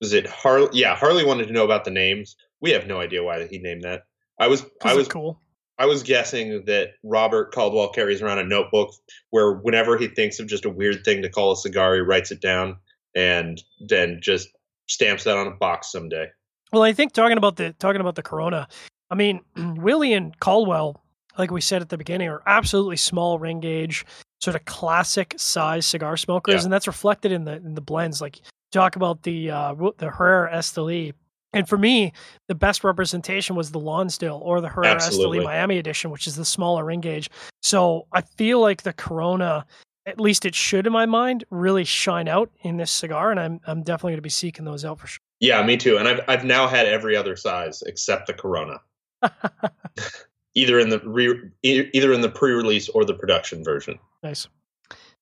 was 0.00 0.12
it 0.12 0.28
Harley? 0.28 0.68
Yeah, 0.72 0.94
Harley 0.94 1.24
wanted 1.24 1.48
to 1.48 1.52
know 1.52 1.64
about 1.64 1.84
the 1.84 1.90
names. 1.90 2.36
We 2.62 2.70
have 2.70 2.86
no 2.86 3.00
idea 3.00 3.22
why 3.22 3.46
he 3.46 3.58
named 3.58 3.82
that. 3.82 4.04
I 4.40 4.46
was 4.46 4.64
I 4.82 4.94
was 4.94 5.08
cool. 5.08 5.38
I 5.78 5.86
was 5.86 6.02
guessing 6.02 6.64
that 6.66 6.90
Robert 7.02 7.52
Caldwell 7.52 7.90
carries 7.90 8.22
around 8.22 8.38
a 8.38 8.44
notebook 8.44 8.94
where 9.30 9.54
whenever 9.54 9.98
he 9.98 10.06
thinks 10.06 10.38
of 10.38 10.46
just 10.46 10.64
a 10.64 10.70
weird 10.70 11.04
thing 11.04 11.22
to 11.22 11.28
call 11.28 11.52
a 11.52 11.56
cigar, 11.56 11.94
he 11.94 12.00
writes 12.00 12.30
it 12.30 12.40
down 12.40 12.76
and 13.16 13.62
then 13.88 14.20
just 14.22 14.48
stamps 14.86 15.24
that 15.24 15.36
on 15.36 15.48
a 15.48 15.52
box 15.56 15.90
someday. 15.90 16.28
Well, 16.72 16.82
I 16.82 16.92
think 16.92 17.12
talking 17.12 17.36
about 17.36 17.56
the 17.56 17.72
talking 17.74 18.00
about 18.00 18.14
the 18.14 18.22
Corona, 18.22 18.68
I 19.10 19.16
mean 19.16 19.40
Willie 19.56 20.12
and 20.12 20.38
Caldwell, 20.38 21.02
like 21.36 21.50
we 21.50 21.60
said 21.60 21.82
at 21.82 21.88
the 21.88 21.98
beginning, 21.98 22.28
are 22.28 22.42
absolutely 22.46 22.96
small 22.96 23.38
ring 23.38 23.60
gauge, 23.60 24.06
sort 24.40 24.54
of 24.54 24.64
classic 24.66 25.34
size 25.36 25.84
cigar 25.84 26.16
smokers, 26.16 26.54
yeah. 26.54 26.62
and 26.62 26.72
that's 26.72 26.86
reflected 26.86 27.32
in 27.32 27.44
the 27.44 27.56
in 27.56 27.74
the 27.74 27.80
blends. 27.80 28.20
Like 28.20 28.40
talk 28.70 28.96
about 28.96 29.24
the 29.24 29.50
uh, 29.50 29.74
the 29.98 30.10
Herrera 30.10 30.52
Esteli 30.52 31.12
and 31.52 31.68
for 31.68 31.76
me, 31.76 32.12
the 32.48 32.54
best 32.54 32.82
representation 32.82 33.56
was 33.56 33.70
the 33.70 33.78
Lonsdale 33.78 34.40
or 34.42 34.60
the 34.60 34.68
Herrera 34.68 34.96
Esteli 34.96 35.42
Miami 35.42 35.78
edition, 35.78 36.10
which 36.10 36.26
is 36.26 36.36
the 36.36 36.44
smaller 36.44 36.84
ring 36.84 37.00
gauge. 37.00 37.28
So 37.60 38.06
I 38.12 38.22
feel 38.22 38.60
like 38.60 38.82
the 38.82 38.92
Corona, 38.92 39.66
at 40.06 40.18
least 40.18 40.44
it 40.46 40.54
should 40.54 40.86
in 40.86 40.92
my 40.92 41.06
mind, 41.06 41.44
really 41.50 41.84
shine 41.84 42.28
out 42.28 42.50
in 42.62 42.76
this 42.76 42.90
cigar, 42.90 43.30
and 43.30 43.38
I'm 43.38 43.60
I'm 43.66 43.82
definitely 43.82 44.12
going 44.12 44.18
to 44.18 44.22
be 44.22 44.30
seeking 44.30 44.64
those 44.64 44.84
out 44.84 44.98
for 44.98 45.06
sure. 45.06 45.18
Yeah, 45.40 45.62
me 45.62 45.76
too. 45.76 45.98
And 45.98 46.08
I've 46.08 46.20
I've 46.28 46.44
now 46.44 46.66
had 46.66 46.86
every 46.86 47.16
other 47.16 47.36
size 47.36 47.82
except 47.86 48.28
the 48.28 48.34
Corona, 48.34 48.80
either 50.54 50.78
in 50.78 50.88
the 50.88 51.00
re, 51.00 51.50
either 51.62 52.12
in 52.12 52.22
the 52.22 52.30
pre-release 52.30 52.88
or 52.88 53.04
the 53.04 53.14
production 53.14 53.62
version. 53.62 53.98
Nice, 54.22 54.48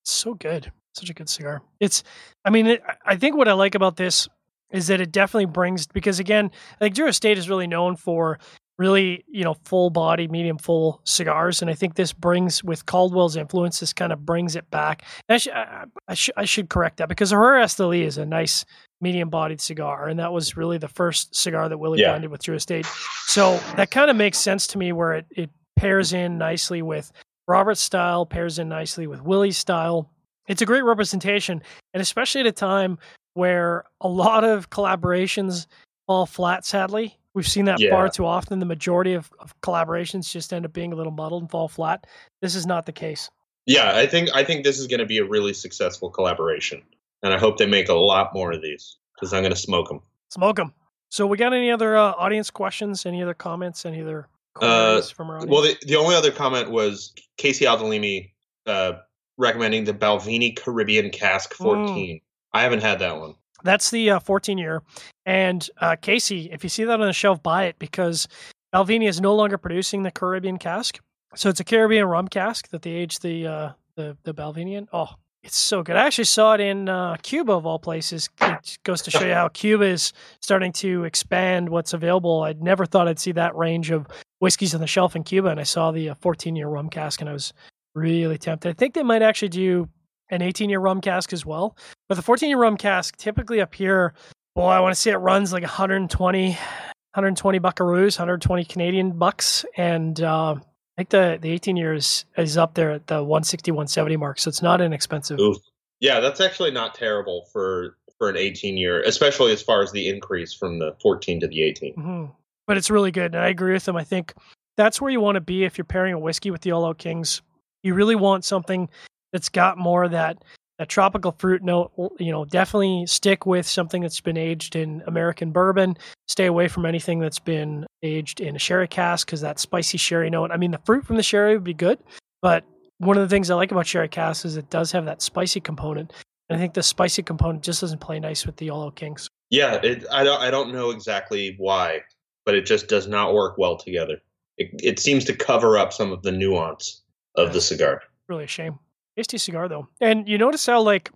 so 0.05 0.35
good, 0.35 0.71
such 0.95 1.11
a 1.11 1.15
good 1.15 1.29
cigar. 1.29 1.63
It's, 1.81 2.05
I 2.45 2.51
mean, 2.51 2.67
it, 2.67 2.83
I 3.05 3.17
think 3.17 3.37
what 3.37 3.49
I 3.49 3.53
like 3.55 3.75
about 3.75 3.97
this 3.97 4.29
is 4.73 4.87
that 4.89 5.01
it 5.01 5.13
definitely 5.13 5.47
brings 5.47 5.87
because 5.87 6.19
again, 6.19 6.51
like 6.81 6.95
Drew 6.95 7.09
Estate 7.09 7.39
is 7.39 7.49
really 7.49 7.67
known 7.67 7.97
for 7.97 8.39
really 8.79 9.25
you 9.29 9.45
know 9.45 9.55
full 9.65 9.91
body, 9.91 10.27
medium 10.27 10.59
full 10.59 11.01
cigars, 11.05 11.61
and 11.61 11.71
I 11.71 11.75
think 11.75 11.95
this 11.95 12.13
brings 12.13 12.65
with 12.65 12.87
Caldwell's 12.87 13.37
influence, 13.37 13.81
this 13.81 13.93
kind 13.93 14.13
of 14.13 14.25
brings 14.25 14.57
it 14.57 14.71
back. 14.71 15.05
I, 15.29 15.37
sh- 15.37 15.49
I, 15.49 15.85
I, 16.09 16.15
sh- 16.15 16.31
I, 16.37 16.45
should 16.47 16.71
correct 16.71 16.97
that 16.97 17.09
because 17.09 17.31
Herrera 17.31 17.65
Esteli 17.65 18.03
is 18.03 18.17
a 18.17 18.25
nice 18.25 18.65
medium 19.01 19.29
bodied 19.29 19.61
cigar, 19.61 20.09
and 20.09 20.19
that 20.19 20.33
was 20.33 20.57
really 20.57 20.79
the 20.79 20.89
first 20.89 21.35
cigar 21.35 21.69
that 21.69 21.79
Willie 21.79 22.01
yeah. 22.01 22.11
blended 22.11 22.31
with 22.31 22.43
Drew 22.43 22.57
Estate. 22.57 22.87
So 23.27 23.61
that 23.77 23.91
kind 23.91 24.11
of 24.11 24.17
makes 24.17 24.39
sense 24.39 24.67
to 24.69 24.79
me 24.79 24.93
where 24.93 25.13
it, 25.13 25.27
it 25.31 25.51
pairs 25.77 26.13
in 26.13 26.39
nicely 26.39 26.83
with 26.83 27.13
Robert's 27.47 27.81
style, 27.81 28.25
pairs 28.25 28.59
in 28.59 28.69
nicely 28.69 29.07
with 29.07 29.23
Willie's 29.23 29.59
style. 29.59 30.11
It's 30.49 30.63
a 30.63 30.67
great 30.67 30.85
representation, 30.85 31.63
and 31.93 32.01
especially 32.01 32.41
at 32.41 32.47
a 32.47 32.53
time 32.53 32.99
where 33.35 33.85
a 34.01 34.09
lot 34.09 34.45
of 34.45 34.71
collaborations 34.71 35.67
fall 36.07 36.27
flat, 36.27 36.65
sadly. 36.65 37.17
We've 37.35 37.49
seen 37.49 37.67
that 37.67 37.81
yeah. 37.81 37.91
far 37.91 38.09
too 38.09 38.27
often. 38.27 38.59
The 38.59 38.67
majority 38.67 39.15
of, 39.15 39.31
of, 39.39 39.59
collaborations 39.61 40.31
just 40.31 40.53
end 40.53 40.65
up 40.65 40.73
being 40.73 40.93
a 40.93 40.97
little 40.97 41.13
muddled 41.13 41.43
and 41.43 41.51
fall 41.51 41.69
flat. 41.69 42.07
This 42.43 42.55
is 42.57 42.67
not 42.67 42.87
the 42.87 42.93
case. 42.93 43.31
Yeah, 43.67 43.93
I 43.95 44.07
think 44.07 44.31
I 44.35 44.43
think 44.43 44.65
this 44.65 44.79
is 44.79 44.87
going 44.89 44.99
to 44.99 45.07
be 45.07 45.19
a 45.19 45.25
really 45.25 45.53
successful 45.53 46.11
collaboration, 46.11 46.83
and 47.23 47.33
I 47.33 47.39
hope 47.39 47.59
they 47.59 47.67
make 47.67 47.89
a 47.89 47.95
lot 47.95 48.35
more 48.35 48.53
of 48.53 48.63
these 48.63 48.97
because 49.15 49.33
I'm 49.33 49.43
going 49.43 49.55
to 49.55 49.61
smoke 49.61 49.89
them. 49.89 50.01
Smoke 50.31 50.57
them. 50.57 50.73
So, 51.11 51.27
we 51.27 51.37
got 51.37 51.53
any 51.53 51.71
other 51.71 51.97
uh, 51.97 52.13
audience 52.17 52.51
questions? 52.51 53.07
Any 53.07 53.23
other 53.23 53.35
comments? 53.35 53.87
Any 53.87 54.01
other 54.01 54.27
uh, 54.61 55.03
from 55.03 55.31
our 55.31 55.37
audience? 55.37 55.53
Well, 55.53 55.63
the, 55.63 55.77
the 55.87 55.97
only 55.97 56.17
other 56.17 56.33
comment 56.33 56.71
was 56.71 57.13
Casey 57.37 57.65
Aldalimi 57.65 58.33
uh, 58.67 58.95
recommending 59.39 59.85
the 59.85 59.95
Balvenie 59.95 60.57
Caribbean 60.57 61.11
Cask 61.11 61.55
14. 61.55 62.17
Mm. 62.17 62.23
I 62.53 62.63
haven't 62.63 62.83
had 62.83 62.99
that 62.99 63.19
one. 63.19 63.35
That's 63.63 63.91
the 63.91 64.11
uh, 64.11 64.19
14 64.21 64.59
year. 64.59 64.83
And 65.27 65.69
uh, 65.81 65.97
Casey, 65.97 66.51
if 66.51 66.63
you 66.65 66.71
see 66.71 66.85
that 66.85 67.01
on 67.01 67.07
the 67.07 67.13
shelf, 67.13 67.43
buy 67.43 67.65
it 67.65 67.79
because 67.79 68.27
Balvenie 68.75 69.09
is 69.09 69.21
no 69.21 69.35
longer 69.35 69.59
producing 69.59 70.03
the 70.03 70.11
Caribbean 70.11 70.59
cask. 70.59 70.99
So 71.35 71.49
it's 71.49 71.61
a 71.61 71.65
Caribbean 71.65 72.07
rum 72.07 72.29
cask 72.29 72.69
that 72.69 72.83
they 72.83 72.91
age 72.91 73.21
the 73.21 73.47
uh, 73.47 73.71
the 73.97 74.17
the 74.25 74.35
Balvenian. 74.35 74.89
Oh, 74.93 75.15
it's 75.43 75.57
so 75.57 75.83
good. 75.83 75.97
I 75.97 76.07
actually 76.07 76.25
saw 76.25 76.55
it 76.55 76.61
in 76.61 76.89
uh, 76.89 77.17
Cuba 77.23 77.53
of 77.53 77.67
all 77.67 77.79
places. 77.79 78.29
It 78.41 78.79
goes 78.83 79.01
to 79.03 79.11
show 79.11 79.25
you 79.25 79.35
how 79.35 79.49
Cuba 79.49 79.85
is 79.85 80.13
starting 80.41 80.73
to 80.75 81.05
expand 81.05 81.69
what's 81.69 81.93
available. 81.93 82.43
I'd 82.43 82.63
never 82.63 82.85
thought 82.85 83.09
I'd 83.09 83.19
see 83.19 83.33
that 83.33 83.55
range 83.57 83.91
of 83.91 84.07
whiskeys 84.41 84.75
on 84.75 84.81
the 84.81 84.87
shelf 84.87 85.15
in 85.17 85.23
Cuba, 85.23 85.49
and 85.49 85.61
I 85.61 85.65
saw 85.65 85.93
the 85.93 86.13
14 86.21 86.53
uh, 86.53 86.57
year 86.57 86.69
rum 86.69 86.91
cask, 86.91 87.21
and 87.21 87.31
I 87.31 87.33
was 87.33 87.53
really 87.95 88.39
tempted. 88.39 88.69
I 88.69 88.73
think 88.73 88.95
they 88.95 89.03
might 89.03 89.23
actually 89.23 89.49
do 89.49 89.89
an 90.31 90.43
18 90.43 90.71
year 90.71 90.81
rum 90.81 91.01
cask 91.01 91.33
as 91.33 91.45
well. 91.45 91.77
But 92.09 92.15
the 92.17 92.23
14 92.23 92.49
year 92.49 92.59
rum 92.59 92.77
cask 92.77 93.17
typically 93.17 93.61
up 93.61 93.75
here, 93.75 94.15
boy, 94.55 94.69
I 94.69 94.81
want 94.81 94.95
to 94.95 95.01
say 95.01 95.11
it 95.11 95.17
runs 95.17 95.53
like 95.53 95.63
120, 95.63 96.49
120 96.51 97.61
buckaroos, 97.61 98.19
120 98.19 98.65
Canadian 98.65 99.13
bucks. 99.13 99.65
And 99.77 100.21
uh, 100.21 100.55
I 100.55 100.61
think 100.97 101.11
the, 101.11 101.39
the 101.41 101.51
18 101.51 101.77
years 101.77 102.25
is 102.37 102.57
up 102.57 102.75
there 102.75 102.93
at 102.93 103.07
the 103.07 103.23
160, 103.23 103.71
170 103.71 104.17
mark. 104.17 104.39
So 104.39 104.49
it's 104.49 104.63
not 104.63 104.81
inexpensive. 104.81 105.39
Oof. 105.39 105.59
Yeah, 106.01 106.21
that's 106.21 106.41
actually 106.41 106.71
not 106.71 106.95
terrible 106.95 107.47
for 107.53 107.97
for 108.21 108.29
an 108.29 108.37
18 108.37 108.77
year, 108.77 109.03
especially 109.03 109.51
as 109.51 109.63
far 109.63 109.83
as 109.83 109.93
the 109.93 110.09
increase 110.09 110.53
from 110.53 110.79
the 110.79 110.95
14 111.03 111.41
to 111.41 111.49
the 111.49 111.63
18. 111.63 111.95
Mm-hmm. 111.95 112.25
But 112.67 112.77
it's 112.77 112.91
really 112.91 113.11
good. 113.11 113.35
And 113.35 113.43
I 113.43 113.49
agree 113.49 113.73
with 113.73 113.87
them. 113.87 113.97
I 113.97 114.05
think 114.05 114.35
that's 114.77 115.01
where 115.01 115.11
you 115.11 115.21
want 115.21 115.37
to 115.37 115.41
be 115.41 115.65
if 115.65 115.79
you're 115.79 115.87
pairing 115.87 116.13
a 116.13 116.19
whiskey 116.19 116.51
with 116.51 116.61
the 116.61 116.73
All 116.73 116.85
Out 116.85 116.99
Kings. 116.99 117.41
You 117.83 117.95
really 117.95 118.15
want 118.15 118.45
something 118.45 118.91
that's 119.33 119.49
got 119.49 119.79
more 119.79 120.09
that 120.09 120.43
that 120.79 120.89
tropical 120.89 121.33
fruit 121.33 121.63
note. 121.63 121.93
You 122.19 122.33
know, 122.33 122.45
definitely 122.45 123.05
stick 123.07 123.45
with 123.45 123.67
something 123.67 124.03
that's 124.03 124.21
been 124.21 124.37
aged 124.37 124.77
in 124.77 125.03
American 125.07 125.53
bourbon. 125.53 125.97
Stay 126.27 126.47
away 126.47 126.69
from 126.69 126.87
anything 126.87 127.21
that's 127.21 127.39
been 127.39 127.87
aged 128.03 128.41
in 128.41 128.57
a 128.57 128.59
sherry 128.59 128.89
cask 128.89 129.27
because 129.27 129.43
that 129.43 129.59
spicy 129.59 129.99
sherry 129.99 130.31
note. 130.31 130.51
I 130.51 130.57
mean, 130.57 130.71
the 130.71 130.81
fruit 130.85 131.07
from 131.07 131.17
the 131.17 131.23
sherry 131.23 131.55
would 131.55 131.65
be 131.65 131.75
good, 131.75 131.99
but 132.41 132.65
one 132.99 133.17
of 133.17 133.23
the 133.23 133.29
things 133.29 133.51
I 133.51 133.55
like 133.55 133.73
about 133.73 133.87
sherry 133.87 134.09
cask 134.09 134.45
is 134.45 134.57
it 134.57 134.71
does 134.71 134.93
have 134.93 135.07
that 135.07 135.23
spicy 135.23 135.61
component. 135.61 136.13
And 136.49 136.57
I 136.57 136.61
think 136.61 136.75
the 136.75 136.83
spicy 136.83 137.23
component 137.23 137.63
just 137.63 137.81
doesn't 137.81 138.01
play 138.01 138.19
nice 138.19 138.45
with 138.45 138.57
the 138.57 138.71
All 138.71 138.87
Out 138.87 138.97
Kings. 138.97 139.29
Yeah, 139.51 139.75
it, 139.83 140.05
I 140.11 140.25
don't 140.25 140.41
I 140.41 140.51
don't 140.51 140.73
know 140.73 140.91
exactly 140.91 141.57
why, 141.59 142.01
but 142.45 142.55
it 142.55 142.67
just 142.67 142.89
does 142.89 143.07
not 143.07 143.35
work 143.35 143.59
well 143.59 143.77
together. 143.77 144.19
It, 144.59 144.71
it 144.83 144.99
seems 144.99 145.25
to 145.27 145.35
cover 145.35 145.79
up 145.79 145.93
some 145.93 146.13
of 146.13 146.23
the 146.23 146.33
nuance 146.33 147.03
of 147.37 147.53
the 147.53 147.61
cigar. 147.61 148.03
Really 148.29 148.45
a 148.45 148.49
shame. 148.49 148.79
Tasty 149.21 149.37
cigar 149.37 149.69
though, 149.69 149.87
and 150.01 150.27
you 150.27 150.39
notice 150.39 150.65
how 150.65 150.81
like, 150.81 151.11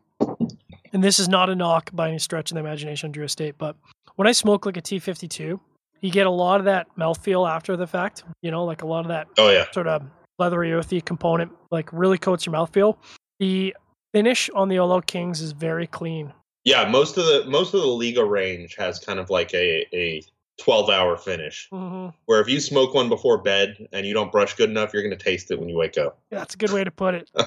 and 0.92 1.02
this 1.02 1.18
is 1.18 1.26
not 1.26 1.48
a 1.48 1.54
knock 1.54 1.88
by 1.94 2.08
any 2.08 2.18
stretch 2.18 2.50
of 2.50 2.54
the 2.56 2.60
imagination 2.60 3.08
on 3.08 3.12
Drew 3.12 3.24
Estate, 3.24 3.54
but 3.56 3.76
when 4.16 4.28
I 4.28 4.32
smoke 4.32 4.66
like 4.66 4.76
a 4.76 4.82
T52, 4.82 5.58
you 6.02 6.10
get 6.10 6.26
a 6.26 6.30
lot 6.30 6.60
of 6.60 6.66
that 6.66 6.86
mouthfeel 6.98 7.48
after 7.48 7.78
the 7.78 7.86
fact. 7.86 8.22
You 8.42 8.50
know, 8.50 8.62
like 8.66 8.82
a 8.82 8.86
lot 8.86 9.00
of 9.00 9.08
that 9.08 9.26
Oh 9.38 9.48
yeah, 9.50 9.64
sort 9.72 9.86
of 9.86 10.02
leathery, 10.38 10.70
earthy 10.74 11.00
component, 11.00 11.50
like 11.70 11.90
really 11.94 12.18
coats 12.18 12.44
your 12.44 12.54
mouthfeel. 12.54 12.98
The 13.40 13.74
finish 14.12 14.50
on 14.50 14.68
the 14.68 14.76
All 14.78 14.92
Out 14.92 15.06
Kings 15.06 15.40
is 15.40 15.52
very 15.52 15.86
clean. 15.86 16.30
yeah. 16.64 16.86
Most 16.86 17.16
of 17.16 17.24
the 17.24 17.44
most 17.48 17.72
of 17.72 17.80
the 17.80 17.86
Liga 17.86 18.22
range 18.22 18.76
has 18.76 18.98
kind 18.98 19.18
of 19.18 19.30
like 19.30 19.54
a 19.54 19.86
a 19.96 20.22
twelve 20.60 20.90
hour 20.90 21.16
finish. 21.16 21.68
hmm 21.72 22.08
Where 22.26 22.42
if 22.42 22.48
you 22.50 22.60
smoke 22.60 22.92
one 22.92 23.08
before 23.08 23.38
bed 23.38 23.88
and 23.92 24.04
you 24.06 24.12
don't 24.12 24.30
brush 24.30 24.52
good 24.56 24.68
enough, 24.68 24.92
you're 24.92 25.02
going 25.02 25.16
to 25.18 25.24
taste 25.24 25.50
it 25.50 25.58
when 25.58 25.70
you 25.70 25.76
wake 25.78 25.96
up. 25.96 26.18
Yeah, 26.30 26.40
That's 26.40 26.54
a 26.54 26.58
good 26.58 26.70
way 26.70 26.84
to 26.84 26.90
put 26.90 27.14
it. 27.14 27.30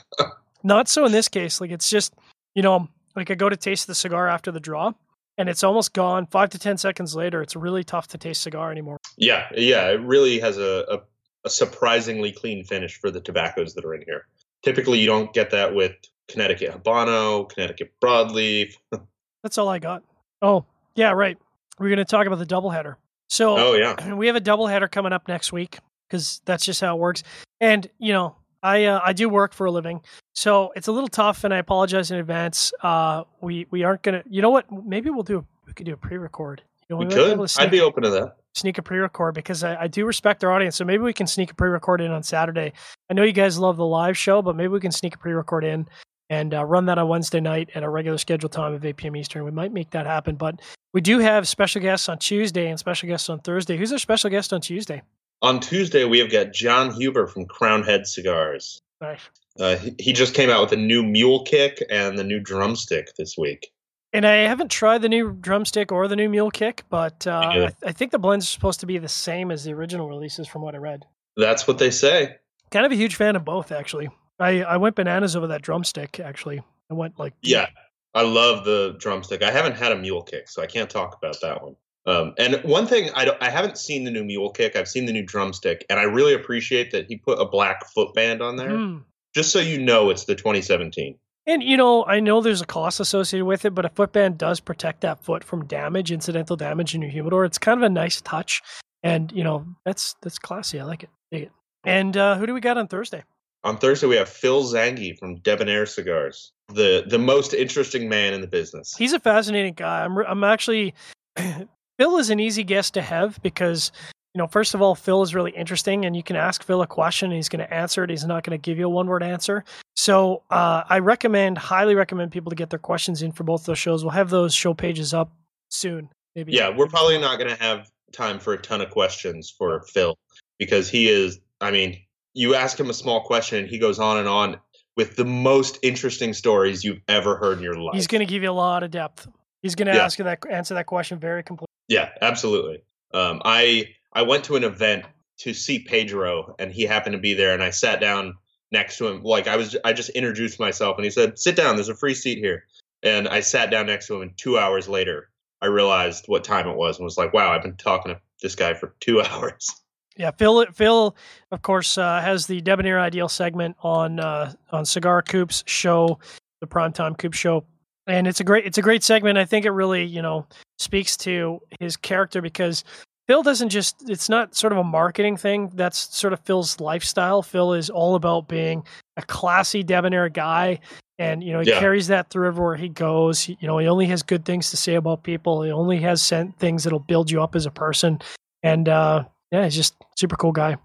Not 0.67 0.89
so 0.89 1.05
in 1.05 1.13
this 1.13 1.29
case. 1.29 1.61
Like 1.61 1.71
it's 1.71 1.89
just, 1.89 2.13
you 2.53 2.61
know, 2.61 2.89
like 3.15 3.31
I 3.31 3.35
go 3.35 3.47
to 3.47 3.55
taste 3.55 3.87
the 3.87 3.95
cigar 3.95 4.27
after 4.27 4.51
the 4.51 4.59
draw, 4.59 4.91
and 5.37 5.47
it's 5.47 5.63
almost 5.63 5.93
gone. 5.93 6.27
Five 6.27 6.49
to 6.49 6.59
ten 6.59 6.77
seconds 6.77 7.15
later, 7.15 7.41
it's 7.41 7.55
really 7.55 7.85
tough 7.85 8.09
to 8.09 8.17
taste 8.17 8.43
cigar 8.43 8.69
anymore. 8.69 8.97
Yeah, 9.17 9.47
yeah. 9.55 9.87
It 9.89 10.01
really 10.01 10.39
has 10.39 10.57
a, 10.57 10.85
a, 10.91 10.99
a 11.45 11.49
surprisingly 11.49 12.33
clean 12.33 12.65
finish 12.65 12.99
for 12.99 13.09
the 13.09 13.21
tobaccos 13.21 13.75
that 13.75 13.85
are 13.85 13.95
in 13.95 14.01
here. 14.05 14.27
Typically, 14.61 14.99
you 14.99 15.05
don't 15.05 15.31
get 15.33 15.51
that 15.51 15.73
with 15.73 15.93
Connecticut 16.27 16.83
Habano, 16.83 17.47
Connecticut 17.49 17.93
Broadleaf. 18.03 18.73
That's 19.43 19.57
all 19.57 19.69
I 19.69 19.79
got. 19.79 20.03
Oh, 20.41 20.65
yeah, 20.95 21.11
right. 21.11 21.37
We're 21.79 21.87
going 21.87 21.97
to 21.97 22.05
talk 22.05 22.27
about 22.27 22.39
the 22.39 22.45
doubleheader. 22.45 22.95
So 23.29 23.57
Oh 23.57 23.73
yeah, 23.73 24.13
we 24.15 24.27
have 24.27 24.35
a 24.35 24.41
doubleheader 24.41 24.91
coming 24.91 25.13
up 25.13 25.27
next 25.27 25.53
week 25.53 25.79
because 26.09 26.41
that's 26.45 26.65
just 26.65 26.81
how 26.81 26.95
it 26.95 26.99
works. 26.99 27.23
And 27.59 27.89
you 27.99 28.13
know, 28.13 28.35
I 28.67 28.83
uh, 28.83 28.99
I 29.03 29.13
do 29.13 29.29
work 29.29 29.53
for 29.53 29.65
a 29.65 29.71
living, 29.71 30.01
so 30.35 30.73
it's 30.75 30.87
a 30.87 30.91
little 30.91 31.07
tough, 31.07 31.45
and 31.45 31.53
I 31.53 31.57
apologize 31.57 32.11
in 32.11 32.19
advance. 32.19 32.73
Uh, 32.81 33.23
we 33.39 33.65
we 33.71 33.83
aren't 33.83 34.03
gonna. 34.03 34.23
You 34.29 34.41
know 34.41 34.49
what? 34.49 34.69
Maybe 34.71 35.09
we'll 35.09 35.23
do. 35.23 35.45
We 35.65 35.73
could 35.73 35.85
do 35.85 35.93
a 35.93 35.97
pre-record. 35.97 36.61
You 36.89 36.95
know, 36.95 36.99
we 36.99 37.05
be 37.05 37.15
able 37.15 37.43
could. 37.43 37.49
to 37.49 37.61
I'd 37.61 37.71
be 37.71 37.81
open 37.81 38.03
to 38.03 38.09
that. 38.09 38.35
sneak 38.55 38.77
a 38.77 38.81
pre-record 38.81 39.35
because 39.35 39.63
I, 39.63 39.83
I 39.83 39.87
do 39.87 40.05
respect 40.05 40.43
our 40.43 40.51
audience. 40.51 40.75
So 40.75 40.85
maybe 40.85 41.03
we 41.03 41.13
can 41.13 41.27
sneak 41.27 41.51
a 41.51 41.55
pre-record 41.55 42.01
in 42.01 42.11
on 42.11 42.23
Saturday. 42.23 42.73
I 43.09 43.13
know 43.13 43.23
you 43.23 43.31
guys 43.31 43.57
love 43.57 43.77
the 43.77 43.85
live 43.85 44.17
show, 44.17 44.41
but 44.41 44.55
maybe 44.55 44.69
we 44.69 44.79
can 44.79 44.91
sneak 44.91 45.15
a 45.15 45.17
pre-record 45.17 45.63
in 45.63 45.87
and 46.29 46.53
uh, 46.53 46.65
run 46.65 46.85
that 46.87 46.97
on 46.97 47.07
Wednesday 47.07 47.39
night 47.39 47.69
at 47.75 47.83
a 47.83 47.89
regular 47.89 48.17
scheduled 48.17 48.51
time 48.51 48.73
of 48.73 48.85
8 48.85 48.97
p.m. 48.97 49.15
Eastern. 49.15 49.45
We 49.45 49.51
might 49.51 49.71
make 49.71 49.91
that 49.91 50.05
happen, 50.05 50.35
but 50.35 50.59
we 50.93 50.99
do 50.99 51.19
have 51.19 51.47
special 51.47 51.81
guests 51.81 52.09
on 52.09 52.19
Tuesday 52.19 52.67
and 52.69 52.77
special 52.77 53.07
guests 53.07 53.29
on 53.29 53.39
Thursday. 53.39 53.77
Who's 53.77 53.93
our 53.93 53.97
special 53.97 54.29
guest 54.29 54.51
on 54.51 54.59
Tuesday? 54.61 55.01
On 55.41 55.59
Tuesday, 55.59 56.03
we 56.03 56.19
have 56.19 56.31
got 56.31 56.51
Jon 56.51 56.91
Huber 56.91 57.27
from 57.27 57.45
Crowned 57.45 57.85
Heads 57.85 58.13
Cigars. 58.13 58.81
Nice. 59.01 59.21
Uh, 59.59 59.75
he, 59.75 59.95
he 59.99 60.13
just 60.13 60.33
came 60.33 60.49
out 60.49 60.61
with 60.61 60.71
a 60.71 60.77
new 60.77 61.03
mule 61.03 61.43
kick 61.43 61.83
and 61.89 62.17
the 62.17 62.23
new 62.23 62.39
drumstick 62.39 63.15
this 63.17 63.37
week. 63.37 63.71
And 64.13 64.25
I 64.25 64.47
haven't 64.47 64.71
tried 64.71 65.01
the 65.01 65.09
new 65.09 65.31
drumstick 65.33 65.91
or 65.91 66.07
the 66.07 66.15
new 66.15 66.29
mule 66.29 66.49
kick, 66.49 66.83
but 66.89 67.27
uh. 67.27 67.39
I, 67.39 67.71
I 67.85 67.91
think 67.91 68.11
the 68.11 68.19
blends 68.19 68.45
are 68.45 68.49
supposed 68.49 68.79
to 68.79 68.85
be 68.85 68.97
the 68.97 69.07
same 69.07 69.51
as 69.51 69.63
the 69.63 69.73
original 69.73 70.07
releases, 70.07 70.47
from 70.47 70.61
what 70.61 70.73
I 70.75 70.79
read. 70.79 71.05
That's 71.35 71.67
what 71.67 71.77
they 71.77 71.91
say. 71.91 72.37
Kind 72.71 72.85
of 72.85 72.91
a 72.91 72.95
huge 72.95 73.15
fan 73.15 73.35
of 73.35 73.45
both, 73.45 73.71
actually. 73.71 74.09
I, 74.39 74.63
I 74.63 74.77
went 74.77 74.95
bananas 74.95 75.35
over 75.35 75.47
that 75.47 75.61
drumstick. 75.61 76.19
Actually, 76.19 76.63
I 76.89 76.93
went 76.93 77.19
like 77.19 77.33
Yeah, 77.41 77.67
I 78.13 78.23
love 78.23 78.65
the 78.65 78.95
drumstick. 78.97 79.43
I 79.43 79.51
haven't 79.51 79.75
had 79.75 79.91
a 79.91 79.97
mule 79.97 80.23
kick, 80.23 80.49
so 80.49 80.61
I 80.61 80.67
can't 80.67 80.89
talk 80.89 81.15
about 81.15 81.39
that 81.41 81.61
one. 81.61 81.75
Um, 82.07 82.33
and 82.37 82.55
one 82.63 82.87
thing 82.87 83.09
I 83.15 83.29
I 83.41 83.49
haven't 83.49 83.77
seen 83.77 84.03
the 84.05 84.11
new 84.11 84.23
mule 84.23 84.49
kick. 84.49 84.75
I've 84.75 84.87
seen 84.87 85.05
the 85.05 85.13
new 85.13 85.23
drumstick, 85.23 85.85
and 85.89 85.99
I 85.99 86.03
really 86.03 86.33
appreciate 86.33 86.91
that 86.91 87.05
he 87.07 87.17
put 87.17 87.39
a 87.39 87.45
black 87.45 87.85
footband 87.93 88.41
on 88.41 88.55
there, 88.55 88.69
Mm. 88.71 89.03
just 89.35 89.51
so 89.51 89.59
you 89.59 89.77
know 89.79 90.09
it's 90.09 90.23
the 90.25 90.33
2017. 90.33 91.19
And 91.45 91.61
you 91.61 91.77
know, 91.77 92.05
I 92.05 92.19
know 92.21 92.41
there's 92.41 92.61
a 92.61 92.65
cost 92.65 92.99
associated 92.99 93.45
with 93.45 93.65
it, 93.65 93.75
but 93.75 93.85
a 93.85 93.89
footband 93.89 94.37
does 94.37 94.59
protect 94.59 95.01
that 95.01 95.21
foot 95.23 95.43
from 95.43 95.65
damage, 95.67 96.11
incidental 96.11 96.55
damage 96.55 96.95
in 96.95 97.01
your 97.01 97.11
humidor. 97.11 97.45
It's 97.45 97.57
kind 97.57 97.77
of 97.79 97.83
a 97.83 97.89
nice 97.89 98.21
touch, 98.21 98.61
and 99.03 99.31
you 99.33 99.43
know, 99.43 99.65
that's 99.85 100.15
that's 100.21 100.39
classy. 100.39 100.79
I 100.79 100.85
like 100.85 101.03
it. 101.03 101.09
Dig 101.31 101.43
it. 101.43 101.51
And 101.83 102.15
uh, 102.17 102.37
who 102.37 102.45
do 102.47 102.53
we 102.53 102.61
got 102.61 102.77
on 102.77 102.87
Thursday? 102.87 103.23
On 103.63 103.77
Thursday, 103.77 104.07
we 104.07 104.15
have 104.15 104.29
Phil 104.29 104.63
Zanghi 104.63 105.17
from 105.17 105.37
Debonaire 105.39 105.85
Cigars, 105.85 106.53
the 106.69 107.03
the 107.05 107.19
most 107.19 107.53
interesting 107.53 108.07
man 108.07 108.33
in 108.33 108.39
the 108.41 108.47
business. 108.47 108.95
He's 108.97 109.11
a 109.13 109.19
fascinating 109.19 109.73
guy. 109.73 110.05
I'm 110.05 110.17
I'm 110.19 110.43
actually 110.45 110.93
Phil 111.97 112.17
is 112.17 112.29
an 112.29 112.39
easy 112.39 112.63
guest 112.63 112.93
to 112.93 113.01
have 113.01 113.41
because 113.41 113.91
you 114.37 114.43
know, 114.43 114.47
first 114.47 114.75
of 114.75 114.83
all, 114.83 114.93
Phil 114.93 115.23
is 115.23 115.33
really 115.33 115.49
interesting, 115.49 116.05
and 116.05 116.15
you 116.15 116.21
can 116.21 116.35
ask 116.35 116.61
Phil 116.61 116.83
a 116.83 116.87
question, 116.87 117.31
and 117.31 117.35
he's 117.35 117.49
going 117.49 117.65
to 117.65 117.73
answer 117.73 118.03
it. 118.03 118.11
He's 118.11 118.23
not 118.23 118.43
going 118.43 118.55
to 118.55 118.61
give 118.61 118.77
you 118.77 118.85
a 118.85 118.89
one 118.89 119.07
word 119.07 119.23
answer. 119.23 119.63
So 119.95 120.43
uh, 120.51 120.83
I 120.87 120.99
recommend, 120.99 121.57
highly 121.57 121.95
recommend 121.95 122.31
people 122.31 122.51
to 122.51 122.55
get 122.55 122.69
their 122.69 122.77
questions 122.77 123.23
in 123.23 123.31
for 123.31 123.43
both 123.43 123.65
those 123.65 123.79
shows. 123.79 124.03
We'll 124.03 124.11
have 124.11 124.29
those 124.29 124.53
show 124.53 124.75
pages 124.75 125.11
up 125.11 125.31
soon. 125.69 126.09
Maybe. 126.35 126.53
yeah, 126.53 126.69
we're 126.69 126.87
probably 126.87 127.17
not 127.17 127.39
going 127.39 127.49
to 127.49 127.59
have 127.59 127.89
time 128.11 128.37
for 128.37 128.53
a 128.53 128.59
ton 128.59 128.79
of 128.79 128.91
questions 128.91 129.49
for 129.49 129.81
Phil 129.91 130.15
because 130.59 130.87
he 130.87 131.09
is. 131.09 131.39
I 131.59 131.71
mean, 131.71 131.97
you 132.35 132.53
ask 132.53 132.79
him 132.79 132.91
a 132.91 132.93
small 132.93 133.23
question, 133.23 133.61
and 133.61 133.67
he 133.67 133.79
goes 133.79 133.97
on 133.97 134.19
and 134.19 134.27
on 134.27 134.57
with 134.95 135.15
the 135.15 135.25
most 135.25 135.79
interesting 135.81 136.33
stories 136.33 136.83
you've 136.83 137.01
ever 137.07 137.37
heard 137.37 137.57
in 137.57 137.63
your 137.63 137.73
life. 137.73 137.95
He's 137.95 138.05
going 138.05 138.19
to 138.19 138.31
give 138.31 138.43
you 138.43 138.51
a 138.51 138.51
lot 138.51 138.83
of 138.83 138.91
depth. 138.91 139.27
He's 139.61 139.75
going 139.75 139.87
to 139.87 139.95
Yeah. 139.95 140.03
ask 140.05 140.17
you 140.19 140.25
that 140.25 140.39
answer 140.49 140.73
that 140.75 140.85
question 140.85 141.19
very 141.19 141.43
completely. 141.43 141.67
Yeah, 141.87 142.09
absolutely. 142.21 142.83
Um, 143.13 143.41
I 143.45 143.89
I 144.13 144.21
went 144.23 144.43
to 144.45 144.55
an 144.55 144.63
event 144.63 145.05
to 145.39 145.53
see 145.53 145.79
Pedro, 145.79 146.55
and 146.59 146.71
he 146.71 146.83
happened 146.83 147.13
to 147.13 147.19
be 147.19 147.33
there, 147.33 147.53
and 147.53 147.61
I 147.63 147.69
sat 147.69 147.99
down 147.99 148.35
next 148.71 148.97
to 148.97 149.07
him. 149.07 149.23
Like 149.23 149.47
I 149.47 149.55
was, 149.55 149.75
I 149.85 149.93
just 149.93 150.09
introduced 150.09 150.59
myself, 150.59 150.97
and 150.97 151.05
he 151.05 151.11
said, 151.11 151.37
"Sit 151.39 151.55
down. 151.55 151.75
There's 151.75 151.89
a 151.89 151.95
free 151.95 152.13
seat 152.15 152.37
here." 152.39 152.65
And 153.03 153.27
I 153.27 153.41
sat 153.41 153.69
down 153.69 153.85
next 153.85 154.07
to 154.07 154.15
him, 154.15 154.21
and 154.23 154.37
two 154.37 154.57
hours 154.57 154.89
later, 154.89 155.29
I 155.61 155.67
realized 155.67 156.25
what 156.27 156.43
time 156.43 156.67
it 156.67 156.75
was, 156.75 156.97
and 156.97 157.05
was 157.05 157.17
like, 157.17 157.33
"Wow, 157.33 157.51
I've 157.53 157.61
been 157.61 157.77
talking 157.77 158.13
to 158.13 158.19
this 158.41 158.55
guy 158.55 158.73
for 158.73 158.95
two 158.99 159.21
hours." 159.23 159.69
Yeah, 160.17 160.31
Phil. 160.31 160.65
Phil, 160.73 161.15
of 161.51 161.61
course, 161.61 161.97
uh, 161.97 162.19
has 162.21 162.47
the 162.47 162.59
Debonair 162.61 162.99
Ideal 162.99 163.29
segment 163.29 163.75
on 163.83 164.19
uh, 164.19 164.53
on 164.71 164.83
Cigar 164.85 165.21
Coop's 165.21 165.63
show, 165.67 166.17
the 166.59 166.67
Primetime 166.67 167.15
Coop 167.17 167.33
Show, 167.35 167.63
and 168.07 168.27
it's 168.27 168.39
a 168.39 168.43
great 168.43 168.65
it's 168.65 168.77
a 168.77 168.81
great 168.81 169.03
segment. 169.03 169.37
I 169.37 169.45
think 169.45 169.65
it 169.65 169.71
really 169.71 170.03
you 170.03 170.21
know 170.21 170.45
speaks 170.79 171.17
to 171.17 171.59
his 171.79 171.97
character 171.97 172.41
because 172.41 172.83
Phil 173.27 173.43
doesn't 173.43 173.69
just 173.69 174.09
it's 174.09 174.29
not 174.29 174.55
sort 174.55 174.71
of 174.73 174.79
a 174.79 174.83
marketing 174.83 175.37
thing. 175.37 175.69
That's 175.73 176.15
sort 176.15 176.33
of 176.33 176.39
Phil's 176.41 176.79
lifestyle. 176.79 177.41
Phil 177.41 177.73
is 177.73 177.89
all 177.89 178.15
about 178.15 178.47
being 178.47 178.83
a 179.17 179.21
classy 179.23 179.83
debonair 179.83 180.29
guy. 180.29 180.79
And 181.19 181.43
you 181.43 181.51
know 181.51 181.59
he 181.61 181.69
Yeah. 181.69 181.79
carries 181.79 182.07
that 182.07 182.29
through 182.29 182.47
everywhere 182.47 182.75
he 182.75 182.89
goes. 182.89 183.41
He, 183.41 183.57
you 183.59 183.67
know 183.67 183.79
he 183.79 183.87
only 183.87 184.05
has 184.05 184.21
good 184.23 184.45
things 184.45 184.69
to 184.71 184.77
say 184.77 184.95
about 184.95 185.23
people. 185.23 185.63
He 185.63 185.71
only 185.71 185.97
has 186.01 186.21
sent 186.21 186.57
things 186.59 186.83
that'll 186.83 186.99
build 186.99 187.31
you 187.31 187.41
up 187.41 187.55
as 187.55 187.65
a 187.65 187.71
person. 187.71 188.19
And 188.63 188.87
uh, 188.87 189.23
yeah, 189.51 189.63
he's 189.63 189.75
just 189.75 189.95
super 190.15 190.35
cool 190.35 190.51
guy. 190.51 190.77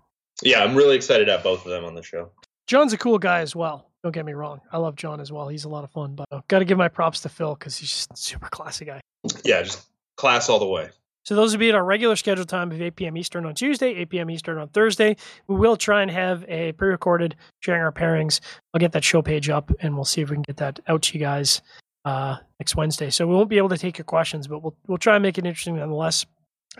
Yeah, 0.42 0.64
I'm 0.64 0.74
really 0.74 0.96
excited 0.96 1.26
to 1.26 1.32
have 1.32 1.42
both 1.44 1.64
of 1.66 1.70
them 1.70 1.84
on 1.84 1.94
the 1.94 2.02
show. 2.02 2.30
Jon's 2.66 2.92
a 2.94 2.98
cool 2.98 3.18
guy 3.18 3.40
as 3.40 3.54
well. 3.54 3.91
Don't 4.02 4.12
get 4.12 4.24
me 4.24 4.32
wrong. 4.32 4.60
I 4.72 4.78
love 4.78 4.96
Jon 4.96 5.20
as 5.20 5.30
well. 5.30 5.48
He's 5.48 5.64
a 5.64 5.68
lot 5.68 5.84
of 5.84 5.90
fun, 5.90 6.14
but 6.14 6.26
uh, 6.32 6.40
got 6.48 6.58
to 6.58 6.64
give 6.64 6.78
my 6.78 6.88
props 6.88 7.20
to 7.20 7.28
Phil 7.28 7.54
because 7.54 7.76
he's 7.76 7.90
just 7.90 8.12
a 8.12 8.16
super 8.16 8.48
classy 8.48 8.84
guy. 8.84 9.00
Yeah, 9.44 9.62
just 9.62 9.86
class 10.16 10.48
all 10.48 10.58
the 10.58 10.66
way. 10.66 10.90
So 11.24 11.36
those 11.36 11.52
would 11.52 11.60
be 11.60 11.68
at 11.68 11.76
our 11.76 11.84
regular 11.84 12.16
scheduled 12.16 12.48
time 12.48 12.72
of 12.72 12.82
8 12.82 12.96
p.m. 12.96 13.16
Eastern 13.16 13.46
on 13.46 13.54
Tuesday, 13.54 13.94
8 13.94 14.10
p.m. 14.10 14.30
Eastern 14.30 14.58
on 14.58 14.68
Thursday. 14.68 15.16
We 15.46 15.54
will 15.54 15.76
try 15.76 16.02
and 16.02 16.10
have 16.10 16.44
a 16.48 16.72
pre-recorded 16.72 17.36
sharing 17.60 17.80
our 17.80 17.92
pairings. 17.92 18.40
I'll 18.74 18.80
get 18.80 18.90
that 18.92 19.04
show 19.04 19.22
page 19.22 19.48
up 19.48 19.70
and 19.80 19.94
we'll 19.94 20.04
see 20.04 20.20
if 20.20 20.30
we 20.30 20.36
can 20.36 20.42
get 20.42 20.56
that 20.56 20.80
out 20.88 21.02
to 21.02 21.14
you 21.18 21.20
guys 21.24 21.62
uh, 22.04 22.38
next 22.58 22.74
Wednesday. 22.74 23.10
So 23.10 23.28
we 23.28 23.34
won't 23.34 23.48
be 23.48 23.58
able 23.58 23.68
to 23.68 23.78
take 23.78 23.98
your 23.98 24.04
questions, 24.04 24.48
but 24.48 24.64
we'll 24.64 24.74
we'll 24.88 24.98
try 24.98 25.14
and 25.14 25.22
make 25.22 25.38
it 25.38 25.46
interesting 25.46 25.76
nonetheless. 25.76 26.26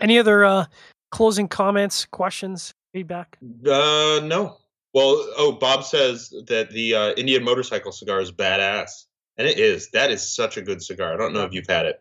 Any 0.01 0.19
other 0.19 0.43
uh, 0.43 0.65
closing 1.11 1.47
comments, 1.47 2.05
questions, 2.05 2.73
feedback? 2.91 3.37
Uh, 3.41 4.19
no. 4.23 4.57
Well, 4.93 5.25
oh, 5.37 5.51
Bob 5.59 5.83
says 5.83 6.29
that 6.47 6.69
the 6.71 6.93
uh, 6.95 7.11
Indian 7.13 7.43
motorcycle 7.43 7.91
cigar 7.91 8.21
is 8.21 8.31
badass, 8.31 9.05
and 9.37 9.47
it 9.47 9.57
is. 9.57 9.89
That 9.91 10.11
is 10.11 10.35
such 10.35 10.57
a 10.57 10.61
good 10.61 10.83
cigar. 10.83 11.13
I 11.13 11.17
don't 11.17 11.33
know 11.33 11.43
if 11.43 11.53
you've 11.53 11.67
had 11.67 11.85
it. 11.87 11.99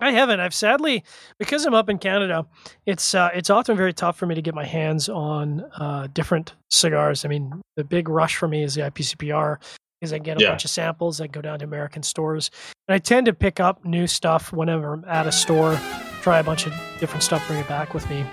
I 0.00 0.10
haven't. 0.10 0.40
I've 0.40 0.54
sadly 0.54 1.04
because 1.38 1.64
I'm 1.64 1.74
up 1.74 1.88
in 1.88 1.98
Canada. 1.98 2.44
It's 2.86 3.14
uh, 3.14 3.30
it's 3.32 3.50
often 3.50 3.76
very 3.76 3.92
tough 3.92 4.16
for 4.18 4.26
me 4.26 4.34
to 4.34 4.42
get 4.42 4.54
my 4.54 4.64
hands 4.64 5.08
on 5.08 5.60
uh, 5.78 6.08
different 6.12 6.54
cigars. 6.70 7.24
I 7.24 7.28
mean, 7.28 7.62
the 7.76 7.84
big 7.84 8.08
rush 8.08 8.36
for 8.36 8.48
me 8.48 8.62
is 8.64 8.74
the 8.74 8.82
IPCPR 8.82 9.58
because 10.00 10.12
I 10.12 10.18
get 10.18 10.36
a 10.38 10.40
Yeah. 10.40 10.48
bunch 10.50 10.64
of 10.64 10.70
samples. 10.70 11.20
I 11.20 11.28
go 11.28 11.40
down 11.40 11.60
to 11.60 11.64
American 11.64 12.02
stores, 12.02 12.50
and 12.88 12.94
I 12.94 12.98
tend 12.98 13.26
to 13.26 13.32
pick 13.32 13.60
up 13.60 13.84
new 13.84 14.06
stuff 14.06 14.52
whenever 14.52 14.92
I'm 14.94 15.04
at 15.04 15.26
a 15.26 15.32
store. 15.32 15.78
Try 16.20 16.40
a 16.40 16.44
bunch 16.44 16.66
of 16.66 16.72
different 16.98 17.22
stuff, 17.22 17.46
bring 17.46 17.60
it 17.60 17.68
back 17.68 17.94
with 17.94 18.08
me. 18.10 18.24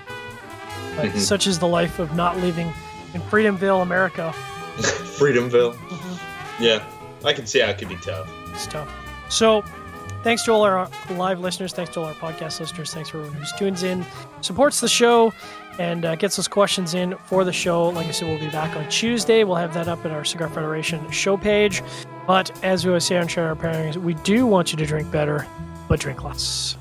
But 0.96 1.10
Mhm. 1.10 1.18
such 1.18 1.46
is 1.46 1.58
the 1.60 1.68
life 1.68 1.98
of 1.98 2.14
not 2.14 2.36
living 2.38 2.72
in 3.14 3.20
Freedomville, 3.22 3.82
America. 3.82 4.32
Freedomville. 5.18 5.74
Mhm. 5.74 6.18
Yeah, 6.60 6.84
I 7.24 7.32
can 7.32 7.46
see 7.46 7.60
how 7.60 7.68
it 7.70 7.78
could 7.78 7.88
be 7.88 7.96
tough. 7.96 8.28
It's 8.52 8.66
tough. 8.66 8.88
So, 9.28 9.62
thanks 10.22 10.42
to 10.44 10.52
all 10.52 10.62
our 10.62 10.88
live 11.10 11.40
listeners. 11.40 11.72
Thanks 11.72 11.92
to 11.94 12.00
all 12.00 12.06
our 12.06 12.14
podcast 12.14 12.60
listeners. 12.60 12.92
Thanks 12.92 13.08
for 13.08 13.18
everyone 13.18 13.38
who's 13.38 13.52
tunes 13.52 13.82
in, 13.82 14.04
supports 14.40 14.80
the 14.80 14.88
show, 14.88 15.32
and 15.78 16.04
uh, 16.04 16.14
gets 16.16 16.36
those 16.36 16.48
questions 16.48 16.94
in 16.94 17.16
for 17.26 17.44
the 17.44 17.52
show. 17.52 17.88
Like 17.88 18.06
I 18.06 18.10
said, 18.10 18.28
we'll 18.28 18.38
be 18.38 18.50
back 18.50 18.76
on 18.76 18.88
Tuesday. 18.90 19.44
We'll 19.44 19.56
have 19.56 19.72
that 19.74 19.88
up 19.88 20.04
at 20.04 20.10
our 20.10 20.24
Cigar 20.24 20.48
Federation 20.48 21.10
show 21.10 21.36
page. 21.36 21.82
But 22.26 22.50
as 22.64 22.84
we 22.84 22.90
always 22.90 23.04
say 23.04 23.16
on 23.18 23.28
Share 23.28 23.48
Our 23.48 23.56
Pairings, 23.56 23.96
we 23.96 24.14
do 24.14 24.46
want 24.46 24.72
you 24.72 24.78
to 24.78 24.86
drink 24.86 25.10
better, 25.10 25.46
but 25.88 25.98
drink 26.00 26.22
less. 26.22 26.76